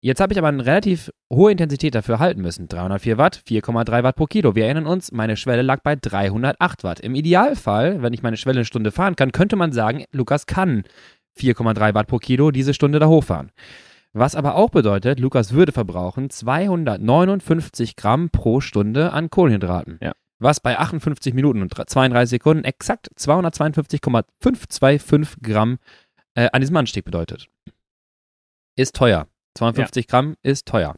Jetzt 0.04 0.20
habe 0.20 0.34
ich 0.34 0.38
aber 0.38 0.50
eine 0.50 0.66
relativ 0.66 1.14
hohe 1.32 1.54
Intensität 1.54 1.96
dafür 1.96 2.20
halten 2.20 2.42
müssen. 2.42 2.68
304 2.68 3.18
Watt, 3.18 3.42
4,3 3.48 4.04
Watt 4.04 4.18
pro 4.18 4.26
Kilo. 4.26 4.54
Wir 4.54 4.66
erinnern 4.66 4.86
uns, 4.86 5.14
meine 5.14 5.38
Schwelle 5.38 5.62
lag 5.62 5.82
bei 5.82 5.96
308 5.96 6.84
Watt. 6.84 7.00
Im 7.00 7.16
Idealfall, 7.16 8.02
wenn 8.02 8.12
ich 8.12 8.22
meine 8.22 8.36
Schwelle 8.36 8.58
eine 8.58 8.66
Stunde 8.66 8.92
fahren 8.92 9.16
kann, 9.16 9.32
könnte 9.32 9.56
man 9.56 9.72
sagen, 9.72 10.04
Lukas 10.12 10.46
kann 10.46 10.84
4,3 11.40 11.94
Watt 11.94 12.08
pro 12.08 12.18
Kilo 12.18 12.52
diese 12.52 12.74
Stunde 12.74 13.00
da 13.00 13.08
hochfahren. 13.08 13.54
Was 14.12 14.36
aber 14.36 14.56
auch 14.56 14.72
bedeutet, 14.72 15.22
Lukas 15.22 15.54
würde 15.54 15.72
verbrauchen 15.72 16.30
259 16.30 17.96
Gramm 17.96 18.30
pro 18.30 18.60
Stunde 18.60 19.14
an 19.14 19.30
Kohlenhydraten. 19.30 20.00
Ja. 20.02 20.12
Was 20.38 20.60
bei 20.60 20.78
58 20.78 21.34
Minuten 21.34 21.62
und 21.62 21.74
32 21.74 22.30
Sekunden 22.30 22.66
exakt 22.66 23.10
252,525 23.16 25.42
Gramm 25.42 25.78
äh, 26.36 26.50
an 26.52 26.60
diesem 26.60 26.76
Anstieg 26.76 27.06
bedeutet. 27.06 27.48
Ist 28.76 28.98
teuer. 28.98 29.28
250 29.56 30.06
ja. 30.06 30.10
Gramm 30.10 30.36
ist 30.44 30.68
teuer. 30.68 30.96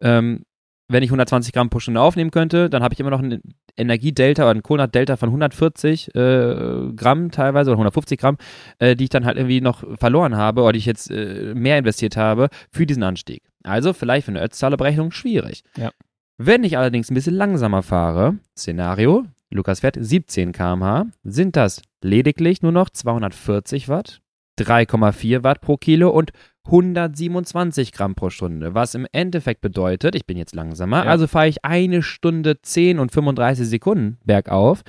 Ähm, 0.00 0.44
wenn 0.88 1.02
ich 1.02 1.08
120 1.08 1.52
Gramm 1.52 1.70
pro 1.70 1.80
Stunde 1.80 2.00
aufnehmen 2.00 2.30
könnte, 2.30 2.68
dann 2.68 2.82
habe 2.82 2.92
ich 2.92 3.00
immer 3.00 3.10
noch 3.10 3.20
ein 3.20 3.40
Energiedelta 3.76 4.42
oder 4.42 4.54
ein 4.54 4.62
Kohlenhydratdelta 4.62 5.16
von 5.16 5.30
140 5.30 6.14
äh, 6.14 6.92
Gramm 6.94 7.30
teilweise 7.30 7.70
oder 7.70 7.78
150 7.78 8.20
Gramm, 8.20 8.36
äh, 8.78 8.94
die 8.94 9.04
ich 9.04 9.10
dann 9.10 9.24
halt 9.24 9.38
irgendwie 9.38 9.60
noch 9.60 9.84
verloren 9.98 10.36
habe 10.36 10.62
oder 10.62 10.72
die 10.72 10.80
ich 10.80 10.86
jetzt 10.86 11.10
äh, 11.10 11.54
mehr 11.54 11.78
investiert 11.78 12.16
habe 12.16 12.48
für 12.70 12.84
diesen 12.86 13.02
Anstieg. 13.02 13.42
Also 13.64 13.92
vielleicht 13.92 14.26
für 14.26 14.32
eine 14.32 14.42
Ötztaler-Berechnung 14.42 15.12
schwierig. 15.12 15.62
Ja. 15.76 15.90
Wenn 16.36 16.64
ich 16.64 16.76
allerdings 16.76 17.10
ein 17.10 17.14
bisschen 17.14 17.34
langsamer 17.34 17.82
fahre, 17.82 18.38
Szenario, 18.58 19.24
Lukas 19.50 19.80
fährt 19.80 19.96
17 19.98 20.52
km/h, 20.52 21.06
sind 21.22 21.56
das 21.56 21.82
lediglich 22.02 22.62
nur 22.62 22.72
noch 22.72 22.90
240 22.90 23.88
Watt, 23.88 24.21
3,4 24.58 25.42
Watt 25.42 25.60
pro 25.60 25.76
Kilo 25.76 26.10
und 26.10 26.32
127 26.66 27.92
Gramm 27.92 28.14
pro 28.14 28.30
Stunde, 28.30 28.74
was 28.74 28.94
im 28.94 29.06
Endeffekt 29.12 29.60
bedeutet, 29.60 30.14
ich 30.14 30.26
bin 30.26 30.36
jetzt 30.36 30.54
langsamer, 30.54 31.04
ja. 31.04 31.10
also 31.10 31.26
fahre 31.26 31.48
ich 31.48 31.64
eine 31.64 32.02
Stunde 32.02 32.60
10 32.62 32.98
und 32.98 33.10
35 33.10 33.66
Sekunden 33.66 34.18
bergauf, 34.24 34.82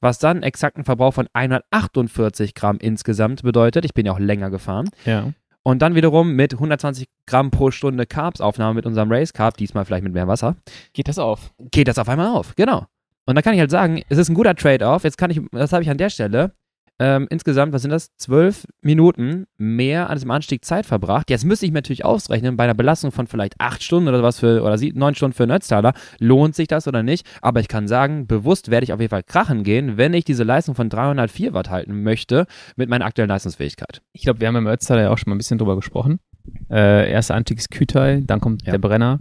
was 0.00 0.18
dann 0.18 0.42
exakten 0.42 0.84
Verbrauch 0.84 1.12
von 1.12 1.28
148 1.34 2.54
Gramm 2.54 2.78
insgesamt 2.80 3.42
bedeutet. 3.42 3.84
Ich 3.84 3.92
bin 3.92 4.06
ja 4.06 4.12
auch 4.12 4.18
länger 4.18 4.50
gefahren. 4.50 4.88
Ja. 5.04 5.32
Und 5.62 5.82
dann 5.82 5.94
wiederum 5.94 6.34
mit 6.34 6.54
120 6.54 7.06
Gramm 7.26 7.50
pro 7.50 7.70
Stunde 7.70 8.06
Carbs-Aufnahme 8.06 8.74
mit 8.74 8.86
unserem 8.86 9.12
Race 9.12 9.34
Carb, 9.34 9.58
diesmal 9.58 9.84
vielleicht 9.84 10.04
mit 10.04 10.14
mehr 10.14 10.26
Wasser. 10.26 10.56
Geht 10.94 11.08
das 11.08 11.18
auf? 11.18 11.52
Geht 11.58 11.86
das 11.86 11.98
auf 11.98 12.08
einmal 12.08 12.28
auf, 12.28 12.56
genau. 12.56 12.86
Und 13.26 13.34
dann 13.34 13.44
kann 13.44 13.52
ich 13.52 13.60
halt 13.60 13.70
sagen, 13.70 14.02
es 14.08 14.16
ist 14.16 14.30
ein 14.30 14.34
guter 14.34 14.54
Trade-off. 14.54 15.04
Jetzt 15.04 15.18
kann 15.18 15.30
ich, 15.30 15.40
das 15.52 15.72
habe 15.72 15.82
ich 15.82 15.90
an 15.90 15.98
der 15.98 16.08
Stelle, 16.08 16.54
ähm, 17.00 17.26
insgesamt, 17.30 17.72
was 17.72 17.80
sind 17.80 17.92
das? 17.92 18.14
Zwölf 18.16 18.66
Minuten 18.82 19.46
mehr 19.56 20.10
an 20.10 20.16
diesem 20.16 20.30
Anstieg 20.30 20.66
Zeit 20.66 20.84
verbracht. 20.84 21.30
Jetzt 21.30 21.46
müsste 21.46 21.64
ich 21.64 21.72
mir 21.72 21.78
natürlich 21.78 22.04
ausrechnen, 22.04 22.58
bei 22.58 22.64
einer 22.64 22.74
Belastung 22.74 23.10
von 23.10 23.26
vielleicht 23.26 23.54
acht 23.58 23.82
Stunden 23.82 24.10
oder 24.10 24.22
was 24.22 24.40
für, 24.40 24.62
oder 24.62 24.76
neun 24.92 25.14
Stunden 25.14 25.34
für 25.34 25.44
einen 25.44 25.52
Ötztaler, 25.52 25.94
lohnt 26.18 26.54
sich 26.54 26.68
das 26.68 26.86
oder 26.86 27.02
nicht? 27.02 27.26
Aber 27.40 27.60
ich 27.60 27.68
kann 27.68 27.88
sagen, 27.88 28.26
bewusst 28.26 28.70
werde 28.70 28.84
ich 28.84 28.92
auf 28.92 29.00
jeden 29.00 29.08
Fall 29.08 29.22
krachen 29.22 29.64
gehen, 29.64 29.96
wenn 29.96 30.12
ich 30.12 30.26
diese 30.26 30.44
Leistung 30.44 30.74
von 30.74 30.90
304 30.90 31.54
Watt 31.54 31.70
halten 31.70 32.02
möchte 32.02 32.44
mit 32.76 32.90
meiner 32.90 33.06
aktuellen 33.06 33.30
Leistungsfähigkeit. 33.30 34.02
Ich 34.12 34.20
glaube, 34.20 34.40
wir 34.40 34.48
haben 34.48 34.56
im 34.56 34.66
Ötztaler 34.66 35.00
ja 35.00 35.10
auch 35.10 35.16
schon 35.16 35.30
mal 35.30 35.36
ein 35.36 35.38
bisschen 35.38 35.56
drüber 35.56 35.76
gesprochen. 35.76 36.20
Äh, 36.68 37.10
erster 37.10 37.34
Anstieg 37.34 37.56
ist 37.56 37.70
Kütai, 37.70 38.20
dann 38.26 38.40
kommt 38.40 38.66
ja. 38.66 38.72
der 38.72 38.78
Brenner. 38.78 39.20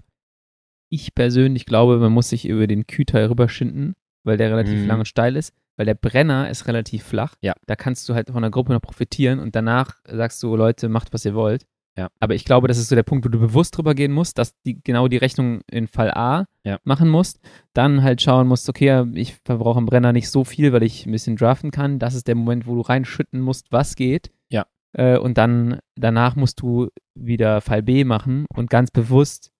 Ich 0.89 1.15
persönlich 1.15 1.65
glaube, 1.65 1.97
man 1.97 2.11
muss 2.11 2.27
sich 2.27 2.45
über 2.45 2.67
den 2.67 2.87
Kütai 2.87 3.25
rüberschinden, 3.27 3.95
weil 4.25 4.35
der 4.35 4.51
relativ 4.51 4.79
mhm. 4.79 4.87
lang 4.87 4.99
und 4.99 5.07
steil 5.07 5.37
ist 5.37 5.53
weil 5.79 5.85
der 5.85 5.95
Brenner 5.95 6.49
ist 6.49 6.67
relativ 6.67 7.05
flach. 7.05 7.35
Ja. 7.41 7.53
Da 7.65 7.77
kannst 7.77 8.09
du 8.09 8.13
halt 8.13 8.29
von 8.29 8.41
der 8.41 8.51
Gruppe 8.51 8.73
noch 8.73 8.81
profitieren 8.81 9.39
und 9.39 9.55
danach 9.55 9.95
sagst 10.03 10.43
du, 10.43 10.53
Leute, 10.57 10.89
macht, 10.89 11.13
was 11.13 11.23
ihr 11.23 11.33
wollt. 11.33 11.65
Ja. 11.97 12.09
Aber 12.19 12.35
ich 12.35 12.43
glaube, 12.43 12.67
das 12.67 12.77
ist 12.77 12.89
so 12.89 12.95
der 12.95 13.03
Punkt, 13.03 13.25
wo 13.25 13.29
du 13.29 13.39
bewusst 13.39 13.77
drüber 13.77 13.95
gehen 13.95 14.11
musst, 14.11 14.37
dass 14.37 14.59
die 14.63 14.83
genau 14.83 15.07
die 15.07 15.15
Rechnung 15.15 15.61
in 15.71 15.87
Fall 15.87 16.11
A 16.11 16.47
ja. 16.65 16.79
machen 16.83 17.07
musst. 17.07 17.39
Dann 17.71 18.03
halt 18.03 18.21
schauen 18.21 18.45
musst, 18.45 18.67
okay, 18.67 19.05
ich 19.13 19.35
verbrauche 19.45 19.79
im 19.79 19.85
Brenner 19.85 20.11
nicht 20.11 20.29
so 20.29 20.43
viel, 20.43 20.73
weil 20.73 20.83
ich 20.83 21.05
ein 21.05 21.13
bisschen 21.13 21.37
draften 21.37 21.71
kann. 21.71 21.97
Das 21.97 22.13
ist 22.13 22.27
der 22.27 22.35
Moment, 22.35 22.67
wo 22.67 22.75
du 22.75 22.81
reinschütten 22.81 23.39
musst, 23.39 23.71
was 23.71 23.95
geht. 23.95 24.31
Ja. 24.49 24.65
Äh, 24.91 25.17
und 25.17 25.37
dann 25.37 25.79
danach 25.95 26.35
musst 26.35 26.59
du 26.59 26.89
wieder 27.15 27.61
Fall 27.61 27.83
B 27.83 28.03
machen 28.03 28.47
und 28.53 28.69
ganz 28.69 28.91
bewusst 28.91 29.53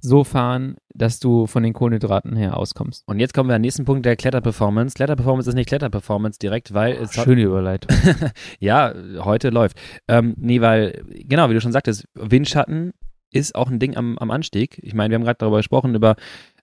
so 0.00 0.24
fahren, 0.24 0.76
dass 0.94 1.20
du 1.20 1.46
von 1.46 1.62
den 1.62 1.72
Kohlenhydraten 1.72 2.36
her 2.36 2.56
auskommst. 2.56 3.06
Und 3.06 3.20
jetzt 3.20 3.34
kommen 3.34 3.48
wir 3.48 3.56
am 3.56 3.62
nächsten 3.62 3.84
Punkt 3.84 4.04
der 4.06 4.16
Kletterperformance. 4.16 4.94
Kletterperformance 4.94 5.48
ist 5.48 5.54
nicht 5.54 5.68
Kletterperformance 5.68 6.38
direkt, 6.38 6.74
weil 6.74 6.94
es. 6.94 7.14
Schöne 7.14 7.42
Überleitung. 7.42 7.96
ja, 8.60 8.94
heute 9.18 9.50
läuft. 9.50 9.76
Ähm, 10.08 10.34
nee, 10.36 10.60
weil, 10.60 11.04
genau, 11.08 11.48
wie 11.50 11.54
du 11.54 11.60
schon 11.60 11.72
sagtest, 11.72 12.08
Windschatten 12.14 12.92
ist 13.30 13.54
auch 13.54 13.70
ein 13.70 13.78
Ding 13.78 13.96
am, 13.96 14.18
am 14.18 14.30
Anstieg. 14.30 14.78
Ich 14.82 14.94
meine, 14.94 15.10
wir 15.10 15.16
haben 15.16 15.24
gerade 15.24 15.38
darüber 15.38 15.58
gesprochen, 15.58 15.94
über 15.94 16.16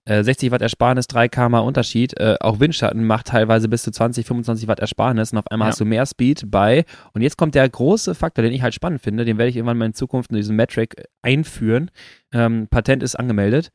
60 0.07 0.47
äh, 0.47 0.51
Watt 0.51 0.61
Ersparnis, 0.61 1.07
3 1.07 1.29
km 1.29 1.55
Unterschied. 1.55 2.19
Äh, 2.19 2.35
auch 2.39 2.59
Windschatten 2.59 3.05
macht 3.05 3.27
teilweise 3.27 3.67
bis 3.67 3.83
zu 3.83 3.91
20, 3.91 4.25
25 4.25 4.67
Watt 4.67 4.79
Ersparnis 4.79 5.31
und 5.31 5.39
auf 5.39 5.47
einmal 5.49 5.67
ja. 5.67 5.71
hast 5.71 5.79
du 5.79 5.85
mehr 5.85 6.05
Speed 6.05 6.49
bei. 6.51 6.85
Und 7.13 7.21
jetzt 7.21 7.37
kommt 7.37 7.55
der 7.55 7.67
große 7.67 8.13
Faktor, 8.13 8.43
den 8.43 8.53
ich 8.53 8.61
halt 8.61 8.73
spannend 8.73 9.01
finde, 9.01 9.25
den 9.25 9.37
werde 9.37 9.49
ich 9.49 9.55
irgendwann 9.55 9.77
mal 9.77 9.85
in 9.85 9.93
Zukunft 9.93 10.31
in 10.31 10.37
diesem 10.37 10.55
Metric 10.55 10.95
einführen. 11.21 11.89
Ähm, 12.33 12.67
Patent 12.69 13.01
ist 13.01 13.15
angemeldet. 13.15 13.71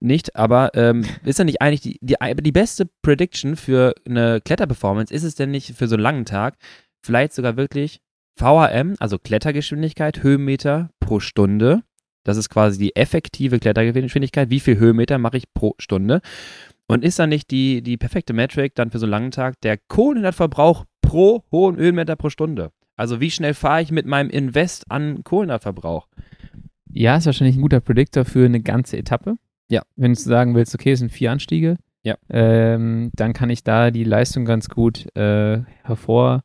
Nicht, 0.00 0.36
aber 0.36 0.72
ähm, 0.74 1.04
ist 1.24 1.38
ja 1.38 1.44
nicht 1.44 1.62
eigentlich 1.62 1.80
die, 1.80 1.98
die, 2.02 2.16
die 2.42 2.52
beste 2.52 2.88
Prediction 3.02 3.56
für 3.56 3.94
eine 4.06 4.40
Kletterperformance? 4.42 5.12
Ist 5.12 5.24
es 5.24 5.34
denn 5.34 5.50
nicht 5.50 5.74
für 5.74 5.88
so 5.88 5.94
einen 5.94 6.02
langen 6.02 6.24
Tag 6.26 6.56
vielleicht 7.02 7.32
sogar 7.32 7.56
wirklich 7.56 8.00
VHM, 8.38 8.96
also 8.98 9.18
Klettergeschwindigkeit, 9.18 10.22
Höhenmeter 10.22 10.90
pro 11.00 11.20
Stunde 11.20 11.82
das 12.24 12.36
ist 12.36 12.50
quasi 12.50 12.78
die 12.78 12.96
effektive 12.96 13.58
Klettergeschwindigkeit. 13.58 14.50
Wie 14.50 14.60
viel 14.60 14.78
Höhenmeter 14.78 15.18
mache 15.18 15.36
ich 15.36 15.52
pro 15.52 15.74
Stunde? 15.78 16.20
Und 16.86 17.04
ist 17.04 17.18
dann 17.18 17.28
nicht 17.28 17.50
die, 17.50 17.82
die 17.82 17.96
perfekte 17.96 18.32
Metric 18.32 18.74
dann 18.74 18.90
für 18.90 18.98
so 18.98 19.06
einen 19.06 19.12
langen 19.12 19.30
Tag 19.30 19.60
der 19.60 19.78
Kohlenhydratverbrauch 19.78 20.84
pro 21.00 21.44
hohen 21.52 21.76
Höhenmeter 21.76 22.16
pro 22.16 22.30
Stunde? 22.30 22.72
Also 22.96 23.20
wie 23.20 23.30
schnell 23.30 23.54
fahre 23.54 23.82
ich 23.82 23.92
mit 23.92 24.06
meinem 24.06 24.28
Invest 24.28 24.90
an 24.90 25.24
Kohlenhydratverbrauch? 25.24 26.08
Ja, 26.92 27.16
ist 27.16 27.26
wahrscheinlich 27.26 27.56
ein 27.56 27.62
guter 27.62 27.80
Prediktor 27.80 28.24
für 28.24 28.44
eine 28.44 28.60
ganze 28.60 28.96
Etappe. 28.96 29.36
Ja. 29.68 29.82
Wenn 29.96 30.14
du 30.14 30.20
sagen 30.20 30.54
willst, 30.54 30.74
okay, 30.74 30.92
es 30.92 30.98
sind 30.98 31.12
vier 31.12 31.30
Anstiege, 31.30 31.76
ja. 32.02 32.16
ähm, 32.28 33.10
dann 33.14 33.32
kann 33.32 33.50
ich 33.50 33.62
da 33.62 33.90
die 33.90 34.04
Leistung 34.04 34.44
ganz 34.44 34.68
gut 34.68 35.06
äh, 35.16 35.62
hervor 35.84 36.42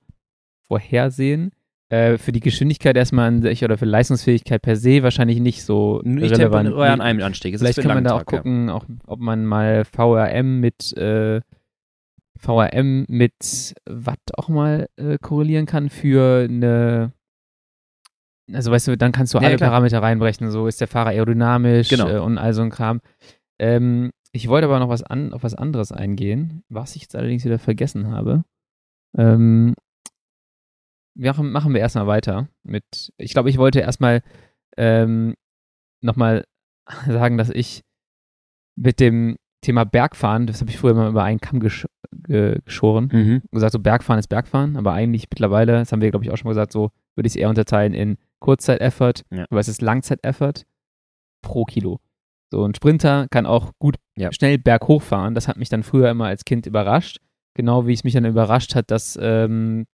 vorhersehen. 0.67 1.51
Äh, 1.89 2.17
für 2.17 2.31
die 2.31 2.39
Geschwindigkeit 2.39 2.97
erstmal 2.97 3.27
an 3.27 3.41
sich 3.43 3.63
oder 3.63 3.77
für 3.77 3.85
Leistungsfähigkeit 3.85 4.61
per 4.61 4.75
se 4.75 5.03
wahrscheinlich 5.03 5.39
nicht 5.39 5.63
so 5.63 6.01
nicht 6.03 6.31
relevant. 6.31 6.69
Nicht 6.69 6.79
an 6.79 7.01
einem 7.01 7.21
Anstieg. 7.21 7.57
Vielleicht 7.59 7.79
kann 7.79 7.93
man 7.93 8.03
da 8.03 8.15
auch 8.15 8.25
gucken, 8.25 8.69
ja. 8.69 8.73
auch, 8.73 8.85
ob 9.05 9.19
man 9.19 9.45
mal 9.45 9.85
VRM 9.85 10.59
mit 10.59 10.97
äh, 10.97 11.41
VRM 12.37 13.05
mit 13.07 13.75
Watt 13.87 14.19
auch 14.35 14.49
mal 14.49 14.87
äh, 14.97 15.19
korrelieren 15.19 15.67
kann 15.67 15.89
für 15.89 16.47
eine 16.49 17.11
also 18.51 18.71
weißt 18.71 18.87
du, 18.87 18.97
dann 18.97 19.11
kannst 19.11 19.33
du 19.33 19.39
ja, 19.39 19.47
alle 19.47 19.57
klar. 19.57 19.69
Parameter 19.69 20.01
reinbrechen, 20.01 20.49
so 20.51 20.67
ist 20.67 20.81
der 20.81 20.87
Fahrer 20.87 21.09
aerodynamisch 21.09 21.89
genau. 21.89 22.09
äh, 22.09 22.19
und 22.19 22.37
all 22.37 22.53
so 22.53 22.61
ein 22.61 22.69
Kram. 22.69 23.01
Ähm, 23.59 24.11
ich 24.31 24.47
wollte 24.47 24.67
aber 24.67 24.79
noch 24.79 24.89
was 24.89 25.03
an, 25.03 25.33
auf 25.33 25.43
was 25.43 25.55
anderes 25.55 25.91
eingehen, 25.91 26.63
was 26.69 26.95
ich 26.95 27.03
jetzt 27.03 27.15
allerdings 27.15 27.45
wieder 27.45 27.57
vergessen 27.57 28.11
habe. 28.11 28.43
Ähm, 29.17 29.73
machen, 31.15 31.51
machen 31.51 31.73
wir 31.73 31.81
erstmal 31.81 32.07
weiter 32.07 32.47
mit, 32.63 33.13
ich 33.17 33.31
glaube, 33.31 33.49
ich 33.49 33.57
wollte 33.57 33.79
erstmal 33.79 34.21
ähm, 34.77 35.35
nochmal 36.01 36.45
sagen, 37.07 37.37
dass 37.37 37.49
ich 37.49 37.83
mit 38.75 38.99
dem 38.99 39.37
Thema 39.61 39.83
Bergfahren, 39.83 40.45
das 40.45 40.61
habe 40.61 40.69
ich 40.69 40.77
früher 40.77 40.91
immer 40.91 41.07
über 41.07 41.23
einen 41.23 41.39
Kamm 41.39 41.59
gesch 41.59 41.87
geschoren, 42.11 43.09
mhm. 43.11 43.41
gesagt, 43.51 43.73
so 43.73 43.79
Bergfahren 43.79 44.19
ist 44.19 44.29
Bergfahren, 44.29 44.77
aber 44.77 44.93
eigentlich 44.93 45.27
mittlerweile, 45.29 45.73
das 45.73 45.91
haben 45.91 46.01
wir, 46.01 46.11
glaube 46.11 46.23
ich, 46.23 46.31
auch 46.31 46.37
schon 46.37 46.45
mal 46.45 46.51
gesagt, 46.51 46.71
so 46.71 46.91
würde 47.15 47.27
ich 47.27 47.33
es 47.33 47.35
eher 47.35 47.49
unterteilen 47.49 47.93
in 47.93 48.17
Kurzzeit-Effort 48.39 49.23
ja. 49.31 49.45
versus 49.49 49.81
Langzeit-Effort 49.81 50.63
pro 51.41 51.65
Kilo. 51.65 51.99
So 52.51 52.65
ein 52.65 52.73
Sprinter 52.75 53.27
kann 53.31 53.45
auch 53.45 53.71
gut 53.79 53.97
ja. 54.15 54.31
schnell 54.31 54.57
berghoch 54.57 55.01
fahren. 55.01 55.35
Das 55.35 55.47
hat 55.47 55.57
mich 55.57 55.69
dann 55.69 55.83
früher 55.83 56.09
immer 56.09 56.25
als 56.25 56.45
Kind 56.45 56.65
überrascht. 56.65 57.19
Genau 57.53 57.87
wie 57.87 57.93
es 57.93 58.03
mich 58.03 58.13
dann 58.13 58.25
überrascht 58.25 58.75
hat, 58.75 58.91
dass 58.91 59.17
ähm, 59.21 59.85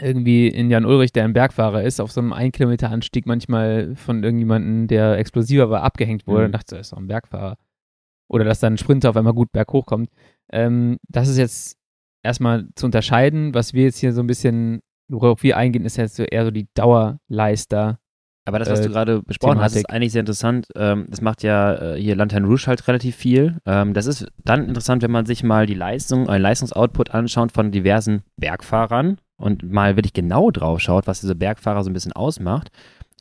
irgendwie 0.00 0.48
in 0.48 0.70
Jan 0.70 0.84
Ulrich, 0.84 1.12
der 1.12 1.24
ein 1.24 1.32
Bergfahrer 1.32 1.82
ist, 1.82 2.00
auf 2.00 2.12
so 2.12 2.20
einem 2.20 2.32
1 2.32 2.52
Kilometer 2.52 2.90
Anstieg 2.90 3.26
manchmal 3.26 3.94
von 3.96 4.22
irgendjemandem, 4.22 4.86
der 4.86 5.18
explosiver 5.18 5.70
war, 5.70 5.82
abgehängt 5.82 6.26
wurde. 6.26 6.40
Mhm. 6.40 6.46
Und 6.46 6.52
dachte, 6.52 6.76
das 6.76 6.88
ist 6.88 6.92
doch 6.92 6.98
ein 6.98 7.08
Bergfahrer. 7.08 7.56
Oder 8.28 8.44
dass 8.44 8.60
dann 8.60 8.74
ein 8.74 8.78
Sprinter 8.78 9.10
auf 9.10 9.16
einmal 9.16 9.34
gut 9.34 9.52
berghoch 9.52 9.86
kommt. 9.86 10.10
Ähm, 10.52 10.98
das 11.08 11.28
ist 11.28 11.38
jetzt 11.38 11.76
erstmal 12.22 12.66
zu 12.74 12.86
unterscheiden. 12.86 13.54
Was 13.54 13.72
wir 13.72 13.84
jetzt 13.84 13.98
hier 13.98 14.12
so 14.12 14.20
ein 14.20 14.26
bisschen, 14.26 14.80
worauf 15.08 15.42
wir 15.42 15.56
eingehen, 15.56 15.84
ist 15.84 15.96
jetzt 15.96 16.16
so 16.16 16.24
eher 16.24 16.44
so 16.44 16.50
die 16.50 16.68
Dauerleister. 16.74 17.98
Aber 18.44 18.58
das, 18.58 18.70
was 18.70 18.80
äh, 18.80 18.84
du 18.84 18.90
gerade 18.90 19.22
besprochen 19.22 19.54
Thematik. 19.54 19.64
hast, 19.64 19.76
ist 19.76 19.90
eigentlich 19.90 20.12
sehr 20.12 20.20
interessant. 20.20 20.68
Ähm, 20.74 21.06
das 21.08 21.20
macht 21.20 21.42
ja 21.42 21.94
äh, 21.94 22.00
hier 22.00 22.16
Lantern 22.16 22.44
Rouge 22.44 22.66
halt 22.66 22.86
relativ 22.88 23.16
viel. 23.16 23.58
Ähm, 23.66 23.92
das 23.92 24.06
ist 24.06 24.26
dann 24.44 24.68
interessant, 24.68 25.02
wenn 25.02 25.10
man 25.10 25.26
sich 25.26 25.42
mal 25.42 25.66
die 25.66 25.74
Leistung, 25.74 26.28
einen 26.28 26.42
Leistungsoutput 26.42 27.10
anschaut 27.10 27.52
von 27.52 27.70
diversen 27.70 28.22
Bergfahrern 28.36 29.18
und 29.38 29.62
mal 29.62 29.96
wirklich 29.96 30.12
genau 30.12 30.50
drauf 30.50 30.80
schaut, 30.80 31.06
was 31.06 31.20
diese 31.20 31.34
Bergfahrer 31.34 31.82
so 31.84 31.90
ein 31.90 31.94
bisschen 31.94 32.12
ausmacht. 32.12 32.70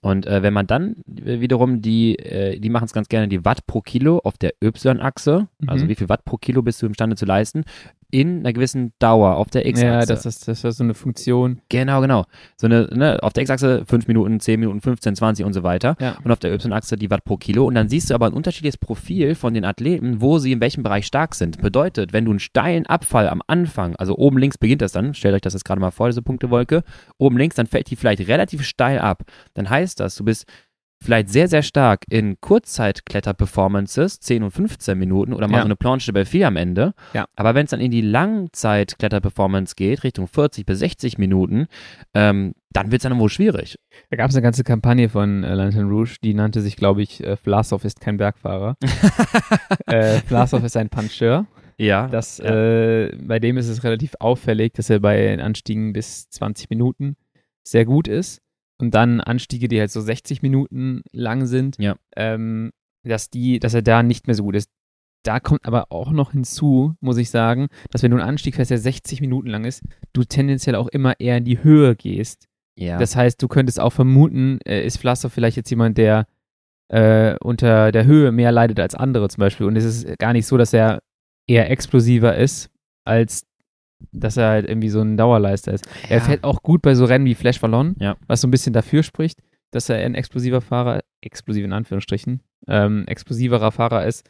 Und 0.02 0.28
äh, 0.28 0.44
wenn 0.44 0.54
man 0.54 0.68
dann 0.68 0.96
wiederum 1.06 1.82
die, 1.82 2.18
äh, 2.20 2.60
die 2.60 2.70
machen 2.70 2.86
es 2.86 2.94
ganz 2.94 3.10
gerne, 3.10 3.28
die 3.28 3.46
Watt 3.46 3.66
pro 3.66 3.82
Kilo 3.82 4.20
auf 4.20 4.38
der 4.38 4.54
Y-Achse, 4.64 5.48
mhm. 5.60 5.70
also 5.70 5.88
wie 5.88 5.96
viel 5.96 6.10
Watt 6.10 6.24
pro 6.24 6.38
Kilo 6.38 6.62
bist 6.62 6.82
du 6.82 6.86
imstande 6.86 7.16
zu 7.16 7.26
leisten, 7.26 7.64
in 8.10 8.40
einer 8.40 8.54
gewissen 8.54 8.94
Dauer 9.00 9.36
auf 9.36 9.50
der 9.50 9.66
X-Achse. 9.66 9.86
Ja, 9.86 10.06
das 10.06 10.26
ist, 10.26 10.48
das 10.48 10.64
ist 10.64 10.78
so 10.78 10.84
eine 10.84 10.94
Funktion. 10.94 11.62
Genau, 11.68 12.00
genau. 12.00 12.26
So 12.56 12.68
eine, 12.68 12.88
ne, 12.94 13.22
auf 13.22 13.34
der 13.34 13.44
X-Achse 13.44 13.84
5 13.86 14.08
Minuten, 14.08 14.40
10 14.40 14.60
Minuten, 14.60 14.80
15, 14.80 15.16
20 15.16 15.46
und 15.46 15.54
so 15.54 15.64
weiter. 15.64 15.98
Ja. 16.00 16.16
Und 16.24 16.32
auf 16.32 16.40
der 16.40 16.54
Y-Achse 16.54 16.96
die 16.96 17.10
Watt 17.10 17.26
pro 17.26 17.36
Kilo. 17.38 17.66
Und 17.66 17.76
dann 17.76 17.90
siehst 17.90 18.10
du 18.10 18.16
aber 18.16 18.28
ein 18.28 18.34
unterschiedliches 18.34 18.78
Profil 18.78 19.36
von 19.36 19.54
den 19.54 19.66
Athleten, 19.66 20.22
wo 20.22 20.40
sie 20.40 20.54
in 20.54 20.62
welchem 20.62 20.84
Bereich 20.84 21.06
stark 21.06 21.36
sind. 21.36 21.62
Bedeutet, 21.62 22.14
wenn 22.14 22.24
du 22.24 22.32
einen 22.32 22.40
steilen 22.40 22.86
Abfall 22.86 23.28
am 23.28 23.42
Anfang, 23.48 23.96
also 23.98 24.16
oben 24.18 24.38
links 24.38 24.58
beginnt 24.58 24.82
das 24.82 24.94
dann, 24.94 25.14
stellt 25.14 25.36
euch 25.36 25.42
das 25.42 25.54
jetzt 25.54 25.66
gerade 25.66 25.82
mal 25.82 25.92
vor, 25.92 26.08
diese 26.08 26.22
Punktewolke, 26.22 26.84
oben 27.18 27.38
links, 27.38 27.58
dann 27.58 27.68
fällt 27.68 27.90
die 27.92 27.98
vielleicht 27.98 28.28
relativ 28.28 28.64
steil 28.64 29.00
ab. 29.00 29.24
Dann 29.54 29.70
heißt 29.70 30.00
das, 30.00 30.16
du 30.16 30.24
bist 30.24 30.46
vielleicht 31.02 31.30
sehr, 31.30 31.48
sehr 31.48 31.64
stark 31.64 32.04
in 32.10 32.40
Kurzzeitkletter-Performances, 32.42 34.20
10 34.20 34.44
und 34.44 34.52
15 34.52 34.98
Minuten 34.98 35.34
oder 35.34 35.48
mal 35.48 35.58
ja. 35.58 35.62
so 35.62 35.68
eine 35.68 35.76
Planche 35.76 36.12
bei 36.14 36.26
4 36.26 36.48
am 36.48 36.56
Ende. 36.56 36.94
Ja. 37.14 37.26
Aber 37.36 37.56
wenn 37.56 37.66
es 37.66 37.72
dann 37.72 37.80
in 37.80 37.92
die 37.92 38.02
Langzeitkletter-Performance 38.02 39.76
geht, 39.76 40.04
Richtung 40.04 40.28
40 40.28 40.66
bis 40.66 40.80
60 40.80 41.18
Minuten, 41.18 41.68
ähm, 42.14 42.54
dann 42.72 42.92
wird 42.92 43.02
es 43.02 43.10
dann 43.10 43.18
wohl 43.20 43.30
schwierig. 43.30 43.78
Da 44.10 44.18
gab 44.18 44.30
es 44.30 44.36
eine 44.36 44.44
ganze 44.44 44.64
Kampagne 44.64 45.10
von 45.10 45.44
äh, 45.44 45.54
Lantern 45.54 45.90
Rouge, 45.90 46.18
die 46.24 46.34
nannte 46.34 46.62
sich, 46.62 46.76
glaube 46.76 47.02
ich, 47.02 47.24
äh, 47.24 47.38
Vlasov 47.38 47.86
ist 47.86 48.02
kein 48.02 48.18
Bergfahrer. 48.18 48.76
äh, 49.86 50.20
Vlasov 50.22 50.64
ist 50.64 50.78
ein 50.78 50.90
Puncheur. 50.90 51.46
Ja. 51.78 52.08
Das, 52.08 52.40
ja. 52.40 52.46
Äh, 52.46 53.16
bei 53.22 53.40
dem 53.40 53.58
ist 53.58 53.68
es 53.68 53.84
relativ 53.84 54.16
auffällig, 54.20 54.74
dass 54.74 54.90
er 54.90 55.00
bei 55.00 55.40
Anstiegen 55.42 55.94
bis 55.94 56.30
20 56.30 56.70
Minuten 56.70 57.16
sehr 57.64 57.86
gut 57.86 58.08
ist 58.08 58.42
und 58.80 58.94
dann 58.94 59.22
Anstiege, 59.22 59.68
die 59.68 59.80
halt 59.80 59.92
so 59.92 60.02
60 60.02 60.42
Minuten 60.42 61.02
lang 61.12 61.46
sind, 61.46 61.78
ja. 61.80 61.96
ähm, 62.16 62.72
dass 63.04 63.30
die, 63.30 63.60
dass 63.60 63.74
er 63.74 63.82
da 63.82 64.04
nicht 64.04 64.28
mehr 64.28 64.36
so 64.36 64.44
gut 64.44 64.56
ist. 64.56 64.70
Da 65.24 65.40
kommt 65.40 65.66
aber 65.66 65.92
auch 65.92 66.12
noch 66.12 66.32
hinzu, 66.32 66.96
muss 67.02 67.18
ich 67.18 67.30
sagen, 67.30 67.68
dass 67.92 68.04
wenn 68.04 68.12
du 68.12 68.18
einen 68.18 68.30
Anstieg 68.30 68.56
fährst, 68.56 68.72
der 68.72 68.78
60 68.78 69.20
Minuten 69.20 69.48
lang 69.48 69.66
ist, 69.66 69.84
du 70.14 70.24
tendenziell 70.24 70.76
auch 70.76 70.88
immer 70.88 71.20
eher 71.20 71.38
in 71.38 71.44
die 71.44 71.64
Höhe 71.64 71.96
gehst. 71.96 72.48
Ja. 72.78 72.98
Das 72.98 73.16
heißt, 73.16 73.42
du 73.42 73.48
könntest 73.48 73.80
auch 73.80 73.92
vermuten, 73.92 74.60
äh, 74.62 74.86
ist 74.86 75.00
Pflaster 75.00 75.30
vielleicht 75.30 75.58
jetzt 75.58 75.70
jemand, 75.70 75.98
der 75.98 76.28
äh, 76.90 77.36
unter 77.40 77.92
der 77.92 78.06
Höhe 78.06 78.32
mehr 78.32 78.52
leidet 78.52 78.80
als 78.80 78.96
andere 78.96 79.28
zum 79.30 79.42
Beispiel. 79.42 79.66
Und 79.66 79.76
es 79.76 79.84
ist 79.84 80.20
gar 80.20 80.34
nicht 80.34 80.46
so, 80.46 80.58
dass 80.58 80.74
er 80.74 81.02
eher 81.48 81.70
explosiver 81.72 82.38
ist 82.38 82.70
als 83.04 83.47
dass 84.12 84.38
er 84.38 84.50
halt 84.50 84.68
irgendwie 84.68 84.90
so 84.90 85.02
ein 85.02 85.18
Dauerleister 85.18 85.74
ist. 85.74 85.86
Ja. 86.04 86.16
Er 86.16 86.22
fährt 86.22 86.44
auch 86.44 86.64
gut 86.64 86.82
bei 86.82 86.96
so 86.96 87.06
Rennen 87.06 87.26
wie 87.26 87.36
Flash 87.36 87.60
Ballon, 87.60 87.96
ja. 88.00 88.18
was 88.28 88.42
so 88.42 88.48
ein 88.48 88.52
bisschen 88.52 88.74
dafür 88.74 89.04
spricht, 89.04 89.42
dass 89.72 89.90
er 89.90 89.98
ein 89.98 90.16
explosiver 90.16 90.62
Fahrer, 90.62 91.02
explosiv 91.22 91.66
in 91.66 91.74
Anführungsstrichen, 91.74 92.42
ähm, 92.68 93.06
explosiverer 93.08 93.72
Fahrer 93.72 94.06
ist. 94.06 94.30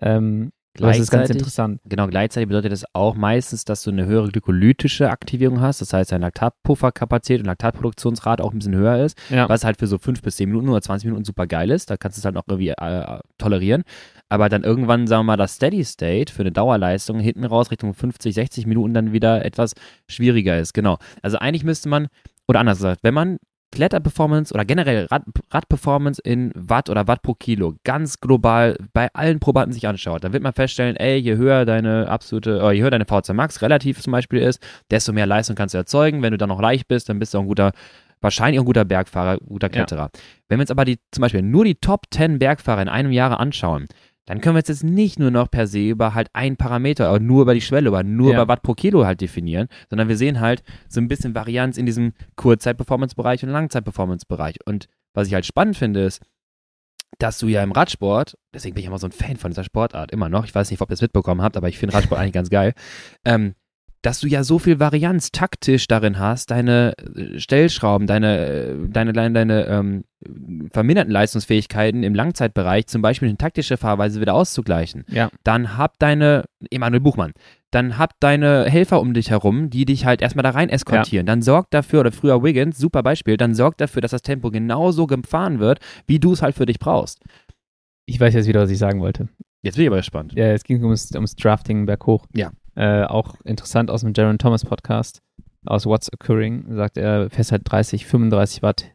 Ähm, 0.00 0.52
das 0.74 0.98
ist 0.98 1.10
ganz 1.10 1.28
interessant. 1.28 1.80
Genau, 1.84 2.06
gleichzeitig 2.06 2.48
bedeutet 2.48 2.72
das 2.72 2.84
auch 2.94 3.14
meistens, 3.14 3.64
dass 3.64 3.82
du 3.82 3.90
eine 3.90 4.06
höhere 4.06 4.28
glykolytische 4.28 5.10
Aktivierung 5.10 5.60
hast. 5.60 5.80
Das 5.80 5.92
heißt, 5.92 6.12
deine 6.12 6.26
Laktatpufferkapazität 6.26 7.40
und 7.40 7.46
Laktatproduktionsrate 7.46 8.42
auch 8.42 8.52
ein 8.52 8.58
bisschen 8.58 8.74
höher 8.74 9.04
ist, 9.04 9.18
ja. 9.28 9.48
was 9.48 9.64
halt 9.64 9.78
für 9.78 9.86
so 9.86 9.98
5 9.98 10.22
bis 10.22 10.36
10 10.36 10.48
Minuten 10.48 10.68
oder 10.70 10.80
20 10.80 11.06
Minuten 11.06 11.24
super 11.24 11.46
geil 11.46 11.70
ist. 11.70 11.90
Da 11.90 11.96
kannst 11.96 12.16
du 12.16 12.20
es 12.20 12.24
halt 12.24 12.36
auch 12.36 12.44
irgendwie 12.48 12.70
äh, 12.70 13.18
tolerieren. 13.38 13.82
Aber 14.30 14.48
dann 14.48 14.64
irgendwann, 14.64 15.06
sagen 15.06 15.20
wir 15.20 15.24
mal, 15.24 15.36
das 15.36 15.56
Steady 15.56 15.84
State 15.84 16.32
für 16.32 16.42
eine 16.42 16.52
Dauerleistung 16.52 17.20
hinten 17.20 17.44
raus 17.44 17.70
Richtung 17.70 17.92
50, 17.92 18.34
60 18.34 18.66
Minuten 18.66 18.94
dann 18.94 19.12
wieder 19.12 19.44
etwas 19.44 19.74
schwieriger 20.08 20.58
ist. 20.58 20.72
Genau. 20.72 20.96
Also 21.20 21.38
eigentlich 21.38 21.64
müsste 21.64 21.90
man, 21.90 22.08
oder 22.48 22.60
anders 22.60 22.78
gesagt, 22.78 23.00
wenn 23.02 23.12
man 23.12 23.38
Kletterperformance 23.72 24.54
oder 24.54 24.64
generell 24.64 25.06
Rad, 25.06 25.22
Radperformance 25.50 26.20
in 26.22 26.52
Watt 26.54 26.88
oder 26.88 27.08
Watt 27.08 27.22
pro 27.22 27.34
Kilo 27.34 27.74
ganz 27.84 28.20
global 28.20 28.76
bei 28.92 29.08
allen 29.14 29.40
Probanden 29.40 29.72
sich 29.72 29.88
anschaut, 29.88 30.22
dann 30.22 30.32
wird 30.32 30.42
man 30.42 30.52
feststellen, 30.52 30.94
ey, 30.96 31.16
je 31.16 31.36
höher 31.36 31.64
deine 31.64 32.08
absolute, 32.08 32.58
oder 32.58 32.72
je 32.72 32.82
höher 32.82 32.90
deine 32.90 33.06
VZ 33.06 33.32
Max 33.32 33.62
relativ 33.62 34.00
zum 34.00 34.12
Beispiel 34.12 34.40
ist, 34.40 34.62
desto 34.90 35.12
mehr 35.12 35.26
Leistung 35.26 35.56
kannst 35.56 35.74
du 35.74 35.78
erzeugen. 35.78 36.22
Wenn 36.22 36.32
du 36.32 36.38
dann 36.38 36.50
noch 36.50 36.60
leicht 36.60 36.86
bist, 36.86 37.08
dann 37.08 37.18
bist 37.18 37.34
du 37.34 37.38
auch 37.38 37.42
ein 37.42 37.48
guter, 37.48 37.72
wahrscheinlich 38.20 38.60
auch 38.60 38.64
ein 38.64 38.66
guter 38.66 38.84
Bergfahrer, 38.84 39.38
guter 39.38 39.70
Kletterer. 39.70 40.10
Ja. 40.14 40.20
Wenn 40.48 40.58
wir 40.58 40.62
uns 40.62 40.70
aber 40.70 40.84
die, 40.84 40.98
zum 41.10 41.22
Beispiel 41.22 41.42
nur 41.42 41.64
die 41.64 41.76
Top 41.76 42.02
10 42.10 42.38
Bergfahrer 42.38 42.82
in 42.82 42.88
einem 42.88 43.10
Jahr 43.10 43.40
anschauen, 43.40 43.86
dann 44.26 44.40
können 44.40 44.54
wir 44.54 44.60
jetzt, 44.60 44.68
jetzt 44.68 44.84
nicht 44.84 45.18
nur 45.18 45.30
noch 45.30 45.50
per 45.50 45.66
se 45.66 45.88
über 45.88 46.14
halt 46.14 46.28
einen 46.32 46.56
Parameter, 46.56 47.10
oder 47.10 47.20
nur 47.20 47.42
über 47.42 47.54
die 47.54 47.60
Schwelle, 47.60 47.90
oder 47.90 48.02
nur 48.02 48.32
ja. 48.32 48.38
über 48.38 48.48
Watt 48.48 48.62
pro 48.62 48.74
Kilo 48.74 49.04
halt 49.04 49.20
definieren, 49.20 49.68
sondern 49.90 50.08
wir 50.08 50.16
sehen 50.16 50.40
halt 50.40 50.62
so 50.88 51.00
ein 51.00 51.08
bisschen 51.08 51.34
Varianz 51.34 51.76
in 51.76 51.86
diesem 51.86 52.12
Kurzzeit-Performance-Bereich 52.36 53.42
und 53.42 53.50
Langzeit-Performance-Bereich. 53.50 54.58
Und 54.64 54.86
was 55.14 55.28
ich 55.28 55.34
halt 55.34 55.46
spannend 55.46 55.76
finde, 55.76 56.04
ist, 56.04 56.20
dass 57.18 57.38
du 57.38 57.48
ja 57.48 57.62
im 57.62 57.72
Radsport, 57.72 58.38
deswegen 58.54 58.74
bin 58.74 58.82
ich 58.82 58.88
immer 58.88 58.98
so 58.98 59.06
ein 59.06 59.12
Fan 59.12 59.36
von 59.36 59.50
dieser 59.50 59.64
Sportart, 59.64 60.12
immer 60.12 60.28
noch, 60.28 60.44
ich 60.44 60.54
weiß 60.54 60.70
nicht, 60.70 60.80
ob 60.80 60.90
ihr 60.90 60.94
es 60.94 61.02
mitbekommen 61.02 61.42
habt, 61.42 61.56
aber 61.56 61.68
ich 61.68 61.78
finde 61.78 61.94
Radsport 61.94 62.20
eigentlich 62.20 62.32
ganz 62.32 62.48
geil, 62.48 62.74
ähm, 63.24 63.54
dass 64.02 64.20
du 64.20 64.26
ja 64.26 64.42
so 64.42 64.58
viel 64.58 64.80
Varianz 64.80 65.30
taktisch 65.30 65.86
darin 65.86 66.18
hast, 66.18 66.50
deine 66.50 66.94
äh, 66.98 67.38
Stellschrauben, 67.38 68.06
deine, 68.06 68.38
äh, 68.38 68.74
deine, 68.88 69.12
deine, 69.12 69.32
deine 69.32 69.66
ähm, 69.66 70.04
verminderten 70.72 71.12
Leistungsfähigkeiten 71.12 72.02
im 72.02 72.14
Langzeitbereich, 72.14 72.86
zum 72.88 73.00
Beispiel 73.00 73.28
in 73.28 73.38
taktische 73.38 73.76
Fahrweise 73.76 74.20
wieder 74.20 74.34
auszugleichen. 74.34 75.04
Ja. 75.08 75.30
Dann 75.44 75.76
hab 75.76 75.98
deine, 75.98 76.44
Emanuel 76.70 77.00
Buchmann, 77.00 77.32
dann 77.70 77.96
hab 77.96 78.18
deine 78.20 78.64
Helfer 78.64 79.00
um 79.00 79.14
dich 79.14 79.30
herum, 79.30 79.70
die 79.70 79.84
dich 79.84 80.04
halt 80.04 80.20
erstmal 80.20 80.42
da 80.42 80.50
rein 80.50 80.68
eskortieren. 80.68 81.26
Ja. 81.26 81.32
Dann 81.32 81.42
sorg 81.42 81.70
dafür, 81.70 82.00
oder 82.00 82.12
früher 82.12 82.42
Wiggins, 82.42 82.78
super 82.78 83.02
Beispiel, 83.02 83.36
dann 83.36 83.54
sorg 83.54 83.78
dafür, 83.78 84.02
dass 84.02 84.10
das 84.10 84.22
Tempo 84.22 84.50
genauso 84.50 85.06
gefahren 85.06 85.60
wird, 85.60 85.78
wie 86.06 86.18
du 86.18 86.32
es 86.32 86.42
halt 86.42 86.56
für 86.56 86.66
dich 86.66 86.78
brauchst. 86.78 87.20
Ich 88.04 88.18
weiß 88.18 88.34
jetzt 88.34 88.48
wieder, 88.48 88.60
was 88.60 88.70
ich 88.70 88.78
sagen 88.78 89.00
wollte. 89.00 89.28
Jetzt 89.62 89.76
bin 89.76 89.84
ich 89.84 89.88
aber 89.88 89.98
gespannt. 89.98 90.32
Ja, 90.34 90.46
es 90.46 90.64
ging 90.64 90.82
ums, 90.82 91.12
ums 91.14 91.36
Drafting 91.36 91.86
berghoch. 91.86 92.26
Ja. 92.34 92.50
Äh, 92.74 93.04
auch 93.04 93.34
interessant 93.44 93.90
aus 93.90 94.00
dem 94.00 94.12
Jaron 94.14 94.38
Thomas 94.38 94.64
Podcast, 94.64 95.22
aus 95.66 95.86
What's 95.86 96.12
Occurring, 96.12 96.74
sagt 96.74 96.96
er, 96.96 97.28
fährst 97.30 97.52
halt 97.52 97.62
30, 97.64 98.06
35 98.06 98.62
Watt 98.62 98.92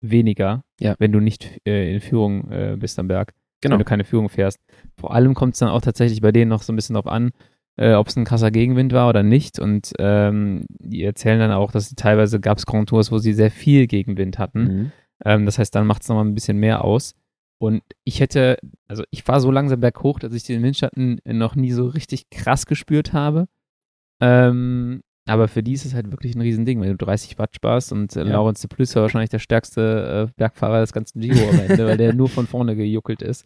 weniger, 0.00 0.64
ja. 0.80 0.94
wenn 0.98 1.12
du 1.12 1.20
nicht 1.20 1.60
äh, 1.66 1.92
in 1.92 2.00
Führung 2.00 2.50
äh, 2.50 2.76
bist 2.78 2.98
am 2.98 3.08
Berg. 3.08 3.32
Genau. 3.62 3.74
Wenn 3.74 3.78
du 3.78 3.84
keine 3.84 4.04
Führung 4.04 4.28
fährst. 4.28 4.60
Vor 4.98 5.14
allem 5.14 5.34
kommt 5.34 5.54
es 5.54 5.60
dann 5.60 5.70
auch 5.70 5.80
tatsächlich 5.80 6.20
bei 6.20 6.30
denen 6.30 6.50
noch 6.50 6.62
so 6.62 6.72
ein 6.72 6.76
bisschen 6.76 6.94
drauf 6.94 7.06
an, 7.06 7.30
äh, 7.76 7.94
ob 7.94 8.08
es 8.08 8.16
ein 8.16 8.24
krasser 8.24 8.50
Gegenwind 8.50 8.92
war 8.92 9.08
oder 9.08 9.22
nicht. 9.22 9.58
Und 9.58 9.92
ähm, 9.98 10.66
die 10.68 11.02
erzählen 11.02 11.38
dann 11.38 11.52
auch, 11.52 11.72
dass 11.72 11.94
teilweise 11.94 12.38
gab 12.38 12.58
es 12.58 12.66
Grand 12.66 12.88
Tours, 12.88 13.10
wo 13.10 13.18
sie 13.18 13.32
sehr 13.32 13.50
viel 13.50 13.86
Gegenwind 13.86 14.38
hatten. 14.38 14.62
Mhm. 14.62 14.92
Ähm, 15.24 15.46
das 15.46 15.58
heißt, 15.58 15.74
dann 15.74 15.86
macht 15.86 16.02
es 16.02 16.08
nochmal 16.08 16.26
ein 16.26 16.34
bisschen 16.34 16.58
mehr 16.58 16.84
aus. 16.84 17.14
Und 17.58 17.82
ich 18.04 18.20
hätte, 18.20 18.58
also 18.86 19.04
ich 19.10 19.26
war 19.26 19.40
so 19.40 19.50
langsam 19.50 19.80
berghoch, 19.80 20.18
dass 20.18 20.34
ich 20.34 20.44
den 20.44 20.62
Windschatten 20.62 21.20
noch 21.24 21.54
nie 21.54 21.72
so 21.72 21.86
richtig 21.86 22.28
krass 22.30 22.66
gespürt 22.66 23.12
habe. 23.12 23.48
Ähm, 24.20 25.02
aber 25.26 25.48
für 25.48 25.62
die 25.62 25.72
ist 25.72 25.84
es 25.84 25.94
halt 25.94 26.10
wirklich 26.12 26.34
ein 26.36 26.40
Riesending, 26.40 26.80
wenn 26.80 26.90
du 26.90 26.96
30 26.96 27.38
Watt 27.38 27.54
sparst 27.54 27.92
und 27.92 28.14
äh, 28.14 28.24
ja. 28.24 28.32
Laurens 28.32 28.60
de 28.60 28.68
Plus 28.68 28.94
war 28.94 29.02
wahrscheinlich 29.02 29.30
der 29.30 29.40
stärkste 29.40 30.28
äh, 30.28 30.32
Bergfahrer 30.36 30.80
des 30.80 30.92
ganzen 30.92 31.20
Giro 31.20 31.48
am 31.48 31.58
Ende, 31.58 31.86
weil 31.86 31.96
der 31.96 32.14
nur 32.14 32.28
von 32.28 32.46
vorne 32.46 32.76
gejuckelt 32.76 33.22
ist. 33.22 33.44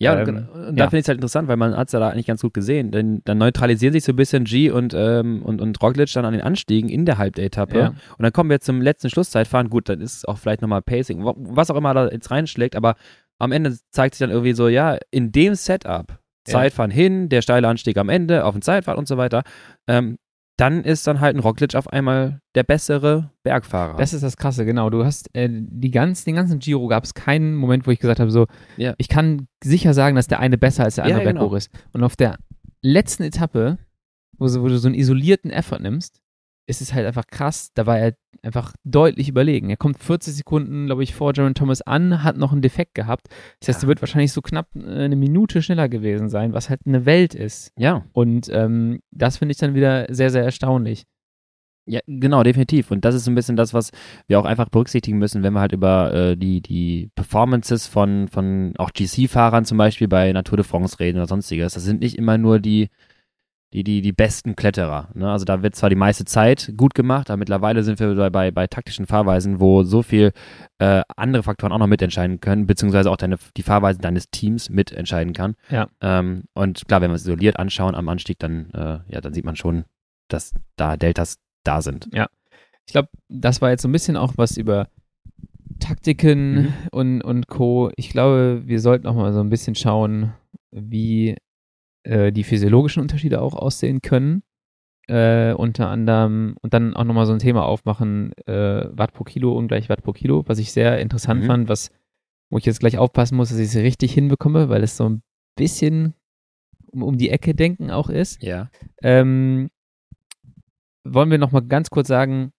Ja, 0.00 0.20
ähm, 0.20 0.28
und, 0.28 0.48
und 0.48 0.78
da 0.78 0.84
ja. 0.84 0.90
finde 0.90 0.98
ich 0.98 1.04
es 1.04 1.08
halt 1.08 1.16
interessant, 1.16 1.48
weil 1.48 1.56
man 1.56 1.76
hat 1.76 1.88
es 1.88 1.92
ja 1.92 1.98
da 1.98 2.10
eigentlich 2.10 2.26
ganz 2.26 2.40
gut 2.40 2.54
gesehen. 2.54 2.92
Denn 2.92 3.20
dann 3.24 3.38
neutralisieren 3.38 3.92
sich 3.92 4.04
so 4.04 4.12
ein 4.12 4.16
bisschen 4.16 4.44
G 4.44 4.70
und, 4.70 4.94
ähm, 4.96 5.42
und, 5.42 5.60
und 5.60 5.82
Roglic 5.82 6.12
dann 6.12 6.24
an 6.24 6.34
den 6.34 6.42
Anstiegen 6.42 6.88
in 6.88 7.04
der 7.04 7.18
Halbday-Etappe. 7.18 7.78
Ja. 7.78 7.88
Und 7.88 8.22
dann 8.22 8.32
kommen 8.32 8.48
wir 8.48 8.60
zum 8.60 8.80
letzten 8.80 9.10
Schlusszeitfahren. 9.10 9.70
Gut, 9.70 9.88
dann 9.88 10.00
ist 10.00 10.28
auch 10.28 10.38
vielleicht 10.38 10.62
nochmal 10.62 10.82
Pacing, 10.82 11.24
was 11.24 11.70
auch 11.72 11.76
immer 11.76 11.94
da 11.94 12.08
jetzt 12.10 12.30
reinschlägt, 12.30 12.76
aber 12.76 12.94
am 13.38 13.52
Ende 13.52 13.78
zeigt 13.90 14.14
sich 14.14 14.20
dann 14.20 14.30
irgendwie 14.30 14.52
so, 14.52 14.68
ja, 14.68 14.98
in 15.10 15.32
dem 15.32 15.54
Setup, 15.54 16.18
Zeitfahren 16.44 16.90
ja. 16.90 16.96
hin, 16.96 17.28
der 17.28 17.42
steile 17.42 17.68
Anstieg 17.68 17.98
am 17.98 18.08
Ende, 18.08 18.44
auf 18.44 18.54
den 18.54 18.62
Zeitfahren 18.62 18.98
und 18.98 19.06
so 19.06 19.16
weiter, 19.16 19.42
ähm, 19.86 20.18
dann 20.56 20.82
ist 20.82 21.06
dann 21.06 21.20
halt 21.20 21.36
ein 21.36 21.40
Roglic 21.40 21.76
auf 21.76 21.88
einmal 21.92 22.40
der 22.56 22.64
bessere 22.64 23.30
Bergfahrer. 23.44 23.96
Das 23.96 24.12
ist 24.12 24.22
das 24.24 24.36
Krasse, 24.36 24.64
genau. 24.64 24.90
Du 24.90 25.04
hast 25.04 25.32
äh, 25.36 25.48
die 25.50 25.92
ganz, 25.92 26.24
den 26.24 26.34
ganzen 26.34 26.58
Giro 26.58 26.88
gab 26.88 27.04
es 27.04 27.14
keinen 27.14 27.54
Moment, 27.54 27.86
wo 27.86 27.92
ich 27.92 28.00
gesagt 28.00 28.18
habe, 28.18 28.32
so, 28.32 28.46
ja. 28.76 28.94
ich 28.98 29.08
kann 29.08 29.46
sicher 29.62 29.94
sagen, 29.94 30.16
dass 30.16 30.26
der 30.26 30.40
eine 30.40 30.58
besser 30.58 30.82
als 30.82 30.96
der 30.96 31.04
andere 31.04 31.24
ja, 31.24 31.32
genau. 31.32 31.54
ist. 31.54 31.70
Und 31.92 32.02
auf 32.02 32.16
der 32.16 32.38
letzten 32.82 33.22
Etappe, 33.22 33.78
wo, 34.36 34.46
wo 34.46 34.66
du 34.66 34.78
so 34.78 34.88
einen 34.88 34.96
isolierten 34.96 35.52
Effort 35.52 35.78
nimmst, 35.78 36.20
ist 36.68 36.82
es 36.82 36.92
halt 36.92 37.06
einfach 37.06 37.26
krass. 37.26 37.70
Da 37.74 37.86
war 37.86 37.98
er 37.98 38.14
einfach 38.42 38.74
deutlich 38.84 39.28
überlegen. 39.28 39.70
Er 39.70 39.78
kommt 39.78 39.98
40 39.98 40.34
Sekunden, 40.34 40.86
glaube 40.86 41.02
ich, 41.02 41.14
vor 41.14 41.32
Jaron 41.34 41.54
Thomas 41.54 41.80
an, 41.82 42.22
hat 42.22 42.36
noch 42.36 42.52
einen 42.52 42.62
Defekt 42.62 42.94
gehabt. 42.94 43.28
Das 43.58 43.68
heißt, 43.68 43.82
ja. 43.82 43.86
er 43.86 43.88
wird 43.88 44.02
wahrscheinlich 44.02 44.32
so 44.32 44.42
knapp 44.42 44.68
äh, 44.76 45.04
eine 45.04 45.16
Minute 45.16 45.62
schneller 45.62 45.88
gewesen 45.88 46.28
sein, 46.28 46.52
was 46.52 46.68
halt 46.68 46.80
eine 46.86 47.06
Welt 47.06 47.34
ist. 47.34 47.72
Ja. 47.78 48.04
Und 48.12 48.48
ähm, 48.52 49.00
das 49.10 49.38
finde 49.38 49.52
ich 49.52 49.58
dann 49.58 49.74
wieder 49.74 50.06
sehr, 50.10 50.30
sehr 50.30 50.44
erstaunlich. 50.44 51.06
Ja, 51.86 52.00
genau, 52.06 52.42
definitiv. 52.42 52.90
Und 52.90 53.06
das 53.06 53.14
ist 53.14 53.24
so 53.24 53.30
ein 53.30 53.34
bisschen 53.34 53.56
das, 53.56 53.72
was 53.72 53.92
wir 54.26 54.38
auch 54.38 54.44
einfach 54.44 54.68
berücksichtigen 54.68 55.16
müssen, 55.16 55.42
wenn 55.42 55.54
wir 55.54 55.60
halt 55.60 55.72
über 55.72 56.12
äh, 56.12 56.36
die, 56.36 56.60
die 56.60 57.10
Performances 57.14 57.86
von, 57.86 58.28
von 58.28 58.74
auch 58.76 58.90
GC-Fahrern 58.92 59.64
zum 59.64 59.78
Beispiel 59.78 60.06
bei 60.06 60.30
Natur 60.32 60.58
de 60.58 60.66
France 60.66 61.00
reden 61.00 61.16
oder 61.16 61.26
sonstiges. 61.26 61.72
Das 61.72 61.84
sind 61.84 62.00
nicht 62.00 62.18
immer 62.18 62.36
nur 62.36 62.60
die, 62.60 62.90
die, 63.72 63.84
die, 63.84 64.00
die 64.00 64.12
besten 64.12 64.56
Kletterer. 64.56 65.08
Ne? 65.14 65.30
Also 65.30 65.44
da 65.44 65.62
wird 65.62 65.76
zwar 65.76 65.90
die 65.90 65.96
meiste 65.96 66.24
Zeit 66.24 66.72
gut 66.76 66.94
gemacht, 66.94 67.30
aber 67.30 67.36
mittlerweile 67.36 67.82
sind 67.82 68.00
wir 68.00 68.14
bei, 68.14 68.30
bei, 68.30 68.50
bei 68.50 68.66
taktischen 68.66 69.06
Fahrweisen, 69.06 69.60
wo 69.60 69.82
so 69.82 70.02
viel 70.02 70.32
äh, 70.78 71.02
andere 71.16 71.42
Faktoren 71.42 71.72
auch 71.72 71.78
noch 71.78 71.86
mitentscheiden 71.86 72.40
können, 72.40 72.66
beziehungsweise 72.66 73.10
auch 73.10 73.16
deine, 73.16 73.36
die 73.56 73.62
Fahrweisen 73.62 74.00
deines 74.00 74.30
Teams 74.30 74.70
mitentscheiden 74.70 75.34
kann. 75.34 75.54
Ja. 75.70 75.88
Ähm, 76.00 76.44
und 76.54 76.88
klar, 76.88 77.02
wenn 77.02 77.10
wir 77.10 77.16
es 77.16 77.22
isoliert 77.22 77.58
anschauen 77.58 77.94
am 77.94 78.08
Anstieg, 78.08 78.38
dann, 78.38 78.70
äh, 78.70 79.00
ja, 79.08 79.20
dann 79.20 79.34
sieht 79.34 79.44
man 79.44 79.56
schon, 79.56 79.84
dass 80.28 80.54
da 80.76 80.96
Deltas 80.96 81.38
da 81.64 81.82
sind. 81.82 82.08
Ja. 82.14 82.28
Ich 82.86 82.92
glaube, 82.92 83.08
das 83.28 83.60
war 83.60 83.68
jetzt 83.68 83.82
so 83.82 83.88
ein 83.88 83.92
bisschen 83.92 84.16
auch 84.16 84.32
was 84.36 84.56
über 84.56 84.88
Taktiken 85.78 86.54
mhm. 86.54 86.72
und, 86.90 87.20
und 87.22 87.48
Co. 87.48 87.90
Ich 87.96 88.08
glaube, 88.08 88.62
wir 88.64 88.80
sollten 88.80 89.06
auch 89.06 89.14
mal 89.14 89.32
so 89.34 89.40
ein 89.40 89.50
bisschen 89.50 89.74
schauen, 89.74 90.32
wie 90.70 91.36
äh, 92.04 92.32
die 92.32 92.44
physiologischen 92.44 93.00
Unterschiede 93.00 93.40
auch 93.40 93.54
aussehen 93.54 94.02
können. 94.02 94.42
Äh, 95.08 95.54
unter 95.54 95.88
anderem 95.88 96.56
und 96.60 96.74
dann 96.74 96.94
auch 96.94 97.04
nochmal 97.04 97.24
so 97.24 97.32
ein 97.32 97.38
Thema 97.38 97.64
aufmachen, 97.64 98.32
äh, 98.46 98.90
Watt 98.92 99.14
pro 99.14 99.24
Kilo 99.24 99.56
ungleich 99.56 99.88
Watt 99.88 100.02
pro 100.02 100.12
Kilo, 100.12 100.44
was 100.46 100.58
ich 100.58 100.70
sehr 100.70 100.98
interessant 101.00 101.44
mhm. 101.44 101.46
fand, 101.46 101.68
was, 101.70 101.90
wo 102.50 102.58
ich 102.58 102.66
jetzt 102.66 102.80
gleich 102.80 102.98
aufpassen 102.98 103.36
muss, 103.36 103.48
dass 103.48 103.58
ich 103.58 103.68
es 103.68 103.76
richtig 103.76 104.12
hinbekomme, 104.12 104.68
weil 104.68 104.82
es 104.82 104.98
so 104.98 105.08
ein 105.08 105.22
bisschen 105.56 106.12
um, 106.92 107.02
um 107.02 107.16
die 107.16 107.30
Ecke 107.30 107.54
denken 107.54 107.90
auch 107.90 108.10
ist. 108.10 108.42
Ja. 108.42 108.70
Ähm, 109.02 109.70
wollen 111.04 111.30
wir 111.30 111.38
nochmal 111.38 111.62
ganz 111.62 111.88
kurz 111.88 112.08
sagen, 112.08 112.52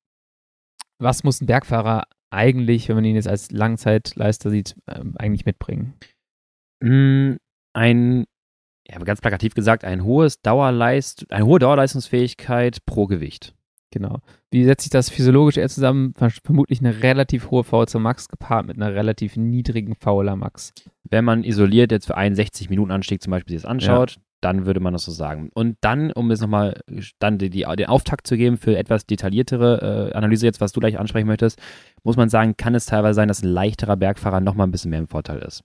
was 0.99 1.23
muss 1.23 1.41
ein 1.41 1.45
Bergfahrer 1.45 2.05
eigentlich, 2.31 2.89
wenn 2.89 2.95
man 2.95 3.05
ihn 3.05 3.15
jetzt 3.15 3.27
als 3.27 3.51
Langzeitleister 3.51 4.49
sieht, 4.49 4.75
ähm, 4.87 5.15
eigentlich 5.17 5.45
mitbringen? 5.45 5.93
Mm, 6.81 7.35
ein 7.73 8.25
ja, 8.89 8.97
ganz 8.99 9.21
plakativ 9.21 9.53
gesagt, 9.53 9.83
ein 9.83 10.03
hohes 10.03 10.41
Dauerleist, 10.41 11.31
eine 11.31 11.45
hohe 11.45 11.59
Dauerleistungsfähigkeit 11.59 12.85
pro 12.85 13.05
Gewicht. 13.07 13.53
Genau. 13.91 14.19
Wie 14.51 14.65
setzt 14.65 14.83
sich 14.83 14.91
das 14.91 15.09
physiologisch 15.09 15.57
eher 15.57 15.69
zusammen? 15.69 16.13
Vermutlich 16.43 16.79
eine 16.79 17.01
relativ 17.01 17.49
hohe 17.49 17.63
VO2 17.63 17.99
Max 17.99 18.27
gepaart 18.27 18.67
mit 18.67 18.77
einer 18.77 18.93
relativ 18.93 19.35
niedrigen 19.35 19.95
VLA 19.95 20.35
Max. 20.35 20.73
Wenn 21.03 21.25
man 21.25 21.43
isoliert 21.43 21.91
jetzt 21.91 22.05
für 22.05 22.17
einen 22.17 22.35
60 22.35 22.69
Minuten 22.69 22.91
Anstieg 22.91 23.21
zum 23.21 23.31
Beispiel 23.31 23.55
sich 23.55 23.63
das 23.63 23.69
anschaut, 23.69 24.11
ja. 24.11 24.21
dann 24.41 24.67
würde 24.67 24.79
man 24.79 24.93
das 24.93 25.05
so 25.05 25.11
sagen. 25.11 25.49
Und 25.53 25.77
dann, 25.81 26.11
um 26.11 26.29
jetzt 26.29 26.41
nochmal 26.41 26.81
dann 27.17 27.39
die, 27.39 27.49
die, 27.49 27.63
den 27.63 27.87
Auftakt 27.87 28.27
zu 28.27 28.37
geben 28.37 28.57
für 28.57 28.77
etwas 28.77 29.07
detailliertere 29.07 30.11
äh, 30.11 30.15
Analyse 30.15 30.45
jetzt, 30.45 30.61
was 30.61 30.71
du 30.71 30.79
gleich 30.79 30.99
ansprechen 30.99 31.27
möchtest, 31.27 31.59
muss 32.03 32.17
man 32.17 32.29
sagen, 32.29 32.57
kann 32.57 32.75
es 32.75 32.85
teilweise 32.85 33.15
sein, 33.15 33.27
dass 33.27 33.41
ein 33.41 33.49
leichterer 33.49 33.97
Bergfahrer 33.97 34.39
nochmal 34.39 34.67
ein 34.67 34.71
bisschen 34.71 34.91
mehr 34.91 34.99
im 34.99 35.07
Vorteil 35.07 35.39
ist. 35.39 35.63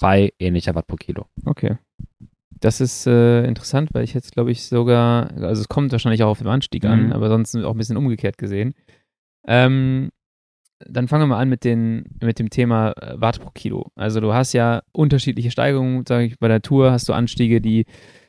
Bei 0.00 0.32
ähnlicher 0.38 0.74
Watt 0.74 0.86
pro 0.86 0.96
Kilo. 0.96 1.26
Okay. 1.44 1.76
Das 2.60 2.80
ist 2.80 3.06
äh, 3.06 3.44
interessant, 3.44 3.90
weil 3.92 4.04
ich 4.04 4.14
jetzt, 4.14 4.32
glaube 4.32 4.50
ich, 4.50 4.64
sogar, 4.64 5.30
also 5.36 5.60
es 5.60 5.68
kommt 5.68 5.92
wahrscheinlich 5.92 6.22
auch 6.22 6.30
auf 6.30 6.38
den 6.38 6.48
Anstieg 6.48 6.84
mhm. 6.84 6.90
an, 6.90 7.12
aber 7.12 7.28
sonst 7.28 7.54
auch 7.56 7.72
ein 7.72 7.78
bisschen 7.78 7.96
umgekehrt 7.96 8.38
gesehen. 8.38 8.74
Ähm, 9.46 10.10
dann 10.86 11.08
fangen 11.08 11.22
wir 11.22 11.26
mal 11.28 11.40
an 11.40 11.48
mit, 11.48 11.64
den, 11.64 12.04
mit 12.22 12.38
dem 12.38 12.50
Thema 12.50 12.92
äh, 12.92 13.20
Watt 13.20 13.40
pro 13.40 13.50
Kilo. 13.50 13.90
Also 13.96 14.20
du 14.20 14.32
hast 14.32 14.52
ja 14.52 14.82
unterschiedliche 14.92 15.50
Steigerungen, 15.50 16.04
sage 16.06 16.26
ich, 16.26 16.38
bei 16.38 16.48
der 16.48 16.62
Tour 16.62 16.92
hast 16.92 17.08
du 17.08 17.12
Anstiege, 17.12 17.60
die 17.60 17.86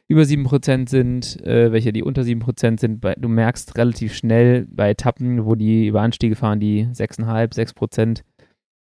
über 0.08 0.24
7% 0.24 0.90
sind, 0.90 1.40
äh, 1.46 1.72
welche 1.72 1.94
die 1.94 2.02
unter 2.02 2.24
7% 2.24 2.80
sind. 2.80 3.00
Bei, 3.00 3.14
du 3.16 3.30
merkst 3.30 3.78
relativ 3.78 4.16
schnell 4.16 4.68
bei 4.72 4.90
Etappen, 4.90 5.46
wo 5.46 5.54
die 5.54 5.88
über 5.88 6.02
Anstiege 6.02 6.36
fahren, 6.36 6.60
die 6.60 6.88
6,5, 6.88 7.54
6% 7.54 8.24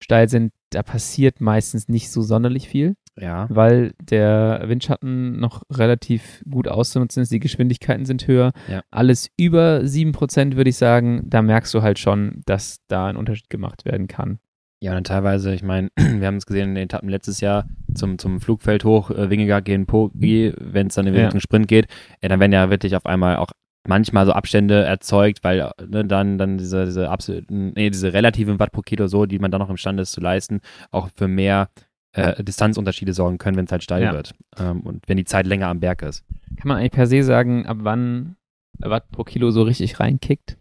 steil 0.03 0.29
sind, 0.29 0.53
da 0.71 0.83
passiert 0.83 1.41
meistens 1.41 1.89
nicht 1.89 2.11
so 2.11 2.21
sonderlich 2.21 2.69
viel. 2.69 2.95
Ja. 3.21 3.47
Weil 3.49 3.93
der 4.01 4.65
Windschatten 4.67 5.39
noch 5.39 5.63
relativ 5.71 6.43
gut 6.51 6.67
auszunutzen 6.69 7.23
ist, 7.23 7.31
die 7.31 7.41
Geschwindigkeiten 7.41 8.07
sind 8.07 8.27
höher. 8.27 8.53
Ja. 8.69 8.83
Alles 8.91 9.31
über 9.37 9.81
7% 9.83 10.57
würde 10.57 10.71
ich 10.71 10.77
sagen, 10.77 11.23
da 11.27 11.43
merkst 11.43 11.73
du 11.75 11.83
halt 11.83 11.99
schon, 11.99 12.43
dass 12.47 12.79
da 12.89 13.07
ein 13.07 13.17
Unterschied 13.17 13.51
gemacht 13.51 13.85
werden 13.85 14.09
kann. 14.09 14.39
Ja, 14.81 14.91
und 14.91 14.97
dann 14.97 15.05
teilweise, 15.05 15.55
ich 15.55 15.63
meine, 15.63 15.89
wir 15.97 16.27
haben 16.27 16.37
es 16.37 16.47
gesehen 16.47 16.71
in 16.71 16.75
den 16.75 16.85
Etappen 16.85 17.09
letztes 17.09 17.41
Jahr 17.41 17.67
zum, 17.95 18.19
zum 18.19 18.41
Flugfeld 18.41 18.85
hoch, 18.85 19.11
äh, 19.11 19.31
Wingegaard 19.31 19.65
gegen 19.65 19.87
Pogi, 19.87 20.53
wenn 20.59 20.89
es 20.89 20.95
dann 20.95 21.07
in 21.07 21.15
Richtung 21.15 21.39
ja. 21.39 21.41
Sprint 21.41 21.69
geht, 21.69 21.87
ja, 22.23 22.29
dann 22.29 22.41
werden 22.41 22.53
ja 22.53 22.69
wirklich 22.69 22.97
auf 22.97 23.07
einmal 23.07 23.37
auch 23.37 23.53
manchmal 23.87 24.27
so 24.27 24.33
Abstände 24.33 24.83
erzeugt, 24.83 25.45
weil 25.45 25.71
ne, 25.87 26.05
dann, 26.05 26.39
dann 26.39 26.59
diese, 26.59 26.85
diese 26.87 27.11
absoluten, 27.11 27.73
nee, 27.75 27.91
diese 27.91 28.13
relativen 28.13 28.59
Watt 28.59 28.73
pro 28.73 28.81
Kilo 28.81 29.07
so, 29.07 29.27
die 29.27 29.39
man 29.39 29.51
dann 29.51 29.61
noch 29.61 29.71
imstande 29.71 30.03
ist 30.03 30.13
zu 30.13 30.21
leisten, 30.21 30.61
auch 30.91 31.09
für 31.15 31.29
mehr 31.29 31.69
äh, 32.15 32.43
Distanzunterschiede 32.43 33.13
sorgen 33.13 33.39
können, 33.39 33.57
wenn 33.57 33.67
es 33.67 33.73
halt 33.73 33.83
steil 33.83 34.03
ja. 34.03 34.13
wird 34.13 34.35
ähm, 34.59 34.81
und 34.81 35.09
wenn 35.09 35.17
die 35.17 35.25
Zeit 35.25 35.47
länger 35.47 35.69
am 35.69 35.81
Berg 35.81 36.03
ist. 36.03 36.25
Kann 36.57 36.69
man 36.69 36.79
eigentlich 36.79 36.93
per 36.93 37.07
se 37.07 37.23
sagen, 37.23 37.67
ab 37.67 37.79
wann 37.81 38.37
Watt 38.79 39.11
pro 39.11 39.25
Kilo 39.25 39.51
so 39.51 39.63
richtig 39.63 40.01
reinkickt 40.01 40.57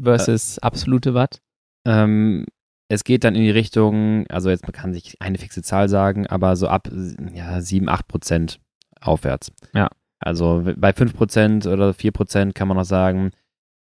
versus 0.00 0.58
äh, 0.58 0.62
absolute 0.62 1.14
Watt? 1.14 1.40
Ähm, 1.86 2.46
es 2.88 3.04
geht 3.04 3.24
dann 3.24 3.34
in 3.34 3.42
die 3.42 3.50
Richtung, 3.50 4.26
also 4.28 4.50
jetzt 4.50 4.64
man 4.64 4.72
kann 4.72 4.92
sich 4.92 5.16
eine 5.20 5.38
fixe 5.38 5.62
Zahl 5.62 5.88
sagen, 5.88 6.26
aber 6.26 6.56
so 6.56 6.68
ab 6.68 6.88
ja, 7.34 7.60
7, 7.60 7.88
8 7.88 8.06
Prozent 8.06 8.60
aufwärts. 9.00 9.52
Ja. 9.74 9.88
Also 10.18 10.62
bei 10.76 10.92
5 10.92 11.14
Prozent 11.14 11.66
oder 11.66 11.94
4 11.94 12.12
Prozent 12.12 12.54
kann 12.54 12.68
man 12.68 12.76
noch 12.76 12.84
sagen, 12.84 13.30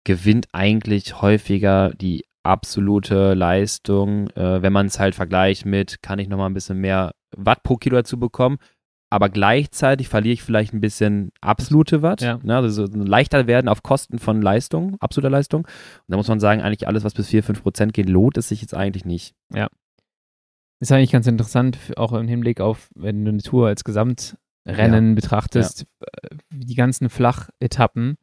gewinnt 0.04 0.48
eigentlich 0.54 1.22
häufiger 1.22 1.92
die 1.92 2.26
absolute 2.44 3.34
Leistung, 3.34 4.30
äh, 4.32 4.62
wenn 4.62 4.74
man 4.74 4.88
es 4.88 5.00
halt 5.00 5.16
vergleicht 5.16 5.66
mit, 5.66 6.02
kann 6.02 6.20
ich 6.20 6.28
nochmal 6.28 6.50
ein 6.50 6.54
bisschen 6.54 6.80
mehr 6.80 7.12
Watt 7.36 7.64
pro 7.64 7.78
Kilo 7.78 7.98
dazu 7.98 8.20
bekommen, 8.20 8.58
aber 9.12 9.28
gleichzeitig 9.28 10.08
verliere 10.08 10.34
ich 10.34 10.42
vielleicht 10.42 10.74
ein 10.74 10.80
bisschen 10.80 11.32
absolute 11.42 12.02
Watt, 12.02 12.22
ja. 12.22 12.39
ne, 12.44 12.56
also 12.56 12.86
so 12.86 12.98
leichter 12.98 13.46
werden 13.46 13.68
auf 13.68 13.84
Kosten 13.84 14.20
von 14.20 14.42
Leistung, 14.42 14.96
absoluter 15.02 15.30
Leistung. 15.30 15.66
Und 15.66 16.06
da 16.08 16.16
muss 16.16 16.30
man 16.30 16.39
sagen, 16.39 16.62
eigentlich 16.62 16.88
alles, 16.88 17.04
was 17.04 17.14
bis 17.14 17.28
4, 17.28 17.44
5 17.44 17.62
Prozent 17.62 17.94
geht, 17.94 18.08
lohnt 18.08 18.38
es 18.38 18.48
sich 18.48 18.62
jetzt 18.62 18.74
eigentlich 18.74 19.04
nicht. 19.04 19.36
Ja. 19.54 19.68
Ist 20.80 20.94
eigentlich 20.94 21.12
ganz 21.12 21.28
interessant, 21.28 21.78
auch 21.98 22.14
im 22.14 22.30
Hinblick 22.30 22.62
auf, 22.62 22.89
wenn 22.96 23.26
du 23.26 23.32
eine 23.32 23.42
Tour 23.42 23.68
als 23.68 23.84
Gesamtrennen 23.84 25.10
ja. 25.10 25.16
betrachtest, 25.16 25.82
ja. 25.82 26.08
Äh, 26.32 26.38
die 26.50 26.76
ganzen 26.76 27.10
Flachetappen, 27.10 28.16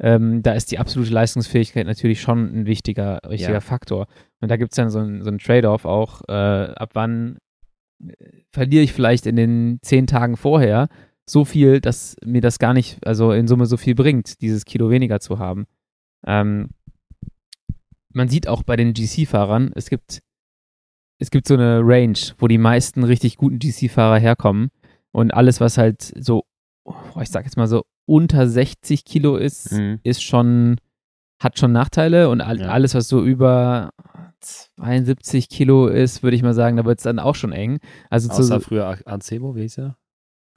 ähm, 0.00 0.42
da 0.42 0.52
ist 0.52 0.70
die 0.70 0.78
absolute 0.78 1.12
Leistungsfähigkeit 1.12 1.86
natürlich 1.86 2.20
schon 2.20 2.60
ein 2.60 2.66
wichtiger, 2.66 3.20
wichtiger 3.28 3.54
ja. 3.54 3.60
Faktor. 3.60 4.06
Und 4.40 4.50
da 4.50 4.56
gibt 4.56 4.72
es 4.72 4.76
dann 4.76 4.90
so 4.90 5.00
ein, 5.00 5.22
so 5.22 5.30
ein 5.30 5.38
Trade-off 5.38 5.84
auch, 5.84 6.22
äh, 6.28 6.32
ab 6.32 6.90
wann 6.94 7.38
äh, 8.04 8.12
verliere 8.52 8.84
ich 8.84 8.92
vielleicht 8.92 9.26
in 9.26 9.36
den 9.36 9.78
zehn 9.82 10.06
Tagen 10.06 10.36
vorher 10.36 10.88
so 11.28 11.44
viel, 11.44 11.80
dass 11.80 12.16
mir 12.24 12.40
das 12.40 12.58
gar 12.58 12.74
nicht, 12.74 13.04
also 13.06 13.32
in 13.32 13.48
Summe 13.48 13.66
so 13.66 13.76
viel 13.76 13.94
bringt, 13.94 14.40
dieses 14.40 14.64
Kilo 14.64 14.88
weniger 14.88 15.20
zu 15.20 15.38
haben. 15.38 15.66
Ähm, 16.26 16.70
man 18.12 18.28
sieht 18.28 18.48
auch 18.48 18.62
bei 18.62 18.76
den 18.76 18.94
GC-Fahrern, 18.94 19.72
es 19.74 19.90
gibt, 19.90 20.22
es 21.18 21.30
gibt 21.30 21.46
so 21.46 21.54
eine 21.54 21.80
Range, 21.82 22.18
wo 22.38 22.46
die 22.46 22.58
meisten 22.58 23.02
richtig 23.02 23.36
guten 23.36 23.58
GC-Fahrer 23.58 24.18
herkommen. 24.18 24.70
Und 25.10 25.34
alles, 25.34 25.60
was 25.60 25.78
halt 25.78 26.02
so, 26.02 26.44
ich 27.20 27.28
sag 27.28 27.44
jetzt 27.44 27.56
mal 27.56 27.66
so, 27.66 27.84
unter 28.08 28.48
60 28.48 29.04
Kilo 29.04 29.36
ist, 29.36 29.72
mhm. 29.72 30.00
ist 30.02 30.22
schon, 30.22 30.76
hat 31.40 31.58
schon 31.58 31.72
Nachteile. 31.72 32.30
Und 32.30 32.40
all, 32.40 32.58
ja. 32.58 32.68
alles, 32.68 32.94
was 32.94 33.08
so 33.08 33.22
über 33.22 33.90
72 34.40 35.48
Kilo 35.48 35.88
ist, 35.88 36.22
würde 36.22 36.36
ich 36.36 36.42
mal 36.42 36.54
sagen, 36.54 36.78
da 36.78 36.84
wird 36.84 36.98
es 36.98 37.04
dann 37.04 37.18
auch 37.18 37.34
schon 37.34 37.52
eng. 37.52 37.78
Also 38.08 38.30
Außer 38.30 38.60
zu, 38.60 38.60
früher 38.60 38.98
Acebo, 39.04 39.54
wie 39.54 39.62
hieß 39.62 39.78
er? 39.78 39.96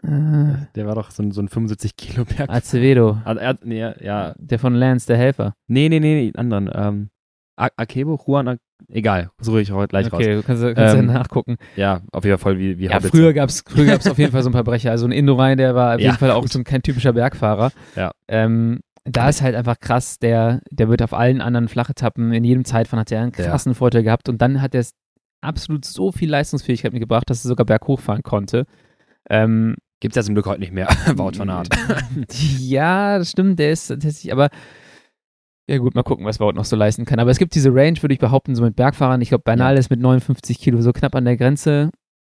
Äh, 0.04 0.66
der 0.76 0.88
war 0.88 0.96
doch 0.96 1.12
so 1.12 1.22
ein, 1.22 1.32
so 1.32 1.42
ein 1.42 1.50
75 1.50 1.96
Kilo 1.98 2.24
Berg. 2.26 2.50
Acevedo. 2.50 3.22
Er, 3.26 3.58
nee, 3.64 3.80
ja. 3.80 4.34
Der 4.38 4.58
von 4.58 4.74
Lance, 4.74 5.08
der 5.08 5.18
Helfer. 5.18 5.54
Nee, 5.68 5.90
nee, 5.90 6.00
nee, 6.00 6.32
nee 6.32 6.40
anderen. 6.40 6.70
Ähm, 6.74 7.10
Akebo, 7.58 8.20
Juan, 8.26 8.58
egal, 8.90 9.32
suche 9.40 9.62
ich 9.62 9.72
heute 9.72 9.90
gleich 9.90 10.08
okay, 10.08 10.16
raus. 10.16 10.24
Okay, 10.24 10.36
du 10.36 10.44
kannst, 10.44 10.64
kannst 10.76 10.96
ähm, 10.96 11.08
ja 11.08 11.14
nachgucken. 11.14 11.58
Ja, 11.76 12.02
auf 12.12 12.26
jeden 12.26 12.38
Fall 12.38 12.58
wie, 12.58 12.78
wie 12.78 12.86
Ja, 12.86 13.00
früher 13.00 13.34
gab 13.34 13.50
es 13.50 13.64
früher 13.68 13.86
gab's 13.86 14.08
auf 14.08 14.18
jeden 14.18 14.32
Fall 14.32 14.44
so 14.44 14.50
ein 14.50 14.54
paar 14.54 14.64
Brecher. 14.64 14.92
Also 14.92 15.06
ein 15.06 15.12
Indorein, 15.12 15.58
der 15.58 15.76
war 15.76 15.96
auf 15.96 16.00
ja, 16.02 16.08
jeden 16.08 16.20
Fall 16.20 16.32
auch 16.32 16.48
so 16.48 16.62
kein 16.64 16.82
typischer 16.82 17.14
Bergfahrer. 17.14 17.72
Ja. 17.96 18.12
Ähm, 18.28 18.80
da 19.04 19.30
ist 19.30 19.42
halt 19.42 19.56
einfach 19.56 19.80
krass, 19.80 20.20
der, 20.20 20.62
der 20.70 20.90
wird 20.90 21.02
auf 21.02 21.14
allen 21.14 21.42
anderen 21.42 21.68
Flachetappen, 21.68 22.34
in 22.34 22.44
jedem 22.44 22.66
Zeitfahren 22.66 23.00
hat 23.00 23.12
er 23.12 23.22
einen 23.22 23.32
krassen 23.32 23.72
ja. 23.72 23.78
Vorteil 23.78 24.04
gehabt 24.04 24.30
und 24.30 24.42
dann 24.42 24.62
hat 24.62 24.76
er 24.76 24.86
absolut 25.42 25.86
so 25.86 26.12
viel 26.12 26.30
Leistungsfähigkeit 26.30 26.94
mitgebracht, 26.94 27.30
dass 27.30 27.44
er 27.44 27.50
sogar 27.50 27.66
berghoch 27.66 28.00
fahren 28.00 28.24
konnte. 28.24 28.66
Ähm, 29.30 29.76
Gibt 30.00 30.14
es 30.14 30.16
ja 30.16 30.24
zum 30.24 30.36
Glück 30.36 30.48
heute 30.48 30.60
nicht 30.60 30.74
mehr, 30.74 30.88
Wout 31.16 31.34
von 31.34 31.50
Aert. 31.50 31.70
ja, 32.60 33.18
das 33.18 33.32
stimmt, 33.32 33.60
der 33.60 33.72
ist 33.72 33.88
tatsächlich, 33.88 34.32
aber 34.32 34.50
ja 35.72 35.78
gut, 35.78 35.96
mal 35.96 36.04
gucken, 36.04 36.26
was 36.26 36.40
Wout 36.42 36.52
noch 36.52 36.66
so 36.66 36.76
leisten 36.76 37.06
kann. 37.06 37.20
Aber 37.20 37.32
es 37.32 37.38
gibt 37.38 37.56
diese 37.56 37.74
Range, 37.74 38.02
würde 38.02 38.14
ich 38.14 38.20
behaupten, 38.20 38.56
so 38.56 38.64
mit 38.64 38.76
Bergfahrern. 38.76 39.22
Ich 39.22 39.30
glaube, 39.30 39.44
Bernal 39.46 39.76
ja. 39.76 39.80
ist 39.80 39.90
mit 39.90 40.02
59 40.02 40.60
Kilo 40.60 40.82
so 40.82 40.92
knapp 40.92 41.16
an 41.16 41.24
der 41.24 41.38
Grenze. 41.38 41.92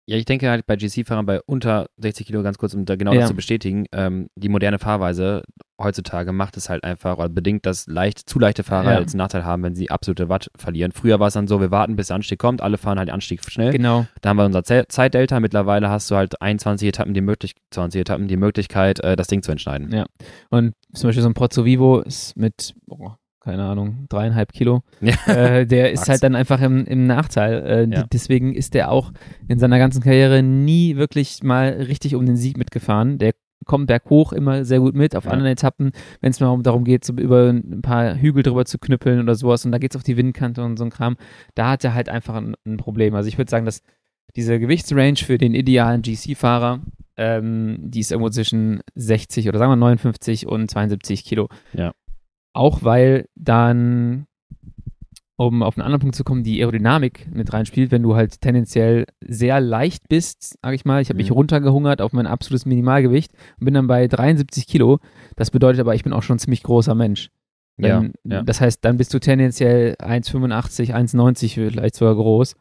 Ja, 0.07 0.17
ich 0.17 0.25
denke 0.25 0.49
halt 0.49 0.67
bei 0.67 0.75
GC-Fahrern 0.75 1.25
bei 1.25 1.41
unter 1.41 1.88
60 1.97 2.27
Kilo, 2.27 2.43
ganz 2.43 2.59
kurz, 2.59 2.75
um 2.75 2.86
da 2.86 2.95
genau 2.95 3.11
ja. 3.11 3.21
das 3.21 3.29
zu 3.29 3.36
bestätigen, 3.36 3.88
ähm, 3.91 4.27
die 4.36 4.49
moderne 4.49 4.77
Fahrweise 4.77 5.41
heutzutage 5.81 6.31
macht 6.31 6.57
es 6.57 6.69
halt 6.69 6.83
einfach 6.83 7.17
oder 7.17 7.27
bedingt, 7.27 7.65
dass 7.65 7.88
leicht, 7.88 8.29
zu 8.29 8.38
leichte 8.38 8.63
Fahrer 8.63 8.91
ja. 8.91 8.97
als 8.97 9.15
Nachteil 9.15 9.45
haben, 9.45 9.63
wenn 9.63 9.75
sie 9.75 9.89
absolute 9.89 10.29
Watt 10.29 10.51
verlieren. 10.55 10.91
Früher 10.91 11.19
war 11.19 11.27
es 11.27 11.33
dann 11.33 11.47
so, 11.47 11.59
wir 11.59 11.71
warten, 11.71 11.95
bis 11.95 12.07
der 12.07 12.17
Anstieg 12.17 12.38
kommt, 12.38 12.61
alle 12.61 12.77
fahren 12.77 12.99
halt 12.99 13.09
den 13.09 13.15
Anstieg 13.15 13.43
schnell. 13.49 13.71
Genau. 13.71 14.05
Da 14.21 14.29
haben 14.29 14.38
wir 14.38 14.45
unser 14.45 14.63
Zeitdelta. 14.63 15.39
Mittlerweile 15.39 15.89
hast 15.89 16.09
du 16.11 16.15
halt 16.15 16.39
21 16.39 16.88
Etappen 16.88 17.15
die 17.15 17.21
Möglichkeit, 17.21 17.63
20 17.71 18.01
Etappen 18.01 18.27
die 18.27 18.38
Möglichkeit, 18.38 18.99
äh, 18.99 19.15
das 19.15 19.27
Ding 19.27 19.41
zu 19.41 19.51
entscheiden. 19.51 19.91
Ja. 19.91 20.05
Und 20.49 20.73
zum 20.93 21.07
Beispiel 21.07 21.23
so 21.23 21.29
ein 21.29 21.33
Pozzo 21.33 21.65
Vivo 21.65 21.99
ist 22.01 22.38
mit, 22.38 22.75
oh, 22.88 23.11
keine 23.46 23.64
Ahnung, 23.64 24.08
dreieinhalb 24.10 24.52
Kilo. 24.52 24.82
Ja. 25.02 25.34
Äh, 25.34 25.68
der 25.68 25.91
ist 25.91 26.10
halt 26.10 26.24
dann 26.24 26.36
einfach 26.36 26.60
im, 26.62 26.86
im 26.86 27.06
Nachteil. 27.06 27.64
Äh, 27.64 27.96
ja. 27.96 28.06
Deswegen 28.12 28.56
ist 28.56 28.74
der 28.74 28.91
auch 28.91 29.12
in 29.48 29.60
seiner 29.60 29.78
ganzen 29.78 30.02
Karriere 30.02 30.41
nie 30.41 30.96
wirklich 30.96 31.43
mal 31.43 31.70
richtig 31.70 32.16
um 32.16 32.26
den 32.26 32.38
Sieg 32.38 32.58
mitgefahren. 32.58 33.20
Der 33.20 33.34
kommt 33.66 33.88
berghoch 33.88 34.34
immer 34.34 34.66
sehr 34.66 34.80
gut 34.80 34.96
mit. 34.96 35.16
Auf 35.16 35.26
ja. 35.26 35.32
anderen 35.32 35.52
Etappen, 35.52 35.91
wenn 36.22 36.32
es 36.32 36.39
mal 36.39 36.58
darum 36.64 36.84
geht, 36.84 37.06
so 37.06 37.14
über 37.14 37.50
ein 37.50 37.82
paar 37.82 38.16
Hügel 38.16 38.41
drüber 38.41 38.66
zu 38.66 38.80
knüppeln 38.80 39.22
oder 39.22 39.36
sowas 39.36 39.64
und 39.66 39.72
da 39.72 39.78
geht 39.78 39.91
es 39.91 39.96
auf 39.96 40.04
die 40.04 40.18
Windkante 40.18 40.64
und 40.64 40.78
so 40.78 40.86
ein 40.86 40.89
Kram, 40.89 41.16
da 41.54 41.70
hat 41.70 41.84
er 41.84 41.93
halt 41.93 42.10
einfach 42.10 42.36
ein, 42.36 42.56
ein 42.66 42.78
Problem. 42.78 43.14
Also 43.16 43.28
ich 43.28 43.38
würde 43.38 43.52
sagen, 43.52 43.66
dass 43.66 43.82
diese 44.36 44.60
Gewichtsrange 44.60 45.18
für 45.18 45.38
den 45.38 45.54
idealen 45.54 46.02
GC-Fahrer, 46.02 46.82
ähm, 47.18 47.78
die 47.80 48.00
ist 48.00 48.12
irgendwo 48.12 48.30
zwischen 48.30 48.82
60 48.96 49.48
oder 49.50 49.60
sagen 49.60 49.72
wir 49.72 49.78
59 49.78 50.48
und 50.48 50.70
72 50.70 51.24
Kilo. 51.24 51.50
Ja. 51.74 51.93
Auch 52.56 52.84
weil 52.84 53.28
dann, 53.36 54.28
um 55.36 55.62
auf 55.62 55.78
einen 55.78 55.84
anderen 55.84 55.99
Punkt 55.99 56.16
zu 56.16 56.24
kommen, 56.24 56.43
die 56.43 56.62
Aerodynamik 56.62 57.28
mit 57.34 57.51
reinspielt, 57.51 57.91
wenn 57.91 58.01
du 58.01 58.16
halt 58.16 58.39
tendenziell 58.39 59.06
sehr 59.20 59.60
leicht 59.60 60.08
bist, 60.08 60.58
sag 60.64 60.74
ich 60.74 60.86
mal. 60.86 61.01
Ich 61.01 61.10
habe 61.10 61.18
mich 61.18 61.32
mhm. 61.32 61.36
runtergehungert 61.36 62.01
auf 62.01 62.14
mein 62.14 62.28
absolutes 62.28 62.66
Minimalgewicht 62.66 63.34
und 63.60 63.66
bin 63.66 63.74
dann 63.74 63.88
bei 63.88 64.08
73 64.08 64.68
Kilo. 64.68 64.99
Das 65.36 65.51
bedeutet 65.51 65.82
aber, 65.82 65.95
ich 65.95 66.03
bin 66.03 66.14
auch 66.14 66.24
schon 66.24 66.38
ein 66.38 66.39
ziemlich 66.39 66.64
großer 66.64 66.95
Mensch. 66.95 67.30
Dann, 67.76 68.14
ja, 68.24 68.38
ja. 68.38 68.43
Das 68.43 68.62
heißt, 68.62 68.86
dann 68.86 68.95
bist 68.95 69.14
du 69.14 69.20
tendenziell 69.20 69.95
1,85, 69.99 70.93
1,90 70.93 71.72
vielleicht 71.72 71.95
sogar 71.95 72.16
groß. 72.16 72.56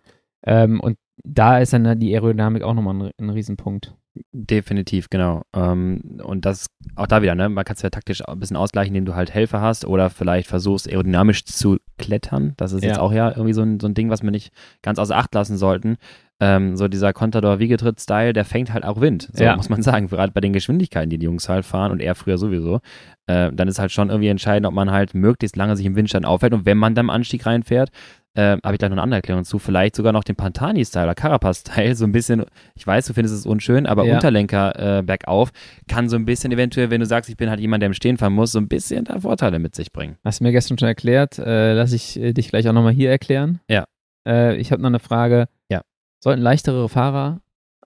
Ähm, 0.44 0.80
und 0.80 0.98
da 1.22 1.58
ist 1.58 1.72
dann 1.72 2.00
die 2.00 2.12
Aerodynamik 2.12 2.64
auch 2.64 2.74
nochmal 2.74 2.96
ein, 2.96 3.10
ein 3.16 3.30
Riesenpunkt. 3.30 3.94
Definitiv, 4.32 5.10
genau. 5.10 5.42
Ähm, 5.52 6.20
und 6.22 6.44
das 6.44 6.66
auch 6.94 7.08
da 7.08 7.22
wieder, 7.22 7.34
ne? 7.34 7.48
Man 7.48 7.64
kann 7.64 7.74
es 7.74 7.82
ja 7.82 7.90
taktisch 7.90 8.26
ein 8.26 8.38
bisschen 8.38 8.56
ausgleichen, 8.56 8.94
indem 8.94 9.06
du 9.06 9.16
halt 9.16 9.34
Helfer 9.34 9.60
hast 9.60 9.84
oder 9.84 10.08
vielleicht 10.08 10.48
versuchst, 10.48 10.88
aerodynamisch 10.88 11.44
zu 11.46 11.78
klettern. 11.98 12.54
Das 12.56 12.72
ist 12.72 12.82
ja. 12.82 12.90
jetzt 12.90 12.98
auch 12.98 13.12
ja 13.12 13.30
irgendwie 13.30 13.52
so 13.52 13.62
ein, 13.62 13.80
so 13.80 13.88
ein 13.88 13.94
Ding, 13.94 14.10
was 14.10 14.22
wir 14.22 14.30
nicht 14.30 14.52
ganz 14.82 15.00
außer 15.00 15.16
Acht 15.16 15.34
lassen 15.34 15.56
sollten. 15.56 15.96
Ähm, 16.40 16.76
so 16.76 16.88
dieser 16.88 17.12
Contador-Wiegetritt-Style, 17.12 18.32
der 18.32 18.44
fängt 18.44 18.72
halt 18.72 18.84
auch 18.84 19.00
Wind, 19.00 19.30
so 19.32 19.44
ja. 19.44 19.56
muss 19.56 19.68
man 19.68 19.82
sagen. 19.82 20.08
Gerade 20.08 20.32
bei 20.32 20.40
den 20.40 20.52
Geschwindigkeiten, 20.52 21.08
die 21.08 21.18
die 21.18 21.26
Jungs 21.26 21.48
halt 21.48 21.64
fahren 21.64 21.92
und 21.92 22.00
er 22.00 22.14
früher 22.14 22.38
sowieso. 22.38 22.80
Äh, 23.26 23.52
dann 23.52 23.68
ist 23.68 23.78
halt 23.78 23.92
schon 23.92 24.10
irgendwie 24.10 24.28
entscheidend, 24.28 24.66
ob 24.66 24.74
man 24.74 24.90
halt 24.90 25.14
möglichst 25.14 25.56
lange 25.56 25.76
sich 25.76 25.86
im 25.86 25.96
Windstand 25.96 26.26
aufhält 26.26 26.52
und 26.52 26.66
wenn 26.66 26.76
man 26.76 26.94
dann 26.94 27.06
am 27.06 27.10
Anstieg 27.10 27.46
reinfährt, 27.46 27.90
äh, 28.34 28.56
habe 28.64 28.74
ich 28.74 28.78
gleich 28.78 28.90
noch 28.90 28.96
eine 28.96 29.02
andere 29.02 29.18
Erklärung 29.18 29.44
zu, 29.44 29.58
vielleicht 29.58 29.94
sogar 29.94 30.12
noch 30.12 30.24
den 30.24 30.36
Pantani-Style 30.36 31.04
oder 31.04 31.14
Carapaz-Style, 31.14 31.94
so 31.94 32.04
ein 32.04 32.12
bisschen, 32.12 32.44
ich 32.74 32.86
weiß, 32.86 33.06
du 33.06 33.14
findest 33.14 33.34
es 33.34 33.46
unschön, 33.46 33.86
aber 33.86 34.04
ja. 34.04 34.14
Unterlenker 34.14 34.98
äh, 34.98 35.02
bergauf 35.02 35.50
kann 35.88 36.08
so 36.08 36.16
ein 36.16 36.24
bisschen 36.24 36.50
eventuell, 36.52 36.90
wenn 36.90 37.00
du 37.00 37.06
sagst, 37.06 37.30
ich 37.30 37.36
bin 37.36 37.48
halt 37.48 37.60
jemand, 37.60 37.82
der 37.82 37.86
im 37.86 37.94
Stehen 37.94 38.16
fahren 38.16 38.32
muss, 38.32 38.52
so 38.52 38.58
ein 38.58 38.68
bisschen 38.68 39.04
da 39.04 39.20
Vorteile 39.20 39.58
mit 39.58 39.74
sich 39.74 39.92
bringen. 39.92 40.16
Hast 40.24 40.40
du 40.40 40.44
mir 40.44 40.52
gestern 40.52 40.78
schon 40.78 40.88
erklärt, 40.88 41.38
äh, 41.38 41.74
lass 41.74 41.92
ich 41.92 42.18
äh, 42.18 42.32
dich 42.32 42.48
gleich 42.48 42.68
auch 42.68 42.72
nochmal 42.72 42.92
hier 42.92 43.10
erklären. 43.10 43.60
Ja. 43.70 43.84
Äh, 44.26 44.56
ich 44.56 44.72
habe 44.72 44.82
noch 44.82 44.88
eine 44.88 44.98
Frage. 44.98 45.46
Ja. 45.70 45.82
Sollten 46.24 46.40
leichtere 46.40 46.88
Fahrer 46.88 47.42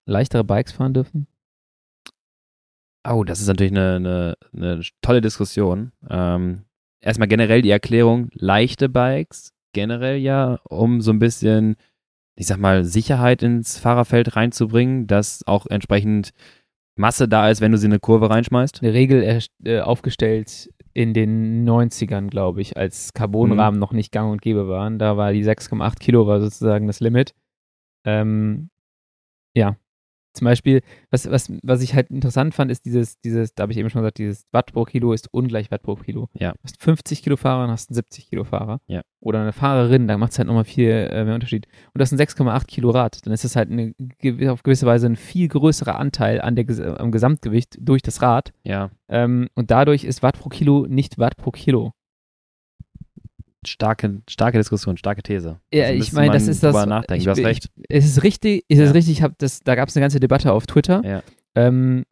leichtere 0.07 0.45
Bikes 0.45 0.71
fahren 0.71 0.95
dürfen? 0.95 1.27
Oh, 3.05 3.25
das 3.25 3.41
ist 3.41 3.49
natürlich 3.49 3.73
eine, 3.73 3.97
eine, 3.97 4.37
eine 4.55 4.81
tolle 5.03 5.21
Diskussion. 5.21 5.91
Ähm, 6.09 6.63
erstmal 7.01 7.27
generell 7.27 7.63
die 7.63 7.71
Erklärung, 7.71 8.29
leichte 8.35 8.89
Bikes 8.89 9.55
generell 9.73 10.19
ja, 10.19 10.61
um 10.63 11.01
so 11.01 11.11
ein 11.11 11.19
bisschen, 11.19 11.75
ich 12.37 12.47
sag 12.47 12.59
mal, 12.59 12.85
Sicherheit 12.85 13.43
ins 13.43 13.77
Fahrerfeld 13.81 14.37
reinzubringen, 14.37 15.09
dass 15.09 15.45
auch 15.49 15.67
entsprechend 15.67 16.31
Masse 16.95 17.27
da 17.27 17.51
ist, 17.51 17.61
wenn 17.61 17.73
du 17.73 17.79
sie 17.79 17.87
in 17.87 17.93
eine 17.93 17.99
Kurve 17.99 18.31
reinschmeißt? 18.31 18.85
Eine 18.85 18.93
Regel 18.93 19.41
äh, 19.65 19.81
aufgestellt 19.81 20.73
in 20.95 21.13
den 21.13 21.69
90ern, 21.69 22.29
glaube 22.29 22.61
ich, 22.61 22.77
als 22.77 23.13
Carbonrahmen 23.15 23.79
mhm. 23.79 23.81
noch 23.81 23.93
nicht 23.93 24.13
gang 24.13 24.31
und 24.31 24.43
gäbe 24.43 24.69
waren. 24.69 25.01
Da 25.01 25.17
war 25.17 25.33
die 25.33 25.45
6,8 25.45 25.99
Kilo 25.99 26.29
war 26.29 26.41
sozusagen 26.41 26.87
das 26.87 27.01
Limit. 27.01 27.35
Ähm, 28.09 28.71
ja, 29.55 29.77
zum 30.39 30.45
Beispiel, 30.45 30.83
was, 31.11 31.29
was, 31.31 31.53
was 31.63 31.83
ich 31.83 31.95
halt 31.95 32.11
interessant 32.11 32.55
fand, 32.55 32.71
ist 32.71 32.85
dieses, 32.85 33.21
dieses, 33.21 33.55
da 33.55 33.63
habe 33.63 33.73
ich 33.73 33.79
eben 33.79 33.91
schon 33.91 34.03
gesagt, 34.03 34.19
dieses 34.19 34.47
Watt 34.53 34.73
pro 34.73 34.85
Kilo 34.85 35.13
ist 35.13 35.33
ungleich 35.33 35.71
Watt 35.71 35.83
pro 35.83 35.97
Kilo. 35.97 36.29
Ja. 36.35 36.53
Du 36.53 36.59
hast 36.63 36.81
50 36.81 37.23
Kilo 37.23 37.37
Fahrer 37.37 37.65
und 37.65 37.71
hast 37.71 37.91
einen 37.91 37.97
70 37.97 38.29
Kilo 38.29 38.45
Fahrer. 38.45 38.81
Ja. 38.87 39.03
Oder 39.21 39.41
eine 39.41 39.53
Fahrerin, 39.53 40.07
da 40.07 40.17
macht 40.17 40.33
es 40.33 40.39
halt 40.39 40.47
nochmal 40.47 40.65
viel 40.65 40.91
äh, 40.91 41.25
mehr 41.25 41.35
Unterschied. 41.35 41.67
Und 41.93 42.01
das 42.01 42.13
ist 42.13 42.21
ein 42.21 42.25
6,8 42.25 42.67
Kilo 42.67 42.91
Rad. 42.91 43.27
Dann 43.27 43.35
ist 43.35 43.43
das 43.43 43.57
halt 43.57 43.71
eine, 43.71 43.95
auf 44.53 44.63
gewisse 44.63 44.87
Weise 44.87 45.07
ein 45.07 45.17
viel 45.17 45.49
größerer 45.49 45.99
Anteil 45.99 46.41
an 46.41 46.55
der, 46.55 47.01
am 47.01 47.11
Gesamtgewicht 47.11 47.77
durch 47.81 48.03
das 48.03 48.23
Rad. 48.23 48.53
Ja. 48.63 48.91
Ähm, 49.09 49.49
und 49.55 49.73
dadurch 49.73 50.05
ist 50.05 50.23
Watt 50.23 50.39
pro 50.39 50.51
Kilo 50.51 50.87
nicht 50.89 51.19
Watt 51.19 51.37
pro 51.37 51.51
Kilo 51.51 51.95
starke, 53.67 54.23
starke 54.29 54.59
Diskussion, 54.59 54.97
starke 54.97 55.23
These. 55.23 55.61
Ja, 55.73 55.87
also 55.87 56.03
ich 56.03 56.13
meine, 56.13 56.33
das 56.33 56.47
ist 56.49 56.63
das. 56.63 56.87
Nachdenken. 56.87 57.25
du 57.25 57.31
hast 57.31 57.39
recht. 57.39 57.69
Ich, 57.77 57.85
es 57.89 58.05
ist 58.07 58.23
richtig, 58.23 58.65
es 58.69 58.79
ist 58.79 58.95
richtig, 58.95 59.19
ich 59.19 59.23
hab 59.23 59.39
das, 59.39 59.61
da 59.61 59.75
gab 59.75 59.89
es 59.89 59.97
eine 59.97 60.05
ganze 60.05 60.21
Debatte 60.21 60.53
auf 60.53 60.67
Twitter. 60.67 61.03
Ja. 61.05 61.23
Ähm, 61.55 62.05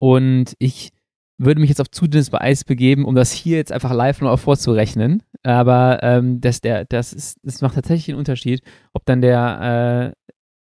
und 0.00 0.54
ich 0.58 0.92
würde 1.38 1.60
mich 1.60 1.70
jetzt 1.70 1.80
auf 1.80 1.90
zu 1.90 2.06
dünnes 2.06 2.32
Eis 2.32 2.64
begeben, 2.64 3.04
um 3.04 3.14
das 3.14 3.32
hier 3.32 3.56
jetzt 3.56 3.72
einfach 3.72 3.92
live 3.92 4.20
noch 4.20 4.38
vorzurechnen. 4.38 5.22
Aber 5.44 6.00
ähm, 6.02 6.40
das, 6.40 6.60
der, 6.60 6.84
das, 6.84 7.12
ist, 7.12 7.38
das 7.42 7.60
macht 7.60 7.74
tatsächlich 7.74 8.08
einen 8.08 8.18
Unterschied, 8.18 8.62
ob 8.92 9.04
dann 9.06 9.20
der 9.20 10.14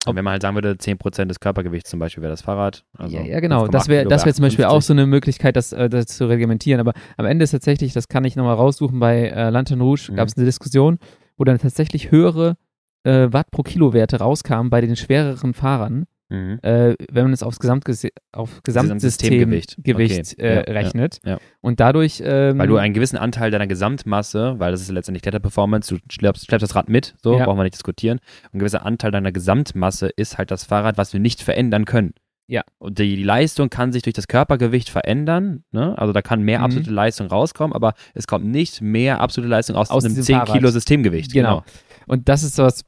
ob 0.05 0.15
wenn 0.15 0.23
man 0.23 0.33
halt 0.33 0.41
sagen 0.41 0.55
würde, 0.55 0.73
10% 0.73 1.25
des 1.25 1.39
Körpergewichts 1.39 1.89
zum 1.89 1.99
Beispiel 1.99 2.21
wäre 2.21 2.31
das 2.31 2.41
Fahrrad. 2.41 2.83
Also 2.97 3.15
ja, 3.15 3.23
ja, 3.23 3.39
genau. 3.39 3.67
Das 3.67 3.87
wäre 3.87 4.05
das 4.05 4.25
wär 4.25 4.33
zum 4.33 4.43
Beispiel 4.43 4.65
auch 4.65 4.81
so 4.81 4.93
eine 4.93 5.05
Möglichkeit, 5.05 5.55
das, 5.55 5.71
äh, 5.71 5.89
das 5.89 6.07
zu 6.07 6.27
reglementieren. 6.27 6.79
Aber 6.79 6.93
am 7.17 7.25
Ende 7.25 7.43
ist 7.43 7.51
tatsächlich, 7.51 7.93
das 7.93 8.07
kann 8.07 8.25
ich 8.25 8.35
nochmal 8.35 8.55
raussuchen, 8.55 8.99
bei 8.99 9.29
äh, 9.29 9.49
Lantern 9.49 9.81
Rouge 9.81 10.11
mhm. 10.11 10.15
gab 10.15 10.27
es 10.27 10.35
eine 10.35 10.45
Diskussion, 10.45 10.99
wo 11.37 11.43
dann 11.45 11.57
tatsächlich 11.57 12.11
höhere 12.11 12.57
äh, 13.03 13.27
Watt 13.31 13.51
pro 13.51 13.63
Kilo 13.63 13.93
Werte 13.93 14.17
rauskamen 14.17 14.69
bei 14.69 14.81
den 14.81 14.95
schwereren 14.95 15.53
Fahrern 15.53 16.05
Mhm. 16.29 16.59
Äh, 16.61 16.95
wenn 17.11 17.25
man 17.25 17.33
es 17.33 17.43
aufs 17.43 17.59
Gesamtges 17.59 18.07
auf 18.31 18.61
Gesamtsystemgewicht 18.63 19.77
Gewicht, 19.83 20.33
okay. 20.33 20.41
äh, 20.41 20.55
ja, 20.55 20.61
rechnet. 20.61 21.19
Ja, 21.23 21.31
ja. 21.31 21.37
Und 21.61 21.79
dadurch. 21.79 22.21
Ähm, 22.25 22.57
weil 22.57 22.67
du 22.67 22.77
einen 22.77 22.93
gewissen 22.93 23.17
Anteil 23.17 23.51
deiner 23.51 23.67
Gesamtmasse, 23.67 24.55
weil 24.57 24.71
das 24.71 24.81
ist 24.81 24.89
letztendlich 24.89 25.21
Kletterperformance, 25.21 25.95
du 25.95 26.01
schleppst, 26.09 26.45
schleppst 26.45 26.63
das 26.63 26.75
Rad 26.75 26.89
mit, 26.89 27.15
so 27.21 27.37
brauchen 27.37 27.57
wir 27.57 27.63
nicht 27.63 27.75
diskutieren. 27.75 28.19
Und 28.45 28.55
ein 28.55 28.59
gewisser 28.59 28.85
Anteil 28.85 29.11
deiner 29.11 29.31
Gesamtmasse 29.31 30.09
ist 30.15 30.37
halt 30.37 30.51
das 30.51 30.63
Fahrrad, 30.63 30.97
was 30.97 31.13
wir 31.13 31.19
nicht 31.19 31.41
verändern 31.41 31.85
können. 31.85 32.13
Ja. 32.47 32.63
Und 32.77 32.99
die, 32.99 33.15
die, 33.15 33.23
Leistung 33.23 33.69
kann 33.69 33.91
sich 33.91 34.03
durch 34.03 34.13
das 34.13 34.27
Körpergewicht 34.27 34.89
verändern. 34.89 35.63
Ne? 35.71 35.97
Also 35.97 36.13
da 36.13 36.21
kann 36.21 36.41
mehr 36.41 36.59
mhm. 36.59 36.65
absolute 36.65 36.91
Leistung 36.91 37.27
rauskommen, 37.27 37.73
aber 37.73 37.93
es 38.13 38.27
kommt 38.27 38.45
nicht 38.45 38.81
mehr 38.81 39.21
absolute 39.21 39.49
Leistung 39.49 39.75
aus, 39.75 39.89
aus 39.89 40.03
einem 40.03 40.15
10 40.15 40.35
Fahrrad. 40.35 40.55
Kilo 40.55 40.69
Systemgewicht. 40.69 41.31
Genau. 41.31 41.61
genau. 41.61 41.65
Und 42.05 42.27
das 42.27 42.43
ist 42.43 42.55
sowas, 42.55 42.83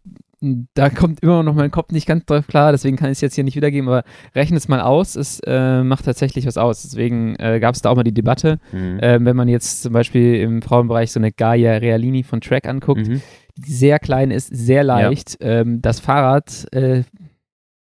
da 0.74 0.90
kommt 0.90 1.22
immer 1.22 1.44
noch 1.44 1.56
mein 1.56 1.72
Kopf 1.72 1.92
nicht 1.92 2.08
ganz 2.08 2.26
drauf 2.26 2.48
klar, 2.48 2.72
deswegen 2.72 2.98
kann 2.98 3.08
ich 3.08 3.18
es 3.18 3.22
jetzt 3.22 3.36
hier 3.36 3.44
nicht 3.44 3.56
wiedergeben, 3.56 3.88
aber 3.88 4.04
rechne 4.34 4.58
es 4.58 4.68
mal 4.68 4.82
aus, 4.82 5.16
es 5.16 5.40
äh, 5.46 5.84
macht 5.84 6.06
tatsächlich 6.06 6.46
was 6.46 6.58
aus. 6.58 6.84
Deswegen 6.84 7.36
äh, 7.38 7.60
gab 7.60 7.76
es 7.76 7.82
da 7.82 7.90
auch 7.90 7.96
mal 7.96 8.04
die 8.04 8.14
Debatte, 8.14 8.60
mhm. 8.72 9.00
äh, 9.00 9.24
wenn 9.24 9.36
man 9.36 9.48
jetzt 9.48 9.84
zum 9.84 9.94
Beispiel 9.94 10.36
im 10.36 10.62
Frauenbereich 10.62 11.12
so 11.12 11.20
eine 11.20 11.32
Gaia 11.32 11.78
Realini 11.78 12.24
von 12.24 12.42
Track 12.42 12.68
anguckt, 12.68 13.08
mhm. 13.08 13.22
die 13.58 13.72
sehr 13.72 14.00
klein 14.00 14.32
ist, 14.32 14.48
sehr 14.48 14.84
leicht, 14.84 15.42
ja. 15.42 15.62
ähm, 15.62 15.82
das 15.82 16.00
Fahrrad 16.00 16.68
äh, 16.74 17.04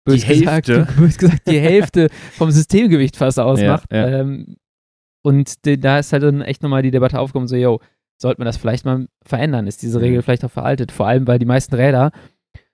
die 0.09 0.19
Hälfte. 0.19 0.87
Gesagt, 0.97 1.19
gesagt, 1.19 1.49
die 1.49 1.61
Hälfte 1.61 2.09
vom 2.33 2.51
Systemgewicht 2.51 3.17
fast 3.17 3.39
ausmacht. 3.39 3.85
Ja, 3.93 4.09
ja. 4.09 4.21
Ähm, 4.21 4.57
und 5.23 5.67
de, 5.67 5.77
da 5.77 5.99
ist 5.99 6.13
halt 6.13 6.23
dann 6.23 6.41
echt 6.43 6.63
nochmal 6.63 6.83
die 6.83 6.91
Debatte 6.91 7.19
aufgekommen, 7.19 7.49
so, 7.49 7.57
yo, 7.57 7.81
sollte 8.21 8.41
man 8.41 8.47
das 8.47 8.57
vielleicht 8.57 8.85
mal 8.85 9.07
verändern? 9.25 9.67
Ist 9.67 9.83
diese 9.83 10.01
Regel 10.01 10.23
vielleicht 10.23 10.45
auch 10.45 10.51
veraltet? 10.51 10.93
Vor 10.93 11.07
allem, 11.07 11.27
weil 11.27 11.39
die 11.39 11.47
meisten 11.47 11.75
Räder, 11.75 12.13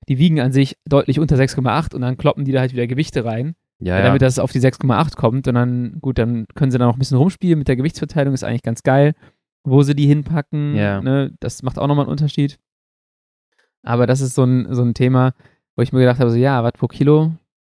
die 0.09 0.19
wiegen 0.19 0.41
an 0.41 0.53
sich 0.53 0.77
deutlich 0.87 1.19
unter 1.19 1.37
6,8 1.37 1.95
und 1.95 2.01
dann 2.01 2.17
kloppen 2.17 2.45
die 2.45 2.53
da 2.53 2.61
halt 2.61 2.73
wieder 2.73 2.87
Gewichte 2.87 3.25
rein. 3.25 3.55
Ja, 3.79 4.01
damit 4.03 4.23
ja. 4.23 4.27
das 4.27 4.39
auf 4.39 4.53
die 4.53 4.61
6,8 4.61 5.17
kommt 5.17 5.49
und 5.49 5.55
dann, 5.55 5.99
gut, 6.01 6.17
dann 6.19 6.47
können 6.55 6.71
sie 6.71 6.79
da 6.79 6.87
noch 6.87 6.97
ein 6.97 6.99
bisschen 6.99 7.19
rumspielen 7.19 7.59
mit 7.59 7.69
der 7.69 7.77
Gewichtsverteilung, 7.77 8.33
ist 8.33 8.45
eigentlich 8.45 8.63
ganz 8.63 8.83
geil. 8.83 9.15
Wo 9.65 9.83
sie 9.83 9.97
die 9.97 10.07
hinpacken, 10.07 10.77
ja. 10.77 11.03
ne, 11.03 11.35
das 11.41 11.63
macht 11.63 11.79
auch 11.79 11.89
nochmal 11.89 12.05
einen 12.05 12.13
Unterschied. 12.13 12.59
Aber 13.83 14.07
das 14.07 14.21
ist 14.21 14.35
so 14.35 14.45
ein, 14.45 14.73
so 14.73 14.83
ein 14.83 14.95
Thema, 14.95 15.35
wo 15.75 15.83
ich 15.83 15.93
mir 15.93 16.01
gedacht 16.01 16.21
habe, 16.21 16.31
so 16.31 16.37
ja, 16.37 16.63
Watt 16.65 16.79
pro 16.79 16.87
Kilo. 16.87 17.33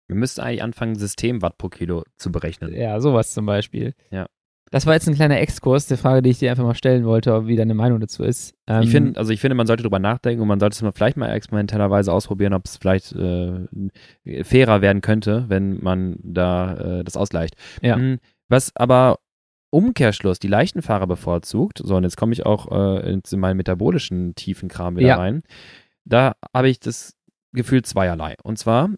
Wir 0.08 0.16
müssten 0.16 0.40
eigentlich 0.40 0.62
anfangen, 0.62 0.96
System 0.96 1.42
Watt 1.42 1.58
pro 1.58 1.68
Kilo 1.68 2.04
zu 2.16 2.32
berechnen. 2.32 2.74
Ja, 2.74 2.98
sowas 3.00 3.32
zum 3.32 3.46
Beispiel. 3.46 3.94
Ja. 4.10 4.26
Das 4.72 4.86
war 4.86 4.94
jetzt 4.94 5.06
ein 5.06 5.14
kleiner 5.14 5.38
Exkurs, 5.38 5.86
der 5.86 5.98
Frage, 5.98 6.22
die 6.22 6.30
ich 6.30 6.38
dir 6.38 6.50
einfach 6.50 6.64
mal 6.64 6.74
stellen 6.74 7.04
wollte, 7.04 7.46
wie 7.46 7.56
deine 7.56 7.74
Meinung 7.74 8.00
dazu 8.00 8.24
ist. 8.24 8.54
Ähm, 8.66 8.82
ich 8.82 8.90
finde, 8.90 9.20
also 9.20 9.30
ich 9.30 9.38
finde, 9.38 9.54
man 9.54 9.66
sollte 9.66 9.82
drüber 9.82 9.98
nachdenken 9.98 10.40
und 10.40 10.48
man 10.48 10.60
sollte 10.60 10.74
es 10.74 10.80
mal 10.80 10.92
vielleicht 10.92 11.18
mal 11.18 11.28
experimentellerweise 11.28 12.10
ausprobieren, 12.10 12.54
ob 12.54 12.64
es 12.64 12.78
vielleicht 12.78 13.12
äh, 13.12 13.66
fairer 14.42 14.80
werden 14.80 15.02
könnte, 15.02 15.44
wenn 15.48 15.78
man 15.82 16.16
da 16.22 17.00
äh, 17.00 17.04
das 17.04 17.18
ausgleicht. 17.18 17.54
Ja. 17.82 17.96
Hm, 17.96 18.18
was 18.48 18.74
aber 18.74 19.18
Umkehrschluss 19.68 20.38
die 20.38 20.48
leichten 20.48 20.80
Fahrer 20.80 21.06
bevorzugt, 21.06 21.82
so 21.84 21.94
und 21.96 22.04
jetzt 22.04 22.16
komme 22.16 22.32
ich 22.32 22.46
auch 22.46 22.72
äh, 22.72 23.12
in 23.12 23.22
meinen 23.40 23.58
metabolischen 23.58 24.34
tiefen 24.36 24.70
Kram 24.70 24.96
wieder 24.96 25.08
ja. 25.08 25.16
rein. 25.16 25.42
Da 26.06 26.32
habe 26.54 26.70
ich 26.70 26.80
das 26.80 27.14
Gefühl 27.52 27.82
zweierlei. 27.82 28.36
Und 28.42 28.58
zwar 28.58 28.88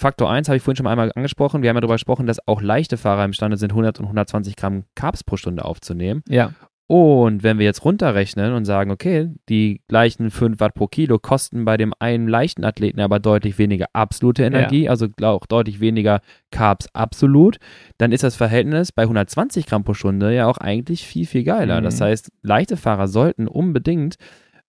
Faktor 0.00 0.30
1 0.30 0.48
habe 0.48 0.56
ich 0.56 0.62
vorhin 0.62 0.76
schon 0.76 0.86
einmal 0.86 1.12
angesprochen. 1.14 1.62
Wir 1.62 1.68
haben 1.68 1.76
ja 1.76 1.82
darüber 1.82 1.94
gesprochen, 1.94 2.26
dass 2.26 2.46
auch 2.48 2.62
leichte 2.62 2.96
Fahrer 2.96 3.24
imstande 3.24 3.58
sind, 3.58 3.72
100 3.72 4.00
und 4.00 4.06
120 4.06 4.56
Gramm 4.56 4.84
Carbs 4.94 5.22
pro 5.22 5.36
Stunde 5.36 5.64
aufzunehmen. 5.64 6.22
Ja. 6.26 6.54
Und 6.86 7.44
wenn 7.44 7.58
wir 7.58 7.66
jetzt 7.66 7.84
runterrechnen 7.84 8.52
und 8.52 8.64
sagen, 8.64 8.90
okay, 8.90 9.28
die 9.48 9.80
gleichen 9.86 10.30
5 10.30 10.58
Watt 10.58 10.74
pro 10.74 10.88
Kilo 10.88 11.20
kosten 11.20 11.64
bei 11.64 11.76
dem 11.76 11.92
einen 12.00 12.26
leichten 12.26 12.64
Athleten 12.64 12.98
aber 12.98 13.20
deutlich 13.20 13.58
weniger 13.58 13.86
absolute 13.92 14.42
Energie, 14.42 14.84
ja. 14.84 14.90
also 14.90 15.06
auch 15.22 15.46
deutlich 15.46 15.78
weniger 15.78 16.20
Carbs 16.50 16.88
absolut, 16.92 17.58
dann 17.98 18.10
ist 18.10 18.24
das 18.24 18.34
Verhältnis 18.34 18.90
bei 18.90 19.02
120 19.02 19.66
Gramm 19.66 19.84
pro 19.84 19.94
Stunde 19.94 20.34
ja 20.34 20.48
auch 20.48 20.58
eigentlich 20.58 21.06
viel, 21.06 21.26
viel 21.26 21.44
geiler. 21.44 21.78
Mhm. 21.78 21.84
Das 21.84 22.00
heißt, 22.00 22.32
leichte 22.42 22.76
Fahrer 22.76 23.06
sollten 23.06 23.46
unbedingt 23.46 24.16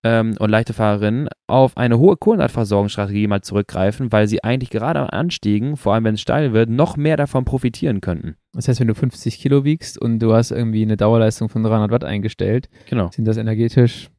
ähm, 0.03 0.35
und 0.39 0.49
leichte 0.49 0.73
Fahrerinnen 0.73 1.29
auf 1.47 1.77
eine 1.77 1.99
hohe 1.99 2.17
Kohlenhydratversorgungsstrategie 2.17 3.27
mal 3.27 3.41
zurückgreifen, 3.41 4.11
weil 4.11 4.27
sie 4.27 4.43
eigentlich 4.43 4.69
gerade 4.69 4.99
am 4.99 5.09
Anstiegen, 5.09 5.77
vor 5.77 5.93
allem 5.93 6.05
wenn 6.05 6.15
es 6.15 6.21
steil 6.21 6.53
wird, 6.53 6.69
noch 6.69 6.97
mehr 6.97 7.17
davon 7.17 7.45
profitieren 7.45 8.01
könnten. 8.01 8.35
Das 8.53 8.67
heißt, 8.67 8.79
wenn 8.79 8.87
du 8.87 8.95
50 8.95 9.39
Kilo 9.39 9.63
wiegst 9.63 10.01
und 10.01 10.19
du 10.19 10.33
hast 10.33 10.51
irgendwie 10.51 10.81
eine 10.81 10.97
Dauerleistung 10.97 11.49
von 11.49 11.63
300 11.63 11.91
Watt 11.91 12.03
eingestellt, 12.03 12.69
genau. 12.89 13.09
sind 13.11 13.25
das 13.25 13.37
energetisch 13.37 14.09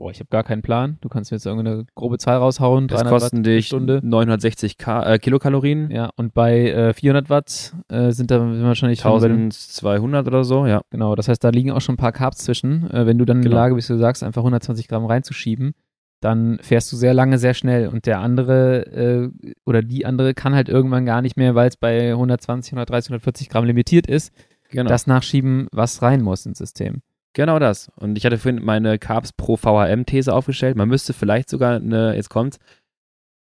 Boah, 0.00 0.10
ich 0.10 0.18
habe 0.18 0.30
gar 0.30 0.44
keinen 0.44 0.62
Plan. 0.62 0.96
Du 1.02 1.10
kannst 1.10 1.30
mir 1.30 1.36
jetzt 1.36 1.44
irgendeine 1.44 1.84
grobe 1.94 2.16
Zahl 2.16 2.38
raushauen. 2.38 2.88
Das 2.88 3.04
kosten 3.04 3.40
Watt 3.40 3.46
dich 3.46 3.66
Stunde. 3.66 4.00
960 4.02 4.78
K 4.78 5.02
äh, 5.02 5.18
Kilokalorien. 5.18 5.90
Ja, 5.90 6.08
und 6.16 6.32
bei 6.32 6.70
äh, 6.70 6.94
400 6.94 7.28
Watt 7.28 7.74
äh, 7.90 8.10
sind 8.10 8.30
da 8.30 8.40
wahrscheinlich 8.40 9.04
1200 9.04 10.26
oder 10.26 10.42
so, 10.42 10.64
ja. 10.64 10.80
Genau, 10.88 11.14
das 11.16 11.28
heißt, 11.28 11.44
da 11.44 11.50
liegen 11.50 11.70
auch 11.72 11.82
schon 11.82 11.96
ein 11.96 11.98
paar 11.98 12.12
Carbs 12.12 12.38
zwischen. 12.38 12.90
Äh, 12.90 13.04
wenn 13.04 13.18
du 13.18 13.26
dann 13.26 13.36
in 13.36 13.42
der 13.42 13.50
genau. 13.50 13.60
Lage 13.60 13.74
bist, 13.74 13.90
du 13.90 13.98
sagst, 13.98 14.22
einfach 14.22 14.40
120 14.40 14.88
Gramm 14.88 15.04
reinzuschieben, 15.04 15.74
dann 16.22 16.58
fährst 16.62 16.90
du 16.90 16.96
sehr 16.96 17.12
lange, 17.12 17.36
sehr 17.36 17.52
schnell. 17.52 17.88
Und 17.88 18.06
der 18.06 18.20
andere 18.20 18.86
äh, 18.86 19.30
oder 19.66 19.82
die 19.82 20.06
andere 20.06 20.32
kann 20.32 20.54
halt 20.54 20.70
irgendwann 20.70 21.04
gar 21.04 21.20
nicht 21.20 21.36
mehr, 21.36 21.54
weil 21.54 21.68
es 21.68 21.76
bei 21.76 22.12
120, 22.12 22.72
130, 22.72 23.10
140 23.10 23.50
Gramm 23.50 23.66
limitiert 23.66 24.06
ist, 24.06 24.32
genau. 24.70 24.88
das 24.88 25.06
nachschieben, 25.06 25.68
was 25.72 26.00
rein 26.00 26.22
muss 26.22 26.46
ins 26.46 26.56
System. 26.56 27.02
Genau 27.32 27.58
das. 27.58 27.90
Und 27.96 28.18
ich 28.18 28.24
hatte 28.24 28.38
vorhin 28.38 28.64
meine 28.64 28.98
Carbs 28.98 29.32
pro 29.32 29.56
VHM-These 29.56 30.32
aufgestellt. 30.32 30.76
Man 30.76 30.88
müsste 30.88 31.12
vielleicht 31.12 31.48
sogar 31.48 31.76
eine, 31.76 32.14
jetzt 32.16 32.30
kommt's, 32.30 32.58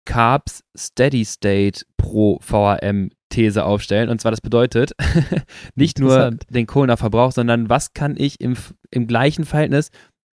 Carbs 0.06 0.62
Steady 0.76 1.24
State 1.24 1.84
pro 1.96 2.38
VHM-These 2.40 3.64
aufstellen. 3.64 4.08
Und 4.08 4.20
zwar 4.20 4.32
das 4.32 4.40
bedeutet 4.40 4.92
nicht 5.74 5.98
nur 5.98 6.32
den 6.50 6.66
Kohlenverbrauch, 6.66 7.32
sondern 7.32 7.68
was 7.68 7.92
kann 7.94 8.14
ich 8.16 8.40
im, 8.40 8.56
im 8.90 9.06
gleichen 9.06 9.44
Verhältnis 9.44 9.90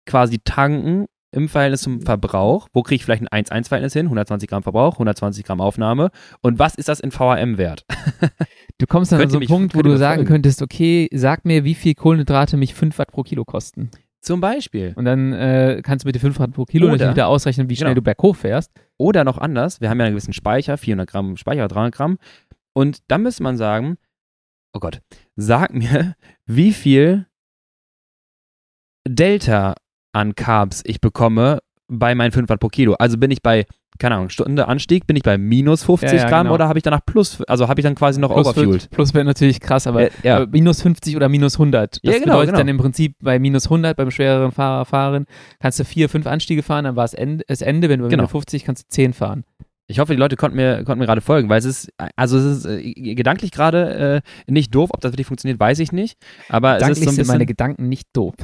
quasi 0.06 0.38
tanken 0.44 1.06
im 1.32 1.48
Verhältnis 1.48 1.82
zum 1.82 2.00
Verbrauch. 2.00 2.68
Wo 2.72 2.82
kriege 2.82 2.96
ich 2.96 3.04
vielleicht 3.04 3.22
ein 3.30 3.44
1-1-Verhältnis 3.44 3.92
hin? 3.92 4.06
120 4.06 4.48
Gramm 4.48 4.62
Verbrauch, 4.62 4.94
120 4.94 5.44
Gramm 5.44 5.60
Aufnahme. 5.60 6.10
Und 6.42 6.58
was 6.58 6.74
ist 6.74 6.88
das 6.88 7.00
in 7.00 7.12
VHM 7.12 7.56
wert? 7.56 7.84
Du 8.80 8.86
kommst 8.86 9.12
dann 9.12 9.20
an 9.20 9.28
so 9.28 9.36
einen 9.36 9.46
Punkt, 9.46 9.74
wo 9.74 9.82
du 9.82 9.98
sagen 9.98 10.24
könntest, 10.24 10.62
okay, 10.62 11.06
sag 11.12 11.44
mir, 11.44 11.64
wie 11.64 11.74
viel 11.74 11.94
Kohlenhydrate 11.94 12.56
mich 12.56 12.72
5 12.72 12.98
Watt 12.98 13.12
pro 13.12 13.22
Kilo 13.22 13.44
kosten. 13.44 13.90
Zum 14.22 14.40
Beispiel. 14.40 14.94
Und 14.96 15.04
dann 15.04 15.34
äh, 15.34 15.82
kannst 15.84 16.04
du 16.04 16.08
mit 16.08 16.14
den 16.14 16.20
5 16.20 16.38
Watt 16.38 16.52
pro 16.52 16.64
Kilo 16.64 16.86
Oder, 16.86 16.92
natürlich 16.92 17.12
wieder 17.12 17.28
ausrechnen, 17.28 17.68
wie 17.68 17.76
schnell 17.76 17.90
genau. 17.90 17.96
du 17.96 18.02
berghoch 18.02 18.36
fährst. 18.36 18.72
Oder 18.96 19.24
noch 19.24 19.36
anders, 19.36 19.82
wir 19.82 19.90
haben 19.90 20.00
ja 20.00 20.06
einen 20.06 20.14
gewissen 20.14 20.32
Speicher, 20.32 20.78
400 20.78 21.10
Gramm 21.10 21.36
Speicher, 21.36 21.68
300 21.68 21.94
Gramm. 21.94 22.16
Und 22.72 23.00
dann 23.08 23.22
müsste 23.22 23.42
man 23.42 23.58
sagen, 23.58 23.98
oh 24.72 24.80
Gott, 24.80 25.02
sag 25.36 25.74
mir, 25.74 26.14
wie 26.46 26.72
viel 26.72 27.26
Delta 29.06 29.74
an 30.12 30.34
Carbs 30.34 30.82
ich 30.86 31.02
bekomme 31.02 31.58
bei 31.90 32.14
meinen 32.14 32.32
5 32.32 32.48
Watt 32.48 32.60
pro 32.60 32.68
Kilo. 32.68 32.94
Also 32.94 33.18
bin 33.18 33.30
ich 33.30 33.42
bei 33.42 33.66
keine 33.98 34.14
Ahnung, 34.14 34.30
Stunde 34.30 34.66
Anstieg, 34.66 35.06
bin 35.06 35.16
ich 35.16 35.22
bei 35.22 35.36
minus 35.36 35.84
50 35.84 36.10
ja, 36.10 36.18
ja, 36.18 36.28
Gramm 36.28 36.44
genau. 36.44 36.54
oder 36.54 36.68
habe 36.68 36.78
ich 36.78 36.82
danach 36.82 37.04
plus, 37.04 37.42
also 37.42 37.68
habe 37.68 37.80
ich 37.80 37.84
dann 37.84 37.94
quasi 37.94 38.18
noch 38.18 38.32
plus 38.32 38.46
overfueled? 38.46 38.90
plus 38.90 39.14
wäre 39.14 39.24
natürlich 39.24 39.60
krass, 39.60 39.86
aber 39.86 40.04
äh, 40.04 40.10
ja. 40.22 40.46
minus 40.46 40.80
50 40.82 41.16
oder 41.16 41.28
minus 41.28 41.54
100. 41.54 41.96
Das 41.96 42.00
ja, 42.02 42.12
genau, 42.12 42.32
bedeutet 42.32 42.46
genau. 42.46 42.58
dann 42.58 42.68
im 42.68 42.78
Prinzip 42.78 43.16
bei 43.20 43.38
minus 43.38 43.66
100 43.66 43.96
beim 43.96 44.10
schwereren 44.10 44.52
Fahrer 44.52 44.86
fahren, 44.86 45.26
kannst 45.60 45.78
du 45.78 45.84
vier, 45.84 46.08
fünf 46.08 46.26
Anstiege 46.26 46.62
fahren, 46.62 46.84
dann 46.84 46.96
war 46.96 47.04
es 47.04 47.14
Ende, 47.14 47.44
das 47.46 47.60
Ende, 47.60 47.88
wenn 47.88 47.98
du 47.98 48.06
bei 48.06 48.10
genau. 48.10 48.22
minus 48.22 48.32
50 48.32 48.64
kannst 48.64 48.84
du 48.84 48.88
10 48.88 49.12
fahren. 49.12 49.44
Ich 49.90 49.98
hoffe, 49.98 50.12
die 50.12 50.18
Leute 50.18 50.36
konnten 50.36 50.56
mir, 50.56 50.84
konnten 50.84 51.00
mir 51.00 51.06
gerade 51.06 51.20
folgen, 51.20 51.48
weil 51.48 51.58
es 51.58 51.64
ist, 51.64 51.92
also 52.14 52.38
es 52.38 52.58
ist 52.58 52.66
äh, 52.66 53.14
gedanklich 53.14 53.50
gerade 53.50 54.22
äh, 54.46 54.50
nicht 54.50 54.72
doof, 54.72 54.90
ob 54.92 55.00
das 55.00 55.12
wirklich 55.12 55.26
funktioniert, 55.26 55.58
weiß 55.58 55.80
ich 55.80 55.90
nicht. 55.90 56.16
Aber 56.48 56.76
es 56.76 56.88
ist 56.88 57.02
so 57.02 57.10
ein 57.10 57.16
sind 57.16 57.26
meine 57.26 57.44
Gedanken 57.44 57.88
nicht 57.88 58.08
doof. 58.12 58.34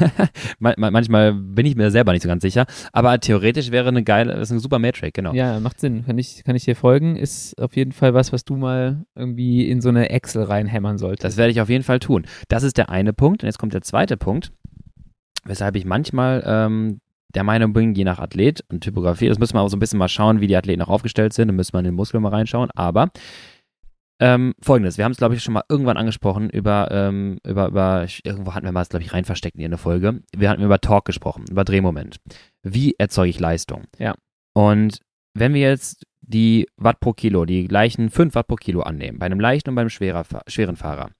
manchmal 0.58 1.32
bin 1.32 1.64
ich 1.64 1.76
mir 1.76 1.92
selber 1.92 2.12
nicht 2.12 2.22
so 2.22 2.28
ganz 2.28 2.42
sicher. 2.42 2.66
Aber 2.92 3.20
theoretisch 3.20 3.70
wäre 3.70 3.88
eine 3.88 4.02
geile, 4.02 4.32
ist 4.34 4.50
eine 4.50 4.58
super 4.58 4.80
Matrix, 4.80 5.12
genau. 5.14 5.32
Ja, 5.32 5.60
macht 5.60 5.78
Sinn. 5.78 6.04
Kann 6.04 6.18
ich, 6.18 6.42
kann 6.42 6.56
ich 6.56 6.64
dir 6.64 6.74
folgen? 6.74 7.14
Ist 7.14 7.60
auf 7.60 7.76
jeden 7.76 7.92
Fall 7.92 8.12
was, 8.12 8.32
was 8.32 8.44
du 8.44 8.56
mal 8.56 9.04
irgendwie 9.14 9.68
in 9.68 9.80
so 9.80 9.90
eine 9.90 10.10
Excel 10.10 10.42
reinhämmern 10.42 10.98
solltest. 10.98 11.24
Das 11.24 11.36
werde 11.36 11.52
ich 11.52 11.60
auf 11.60 11.68
jeden 11.68 11.84
Fall 11.84 12.00
tun. 12.00 12.26
Das 12.48 12.64
ist 12.64 12.76
der 12.76 12.90
eine 12.90 13.12
Punkt. 13.12 13.44
Und 13.44 13.46
jetzt 13.46 13.58
kommt 13.58 13.74
der 13.74 13.82
zweite 13.82 14.16
Punkt 14.16 14.50
weshalb 15.44 15.76
ich 15.76 15.84
manchmal 15.84 16.42
ähm, 16.46 17.00
der 17.34 17.44
Meinung 17.44 17.72
bin, 17.72 17.94
je 17.94 18.04
nach 18.04 18.18
Athlet 18.18 18.64
und 18.70 18.80
Typografie, 18.80 19.28
das 19.28 19.38
müssen 19.38 19.54
wir 19.54 19.60
auch 19.60 19.68
so 19.68 19.76
ein 19.76 19.80
bisschen 19.80 19.98
mal 19.98 20.08
schauen, 20.08 20.40
wie 20.40 20.46
die 20.46 20.56
Athleten 20.56 20.82
auch 20.82 20.88
aufgestellt 20.88 21.32
sind, 21.32 21.48
da 21.48 21.54
müssen 21.54 21.72
wir 21.72 21.78
in 21.80 21.86
den 21.86 21.94
Muskeln 21.94 22.22
mal 22.22 22.30
reinschauen, 22.30 22.70
aber 22.74 23.10
ähm, 24.22 24.54
folgendes, 24.60 24.98
wir 24.98 25.06
haben 25.06 25.12
es, 25.12 25.18
glaube 25.18 25.34
ich, 25.34 25.42
schon 25.42 25.54
mal 25.54 25.64
irgendwann 25.70 25.96
angesprochen 25.96 26.50
über, 26.50 26.88
ähm, 26.90 27.38
über, 27.46 27.68
über, 27.68 28.06
irgendwo 28.22 28.54
hatten 28.54 28.66
wir 28.66 28.72
mal, 28.72 28.84
glaube 28.84 29.02
ich, 29.02 29.14
rein 29.14 29.24
versteckt 29.24 29.56
in 29.56 29.64
eine 29.64 29.78
Folge. 29.78 30.20
Wir 30.36 30.50
hatten 30.50 30.62
über 30.62 30.78
Talk 30.78 31.06
gesprochen, 31.06 31.46
über 31.50 31.64
Drehmoment. 31.64 32.20
Wie 32.62 32.94
erzeuge 32.98 33.30
ich 33.30 33.40
Leistung? 33.40 33.84
Ja. 33.98 34.14
Und 34.52 35.00
wenn 35.32 35.54
wir 35.54 35.62
jetzt 35.62 36.04
die 36.20 36.68
Watt 36.76 37.00
pro 37.00 37.14
Kilo, 37.14 37.46
die 37.46 37.66
gleichen 37.66 38.10
5 38.10 38.34
Watt 38.34 38.46
pro 38.46 38.56
Kilo 38.56 38.82
annehmen, 38.82 39.18
bei 39.18 39.26
einem 39.26 39.40
leichten 39.40 39.70
und 39.70 39.76
beim 39.76 39.88
schweren 39.88 40.76
Fahrer, 40.76 41.10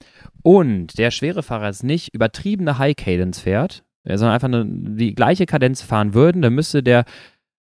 und 0.43 0.99
der 0.99 1.11
schwere 1.11 1.43
Fahrer 1.43 1.69
jetzt 1.69 1.83
nicht 1.83 2.13
übertriebene 2.15 2.77
High 2.77 2.97
Cadence 2.97 3.41
fährt, 3.41 3.83
sondern 4.05 4.35
einfach 4.35 4.49
eine, 4.49 4.65
die 4.67 5.15
gleiche 5.15 5.47
Kadenz 5.47 5.83
fahren 5.83 6.15
würden, 6.15 6.43
dann 6.43 6.55
müsste 6.55 6.83
der 6.83 7.05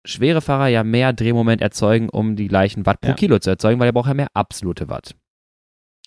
schwere 0.04 0.40
Fahrer 0.40 0.68
ja 0.68 0.84
mehr 0.84 1.12
Drehmoment 1.12 1.60
erzeugen, 1.60 2.08
um 2.08 2.36
die 2.36 2.48
gleichen 2.48 2.86
Watt 2.86 3.00
pro 3.00 3.10
ja. 3.10 3.14
Kilo 3.14 3.38
zu 3.38 3.50
erzeugen, 3.50 3.80
weil 3.80 3.88
er 3.88 3.92
braucht 3.92 4.08
ja 4.08 4.14
mehr 4.14 4.28
absolute 4.34 4.88
Watt. 4.88 5.14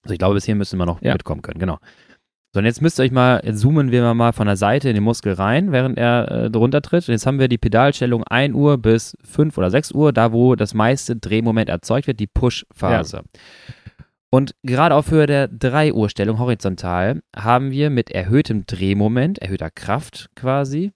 Also 0.04 0.14
ich 0.14 0.20
glaube, 0.20 0.36
bis 0.36 0.46
hier 0.46 0.56
müssen 0.56 0.78
wir 0.78 0.86
noch 0.86 1.02
ja. 1.02 1.14
mitkommen 1.14 1.42
können, 1.42 1.60
genau. 1.60 1.78
So, 2.54 2.60
und 2.60 2.66
jetzt 2.66 2.82
müsst 2.82 3.00
ihr 3.00 3.04
euch 3.04 3.12
mal, 3.12 3.42
jetzt 3.44 3.62
zoomen 3.62 3.92
wir 3.92 4.14
mal 4.14 4.32
von 4.32 4.46
der 4.46 4.58
Seite 4.58 4.88
in 4.88 4.94
den 4.94 5.04
Muskel 5.04 5.34
rein, 5.34 5.72
während 5.72 5.98
er 5.98 6.30
äh, 6.30 6.52
drunter 6.52 6.84
tritt. 6.84 7.08
Und 7.08 7.14
jetzt 7.14 7.26
haben 7.26 7.40
wir 7.40 7.48
die 7.48 7.58
Pedalstellung 7.58 8.24
1 8.24 8.54
Uhr 8.54 8.78
bis 8.78 9.18
5 9.24 9.58
oder 9.58 9.72
6 9.72 9.92
Uhr, 9.94 10.14
da 10.14 10.32
wo 10.32 10.56
das 10.56 10.76
meiste 10.76 11.16
Drehmoment 11.16 11.70
erzeugt 11.70 12.06
wird, 12.06 12.20
die 12.20 12.28
Push-Phase. 12.28 13.18
Ja. 13.18 13.24
Und 14.34 14.56
gerade 14.64 14.96
auf 14.96 15.12
Höhe 15.12 15.28
der 15.28 15.48
3 15.48 15.94
Uhr 15.94 16.10
Stellung 16.10 16.40
horizontal 16.40 17.22
haben 17.36 17.70
wir 17.70 17.92
mit 17.92 18.10
erhöhtem 18.10 18.66
Drehmoment, 18.66 19.38
erhöhter 19.38 19.70
Kraft 19.70 20.32
quasi, 20.36 20.92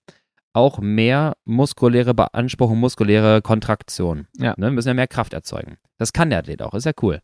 auch 0.53 0.79
mehr 0.79 1.35
muskuläre 1.45 2.15
Beanspruchung, 2.15 2.79
muskuläre 2.79 3.43
Kontraktion. 3.43 4.25
Ja. 4.39 4.55
Ne, 4.57 4.65
wir 4.65 4.71
müssen 4.71 4.87
ja 4.87 4.95
mehr 4.95 5.05
Kraft 5.05 5.33
erzeugen. 5.33 5.77
Das 5.99 6.13
kann 6.13 6.31
der 6.31 6.39
Athlet 6.39 6.63
auch, 6.63 6.73
ist 6.73 6.87
ja 6.87 6.93
cool. 7.03 7.21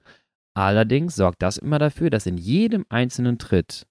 Allerdings 0.54 1.16
sorgt 1.16 1.42
das 1.42 1.58
immer 1.58 1.80
dafür, 1.80 2.12
dass 2.12 2.28
in 2.28 2.38
jedem 2.38 2.86
einzelnen 2.90 3.40
Tritt 3.40 3.88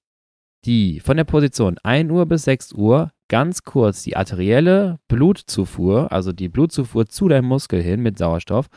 die 0.65 1.01
von 1.01 1.17
der 1.17 1.25
Position 1.25 1.77
1 1.83 2.09
Uhr 2.09 2.27
bis 2.27 2.45
6 2.45 2.75
Uhr 2.75 3.11
ganz 3.27 3.65
kurz 3.65 4.05
die 4.05 4.17
arterielle 4.17 5.01
Blutzufuhr, 5.09 6.13
also 6.13 6.31
die 6.31 6.49
Blutzufuhr 6.49 7.07
zu 7.07 7.27
deinem 7.27 7.47
Muskel 7.47 7.83
hin 7.83 8.01
mit 8.01 8.17
Sauerstoff, 8.17 8.69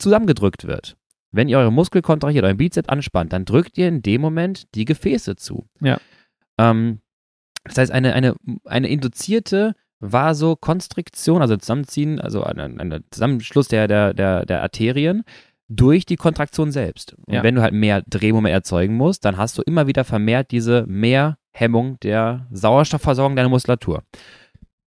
zusammengedrückt 0.00 0.66
wird. 0.66 0.96
Wenn 1.34 1.48
ihr 1.48 1.58
eure 1.58 1.72
Muskel 1.72 2.00
kontrahiert, 2.00 2.44
euren 2.44 2.56
Bizeps 2.56 2.88
anspannt, 2.88 3.32
dann 3.32 3.44
drückt 3.44 3.76
ihr 3.76 3.88
in 3.88 4.02
dem 4.02 4.20
Moment 4.20 4.72
die 4.74 4.84
Gefäße 4.84 5.36
zu. 5.36 5.66
Ja. 5.80 5.98
Ähm, 6.58 7.00
das 7.64 7.78
heißt, 7.78 7.92
eine, 7.92 8.12
eine, 8.14 8.36
eine 8.64 8.88
induzierte 8.88 9.74
Vasokonstriktion, 10.00 11.40
also 11.42 11.56
Zusammenziehen, 11.56 12.20
also 12.20 12.44
ein, 12.44 12.58
ein 12.60 13.04
Zusammenschluss 13.10 13.68
der, 13.68 13.88
der, 13.88 14.14
der, 14.14 14.44
der 14.46 14.62
Arterien 14.62 15.24
durch 15.68 16.06
die 16.06 16.16
Kontraktion 16.16 16.70
selbst. 16.70 17.14
Und 17.26 17.34
ja. 17.34 17.42
wenn 17.42 17.54
du 17.54 17.62
halt 17.62 17.72
mehr 17.72 18.02
Drehmoment 18.02 18.52
erzeugen 18.52 18.96
musst, 18.96 19.24
dann 19.24 19.36
hast 19.36 19.56
du 19.58 19.62
immer 19.62 19.86
wieder 19.86 20.04
vermehrt 20.04 20.50
diese 20.50 20.84
Mehrhemmung 20.86 21.98
der 22.00 22.46
Sauerstoffversorgung 22.52 23.34
deiner 23.34 23.48
Muskulatur. 23.48 24.02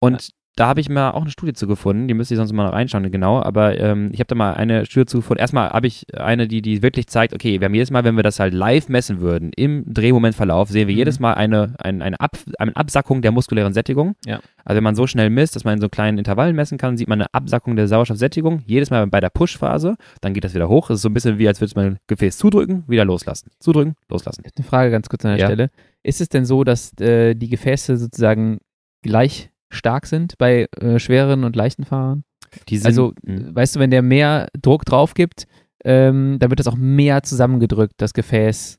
Und 0.01 0.31
da 0.57 0.67
habe 0.67 0.81
ich 0.81 0.91
mal 0.91 1.13
auch 1.13 1.23
eine 1.23 1.31
Studie 1.31 1.55
zu 1.55 1.67
gefunden, 1.67 2.09
die 2.09 2.15
müsste 2.15 2.35
ich 2.35 2.39
sonst 2.39 2.53
mal 2.53 2.69
reinschauen, 2.69 3.11
genau, 3.11 3.41
aber 3.41 3.79
ähm, 3.79 4.11
ich 4.13 4.21
habe 4.21 4.27
da 4.29 4.35
mal 4.35 4.53
eine 4.53 4.85
Studie 4.85 5.07
zu 5.07 5.19
gefunden. 5.19 5.41
Erstmal 5.41 5.71
habe 5.71 5.87
ich 5.87 6.05
eine, 6.15 6.47
die, 6.47 6.61
die 6.61 6.83
wirklich 6.83 7.07
zeigt, 7.07 7.33
okay, 7.33 7.61
wir 7.61 7.65
haben 7.65 7.75
jedes 7.75 7.91
Mal, 7.91 8.05
wenn 8.05 8.17
wir 8.17 8.23
das 8.23 8.39
halt 8.39 8.53
live 8.53 8.89
messen 8.91 9.21
würden, 9.21 9.51
im 9.57 9.85
Drehmomentverlauf, 9.87 10.69
sehen 10.69 10.89
wir 10.89 10.95
mhm. 10.95 10.99
jedes 10.99 11.21
Mal 11.21 11.35
eine, 11.35 11.75
eine, 11.79 12.05
eine, 12.05 12.21
Ab, 12.21 12.37
eine 12.59 12.77
Absackung 12.77 13.23
der 13.23 13.33
muskulären 13.33 13.73
Sättigung. 13.73 14.15
Ja. 14.27 14.41
Also 14.65 14.77
wenn 14.77 14.85
man 14.85 14.95
so 14.95 15.07
schnell 15.07 15.31
misst, 15.31 15.57
dass 15.57 15.65
man 15.65 15.75
in 15.75 15.81
so 15.81 15.89
kleinen 15.89 16.19
Intervallen 16.19 16.55
messen 16.55 16.77
kann, 16.77 16.99
sieht 16.99 17.09
man 17.09 17.23
eine 17.23 17.33
Absackung 17.33 17.75
der 17.75 17.89
Sauerstoffsättigung, 17.89 18.63
jedes 18.67 18.91
Mal 18.91 19.07
bei 19.07 19.21
der 19.21 19.31
Push-Phase, 19.31 19.97
dann 20.21 20.35
geht 20.35 20.45
das 20.45 20.55
wieder 20.55 20.69
hoch. 20.69 20.89
Das 20.89 20.97
ist 20.97 21.03
so 21.03 21.09
ein 21.09 21.15
bisschen 21.15 21.39
wie, 21.39 21.49
als 21.49 21.63
würde 21.63 21.73
man 21.77 21.99
Gefäß 22.09 22.37
zudrücken, 22.37 22.85
wieder 22.89 23.07
loslassen. 23.07 23.51
Zudrücken, 23.59 23.95
loslassen. 24.11 24.45
Eine 24.55 24.67
Frage 24.67 24.91
ganz 24.91 25.09
kurz 25.09 25.25
an 25.25 25.31
der 25.31 25.41
ja. 25.41 25.47
Stelle. 25.47 25.71
Ist 26.03 26.21
es 26.21 26.29
denn 26.29 26.45
so, 26.45 26.63
dass 26.63 26.99
äh, 27.01 27.35
die 27.35 27.49
Gefäße 27.49 27.97
sozusagen 27.97 28.59
gleich 29.03 29.52
stark 29.73 30.07
sind 30.07 30.39
bei 30.39 30.67
äh, 30.81 30.99
schweren 30.99 31.45
und 31.45 31.57
leichten 31.57 31.85
Fahrern. 31.85 32.25
Sind, 32.69 32.87
also, 32.87 33.13
mh. 33.23 33.55
weißt 33.55 33.77
du, 33.77 33.81
wenn 33.81 33.91
der 33.91 34.03
mehr 34.03 34.49
Druck 34.61 34.85
drauf 34.85 35.15
gibt, 35.15 35.47
ähm, 35.85 36.39
dann 36.39 36.51
wird 36.51 36.61
das 36.61 36.69
auch 36.69 36.77
mehr 36.77 37.23
zusammengedrückt, 37.23 37.95
das 37.97 38.13
Gefäß. 38.13 38.79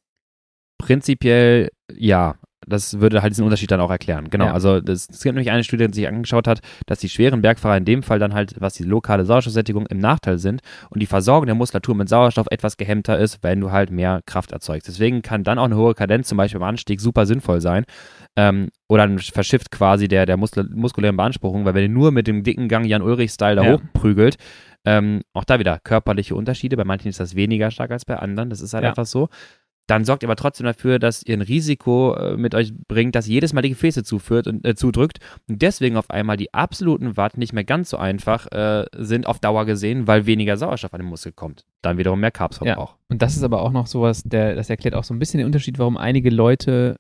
Prinzipiell 0.78 1.70
ja 1.92 2.36
das 2.68 3.00
würde 3.00 3.22
halt 3.22 3.32
diesen 3.32 3.44
Unterschied 3.44 3.72
dann 3.72 3.82
auch 3.82 3.90
erklären. 3.90 4.30
Genau, 4.30 4.46
ja. 4.46 4.54
also 4.54 4.78
es 4.78 5.08
gibt 5.08 5.36
nämlich 5.36 5.52
eine 5.52 5.64
Studie, 5.64 5.88
die 5.88 5.94
sich 5.94 6.08
angeschaut 6.08 6.48
hat, 6.48 6.60
dass 6.86 7.00
die 7.00 7.10
schweren 7.10 7.42
Bergfahrer 7.42 7.78
in 7.78 7.86
dem 7.86 8.04
Fall 8.04 8.20
dann 8.20 8.34
halt, 8.34 8.56
was 8.60 8.74
die 8.74 8.84
lokale 8.84 9.26
Sauerstoffsättigung 9.26 9.86
im 9.88 10.00
Nachteil 10.00 10.40
sind 10.40 10.62
und 10.90 11.02
die 11.02 11.06
Versorgung 11.06 11.46
der 11.46 11.56
Muskulatur 11.56 11.96
mit 11.96 12.10
Sauerstoff 12.10 12.48
etwas 12.52 12.78
gehemmter 12.78 13.18
ist, 13.18 13.40
wenn 13.42 13.60
du 13.62 13.72
halt 13.72 13.92
mehr 13.92 14.22
Kraft 14.26 14.52
erzeugst. 14.52 14.88
Deswegen 14.88 15.22
kann 15.22 15.44
dann 15.44 15.60
auch 15.60 15.66
eine 15.66 15.78
hohe 15.78 15.94
Kadenz 15.94 16.28
zum 16.28 16.38
Beispiel 16.38 16.60
beim 16.60 16.70
Anstieg 16.70 17.02
super 17.02 17.26
sinnvoll 17.26 17.62
sein 17.62 17.86
ähm, 18.36 18.70
oder 18.88 19.04
ein 19.04 19.20
Verschifft 19.20 19.72
quasi 19.72 20.08
der, 20.08 20.26
der 20.26 20.38
Muskul 20.38 20.70
muskulären 20.74 21.18
Beanspruchung, 21.18 21.66
weil 21.66 21.74
wenn 21.74 21.84
ihr 21.84 21.90
nur 21.90 22.12
mit 22.12 22.28
dem 22.28 22.44
dicken 22.44 22.68
Gang 22.68 22.86
Jan-Ulrich-Style 22.86 23.56
da 23.56 23.64
ja. 23.64 23.74
hochprügelt, 23.74 24.38
ähm, 24.86 25.22
auch 25.34 25.46
da 25.46 25.60
wieder 25.60 25.80
körperliche 25.80 26.36
Unterschiede. 26.36 26.76
Bei 26.76 26.84
manchen 26.84 27.08
ist 27.08 27.20
das 27.20 27.36
weniger 27.36 27.72
stark 27.72 27.92
als 27.92 28.06
bei 28.06 28.18
anderen. 28.18 28.50
Das 28.50 28.62
ist 28.62 28.74
halt 28.74 28.84
ja. 28.84 28.90
einfach 28.90 29.06
so 29.06 29.30
dann 29.88 30.06
sorgt 30.06 30.24
ihr 30.24 30.30
aber 30.30 30.38
trotzdem 30.38 30.66
dafür, 30.66 30.98
dass 30.98 31.24
ihr 31.24 31.36
ein 31.36 31.42
Risiko 31.42 32.16
äh, 32.16 32.38
mit 32.38 32.56
euch 32.56 32.74
bringt, 32.88 33.16
dass 33.16 33.28
jedes 33.28 33.52
Mal 33.54 33.62
die 33.62 33.70
Gefäße 33.70 34.04
zuführt 34.04 34.48
und 34.48 34.66
äh, 34.66 34.76
zudrückt 34.76 35.20
und 35.50 35.62
deswegen 35.62 35.98
auf 35.98 36.10
einmal 36.10 36.38
die 36.38 36.54
absoluten 36.54 37.18
Watt 37.18 37.38
nicht 37.38 37.54
mehr 37.54 37.66
ganz 37.66 37.90
so 37.90 37.98
einfach 37.98 38.50
äh, 38.52 38.86
sind 38.96 39.28
auf 39.28 39.40
Dauer 39.40 39.66
gesehen, 39.66 40.08
weil 40.08 40.26
weniger 40.26 40.56
Sauerstoff 40.56 40.94
an 40.94 41.02
den 41.02 41.10
Muskel 41.10 41.34
kommt. 41.34 41.66
Dann 41.82 41.98
wiederum 41.98 42.20
mehr 42.20 42.32
Carbsverbrauch. 42.32 42.92
Ja. 42.92 43.00
Und 43.10 43.22
das 43.22 43.36
ist 43.36 43.44
aber 43.44 43.62
auch 43.62 43.72
noch 43.72 43.88
sowas, 43.88 44.24
der, 44.24 44.56
das 44.56 44.70
erklärt 44.70 44.96
auch 44.96 45.04
so 45.04 45.14
ein 45.14 45.20
bisschen 45.20 45.40
den 45.40 45.48
Unterschied, 45.48 45.78
warum 45.80 45.98
einige 45.98 46.30
Leute 46.30 46.96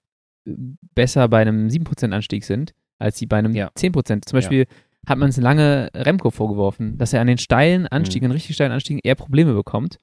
äh, 0.45 0.51
besser 0.93 1.29
bei 1.29 1.41
einem 1.41 1.69
7% 1.69 2.11
Anstieg 2.11 2.43
sind, 2.43 2.73
als 2.99 3.17
sie 3.17 3.27
bei 3.27 3.37
einem 3.37 3.55
ja. 3.55 3.69
10%. 3.77 4.25
Zum 4.25 4.37
Beispiel 4.37 4.59
ja. 4.59 5.09
hat 5.09 5.17
man 5.17 5.29
es 5.29 5.37
lange 5.37 5.89
Remco 5.95 6.31
vorgeworfen, 6.31 6.97
dass 6.97 7.13
er 7.13 7.21
an 7.21 7.27
den 7.27 7.37
steilen 7.37 7.87
Anstiegen, 7.87 8.27
mhm. 8.27 8.33
richtig 8.33 8.55
steilen 8.55 8.73
Anstiegen 8.73 8.99
eher 9.01 9.15
Probleme 9.15 9.53
bekommt 9.53 9.99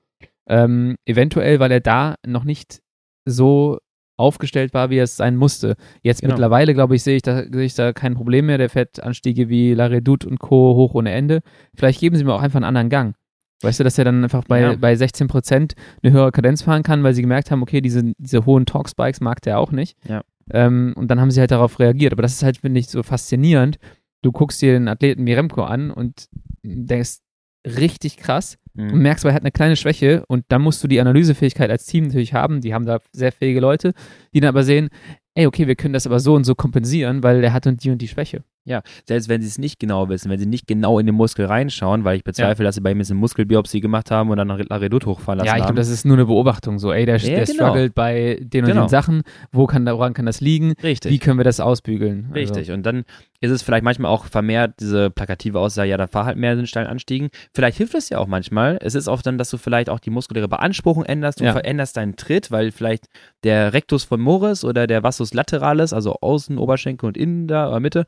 ähm, 0.50 0.96
eventuell, 1.06 1.60
weil 1.60 1.70
er 1.70 1.80
da 1.80 2.16
noch 2.26 2.44
nicht 2.44 2.82
so 3.24 3.78
aufgestellt 4.18 4.74
war, 4.74 4.90
wie 4.90 4.98
er 4.98 5.04
es 5.04 5.16
sein 5.16 5.36
musste. 5.36 5.76
Jetzt 6.02 6.20
genau. 6.20 6.34
mittlerweile, 6.34 6.74
glaube 6.74 6.96
ich, 6.96 7.02
sehe 7.02 7.16
ich, 7.16 7.22
da, 7.22 7.44
sehe 7.44 7.64
ich 7.64 7.74
da 7.74 7.92
kein 7.92 8.14
Problem 8.14 8.46
mehr. 8.46 8.58
Der 8.58 8.68
fährt 8.68 9.02
Anstiege 9.02 9.48
wie 9.48 9.72
La 9.72 9.86
Redoute 9.86 10.28
und 10.28 10.38
Co. 10.40 10.74
hoch 10.74 10.94
ohne 10.94 11.12
Ende. 11.12 11.40
Vielleicht 11.74 12.00
geben 12.00 12.16
sie 12.16 12.24
mir 12.24 12.34
auch 12.34 12.42
einfach 12.42 12.56
einen 12.56 12.64
anderen 12.64 12.90
Gang. 12.90 13.14
Weißt 13.62 13.78
du, 13.78 13.84
dass 13.84 13.96
er 13.96 14.04
dann 14.04 14.24
einfach 14.24 14.44
bei, 14.44 14.60
ja. 14.60 14.74
bei 14.74 14.94
16 14.94 15.28
Prozent 15.28 15.74
eine 16.02 16.12
höhere 16.12 16.32
Kadenz 16.32 16.62
fahren 16.62 16.82
kann, 16.82 17.02
weil 17.02 17.14
sie 17.14 17.22
gemerkt 17.22 17.50
haben, 17.50 17.62
okay, 17.62 17.80
diese, 17.80 18.12
diese 18.18 18.44
hohen 18.44 18.66
Torque-Spikes 18.66 19.20
mag 19.20 19.40
der 19.42 19.58
auch 19.58 19.70
nicht. 19.70 19.96
Ja. 20.06 20.22
Ähm, 20.52 20.94
und 20.96 21.08
dann 21.10 21.20
haben 21.20 21.30
sie 21.30 21.40
halt 21.40 21.52
darauf 21.52 21.78
reagiert. 21.78 22.12
Aber 22.12 22.22
das 22.22 22.32
ist 22.32 22.42
halt, 22.42 22.58
finde 22.58 22.80
ich, 22.80 22.88
so 22.88 23.02
faszinierend. 23.02 23.78
Du 24.22 24.32
guckst 24.32 24.60
dir 24.60 24.72
den 24.72 24.88
Athleten 24.88 25.24
wie 25.26 25.32
Remco 25.32 25.62
an 25.62 25.90
und 25.90 26.28
denkst, 26.62 27.18
richtig 27.64 28.16
krass 28.16 28.58
mhm. 28.74 28.92
und 28.92 28.98
merkst, 29.00 29.24
er 29.24 29.34
hat 29.34 29.42
eine 29.42 29.50
kleine 29.50 29.76
Schwäche 29.76 30.24
und 30.26 30.44
dann 30.48 30.62
musst 30.62 30.82
du 30.82 30.88
die 30.88 31.00
Analysefähigkeit 31.00 31.70
als 31.70 31.86
Team 31.86 32.06
natürlich 32.06 32.34
haben. 32.34 32.60
Die 32.60 32.74
haben 32.74 32.86
da 32.86 32.98
sehr 33.12 33.32
fähige 33.32 33.60
Leute, 33.60 33.92
die 34.34 34.40
dann 34.40 34.48
aber 34.48 34.64
sehen, 34.64 34.90
ey, 35.34 35.46
okay, 35.46 35.66
wir 35.66 35.76
können 35.76 35.94
das 35.94 36.06
aber 36.06 36.20
so 36.20 36.34
und 36.34 36.44
so 36.44 36.54
kompensieren, 36.54 37.22
weil 37.22 37.40
der 37.40 37.52
hat 37.52 37.66
und 37.66 37.82
die 37.82 37.90
und 37.90 38.02
die 38.02 38.08
Schwäche. 38.08 38.42
Ja, 38.64 38.82
selbst 39.06 39.28
wenn 39.30 39.40
sie 39.40 39.48
es 39.48 39.56
nicht 39.56 39.80
genau 39.80 40.08
wissen, 40.10 40.30
wenn 40.30 40.38
sie 40.38 40.46
nicht 40.46 40.66
genau 40.66 40.98
in 40.98 41.06
den 41.06 41.14
Muskel 41.14 41.46
reinschauen, 41.46 42.04
weil 42.04 42.16
ich 42.16 42.24
bezweifle, 42.24 42.62
ja. 42.62 42.68
dass 42.68 42.74
sie 42.74 42.82
bei 42.82 42.90
ihm 42.90 43.00
eine 43.00 43.14
Muskelbiopsie 43.14 43.80
gemacht 43.80 44.10
haben 44.10 44.30
und 44.30 44.36
dann 44.36 44.48
Laredut 44.48 45.06
hochfahren 45.06 45.38
lassen 45.38 45.46
Ja, 45.46 45.56
ich 45.56 45.62
glaube, 45.62 45.76
das 45.76 45.88
ist 45.88 46.04
nur 46.04 46.16
eine 46.16 46.26
Beobachtung. 46.26 46.78
So, 46.78 46.92
ey, 46.92 47.06
der, 47.06 47.16
ja, 47.16 47.36
der 47.36 47.44
genau. 47.46 47.64
struggelt 47.64 47.94
bei 47.94 48.38
den 48.42 48.64
und 48.64 48.70
genau. 48.70 48.84
den 48.84 48.88
Sachen. 48.90 49.22
Wo 49.50 49.66
kann, 49.66 49.86
woran 49.86 50.12
kann 50.12 50.26
das 50.26 50.42
liegen? 50.42 50.74
Richtig. 50.82 51.10
Wie 51.10 51.18
können 51.18 51.38
wir 51.38 51.44
das 51.44 51.58
ausbügeln? 51.58 52.26
Also 52.28 52.34
Richtig. 52.34 52.58
Also. 52.58 52.72
Und 52.74 52.84
dann 52.84 53.04
ist 53.40 53.50
es 53.50 53.62
vielleicht 53.62 53.84
manchmal 53.84 54.10
auch 54.10 54.26
vermehrt 54.26 54.74
diese 54.80 55.10
plakative 55.10 55.58
Aussage, 55.58 55.88
ja, 55.88 55.96
dann 55.96 56.08
fahr 56.08 56.26
halt 56.26 56.36
mehr 56.36 56.52
in 56.52 56.58
den 56.58 56.66
steilen 56.66 56.86
Anstiegen. 56.86 57.30
Vielleicht 57.54 57.78
hilft 57.78 57.94
es 57.94 58.10
ja 58.10 58.18
auch 58.18 58.26
manchmal. 58.26 58.78
Es 58.82 58.94
ist 58.94 59.08
auch 59.08 59.22
dann, 59.22 59.38
dass 59.38 59.48
du 59.48 59.56
vielleicht 59.56 59.88
auch 59.88 59.98
die 59.98 60.10
muskuläre 60.10 60.48
Beanspruchung 60.48 61.04
änderst. 61.04 61.40
Du 61.40 61.44
ja. 61.44 61.52
veränderst 61.52 61.96
deinen 61.96 62.16
Tritt, 62.16 62.50
weil 62.50 62.70
vielleicht 62.70 63.06
der 63.42 63.72
Rectus 63.72 64.04
von 64.04 64.20
Morris 64.20 64.64
oder 64.64 64.86
der 64.86 65.02
Vastus 65.02 65.32
lateralis, 65.32 65.94
also 65.94 66.18
außen, 66.20 66.58
Oberschenkel 66.58 67.06
und 67.06 67.16
innen 67.16 67.46
da 67.48 67.68
oder 67.68 67.80
Mitte, 67.80 68.04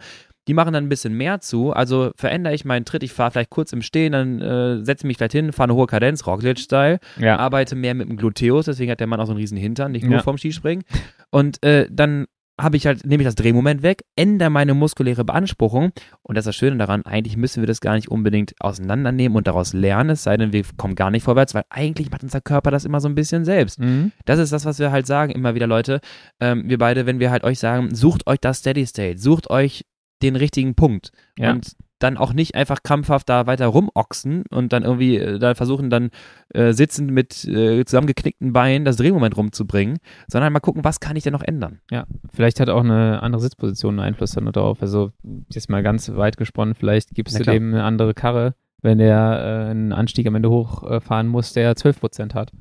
die 0.48 0.54
machen 0.54 0.72
dann 0.72 0.84
ein 0.84 0.88
bisschen 0.88 1.14
mehr 1.14 1.40
zu. 1.40 1.72
Also 1.72 2.10
verändere 2.16 2.54
ich 2.54 2.64
meinen 2.64 2.84
Tritt, 2.84 3.02
ich 3.02 3.12
fahre 3.12 3.30
vielleicht 3.30 3.50
kurz 3.50 3.72
im 3.72 3.82
Stehen, 3.82 4.12
dann 4.12 4.40
äh, 4.40 4.84
setze 4.84 5.06
mich 5.06 5.16
vielleicht 5.16 5.32
hin, 5.32 5.52
fahre 5.52 5.70
eine 5.70 5.74
hohe 5.74 5.86
Kadenz, 5.86 6.26
Roglic-Style, 6.26 6.98
ja. 7.18 7.38
arbeite 7.38 7.76
mehr 7.76 7.94
mit 7.94 8.08
dem 8.08 8.16
Gluteus, 8.16 8.66
deswegen 8.66 8.90
hat 8.90 9.00
der 9.00 9.06
Mann 9.06 9.20
auch 9.20 9.26
so 9.26 9.32
einen 9.32 9.40
riesen 9.40 9.58
Hintern, 9.58 9.92
nicht 9.92 10.04
nur 10.04 10.16
ja. 10.16 10.22
vom 10.22 10.38
Skispringen. 10.38 10.84
Und 11.30 11.62
äh, 11.62 11.86
dann 11.90 12.26
habe 12.60 12.76
ich 12.76 12.86
halt, 12.86 13.06
nehme 13.06 13.22
ich 13.22 13.26
das 13.26 13.34
Drehmoment 13.34 13.82
weg, 13.82 14.04
ändere 14.14 14.50
meine 14.50 14.74
muskuläre 14.74 15.24
Beanspruchung. 15.24 15.90
Und 16.22 16.36
das 16.36 16.42
ist 16.42 16.48
das 16.48 16.56
Schöne 16.56 16.76
daran, 16.76 17.04
eigentlich 17.04 17.36
müssen 17.36 17.62
wir 17.62 17.66
das 17.66 17.80
gar 17.80 17.94
nicht 17.94 18.08
unbedingt 18.08 18.54
auseinandernehmen 18.60 19.36
und 19.36 19.46
daraus 19.46 19.72
lernen, 19.72 20.10
es 20.10 20.22
sei 20.22 20.36
denn, 20.36 20.52
wir 20.52 20.62
kommen 20.76 20.94
gar 20.94 21.10
nicht 21.10 21.24
vorwärts, 21.24 21.54
weil 21.54 21.64
eigentlich 21.70 22.10
macht 22.10 22.22
unser 22.22 22.40
Körper 22.40 22.70
das 22.70 22.84
immer 22.84 23.00
so 23.00 23.08
ein 23.08 23.14
bisschen 23.14 23.44
selbst. 23.44 23.80
Mhm. 23.80 24.12
Das 24.24 24.38
ist 24.38 24.52
das, 24.52 24.64
was 24.64 24.78
wir 24.78 24.92
halt 24.92 25.06
sagen, 25.06 25.32
immer 25.32 25.54
wieder, 25.54 25.66
Leute. 25.66 26.00
Ähm, 26.40 26.68
wir 26.68 26.78
beide, 26.78 27.06
wenn 27.06 27.20
wir 27.20 27.30
halt 27.30 27.44
euch 27.44 27.58
sagen, 27.58 27.94
sucht 27.94 28.26
euch 28.26 28.38
das 28.40 28.58
Steady 28.58 28.86
State, 28.86 29.18
sucht 29.18 29.50
euch 29.50 29.84
den 30.22 30.36
richtigen 30.36 30.74
Punkt. 30.74 31.12
Ja. 31.38 31.52
Und 31.52 31.72
dann 32.02 32.16
auch 32.16 32.32
nicht 32.32 32.54
einfach 32.54 32.82
krampfhaft 32.82 33.28
da 33.28 33.46
weiter 33.46 33.66
rumochsen 33.66 34.44
und 34.50 34.72
dann 34.72 34.82
irgendwie 34.82 35.16
äh, 35.18 35.38
da 35.38 35.54
versuchen 35.54 35.88
dann 35.88 36.10
äh, 36.52 36.72
sitzend 36.72 37.10
mit 37.12 37.44
äh, 37.44 37.84
zusammengeknickten 37.84 38.52
Beinen 38.52 38.84
das 38.84 38.96
Drehmoment 38.96 39.36
rumzubringen, 39.36 39.98
sondern 40.26 40.52
mal 40.52 40.60
gucken, 40.60 40.84
was 40.84 41.00
kann 41.00 41.16
ich 41.16 41.22
denn 41.22 41.32
noch 41.32 41.42
ändern. 41.42 41.80
Ja, 41.90 42.06
vielleicht 42.32 42.60
hat 42.60 42.68
auch 42.68 42.82
eine 42.82 43.22
andere 43.22 43.40
Sitzposition 43.40 44.00
einen 44.00 44.08
Einfluss 44.08 44.32
dann 44.32 44.50
darauf. 44.50 44.82
Also 44.82 45.12
jetzt 45.52 45.70
mal 45.70 45.82
ganz 45.82 46.12
weit 46.14 46.36
gesponnen, 46.36 46.74
vielleicht 46.74 47.14
gibst 47.14 47.38
du 47.38 47.44
dem 47.44 47.72
eine 47.72 47.84
andere 47.84 48.14
Karre, 48.14 48.54
wenn 48.80 48.98
der 48.98 49.66
äh, 49.66 49.70
einen 49.70 49.92
Anstieg 49.92 50.26
am 50.26 50.34
Ende 50.34 50.50
hochfahren 50.50 51.28
muss, 51.28 51.52
der 51.52 51.74
12% 51.74 52.34
hat 52.34 52.52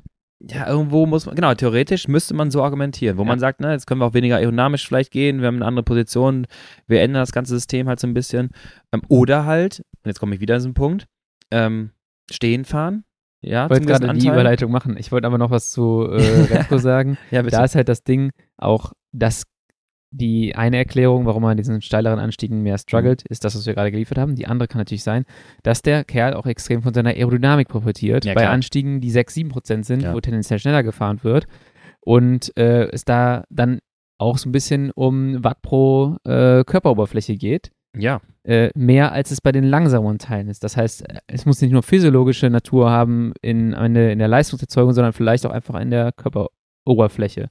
ja, 0.50 0.66
irgendwo 0.66 1.06
muss 1.06 1.26
man, 1.26 1.34
genau, 1.34 1.54
theoretisch 1.54 2.08
müsste 2.08 2.34
man 2.34 2.50
so 2.50 2.62
argumentieren, 2.62 3.16
wo 3.16 3.22
ja. 3.22 3.28
man 3.28 3.38
sagt, 3.38 3.60
ne, 3.60 3.72
jetzt 3.72 3.86
können 3.86 4.00
wir 4.00 4.06
auch 4.06 4.14
weniger 4.14 4.36
aerodynamisch 4.36 4.86
vielleicht 4.86 5.12
gehen, 5.12 5.40
wir 5.40 5.46
haben 5.46 5.56
eine 5.56 5.66
andere 5.66 5.84
Position, 5.84 6.46
wir 6.86 7.00
ändern 7.00 7.22
das 7.22 7.32
ganze 7.32 7.54
System 7.54 7.88
halt 7.88 8.00
so 8.00 8.06
ein 8.06 8.14
bisschen. 8.14 8.50
Ähm, 8.92 9.02
oder 9.08 9.44
halt, 9.44 9.80
und 10.02 10.06
jetzt 10.06 10.18
komme 10.18 10.34
ich 10.34 10.40
wieder 10.40 10.54
an 10.54 10.60
diesen 10.60 10.74
Punkt, 10.74 11.06
ähm, 11.50 11.90
stehen 12.30 12.64
fahren. 12.64 13.04
Ja, 13.40 13.64
ich 13.64 13.70
wollte 13.70 13.86
gerade 13.86 14.12
die 14.14 14.28
Überleitung 14.28 14.70
machen. 14.70 14.96
Ich 14.96 15.10
wollte 15.10 15.26
aber 15.26 15.38
noch 15.38 15.50
was 15.50 15.70
zu 15.70 16.08
äh, 16.08 16.42
Remco 16.54 16.78
sagen. 16.78 17.18
ja, 17.30 17.42
bitte. 17.42 17.56
Da 17.56 17.64
ist 17.64 17.74
halt 17.74 17.88
das 17.88 18.04
Ding 18.04 18.30
auch, 18.56 18.92
das 19.12 19.44
die 20.12 20.54
eine 20.54 20.76
Erklärung, 20.76 21.26
warum 21.26 21.42
er 21.44 21.52
in 21.52 21.56
diesen 21.56 21.80
steileren 21.80 22.18
Anstiegen 22.18 22.62
mehr 22.62 22.78
struggelt, 22.78 23.24
mhm. 23.24 23.32
ist 23.32 23.44
das, 23.44 23.56
was 23.56 23.66
wir 23.66 23.74
gerade 23.74 23.90
geliefert 23.90 24.18
haben. 24.18 24.36
Die 24.36 24.46
andere 24.46 24.68
kann 24.68 24.78
natürlich 24.78 25.02
sein, 25.02 25.24
dass 25.62 25.82
der 25.82 26.04
Kerl 26.04 26.34
auch 26.34 26.46
extrem 26.46 26.82
von 26.82 26.94
seiner 26.94 27.10
Aerodynamik 27.10 27.68
profitiert. 27.68 28.24
Ja, 28.24 28.34
bei. 28.34 28.48
Anstiegen, 28.48 29.00
die 29.00 29.10
6, 29.10 29.34
7 29.34 29.48
Prozent 29.48 29.86
sind, 29.86 30.02
ja. 30.02 30.14
wo 30.14 30.20
tendenziell 30.20 30.58
schneller 30.58 30.82
gefahren 30.82 31.24
wird. 31.24 31.46
Und 32.00 32.56
äh, 32.56 32.88
es 32.90 33.04
da 33.04 33.44
dann 33.48 33.80
auch 34.18 34.38
so 34.38 34.48
ein 34.48 34.52
bisschen 34.52 34.90
um 34.90 35.42
Watt 35.42 35.62
pro 35.62 36.16
äh, 36.24 36.62
Körperoberfläche 36.64 37.36
geht. 37.36 37.72
Ja. 37.96 38.20
Äh, 38.44 38.70
mehr 38.74 39.12
als 39.12 39.30
es 39.30 39.40
bei 39.40 39.52
den 39.52 39.64
langsamen 39.64 40.18
Teilen 40.18 40.48
ist. 40.48 40.64
Das 40.64 40.76
heißt, 40.76 41.04
es 41.26 41.46
muss 41.46 41.60
nicht 41.60 41.72
nur 41.72 41.82
physiologische 41.82 42.50
Natur 42.50 42.90
haben 42.90 43.32
in, 43.40 43.74
eine, 43.74 44.12
in 44.12 44.18
der 44.18 44.28
Leistungserzeugung, 44.28 44.92
sondern 44.92 45.12
vielleicht 45.12 45.46
auch 45.46 45.50
einfach 45.50 45.80
in 45.80 45.90
der 45.90 46.12
Körperoberfläche. 46.12 47.48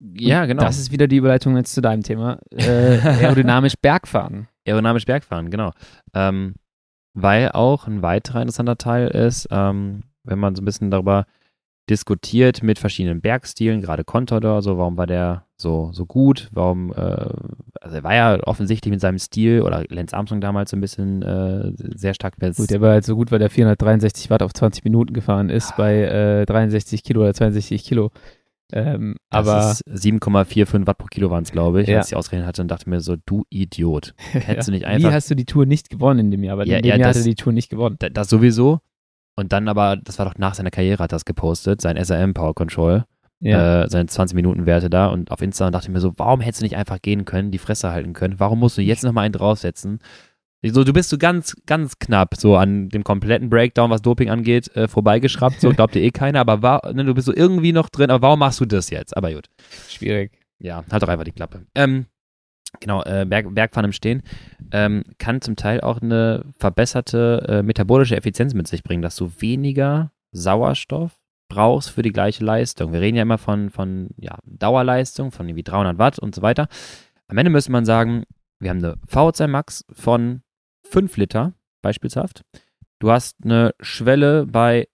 Ja, 0.00 0.46
genau. 0.46 0.62
Das 0.62 0.78
ist 0.78 0.92
wieder 0.92 1.06
die 1.06 1.16
Überleitung 1.16 1.56
jetzt 1.56 1.74
zu 1.74 1.80
deinem 1.80 2.02
Thema. 2.02 2.38
Äh, 2.50 2.98
aerodynamisch 3.02 3.74
Bergfahren. 3.80 4.48
Aerodynamisch 4.66 5.06
Bergfahren, 5.06 5.50
genau. 5.50 5.72
Ähm, 6.14 6.54
weil 7.14 7.50
auch 7.52 7.86
ein 7.86 8.02
weiterer 8.02 8.42
interessanter 8.42 8.76
Teil 8.76 9.08
ist, 9.08 9.48
ähm, 9.50 10.02
wenn 10.24 10.38
man 10.38 10.54
so 10.54 10.62
ein 10.62 10.66
bisschen 10.66 10.90
darüber 10.90 11.26
diskutiert 11.88 12.62
mit 12.62 12.78
verschiedenen 12.78 13.20
Bergstilen, 13.20 13.80
gerade 13.80 14.04
Contador, 14.04 14.60
so 14.60 14.76
warum 14.76 14.96
war 14.96 15.06
der 15.06 15.44
so, 15.56 15.90
so 15.92 16.04
gut, 16.04 16.48
warum, 16.52 16.92
äh, 16.92 17.30
also 17.80 17.96
er 17.96 18.02
war 18.02 18.14
ja 18.14 18.40
offensichtlich 18.42 18.90
mit 18.90 19.00
seinem 19.00 19.18
Stil 19.18 19.62
oder 19.62 19.84
Lance 19.88 20.14
Armstrong 20.14 20.40
damals 20.40 20.70
so 20.70 20.76
ein 20.76 20.80
bisschen 20.80 21.22
äh, 21.22 21.72
sehr 21.76 22.12
stark 22.12 22.34
Gut, 22.38 22.70
der 22.70 22.80
war 22.80 22.90
halt 22.90 23.04
so 23.04 23.14
gut, 23.14 23.30
weil 23.30 23.38
der 23.38 23.50
463 23.50 24.30
Watt 24.30 24.42
auf 24.42 24.52
20 24.52 24.84
Minuten 24.84 25.14
gefahren 25.14 25.48
ist 25.48 25.72
ah. 25.72 25.74
bei 25.78 26.02
äh, 26.02 26.46
63 26.46 27.02
Kilo 27.02 27.22
oder 27.22 27.32
62 27.32 27.84
Kilo. 27.84 28.10
Ähm, 28.72 29.16
aber 29.30 29.72
7,45 29.72 30.86
Watt 30.86 30.98
pro 30.98 31.06
Kilo 31.06 31.30
waren 31.30 31.44
es, 31.44 31.52
glaube 31.52 31.82
ich, 31.82 31.88
ja. 31.88 31.98
als 31.98 32.08
ich 32.08 32.16
ausgerechnet 32.16 32.48
hatte 32.48 32.62
und 32.62 32.68
dachte 32.68 32.90
mir 32.90 33.00
so, 33.00 33.16
du 33.24 33.44
Idiot. 33.48 34.14
Hättest 34.32 34.48
ja. 34.48 34.62
du 34.64 34.70
nicht 34.72 34.86
einfach. 34.86 35.10
Wie 35.10 35.14
hast 35.14 35.30
du 35.30 35.36
die 35.36 35.44
Tour 35.44 35.66
nicht 35.66 35.88
gewonnen 35.88 36.18
in 36.18 36.30
dem 36.32 36.42
Jahr? 36.42 36.54
Aber 36.54 36.66
ja, 36.66 36.78
in 36.78 36.82
dem 36.82 36.88
ja, 36.88 36.96
Jahr 36.96 37.08
das, 37.08 37.18
hat 37.18 37.22
er 37.22 37.28
die 37.30 37.36
Tour 37.36 37.52
nicht 37.52 37.68
gewonnen. 37.68 37.96
Das 38.12 38.28
sowieso. 38.28 38.80
Und 39.36 39.52
dann 39.52 39.68
aber, 39.68 39.96
das 39.96 40.18
war 40.18 40.26
doch 40.26 40.36
nach 40.36 40.54
seiner 40.54 40.70
Karriere, 40.70 41.02
hat 41.02 41.12
er 41.12 41.16
das 41.16 41.24
gepostet, 41.24 41.80
sein 41.80 42.02
SRM 42.02 42.32
Power 42.34 42.54
Control, 42.54 43.04
ja. 43.40 43.84
äh, 43.84 43.88
seine 43.88 44.08
20-Minuten-Werte 44.08 44.88
da 44.88 45.08
und 45.08 45.30
auf 45.30 45.42
Insta 45.42 45.66
und 45.66 45.72
dachte 45.72 45.88
ich 45.88 45.92
mir 45.92 46.00
so, 46.00 46.14
warum 46.16 46.40
hättest 46.40 46.62
du 46.62 46.64
nicht 46.64 46.76
einfach 46.76 47.00
gehen 47.02 47.26
können, 47.26 47.50
die 47.50 47.58
Fresse 47.58 47.92
halten 47.92 48.14
können? 48.14 48.40
Warum 48.40 48.58
musst 48.58 48.78
du 48.78 48.82
jetzt 48.82 49.04
nochmal 49.04 49.26
einen 49.26 49.32
draufsetzen? 49.32 50.00
So, 50.70 50.84
du 50.84 50.92
bist 50.92 51.10
so 51.10 51.18
ganz, 51.18 51.56
ganz 51.66 51.98
knapp 51.98 52.34
so 52.36 52.56
an 52.56 52.88
dem 52.88 53.04
kompletten 53.04 53.50
Breakdown, 53.50 53.90
was 53.90 54.02
Doping 54.02 54.30
angeht, 54.30 54.74
äh, 54.76 54.88
vorbeigeschraubt. 54.88 55.60
So 55.60 55.70
glaubt 55.74 55.94
dir 55.94 56.02
eh 56.02 56.10
keiner, 56.10 56.40
aber 56.40 56.62
war, 56.62 56.92
ne, 56.92 57.04
du 57.04 57.14
bist 57.14 57.26
so 57.26 57.34
irgendwie 57.34 57.72
noch 57.72 57.88
drin. 57.88 58.10
Aber 58.10 58.22
warum 58.22 58.38
machst 58.38 58.60
du 58.60 58.64
das 58.64 58.90
jetzt? 58.90 59.16
Aber 59.16 59.32
gut. 59.32 59.48
Schwierig. 59.88 60.32
Ja, 60.58 60.84
halt 60.90 61.02
doch 61.02 61.08
einfach 61.08 61.24
die 61.24 61.32
Klappe. 61.32 61.66
Ähm, 61.74 62.06
genau, 62.80 63.02
äh, 63.02 63.26
Berg, 63.26 63.54
Bergfahren 63.54 63.86
im 63.86 63.92
Stehen 63.92 64.22
ähm, 64.72 65.04
kann 65.18 65.40
zum 65.40 65.56
Teil 65.56 65.80
auch 65.80 66.00
eine 66.00 66.44
verbesserte 66.58 67.44
äh, 67.48 67.62
metabolische 67.62 68.16
Effizienz 68.16 68.54
mit 68.54 68.66
sich 68.68 68.82
bringen, 68.82 69.02
dass 69.02 69.16
du 69.16 69.30
weniger 69.38 70.12
Sauerstoff 70.32 71.12
brauchst 71.48 71.90
für 71.90 72.02
die 72.02 72.12
gleiche 72.12 72.44
Leistung. 72.44 72.92
Wir 72.92 73.00
reden 73.00 73.16
ja 73.16 73.22
immer 73.22 73.38
von, 73.38 73.70
von 73.70 74.08
ja, 74.16 74.38
Dauerleistung, 74.44 75.30
von 75.30 75.48
irgendwie 75.48 75.62
300 75.62 75.98
Watt 75.98 76.18
und 76.18 76.34
so 76.34 76.42
weiter. 76.42 76.68
Am 77.28 77.38
Ende 77.38 77.50
müsste 77.50 77.72
man 77.72 77.84
sagen, 77.84 78.24
wir 78.58 78.70
haben 78.70 78.78
eine 78.78 78.96
VO2 79.08 79.46
Max 79.48 79.84
von 79.92 80.42
5 80.90 81.16
Liter, 81.16 81.54
beispielshaft. 81.82 82.42
Du 82.98 83.10
hast 83.10 83.36
eine 83.44 83.74
Schwelle 83.80 84.46
bei, 84.46 84.88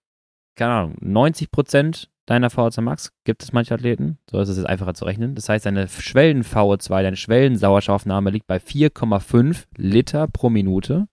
keine 0.55 0.73
Ahnung, 0.73 0.97
90 0.99 1.51
Prozent 1.51 2.09
deiner 2.25 2.49
VO2 2.49 2.81
Max, 2.81 3.11
gibt 3.25 3.43
es 3.43 3.51
manche 3.51 3.73
Athleten, 3.73 4.17
so 4.29 4.39
ist 4.39 4.49
es 4.49 4.57
jetzt 4.57 4.67
einfacher 4.67 4.93
zu 4.93 5.05
rechnen. 5.05 5.35
Das 5.35 5.49
heißt, 5.49 5.65
deine 5.65 5.87
Schwellen-VO2, 5.87 7.01
deine 7.01 7.15
Schwellensauerstoffnahme 7.17 8.29
liegt 8.29 8.47
bei 8.47 8.57
4,5 8.57 9.65
Liter 9.77 10.27
pro 10.27 10.49
Minute. 10.49 11.07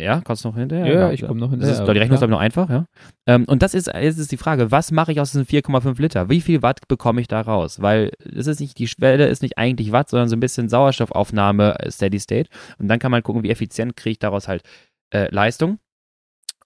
Ja, 0.00 0.20
kommst 0.22 0.44
du 0.44 0.48
noch 0.48 0.56
hinterher? 0.56 0.86
Ja, 0.86 1.00
ja 1.00 1.12
ich 1.12 1.24
komme 1.24 1.38
noch 1.38 1.50
hinterher. 1.50 1.72
Ist, 1.72 1.86
die 1.86 1.98
Rechnung 1.98 2.16
ist 2.16 2.22
aber 2.22 2.32
noch 2.32 2.40
einfach, 2.40 2.68
ja. 2.68 2.86
Ähm, 3.26 3.44
und 3.44 3.62
das 3.62 3.74
ist, 3.74 3.86
jetzt 3.86 4.18
ist 4.18 4.32
die 4.32 4.36
Frage, 4.36 4.72
was 4.72 4.90
mache 4.90 5.12
ich 5.12 5.20
aus 5.20 5.30
diesen 5.30 5.46
4,5 5.46 6.00
Liter? 6.00 6.28
Wie 6.28 6.40
viel 6.40 6.62
Watt 6.62 6.88
bekomme 6.88 7.20
ich 7.20 7.28
da 7.28 7.40
raus? 7.40 7.80
Weil 7.80 8.10
es 8.18 8.48
ist 8.48 8.60
nicht, 8.60 8.76
die 8.78 8.88
Schwelle 8.88 9.28
ist 9.28 9.42
nicht 9.42 9.56
eigentlich 9.56 9.92
Watt, 9.92 10.08
sondern 10.08 10.28
so 10.28 10.34
ein 10.34 10.40
bisschen 10.40 10.68
Sauerstoffaufnahme 10.68 11.78
äh, 11.78 11.90
Steady 11.92 12.18
State. 12.18 12.50
Und 12.78 12.88
dann 12.88 12.98
kann 12.98 13.12
man 13.12 13.22
gucken, 13.22 13.44
wie 13.44 13.50
effizient 13.50 13.96
kriege 13.96 14.12
ich 14.12 14.18
daraus 14.18 14.48
halt 14.48 14.62
äh, 15.10 15.32
Leistung. 15.32 15.78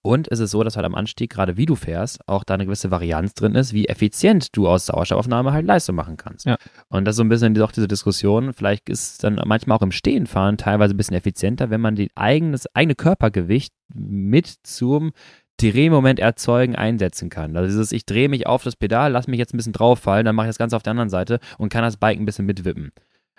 Und 0.01 0.31
es 0.31 0.39
ist 0.39 0.51
so, 0.51 0.63
dass 0.63 0.77
halt 0.77 0.85
am 0.85 0.95
Anstieg, 0.95 1.29
gerade 1.29 1.57
wie 1.57 1.65
du 1.65 1.75
fährst, 1.75 2.19
auch 2.27 2.43
da 2.45 2.53
eine 2.53 2.65
gewisse 2.65 2.89
Varianz 2.89 3.33
drin 3.33 3.55
ist, 3.55 3.73
wie 3.73 3.87
effizient 3.87 4.55
du 4.55 4.67
aus 4.67 4.85
Sauerstoffaufnahme 4.85 5.51
halt 5.51 5.65
Leistung 5.65 5.95
machen 5.95 6.15
kannst. 6.15 6.45
Ja. 6.45 6.57
Und 6.87 7.05
das 7.05 7.13
ist 7.13 7.17
so 7.17 7.23
ein 7.23 7.29
bisschen 7.29 7.61
auch 7.61 7.71
diese 7.71 7.87
Diskussion. 7.87 8.53
Vielleicht 8.53 8.87
ist 8.89 9.23
dann 9.23 9.41
manchmal 9.45 9.77
auch 9.77 9.81
im 9.81 9.91
Stehenfahren 9.91 10.57
teilweise 10.57 10.93
ein 10.93 10.97
bisschen 10.97 11.17
effizienter, 11.17 11.69
wenn 11.69 11.81
man 11.81 11.95
die 11.95 12.09
eigenes, 12.15 12.73
eigene 12.73 12.95
Körpergewicht 12.95 13.73
mit 13.93 14.55
zum 14.63 15.11
Drehmoment 15.57 16.19
erzeugen 16.19 16.75
einsetzen 16.75 17.29
kann. 17.29 17.57
Also 17.57 17.67
dieses, 17.67 17.91
ich 17.91 18.05
drehe 18.05 18.29
mich 18.29 18.47
auf 18.47 18.63
das 18.63 18.77
Pedal, 18.77 19.11
lass 19.11 19.27
mich 19.27 19.39
jetzt 19.39 19.53
ein 19.53 19.57
bisschen 19.57 19.73
drauf 19.73 19.99
fallen, 19.99 20.25
dann 20.25 20.35
mache 20.35 20.47
ich 20.47 20.51
das 20.51 20.57
Ganze 20.57 20.77
auf 20.77 20.83
der 20.83 20.91
anderen 20.91 21.09
Seite 21.09 21.39
und 21.57 21.69
kann 21.69 21.83
das 21.83 21.97
Bike 21.97 22.17
ein 22.17 22.25
bisschen 22.25 22.45
mitwippen. 22.45 22.91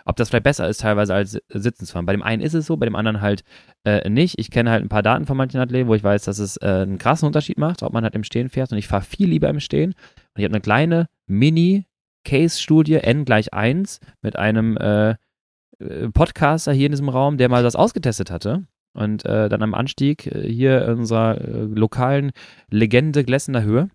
Ob 0.04 0.16
das 0.16 0.28
vielleicht 0.28 0.44
besser 0.44 0.68
ist 0.68 0.80
teilweise 0.80 1.14
als 1.14 1.38
sitzen 1.48 1.86
zu 1.86 1.92
fahren. 1.92 2.06
Bei 2.06 2.12
dem 2.12 2.22
einen 2.22 2.42
ist 2.42 2.54
es 2.54 2.66
so, 2.66 2.76
bei 2.76 2.86
dem 2.86 2.96
anderen 2.96 3.20
halt 3.20 3.44
äh, 3.84 4.08
nicht. 4.08 4.38
Ich 4.38 4.50
kenne 4.50 4.70
halt 4.70 4.84
ein 4.84 4.88
paar 4.88 5.02
Daten 5.02 5.26
von 5.26 5.36
manchen 5.36 5.60
Athleten, 5.60 5.88
wo 5.88 5.94
ich 5.94 6.04
weiß, 6.04 6.24
dass 6.24 6.38
es 6.38 6.56
äh, 6.58 6.66
einen 6.66 6.98
krassen 6.98 7.26
Unterschied 7.26 7.58
macht, 7.58 7.82
ob 7.82 7.92
man 7.92 8.04
halt 8.04 8.14
im 8.14 8.24
Stehen 8.24 8.48
fährt. 8.48 8.72
Und 8.72 8.78
ich 8.78 8.88
fahre 8.88 9.02
viel 9.02 9.28
lieber 9.28 9.48
im 9.48 9.60
Stehen. 9.60 9.90
Und 9.90 10.38
ich 10.38 10.44
habe 10.44 10.54
eine 10.54 10.60
kleine 10.60 11.06
Mini-Case-Studie 11.26 12.94
N 12.94 13.24
gleich 13.24 13.52
1 13.52 14.00
mit 14.22 14.36
einem 14.36 14.76
äh, 14.76 15.10
äh, 15.10 16.08
Podcaster 16.12 16.72
hier 16.72 16.86
in 16.86 16.92
diesem 16.92 17.08
Raum, 17.08 17.36
der 17.36 17.48
mal 17.48 17.62
das 17.62 17.76
ausgetestet 17.76 18.30
hatte. 18.30 18.64
Und 18.92 19.24
äh, 19.24 19.48
dann 19.48 19.62
am 19.62 19.74
Anstieg 19.74 20.26
äh, 20.26 20.48
hier 20.48 20.84
in 20.86 21.00
unserer 21.00 21.38
lokalen 21.40 22.32
Legende 22.70 23.24
Glessener 23.24 23.62
Höhe 23.62 23.88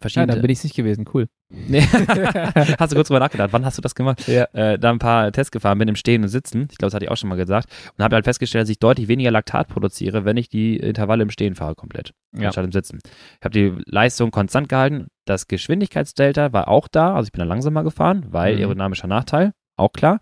verschiedene. 0.00 0.32
Ja, 0.32 0.36
da 0.36 0.42
bin 0.42 0.50
ich 0.50 0.62
nicht 0.62 0.76
gewesen, 0.76 1.06
cool. 1.14 1.28
hast 2.78 2.92
du 2.92 2.96
kurz 2.96 3.08
drüber 3.08 3.20
nachgedacht? 3.20 3.52
Wann 3.52 3.64
hast 3.64 3.78
du 3.78 3.82
das 3.82 3.94
gemacht? 3.94 4.26
Ja. 4.26 4.44
Äh, 4.52 4.78
da 4.78 4.90
ein 4.90 4.98
paar 4.98 5.30
Tests 5.30 5.52
gefahren 5.52 5.78
bin 5.78 5.88
im 5.88 5.94
Stehen 5.94 6.22
und 6.22 6.28
Sitzen. 6.28 6.68
Ich 6.70 6.78
glaube, 6.78 6.88
das 6.88 6.94
hatte 6.94 7.04
ich 7.04 7.10
auch 7.10 7.16
schon 7.16 7.28
mal 7.28 7.36
gesagt. 7.36 7.68
Und 7.96 8.02
habe 8.02 8.16
halt 8.16 8.24
festgestellt, 8.24 8.62
dass 8.62 8.68
ich 8.68 8.80
deutlich 8.80 9.06
weniger 9.06 9.30
Laktat 9.30 9.68
produziere, 9.68 10.24
wenn 10.24 10.36
ich 10.36 10.48
die 10.48 10.76
Intervalle 10.76 11.22
im 11.22 11.30
Stehen 11.30 11.54
fahre 11.54 11.76
komplett, 11.76 12.12
ja. 12.36 12.46
anstatt 12.46 12.64
im 12.64 12.72
Sitzen. 12.72 12.98
Ich 13.04 13.44
habe 13.44 13.52
die 13.52 13.72
Leistung 13.86 14.32
konstant 14.32 14.68
gehalten. 14.68 15.06
Das 15.24 15.46
Geschwindigkeitsdelta 15.46 16.52
war 16.52 16.68
auch 16.68 16.88
da. 16.88 17.14
Also 17.14 17.26
ich 17.26 17.32
bin 17.32 17.40
dann 17.40 17.48
langsamer 17.48 17.84
gefahren, 17.84 18.26
weil 18.30 18.54
mhm. 18.54 18.60
aerodynamischer 18.60 19.06
Nachteil, 19.06 19.52
auch 19.76 19.92
klar. 19.92 20.18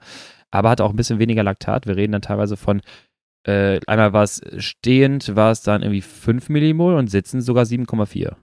Aber 0.51 0.70
hatte 0.70 0.85
auch 0.85 0.91
ein 0.91 0.97
bisschen 0.97 1.18
weniger 1.18 1.43
Laktat. 1.43 1.87
Wir 1.87 1.97
reden 1.97 2.12
dann 2.12 2.22
teilweise 2.22 2.57
von 2.57 2.83
äh, 3.47 3.81
einmal 3.87 4.12
war 4.12 4.22
es 4.22 4.41
stehend, 4.57 5.37
war 5.37 5.51
es 5.51 5.62
dann 5.62 5.83
irgendwie 5.83 6.01
5 6.01 6.49
Millimol 6.49 6.95
und 6.95 7.09
sitzend 7.09 7.45
sogar 7.45 7.64
7,4. 7.64 8.37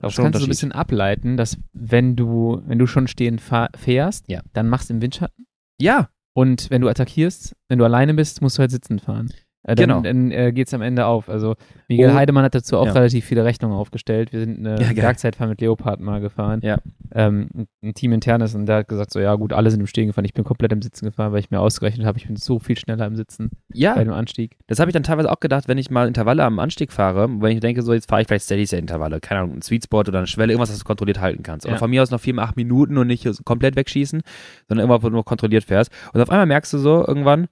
Das 0.00 0.16
kannst 0.16 0.34
du 0.34 0.38
so 0.40 0.46
ein 0.46 0.48
bisschen 0.48 0.72
ableiten, 0.72 1.36
dass 1.36 1.58
wenn 1.72 2.16
du, 2.16 2.62
wenn 2.66 2.78
du 2.78 2.86
schon 2.86 3.08
stehen 3.08 3.38
fährst, 3.38 4.28
ja. 4.28 4.40
dann 4.52 4.68
machst 4.68 4.90
du 4.90 4.94
im 4.94 5.02
Windschatten. 5.02 5.46
Ja. 5.80 6.10
Und 6.34 6.70
wenn 6.70 6.82
du 6.82 6.88
attackierst, 6.88 7.56
wenn 7.68 7.78
du 7.78 7.84
alleine 7.84 8.14
bist, 8.14 8.42
musst 8.42 8.58
du 8.58 8.60
halt 8.60 8.70
sitzen 8.70 8.98
fahren. 8.98 9.30
Äh, 9.68 9.74
dann, 9.74 9.88
genau. 9.88 10.00
dann 10.00 10.30
äh, 10.30 10.50
geht 10.52 10.68
es 10.68 10.74
am 10.74 10.80
Ende 10.80 11.04
auf. 11.04 11.28
Also 11.28 11.54
Miguel 11.88 12.10
oh. 12.10 12.14
Heidemann 12.14 12.42
hat 12.42 12.54
dazu 12.54 12.78
auch 12.78 12.86
ja. 12.86 12.92
relativ 12.92 13.26
viele 13.26 13.44
Rechnungen 13.44 13.76
aufgestellt. 13.76 14.32
Wir 14.32 14.40
sind 14.40 14.66
eine 14.66 14.80
ja, 14.80 14.94
Bergzeitfahrt 14.94 15.50
mit 15.50 15.60
Leopard 15.60 16.00
mal 16.00 16.20
gefahren. 16.20 16.60
Ja. 16.62 16.78
Ähm, 17.12 17.48
ein 17.82 17.92
Team 17.92 18.12
internes 18.12 18.54
und 18.54 18.64
der 18.64 18.76
hat 18.76 18.88
gesagt, 18.88 19.12
so 19.12 19.20
ja 19.20 19.34
gut, 19.34 19.52
alle 19.52 19.70
sind 19.70 19.80
im 19.80 19.86
Stehen 19.86 20.06
gefahren. 20.06 20.24
Ich 20.24 20.32
bin 20.32 20.44
komplett 20.44 20.72
im 20.72 20.80
Sitzen 20.80 21.04
gefahren, 21.04 21.32
weil 21.32 21.40
ich 21.40 21.50
mir 21.50 21.60
ausgerechnet 21.60 22.06
habe, 22.06 22.16
ich 22.16 22.26
bin 22.26 22.36
so 22.36 22.58
viel 22.58 22.78
schneller 22.78 23.06
im 23.06 23.14
Sitzen 23.16 23.50
ja. 23.74 23.94
bei 23.94 24.04
dem 24.04 24.14
Anstieg. 24.14 24.56
Das 24.68 24.80
habe 24.80 24.90
ich 24.90 24.94
dann 24.94 25.02
teilweise 25.02 25.30
auch 25.30 25.40
gedacht, 25.40 25.68
wenn 25.68 25.76
ich 25.76 25.90
mal 25.90 26.08
Intervalle 26.08 26.44
am 26.44 26.58
Anstieg 26.60 26.90
fahre, 26.90 27.28
wenn 27.28 27.52
ich 27.52 27.60
denke, 27.60 27.82
so 27.82 27.92
jetzt 27.92 28.08
fahre 28.08 28.22
ich 28.22 28.28
vielleicht 28.28 28.46
Steady 28.46 28.66
State 28.66 28.80
Intervalle, 28.80 29.20
keine 29.20 29.42
Ahnung, 29.42 29.56
ein 29.56 29.62
Sweet 29.62 29.84
Spot 29.84 30.00
oder 30.00 30.16
eine 30.16 30.26
Schwelle, 30.26 30.54
irgendwas, 30.54 30.70
was 30.70 30.78
du 30.78 30.84
kontrolliert 30.84 31.20
halten 31.20 31.42
kannst. 31.42 31.66
Ja. 31.66 31.72
Oder 31.72 31.78
von 31.78 31.90
mir 31.90 32.02
aus 32.02 32.10
noch 32.10 32.20
vier, 32.20 32.38
acht 32.38 32.56
Minuten 32.56 32.96
und 32.96 33.06
nicht 33.06 33.28
komplett 33.44 33.76
wegschießen, 33.76 34.22
sondern 34.66 34.86
immer 34.86 35.10
nur 35.10 35.26
kontrolliert 35.26 35.64
fährst. 35.64 35.92
Und 36.14 36.22
auf 36.22 36.30
einmal 36.30 36.46
merkst 36.46 36.72
du 36.72 36.78
so 36.78 37.06
irgendwann, 37.06 37.48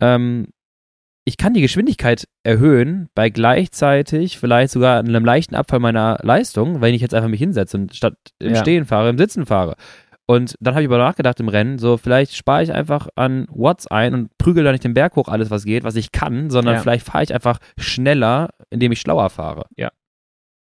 ähm, 0.00 0.48
ich 1.28 1.36
kann 1.36 1.54
die 1.54 1.60
Geschwindigkeit 1.60 2.28
erhöhen 2.44 3.08
bei 3.16 3.30
gleichzeitig 3.30 4.38
vielleicht 4.38 4.72
sogar 4.72 5.00
einem 5.00 5.24
leichten 5.24 5.56
Abfall 5.56 5.80
meiner 5.80 6.18
Leistung, 6.22 6.80
wenn 6.80 6.94
ich 6.94 7.02
jetzt 7.02 7.14
einfach 7.14 7.28
mich 7.28 7.40
hinsetze 7.40 7.76
und 7.76 7.94
statt 7.96 8.16
im 8.38 8.54
ja. 8.54 8.60
Stehen 8.60 8.86
fahre, 8.86 9.10
im 9.10 9.18
Sitzen 9.18 9.44
fahre. 9.44 9.74
Und 10.28 10.56
dann 10.60 10.74
habe 10.74 10.82
ich 10.82 10.88
aber 10.88 10.98
nachgedacht 10.98 11.40
im 11.40 11.48
Rennen, 11.48 11.78
so 11.78 11.96
vielleicht 11.96 12.36
spare 12.36 12.62
ich 12.62 12.72
einfach 12.72 13.08
an 13.16 13.46
Watts 13.50 13.88
ein 13.88 14.14
und 14.14 14.38
prügel 14.38 14.62
da 14.62 14.70
nicht 14.70 14.84
den 14.84 14.94
Berg 14.94 15.16
hoch 15.16 15.26
alles, 15.28 15.50
was 15.50 15.64
geht, 15.64 15.82
was 15.82 15.96
ich 15.96 16.12
kann, 16.12 16.48
sondern 16.48 16.76
ja. 16.76 16.80
vielleicht 16.80 17.06
fahre 17.06 17.24
ich 17.24 17.34
einfach 17.34 17.58
schneller, 17.76 18.50
indem 18.70 18.92
ich 18.92 19.00
schlauer 19.00 19.28
fahre. 19.28 19.66
Ja. 19.76 19.90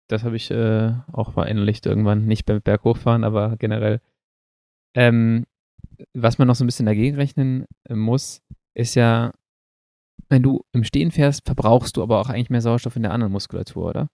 Das 0.08 0.24
habe 0.24 0.36
ich 0.36 0.50
äh, 0.50 0.92
auch 1.12 1.32
verinnerlicht 1.32 1.84
irgendwann, 1.84 2.24
nicht 2.24 2.46
beim 2.46 2.62
Berg 2.62 2.84
hochfahren, 2.84 3.24
aber 3.24 3.56
generell. 3.58 4.00
Ähm, 4.94 5.44
was 6.14 6.38
man 6.38 6.48
noch 6.48 6.54
so 6.54 6.64
ein 6.64 6.66
bisschen 6.66 6.86
dagegen 6.86 7.16
rechnen 7.16 7.66
äh, 7.88 7.94
muss, 7.94 8.42
ist 8.74 8.94
ja, 8.94 9.32
wenn 10.28 10.42
du 10.42 10.64
im 10.72 10.84
Stehen 10.84 11.10
fährst, 11.10 11.42
verbrauchst 11.44 11.96
du 11.96 12.02
aber 12.02 12.20
auch 12.20 12.28
eigentlich 12.28 12.50
mehr 12.50 12.60
Sauerstoff 12.60 12.96
in 12.96 13.02
der 13.02 13.12
anderen 13.12 13.32
Muskulatur, 13.32 13.90
oder? 13.90 14.08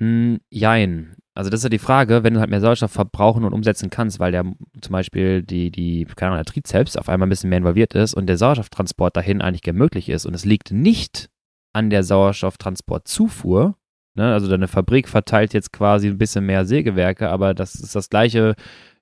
Mm, 0.00 0.36
jein. 0.50 1.16
Also 1.34 1.50
das 1.50 1.60
ist 1.60 1.64
ja 1.64 1.70
die 1.70 1.78
Frage, 1.78 2.22
wenn 2.24 2.34
du 2.34 2.40
halt 2.40 2.50
mehr 2.50 2.60
Sauerstoff 2.60 2.92
verbrauchen 2.92 3.44
und 3.44 3.52
umsetzen 3.52 3.90
kannst, 3.90 4.18
weil 4.20 4.32
der 4.32 4.44
zum 4.80 4.92
Beispiel 4.92 5.42
die, 5.42 5.70
die, 5.70 6.06
keine 6.16 6.32
Ahnung, 6.32 6.44
der 6.44 6.52
Trizeps 6.52 6.96
auf 6.96 7.08
einmal 7.08 7.26
ein 7.26 7.30
bisschen 7.30 7.50
mehr 7.50 7.58
involviert 7.58 7.94
ist 7.94 8.14
und 8.14 8.26
der 8.26 8.38
Sauerstofftransport 8.38 9.16
dahin 9.16 9.42
eigentlich 9.42 9.70
möglich 9.74 10.08
ist 10.08 10.24
und 10.24 10.34
es 10.34 10.46
liegt 10.46 10.70
nicht 10.70 11.28
an 11.74 11.90
der 11.90 12.04
Sauerstofftransportzufuhr, 12.04 13.76
ne? 14.14 14.32
also 14.32 14.48
deine 14.48 14.66
Fabrik 14.66 15.08
verteilt 15.08 15.52
jetzt 15.52 15.72
quasi 15.72 16.08
ein 16.08 16.16
bisschen 16.16 16.46
mehr 16.46 16.64
Sägewerke, 16.64 17.28
aber 17.28 17.52
das 17.52 17.74
ist 17.74 17.94
das 17.94 18.08
gleiche, 18.08 18.54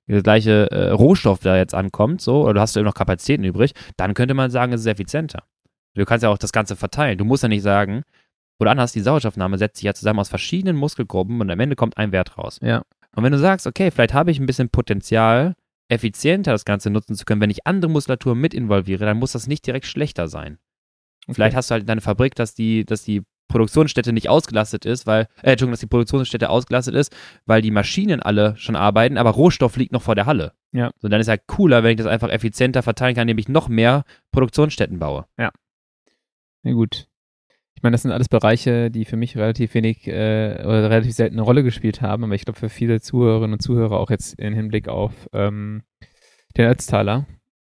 der 0.07 0.21
gleiche 0.21 0.69
äh, 0.71 0.89
Rohstoff, 0.89 1.39
der 1.39 1.57
jetzt 1.57 1.73
ankommt, 1.73 2.21
so, 2.21 2.43
oder 2.43 2.55
du 2.55 2.61
hast 2.61 2.75
du 2.75 2.83
noch 2.83 2.93
Kapazitäten 2.93 3.43
übrig, 3.43 3.73
dann 3.97 4.13
könnte 4.13 4.33
man 4.33 4.51
sagen, 4.51 4.73
es 4.73 4.81
ist 4.81 4.87
effizienter. 4.87 5.43
Du 5.95 6.05
kannst 6.05 6.23
ja 6.23 6.29
auch 6.29 6.37
das 6.37 6.51
Ganze 6.51 6.75
verteilen. 6.75 7.17
Du 7.17 7.25
musst 7.25 7.43
ja 7.43 7.49
nicht 7.49 7.63
sagen, 7.63 8.03
oder 8.59 8.71
anders, 8.71 8.91
die 8.91 9.01
Sauerstoffnahme 9.01 9.57
setzt 9.57 9.77
sich 9.77 9.85
ja 9.85 9.93
zusammen 9.93 10.19
aus 10.19 10.29
verschiedenen 10.29 10.77
Muskelgruppen 10.77 11.41
und 11.41 11.49
am 11.49 11.59
Ende 11.59 11.75
kommt 11.75 11.97
ein 11.97 12.11
Wert 12.11 12.37
raus. 12.37 12.59
Ja. 12.61 12.83
Und 13.15 13.23
wenn 13.23 13.31
du 13.31 13.39
sagst, 13.39 13.65
okay, 13.65 13.91
vielleicht 13.91 14.13
habe 14.13 14.31
ich 14.31 14.39
ein 14.39 14.45
bisschen 14.45 14.69
Potenzial, 14.69 15.55
effizienter 15.87 16.51
das 16.51 16.65
Ganze 16.65 16.89
nutzen 16.89 17.15
zu 17.15 17.25
können, 17.25 17.41
wenn 17.41 17.49
ich 17.49 17.65
andere 17.65 17.91
Muskulatur 17.91 18.35
mit 18.35 18.53
involviere, 18.53 19.05
dann 19.05 19.17
muss 19.17 19.33
das 19.33 19.47
nicht 19.47 19.65
direkt 19.65 19.85
schlechter 19.85 20.27
sein. 20.27 20.57
Okay. 21.25 21.35
Vielleicht 21.35 21.55
hast 21.55 21.69
du 21.69 21.73
halt 21.73 21.87
deine 21.87 22.01
Fabrik, 22.01 22.35
dass 22.35 22.53
die, 22.53 22.85
dass 22.85 23.03
die 23.03 23.23
Produktionsstätte 23.47 24.11
nicht 24.13 24.29
ausgelastet 24.29 24.85
ist, 24.85 25.05
weil, 25.07 25.23
äh, 25.41 25.51
Entschuldigung, 25.51 25.71
dass 25.71 25.79
die 25.79 25.87
Produktionsstätte 25.87 26.49
ausgelastet 26.49 26.95
ist, 26.95 27.15
weil 27.45 27.61
die 27.61 27.71
Maschinen 27.71 28.21
alle 28.21 28.55
schon 28.57 28.75
arbeiten, 28.75 29.17
aber 29.17 29.31
Rohstoff 29.31 29.77
liegt 29.77 29.91
noch 29.91 30.01
vor 30.01 30.15
der 30.15 30.25
Halle. 30.25 30.53
Ja. 30.71 30.91
So, 30.99 31.07
dann 31.07 31.21
ist 31.21 31.27
ja 31.27 31.37
cooler, 31.37 31.83
wenn 31.83 31.91
ich 31.91 31.97
das 31.97 32.07
einfach 32.07 32.29
effizienter 32.29 32.83
verteilen 32.83 33.15
kann, 33.15 33.23
indem 33.23 33.37
ich 33.37 33.47
noch 33.47 33.67
mehr 33.67 34.03
Produktionsstätten 34.31 34.99
baue. 34.99 35.25
Ja. 35.37 35.51
Na 36.63 36.73
gut. 36.73 37.07
Ich 37.75 37.83
meine, 37.83 37.93
das 37.93 38.01
sind 38.01 38.11
alles 38.11 38.29
Bereiche, 38.29 38.89
die 38.89 39.05
für 39.05 39.17
mich 39.17 39.37
relativ 39.37 39.73
wenig 39.73 40.07
äh, 40.07 40.63
oder 40.63 40.89
relativ 40.89 41.13
selten 41.13 41.35
eine 41.35 41.43
Rolle 41.43 41.63
gespielt 41.63 42.01
haben, 42.01 42.23
aber 42.23 42.33
ich 42.33 42.45
glaube 42.45 42.59
für 42.59 42.69
viele 42.69 43.01
Zuhörerinnen 43.01 43.53
und 43.53 43.61
Zuhörer 43.61 43.99
auch 43.99 44.09
jetzt 44.09 44.39
im 44.39 44.53
Hinblick 44.53 44.87
auf 44.87 45.13
ähm, 45.33 45.83
den 46.57 46.69
Ötztaler. 46.69 47.25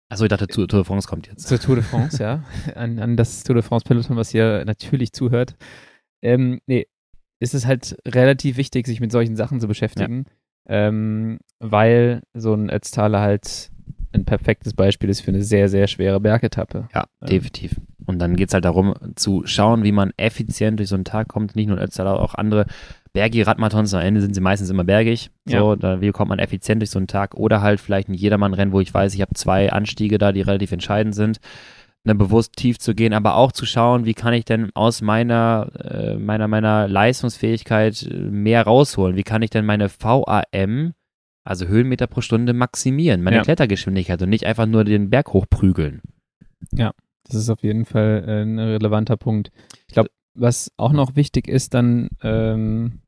Achso, 0.08 0.24
ich 0.24 0.28
dachte, 0.28 0.46
Tour 0.46 0.66
de 0.66 0.84
France 0.84 1.08
kommt 1.08 1.26
jetzt. 1.26 1.48
Zur 1.48 1.58
Tour 1.58 1.76
de 1.76 1.84
France, 1.84 2.22
ja. 2.22 2.44
An, 2.74 2.98
an 2.98 3.16
das 3.16 3.42
Tour 3.42 3.54
de 3.54 3.62
France 3.62 3.84
Peloton, 3.86 4.16
was 4.16 4.30
hier 4.30 4.64
natürlich 4.64 5.12
zuhört. 5.12 5.56
Ähm, 6.22 6.60
nee, 6.66 6.86
ist 7.40 7.54
es 7.54 7.66
halt 7.66 7.96
relativ 8.06 8.56
wichtig, 8.56 8.86
sich 8.86 9.00
mit 9.00 9.12
solchen 9.12 9.36
Sachen 9.36 9.60
zu 9.60 9.68
beschäftigen, 9.68 10.26
ja. 10.68 10.88
ähm, 10.88 11.38
weil 11.58 12.22
so 12.34 12.54
ein 12.54 12.70
Ötztaler 12.70 13.20
halt 13.20 13.70
ein 14.12 14.24
perfektes 14.24 14.74
Beispiel 14.74 15.10
ist 15.10 15.20
für 15.20 15.30
eine 15.30 15.42
sehr, 15.42 15.68
sehr 15.68 15.86
schwere 15.88 16.20
Bergetappe. 16.20 16.88
Ja, 16.94 17.04
ähm. 17.20 17.28
definitiv. 17.28 17.80
Und 18.06 18.20
dann 18.20 18.36
geht 18.36 18.48
es 18.48 18.54
halt 18.54 18.64
darum, 18.64 18.94
zu 19.16 19.42
schauen, 19.46 19.82
wie 19.82 19.92
man 19.92 20.12
effizient 20.16 20.78
durch 20.78 20.88
so 20.88 20.94
einen 20.94 21.04
Tag 21.04 21.26
kommt. 21.26 21.56
Nicht 21.56 21.66
nur 21.66 21.78
Ötztaler, 21.78 22.20
auch 22.20 22.34
andere 22.34 22.66
bergige 23.16 23.46
Radmarathons. 23.46 23.94
Am 23.94 24.02
Ende 24.02 24.20
sind 24.20 24.34
sie 24.34 24.42
meistens 24.42 24.68
immer 24.68 24.84
bergig. 24.84 25.30
So, 25.46 25.70
ja. 25.70 25.76
da, 25.76 26.00
wie 26.02 26.10
kommt 26.10 26.28
man 26.28 26.38
effizient 26.38 26.82
durch 26.82 26.90
so 26.90 26.98
einen 26.98 27.06
Tag? 27.06 27.34
Oder 27.34 27.62
halt 27.62 27.80
vielleicht 27.80 28.10
ein 28.10 28.14
Jedermann-Rennen, 28.14 28.72
wo 28.72 28.80
ich 28.80 28.92
weiß, 28.92 29.14
ich 29.14 29.22
habe 29.22 29.32
zwei 29.32 29.72
Anstiege 29.72 30.18
da, 30.18 30.32
die 30.32 30.42
relativ 30.42 30.70
entscheidend 30.70 31.14
sind. 31.14 31.38
Ne, 32.04 32.14
bewusst 32.14 32.52
tief 32.56 32.78
zu 32.78 32.94
gehen, 32.94 33.14
aber 33.14 33.36
auch 33.36 33.52
zu 33.52 33.64
schauen, 33.64 34.04
wie 34.04 34.12
kann 34.12 34.34
ich 34.34 34.44
denn 34.44 34.70
aus 34.74 35.00
meiner, 35.00 35.70
äh, 35.82 36.16
meiner, 36.18 36.46
meiner 36.46 36.86
Leistungsfähigkeit 36.88 38.02
äh, 38.02 38.14
mehr 38.14 38.64
rausholen? 38.64 39.16
Wie 39.16 39.24
kann 39.24 39.40
ich 39.40 39.48
denn 39.48 39.64
meine 39.64 39.88
VAM, 39.88 40.92
also 41.42 41.66
Höhenmeter 41.66 42.06
pro 42.06 42.20
Stunde, 42.20 42.52
maximieren? 42.52 43.22
Meine 43.22 43.36
ja. 43.36 43.42
Klettergeschwindigkeit 43.42 44.20
und 44.20 44.28
nicht 44.28 44.44
einfach 44.44 44.66
nur 44.66 44.84
den 44.84 45.08
Berg 45.08 45.32
hochprügeln. 45.32 46.02
Ja. 46.70 46.92
Das 47.24 47.34
ist 47.34 47.50
auf 47.50 47.62
jeden 47.62 47.86
Fall 47.86 48.24
äh, 48.28 48.42
ein 48.42 48.58
relevanter 48.58 49.16
Punkt. 49.16 49.50
Ich 49.88 49.94
glaube, 49.94 50.10
was 50.36 50.70
auch 50.76 50.92
noch 50.92 51.16
wichtig 51.16 51.48
ist, 51.48 51.74
dann 51.74 52.08
ähm, 52.22 53.00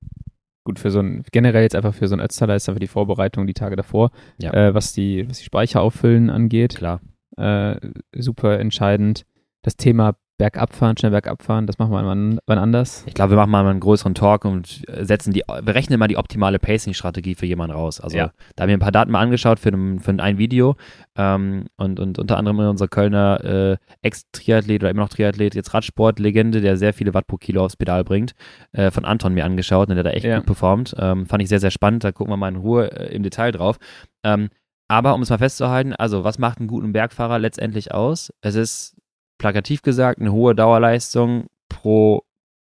gut 0.68 0.78
für 0.78 0.90
so 0.90 1.00
ein 1.00 1.24
generell 1.32 1.62
jetzt 1.62 1.74
einfach 1.74 1.94
für 1.94 2.08
so 2.08 2.14
ein 2.14 2.20
Ötztaler 2.20 2.54
ist 2.54 2.68
einfach 2.68 2.78
die 2.78 2.86
Vorbereitung 2.86 3.46
die 3.46 3.54
Tage 3.54 3.74
davor, 3.74 4.10
ja. 4.38 4.52
äh, 4.52 4.74
was 4.74 4.92
die 4.92 5.26
was 5.28 5.38
die 5.38 5.44
Speicher 5.44 5.80
auffüllen 5.80 6.28
angeht. 6.28 6.76
Klar. 6.76 7.00
Äh, 7.38 7.76
super 8.14 8.58
entscheidend. 8.60 9.24
Das 9.62 9.76
Thema 9.76 10.16
bergab 10.38 10.74
fahren, 10.74 10.96
schnell 10.96 11.10
bergab 11.10 11.42
fahren, 11.42 11.66
das 11.66 11.78
machen 11.78 11.90
wir 11.90 12.04
wann, 12.06 12.38
wann 12.46 12.58
anders. 12.58 13.02
Ich 13.06 13.14
glaube, 13.14 13.32
wir 13.32 13.36
machen 13.36 13.50
mal 13.50 13.66
einen 13.66 13.80
größeren 13.80 14.14
Talk 14.14 14.44
und 14.44 14.82
setzen 15.00 15.32
die, 15.32 15.40
wir 15.40 15.74
rechnen 15.74 15.98
mal 15.98 16.06
die 16.06 16.16
optimale 16.16 16.60
Pacing-Strategie 16.60 17.34
für 17.34 17.46
jemanden 17.46 17.74
raus. 17.76 18.00
Also 18.00 18.16
ja. 18.16 18.30
da 18.54 18.62
haben 18.62 18.68
wir 18.68 18.76
ein 18.76 18.80
paar 18.80 18.92
Daten 18.92 19.10
mal 19.10 19.20
angeschaut 19.20 19.58
für 19.58 19.70
ein, 19.70 19.98
für 19.98 20.12
ein 20.12 20.38
Video 20.38 20.76
ähm, 21.16 21.66
und, 21.76 21.98
und 21.98 22.18
unter 22.20 22.38
anderem 22.38 22.60
unser 22.60 22.86
Kölner 22.86 23.44
äh, 23.44 23.76
Ex-Triathlet 24.02 24.82
oder 24.82 24.90
immer 24.90 25.02
noch 25.02 25.08
Triathlet, 25.08 25.56
jetzt 25.56 25.74
Radsport-Legende, 25.74 26.60
der 26.60 26.76
sehr 26.76 26.94
viele 26.94 27.14
Watt 27.14 27.26
pro 27.26 27.36
Kilo 27.36 27.64
aufs 27.64 27.76
Pedal 27.76 28.04
bringt, 28.04 28.34
äh, 28.72 28.92
von 28.92 29.04
Anton 29.04 29.34
mir 29.34 29.44
angeschaut 29.44 29.88
und 29.88 29.96
der 29.96 30.04
hat 30.04 30.12
da 30.12 30.16
echt 30.16 30.24
ja. 30.24 30.36
gut 30.36 30.46
performt. 30.46 30.94
Ähm, 30.98 31.26
fand 31.26 31.42
ich 31.42 31.48
sehr, 31.48 31.60
sehr 31.60 31.72
spannend, 31.72 32.04
da 32.04 32.12
gucken 32.12 32.32
wir 32.32 32.36
mal 32.36 32.48
in 32.48 32.56
Ruhe 32.56 32.92
äh, 32.92 33.14
im 33.14 33.24
Detail 33.24 33.50
drauf. 33.50 33.78
Ähm, 34.22 34.50
aber 34.88 35.14
um 35.14 35.22
es 35.22 35.28
mal 35.28 35.38
festzuhalten, 35.38 35.92
also 35.92 36.24
was 36.24 36.38
macht 36.38 36.58
einen 36.58 36.68
guten 36.68 36.92
Bergfahrer 36.92 37.38
letztendlich 37.38 37.92
aus? 37.92 38.32
Es 38.40 38.54
ist 38.54 38.97
plakativ 39.38 39.82
gesagt, 39.82 40.20
eine 40.20 40.32
hohe 40.32 40.54
Dauerleistung 40.54 41.46
pro 41.68 42.22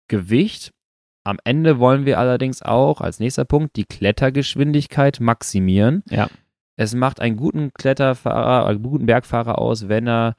Gewicht. 0.07 0.71
Am 1.23 1.37
Ende 1.43 1.79
wollen 1.79 2.05
wir 2.05 2.19
allerdings 2.19 2.61
auch 2.61 3.01
als 3.01 3.19
nächster 3.19 3.45
Punkt 3.45 3.75
die 3.75 3.85
Klettergeschwindigkeit 3.85 5.19
maximieren. 5.19 6.03
Ja. 6.09 6.27
Es 6.75 6.93
macht 6.93 7.19
einen 7.19 7.37
guten 7.37 7.71
Kletterfahrer, 7.73 8.67
einen 8.67 8.83
guten 8.83 9.05
Bergfahrer 9.05 9.59
aus, 9.59 9.87
wenn 9.87 10.07
er 10.07 10.35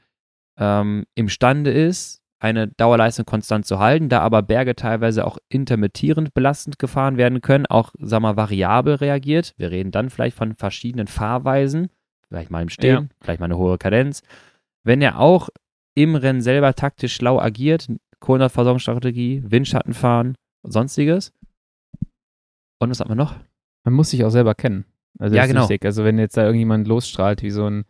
ähm, 0.59 1.05
imstande 1.15 1.71
ist, 1.71 2.23
eine 2.39 2.69
Dauerleistung 2.69 3.25
konstant 3.25 3.67
zu 3.67 3.79
halten, 3.79 4.09
da 4.09 4.21
aber 4.21 4.43
Berge 4.43 4.77
teilweise 4.77 5.27
auch 5.27 5.39
intermittierend 5.49 6.35
belastend 6.35 6.79
gefahren 6.79 7.17
werden 7.17 7.41
können, 7.41 7.67
auch, 7.67 7.93
sag 7.99 8.21
mal, 8.21 8.37
variabel 8.37 8.97
reagiert. 8.97 9.55
Wir 9.57 9.71
reden 9.71 9.91
dann 9.91 10.11
vielleicht 10.11 10.37
von 10.37 10.55
verschiedenen 10.55 11.07
Fahrweisen, 11.07 11.89
vielleicht 12.29 12.51
mal 12.51 12.63
im 12.63 12.69
Stehen, 12.69 13.05
ja. 13.05 13.17
vielleicht 13.23 13.41
mal 13.41 13.47
eine 13.47 13.57
hohe 13.57 13.79
Kadenz. 13.79 14.23
Wenn 14.85 15.01
er 15.01 15.19
auch 15.19 15.49
im 15.97 16.15
Rennen 16.15 16.43
selber 16.43 16.75
taktisch 16.75 17.15
schlau 17.15 17.41
agiert, 17.41 17.89
Kohlenhydratversorgungsstrategie, 18.21 19.43
Windschatten 19.47 19.95
fahren 19.95 20.37
und 20.63 20.73
sonstiges. 20.73 21.33
Und 22.79 22.91
was 22.91 23.01
hat 23.01 23.09
man 23.09 23.19
noch? 23.19 23.35
Man 23.85 23.95
muss 23.95 24.11
sich 24.11 24.25
auch 24.25 24.31
selber 24.31 24.55
kennen. 24.55 24.85
Also 25.19 25.35
ja, 25.35 25.47
genau. 25.47 25.63
Wichtig. 25.63 25.85
Also 25.85 26.05
wenn 26.05 26.19
jetzt 26.19 26.37
da 26.37 26.45
irgendjemand 26.45 26.87
losstrahlt 26.87 27.43
wie 27.43 27.51
so 27.51 27.69
ein 27.69 27.85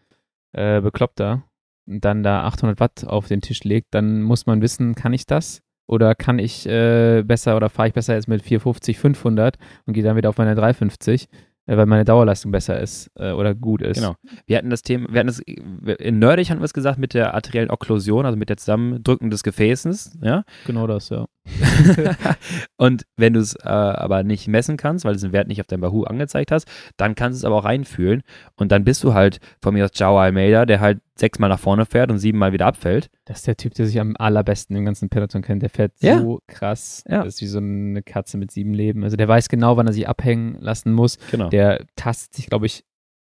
äh, 0.53 0.81
Bekloppter 0.81 1.43
und 1.87 2.05
dann 2.05 2.23
da 2.23 2.45
800 2.45 2.79
Watt 2.79 3.05
auf 3.05 3.27
den 3.27 3.41
Tisch 3.41 3.65
legt, 3.65 3.89
dann 3.91 4.23
muss 4.23 4.47
man 4.47 4.63
wissen, 4.63 4.95
kann 4.95 5.13
ich 5.13 5.27
das? 5.27 5.63
Oder 5.89 6.15
kann 6.15 6.39
ich 6.39 6.67
äh, 6.67 7.23
besser 7.23 7.57
oder 7.57 7.71
fahre 7.71 7.89
ich 7.89 7.95
besser 7.95 8.15
jetzt 8.15 8.29
mit 8.29 8.43
450, 8.43 8.99
500 8.99 9.59
und 9.87 9.95
gehe 9.95 10.05
dann 10.05 10.17
wieder 10.17 10.29
auf 10.29 10.39
meine 10.39 10.55
350? 10.55 11.29
Äh, 11.67 11.77
weil 11.77 11.87
meine 11.87 12.05
Dauerleistung 12.05 12.53
besser 12.53 12.81
ist 12.81 13.11
äh, 13.17 13.33
oder 13.33 13.55
gut 13.55 13.83
ist. 13.83 13.99
Genau. 14.01 14.15
Wir 14.47 14.59
hatten 14.59 14.71
das 14.71 14.83
Thema, 14.83 15.09
wir 15.11 15.21
hatten 15.21 15.27
das, 15.29 15.41
in 15.41 16.19
Nerdig 16.19 16.51
hatten 16.51 16.61
wir 16.61 16.65
es 16.65 16.75
gesagt, 16.75 16.99
mit 16.99 17.15
der 17.15 17.35
arteriellen 17.35 17.71
Okklusion, 17.71 18.25
also 18.25 18.39
mit 18.39 18.49
der 18.49 18.57
Zusammendrücken 18.57 19.31
des 19.31 19.43
Gefäßes, 19.43 20.19
ja. 20.23 20.45
Genau 20.67 20.87
das, 20.87 21.09
ja. 21.09 21.27
und 22.77 23.07
wenn 23.17 23.33
du 23.33 23.41
es 23.41 23.55
äh, 23.55 23.69
aber 23.69 24.23
nicht 24.23 24.49
messen 24.49 24.77
kannst, 24.77 25.05
weil 25.05 25.15
du 25.15 25.21
den 25.21 25.33
Wert 25.33 25.49
nicht 25.49 25.61
auf 25.61 25.67
deinem 25.67 25.81
Bahoo 25.81 26.05
angezeigt 26.05 26.53
hast, 26.53 26.67
dann 26.97 27.15
kannst 27.15 27.39
du 27.39 27.41
es 27.41 27.45
aber 27.45 27.57
auch 27.57 27.65
reinfühlen 27.65 28.23
und 28.57 28.73
dann 28.73 28.85
bist 28.85 29.05
du 29.05 29.15
halt 29.15 29.41
von 29.63 29.75
mir 29.75 29.85
aus 29.85 29.91
Joao 29.95 30.19
Almeida, 30.19 30.67
der 30.67 30.81
halt 30.81 31.01
sechsmal 31.19 31.49
nach 31.49 31.59
vorne 31.59 31.87
fährt 31.87 32.11
und 32.11 32.19
siebenmal 32.19 32.53
wieder 32.53 32.67
abfällt. 32.67 33.09
Das 33.25 33.39
ist 33.39 33.47
der 33.47 33.57
Typ, 33.57 33.75
der 33.75 33.87
sich 33.87 33.99
am 34.01 34.15
allerbesten 34.19 34.77
im 34.77 34.85
ganzen 34.85 35.09
Peloton 35.09 35.43
kennt. 35.43 35.63
Der 35.63 35.71
fährt 35.71 35.93
ja. 36.01 36.19
so 36.19 36.41
krass. 36.47 37.03
Ja. 37.09 37.25
Das 37.25 37.35
ist 37.35 37.41
wie 37.41 37.47
so 37.47 37.59
eine 37.59 38.03
Katze 38.03 38.37
mit 38.37 38.51
sieben 38.51 38.75
Leben. 38.75 39.03
Also 39.03 39.17
der 39.17 39.27
weiß 39.27 39.49
genau, 39.49 39.77
wann 39.77 39.87
er 39.87 39.93
sich 39.93 40.09
abhängen 40.09 40.59
lassen 40.61 40.93
muss. 40.93 41.19
Genau. 41.31 41.49
Der 41.49 41.85
tastet 41.97 42.35
sich, 42.35 42.49
glaube 42.49 42.67
ich, 42.67 42.85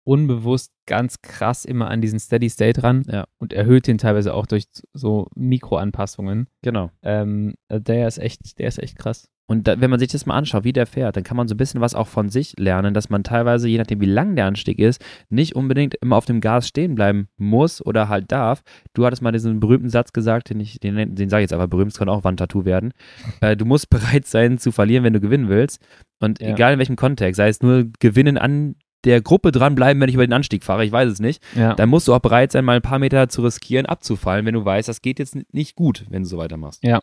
unbewusst 0.08 0.72
ganz 0.86 1.20
krass 1.20 1.66
immer 1.66 1.90
an 1.90 2.00
diesen 2.00 2.18
Steady 2.18 2.48
State 2.48 2.82
ran 2.82 3.04
ja. 3.06 3.26
und 3.36 3.52
erhöht 3.52 3.86
den 3.86 3.98
teilweise 3.98 4.32
auch 4.32 4.46
durch 4.46 4.64
so 4.94 5.28
Mikroanpassungen. 5.34 6.48
Genau. 6.62 6.90
Ähm, 7.02 7.54
der 7.70 8.08
ist 8.08 8.16
echt, 8.16 8.58
der 8.58 8.68
ist 8.68 8.82
echt 8.82 8.98
krass. 8.98 9.28
Und 9.46 9.68
da, 9.68 9.80
wenn 9.80 9.90
man 9.90 9.98
sich 9.98 10.08
das 10.08 10.24
mal 10.24 10.36
anschaut, 10.36 10.64
wie 10.64 10.72
der 10.72 10.86
fährt, 10.86 11.16
dann 11.16 11.24
kann 11.24 11.36
man 11.36 11.46
so 11.46 11.54
ein 11.54 11.58
bisschen 11.58 11.82
was 11.82 11.94
auch 11.94 12.06
von 12.06 12.30
sich 12.30 12.54
lernen, 12.58 12.94
dass 12.94 13.10
man 13.10 13.22
teilweise, 13.22 13.68
je 13.68 13.76
nachdem 13.76 14.00
wie 14.00 14.06
lang 14.06 14.34
der 14.34 14.46
Anstieg 14.46 14.78
ist, 14.78 15.04
nicht 15.28 15.56
unbedingt 15.56 15.94
immer 15.96 16.16
auf 16.16 16.24
dem 16.24 16.40
Gas 16.40 16.68
stehen 16.68 16.94
bleiben 16.94 17.28
muss 17.36 17.84
oder 17.84 18.08
halt 18.08 18.32
darf. 18.32 18.62
Du 18.94 19.04
hattest 19.04 19.20
mal 19.20 19.32
diesen 19.32 19.60
berühmten 19.60 19.90
Satz 19.90 20.12
gesagt, 20.14 20.48
den 20.48 20.60
ich, 20.60 20.80
den, 20.80 21.14
den 21.14 21.28
sage 21.28 21.42
ich 21.42 21.50
jetzt 21.50 21.54
aber 21.54 21.68
berühmt, 21.68 21.92
es 21.92 21.98
kann 21.98 22.08
auch 22.08 22.24
Wandtattoo 22.24 22.64
werden. 22.64 22.92
Äh, 23.40 23.56
du 23.56 23.66
musst 23.66 23.88
bereit 23.90 24.26
sein 24.26 24.58
zu 24.58 24.72
verlieren, 24.72 25.04
wenn 25.04 25.12
du 25.12 25.20
gewinnen 25.20 25.48
willst. 25.48 25.80
Und 26.18 26.40
ja. 26.40 26.48
egal 26.48 26.72
in 26.72 26.78
welchem 26.78 26.96
Kontext, 26.96 27.36
sei 27.36 27.48
es 27.48 27.62
nur 27.62 27.86
gewinnen 28.00 28.36
an 28.36 28.74
der 29.04 29.20
Gruppe 29.20 29.52
dranbleiben, 29.52 30.00
wenn 30.00 30.08
ich 30.08 30.14
über 30.14 30.26
den 30.26 30.32
Anstieg 30.32 30.64
fahre, 30.64 30.84
ich 30.84 30.92
weiß 30.92 31.10
es 31.10 31.20
nicht, 31.20 31.42
ja. 31.54 31.74
dann 31.74 31.88
musst 31.88 32.08
du 32.08 32.14
auch 32.14 32.18
bereit 32.18 32.52
sein, 32.52 32.64
mal 32.64 32.76
ein 32.76 32.82
paar 32.82 32.98
Meter 32.98 33.28
zu 33.28 33.42
riskieren, 33.42 33.86
abzufallen, 33.86 34.44
wenn 34.44 34.54
du 34.54 34.64
weißt, 34.64 34.88
das 34.88 35.02
geht 35.02 35.18
jetzt 35.18 35.36
nicht 35.52 35.76
gut, 35.76 36.04
wenn 36.08 36.22
du 36.22 36.28
so 36.28 36.38
weitermachst. 36.38 36.82
Ja, 36.82 37.00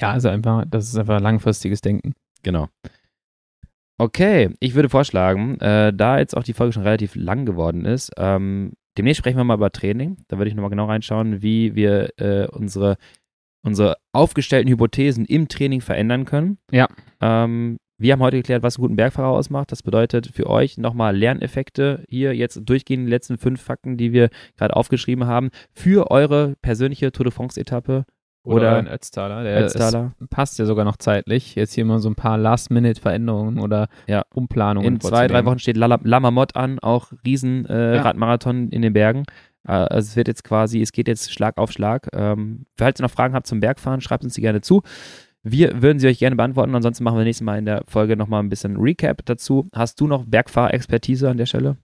ja, 0.00 0.12
also 0.12 0.28
einfach, 0.28 0.64
das 0.68 0.88
ist 0.88 0.96
einfach 0.96 1.20
langfristiges 1.20 1.80
Denken. 1.80 2.14
Genau. 2.42 2.68
Okay, 3.98 4.50
ich 4.58 4.74
würde 4.74 4.88
vorschlagen, 4.88 5.58
äh, 5.60 5.92
da 5.94 6.18
jetzt 6.18 6.36
auch 6.36 6.42
die 6.42 6.52
Folge 6.52 6.72
schon 6.72 6.82
relativ 6.82 7.14
lang 7.14 7.46
geworden 7.46 7.84
ist, 7.84 8.10
ähm, 8.16 8.72
demnächst 8.98 9.18
sprechen 9.18 9.36
wir 9.36 9.44
mal 9.44 9.56
über 9.56 9.70
Training. 9.70 10.16
Da 10.28 10.36
würde 10.36 10.48
ich 10.48 10.56
nochmal 10.56 10.70
genau 10.70 10.86
reinschauen, 10.86 11.42
wie 11.42 11.76
wir 11.76 12.10
äh, 12.18 12.48
unsere, 12.48 12.96
unsere 13.64 13.96
aufgestellten 14.12 14.70
Hypothesen 14.70 15.24
im 15.26 15.46
Training 15.46 15.80
verändern 15.80 16.24
können. 16.24 16.58
Ja. 16.72 16.88
Ähm, 17.20 17.78
wir 17.98 18.12
haben 18.12 18.20
heute 18.20 18.38
geklärt, 18.38 18.62
was 18.62 18.76
einen 18.76 18.82
guten 18.82 18.96
Bergfahrer 18.96 19.28
ausmacht. 19.28 19.70
Das 19.70 19.82
bedeutet 19.82 20.26
für 20.32 20.48
euch 20.48 20.78
nochmal 20.78 21.16
Lerneffekte. 21.16 22.04
Hier 22.08 22.34
jetzt 22.34 22.60
durchgehen 22.64 23.04
die 23.04 23.10
letzten 23.10 23.38
fünf 23.38 23.62
Fakten, 23.62 23.96
die 23.96 24.12
wir 24.12 24.30
gerade 24.56 24.74
aufgeschrieben 24.74 25.26
haben, 25.26 25.50
für 25.72 26.10
eure 26.10 26.56
persönliche 26.60 27.12
Tour 27.12 27.24
de 27.24 27.32
France-Etappe. 27.32 28.04
Oder, 28.42 28.56
oder 28.56 28.76
ein 28.76 28.88
Ötztaler. 28.88 29.42
Der 29.42 29.64
Ötztaler. 29.64 30.12
passt 30.28 30.58
ja 30.58 30.66
sogar 30.66 30.84
noch 30.84 30.98
zeitlich. 30.98 31.54
Jetzt 31.54 31.72
hier 31.72 31.84
mal 31.86 31.98
so 31.98 32.10
ein 32.10 32.14
paar 32.14 32.36
Last-Minute-Veränderungen 32.36 33.58
oder 33.58 33.88
ja. 34.06 34.24
Umplanungen. 34.34 34.94
In 34.94 35.00
zwei, 35.00 35.28
drei 35.28 35.46
Wochen 35.46 35.58
steht 35.58 35.78
Lamamott 35.78 36.54
an, 36.54 36.78
auch 36.80 37.12
riesen 37.24 37.64
äh, 37.66 37.96
ja. 37.96 38.40
In 38.50 38.82
den 38.82 38.92
Bergen. 38.92 39.24
Äh, 39.66 39.72
also 39.72 40.08
es 40.08 40.16
wird 40.16 40.28
jetzt 40.28 40.44
quasi, 40.44 40.82
es 40.82 40.92
geht 40.92 41.08
jetzt 41.08 41.32
Schlag 41.32 41.56
auf 41.56 41.72
Schlag. 41.72 42.08
Ähm, 42.12 42.66
falls 42.76 43.00
ihr 43.00 43.04
noch 43.04 43.10
Fragen 43.10 43.34
habt 43.34 43.46
zum 43.46 43.60
Bergfahren, 43.60 44.02
schreibt 44.02 44.24
uns 44.24 44.34
die 44.34 44.42
gerne 44.42 44.60
zu. 44.60 44.82
Wir 45.44 45.82
würden 45.82 45.98
sie 45.98 46.08
euch 46.08 46.18
gerne 46.18 46.36
beantworten. 46.36 46.74
Ansonsten 46.74 47.04
machen 47.04 47.18
wir 47.18 47.24
nächstes 47.24 47.44
Mal 47.44 47.58
in 47.58 47.66
der 47.66 47.84
Folge 47.86 48.16
nochmal 48.16 48.42
ein 48.42 48.48
bisschen 48.48 48.76
Recap 48.76 49.24
dazu. 49.26 49.68
Hast 49.72 50.00
du 50.00 50.06
noch 50.06 50.24
Bergfahrexpertise 50.24 51.28
an 51.28 51.36
der 51.36 51.46
Stelle? 51.46 51.76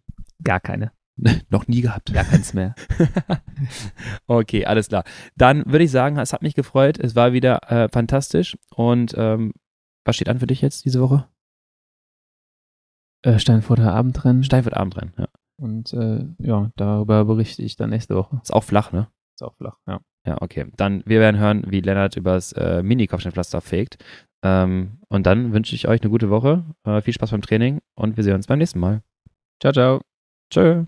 Gar 0.42 0.60
keine. 0.60 0.92
noch 1.50 1.68
nie 1.68 1.82
gehabt. 1.82 2.12
Gar 2.12 2.24
keins 2.24 2.54
mehr. 2.54 2.74
okay, 4.26 4.64
alles 4.64 4.88
klar. 4.88 5.04
Dann 5.36 5.64
würde 5.66 5.84
ich 5.84 5.90
sagen, 5.90 6.18
es 6.18 6.32
hat 6.32 6.42
mich 6.42 6.54
gefreut. 6.54 6.98
Es 6.98 7.14
war 7.14 7.34
wieder 7.34 7.70
äh, 7.70 7.88
fantastisch. 7.90 8.56
Und 8.74 9.14
ähm, 9.16 9.52
was 10.04 10.16
steht 10.16 10.30
an 10.30 10.40
für 10.40 10.46
dich 10.46 10.62
jetzt 10.62 10.86
diese 10.86 11.00
Woche? 11.00 11.28
Äh, 13.22 13.38
Steinfurter 13.38 13.92
Abendrennen. 13.92 14.42
Steinfurt 14.42 14.74
Abendrennen, 14.74 15.12
ja. 15.18 15.28
Und 15.58 15.92
äh, 15.92 16.24
ja, 16.38 16.70
darüber 16.76 17.26
berichte 17.26 17.62
ich 17.62 17.76
dann 17.76 17.90
nächste 17.90 18.16
Woche. 18.16 18.40
Ist 18.42 18.54
auch 18.54 18.64
flach, 18.64 18.92
ne? 18.92 19.08
Ist 19.40 19.46
auch 19.46 19.54
flach, 19.54 19.76
ja. 19.86 20.00
Ja, 20.26 20.36
okay. 20.42 20.66
Dann, 20.76 21.02
wir 21.06 21.18
werden 21.18 21.40
hören, 21.40 21.64
wie 21.66 21.80
Lennart 21.80 22.14
übers 22.14 22.52
äh, 22.52 22.82
Mini-Kopfsteinpflaster 22.82 23.62
fegt. 23.62 23.96
Ähm, 24.42 24.98
und 25.08 25.24
dann 25.24 25.54
wünsche 25.54 25.74
ich 25.74 25.88
euch 25.88 26.02
eine 26.02 26.10
gute 26.10 26.28
Woche, 26.28 26.64
äh, 26.84 27.00
viel 27.00 27.14
Spaß 27.14 27.30
beim 27.30 27.40
Training 27.40 27.80
und 27.94 28.18
wir 28.18 28.24
sehen 28.24 28.34
uns 28.34 28.46
beim 28.46 28.58
nächsten 28.58 28.80
Mal. 28.80 29.02
Ciao, 29.62 29.72
ciao. 29.72 30.00
Tschö. 30.52 30.84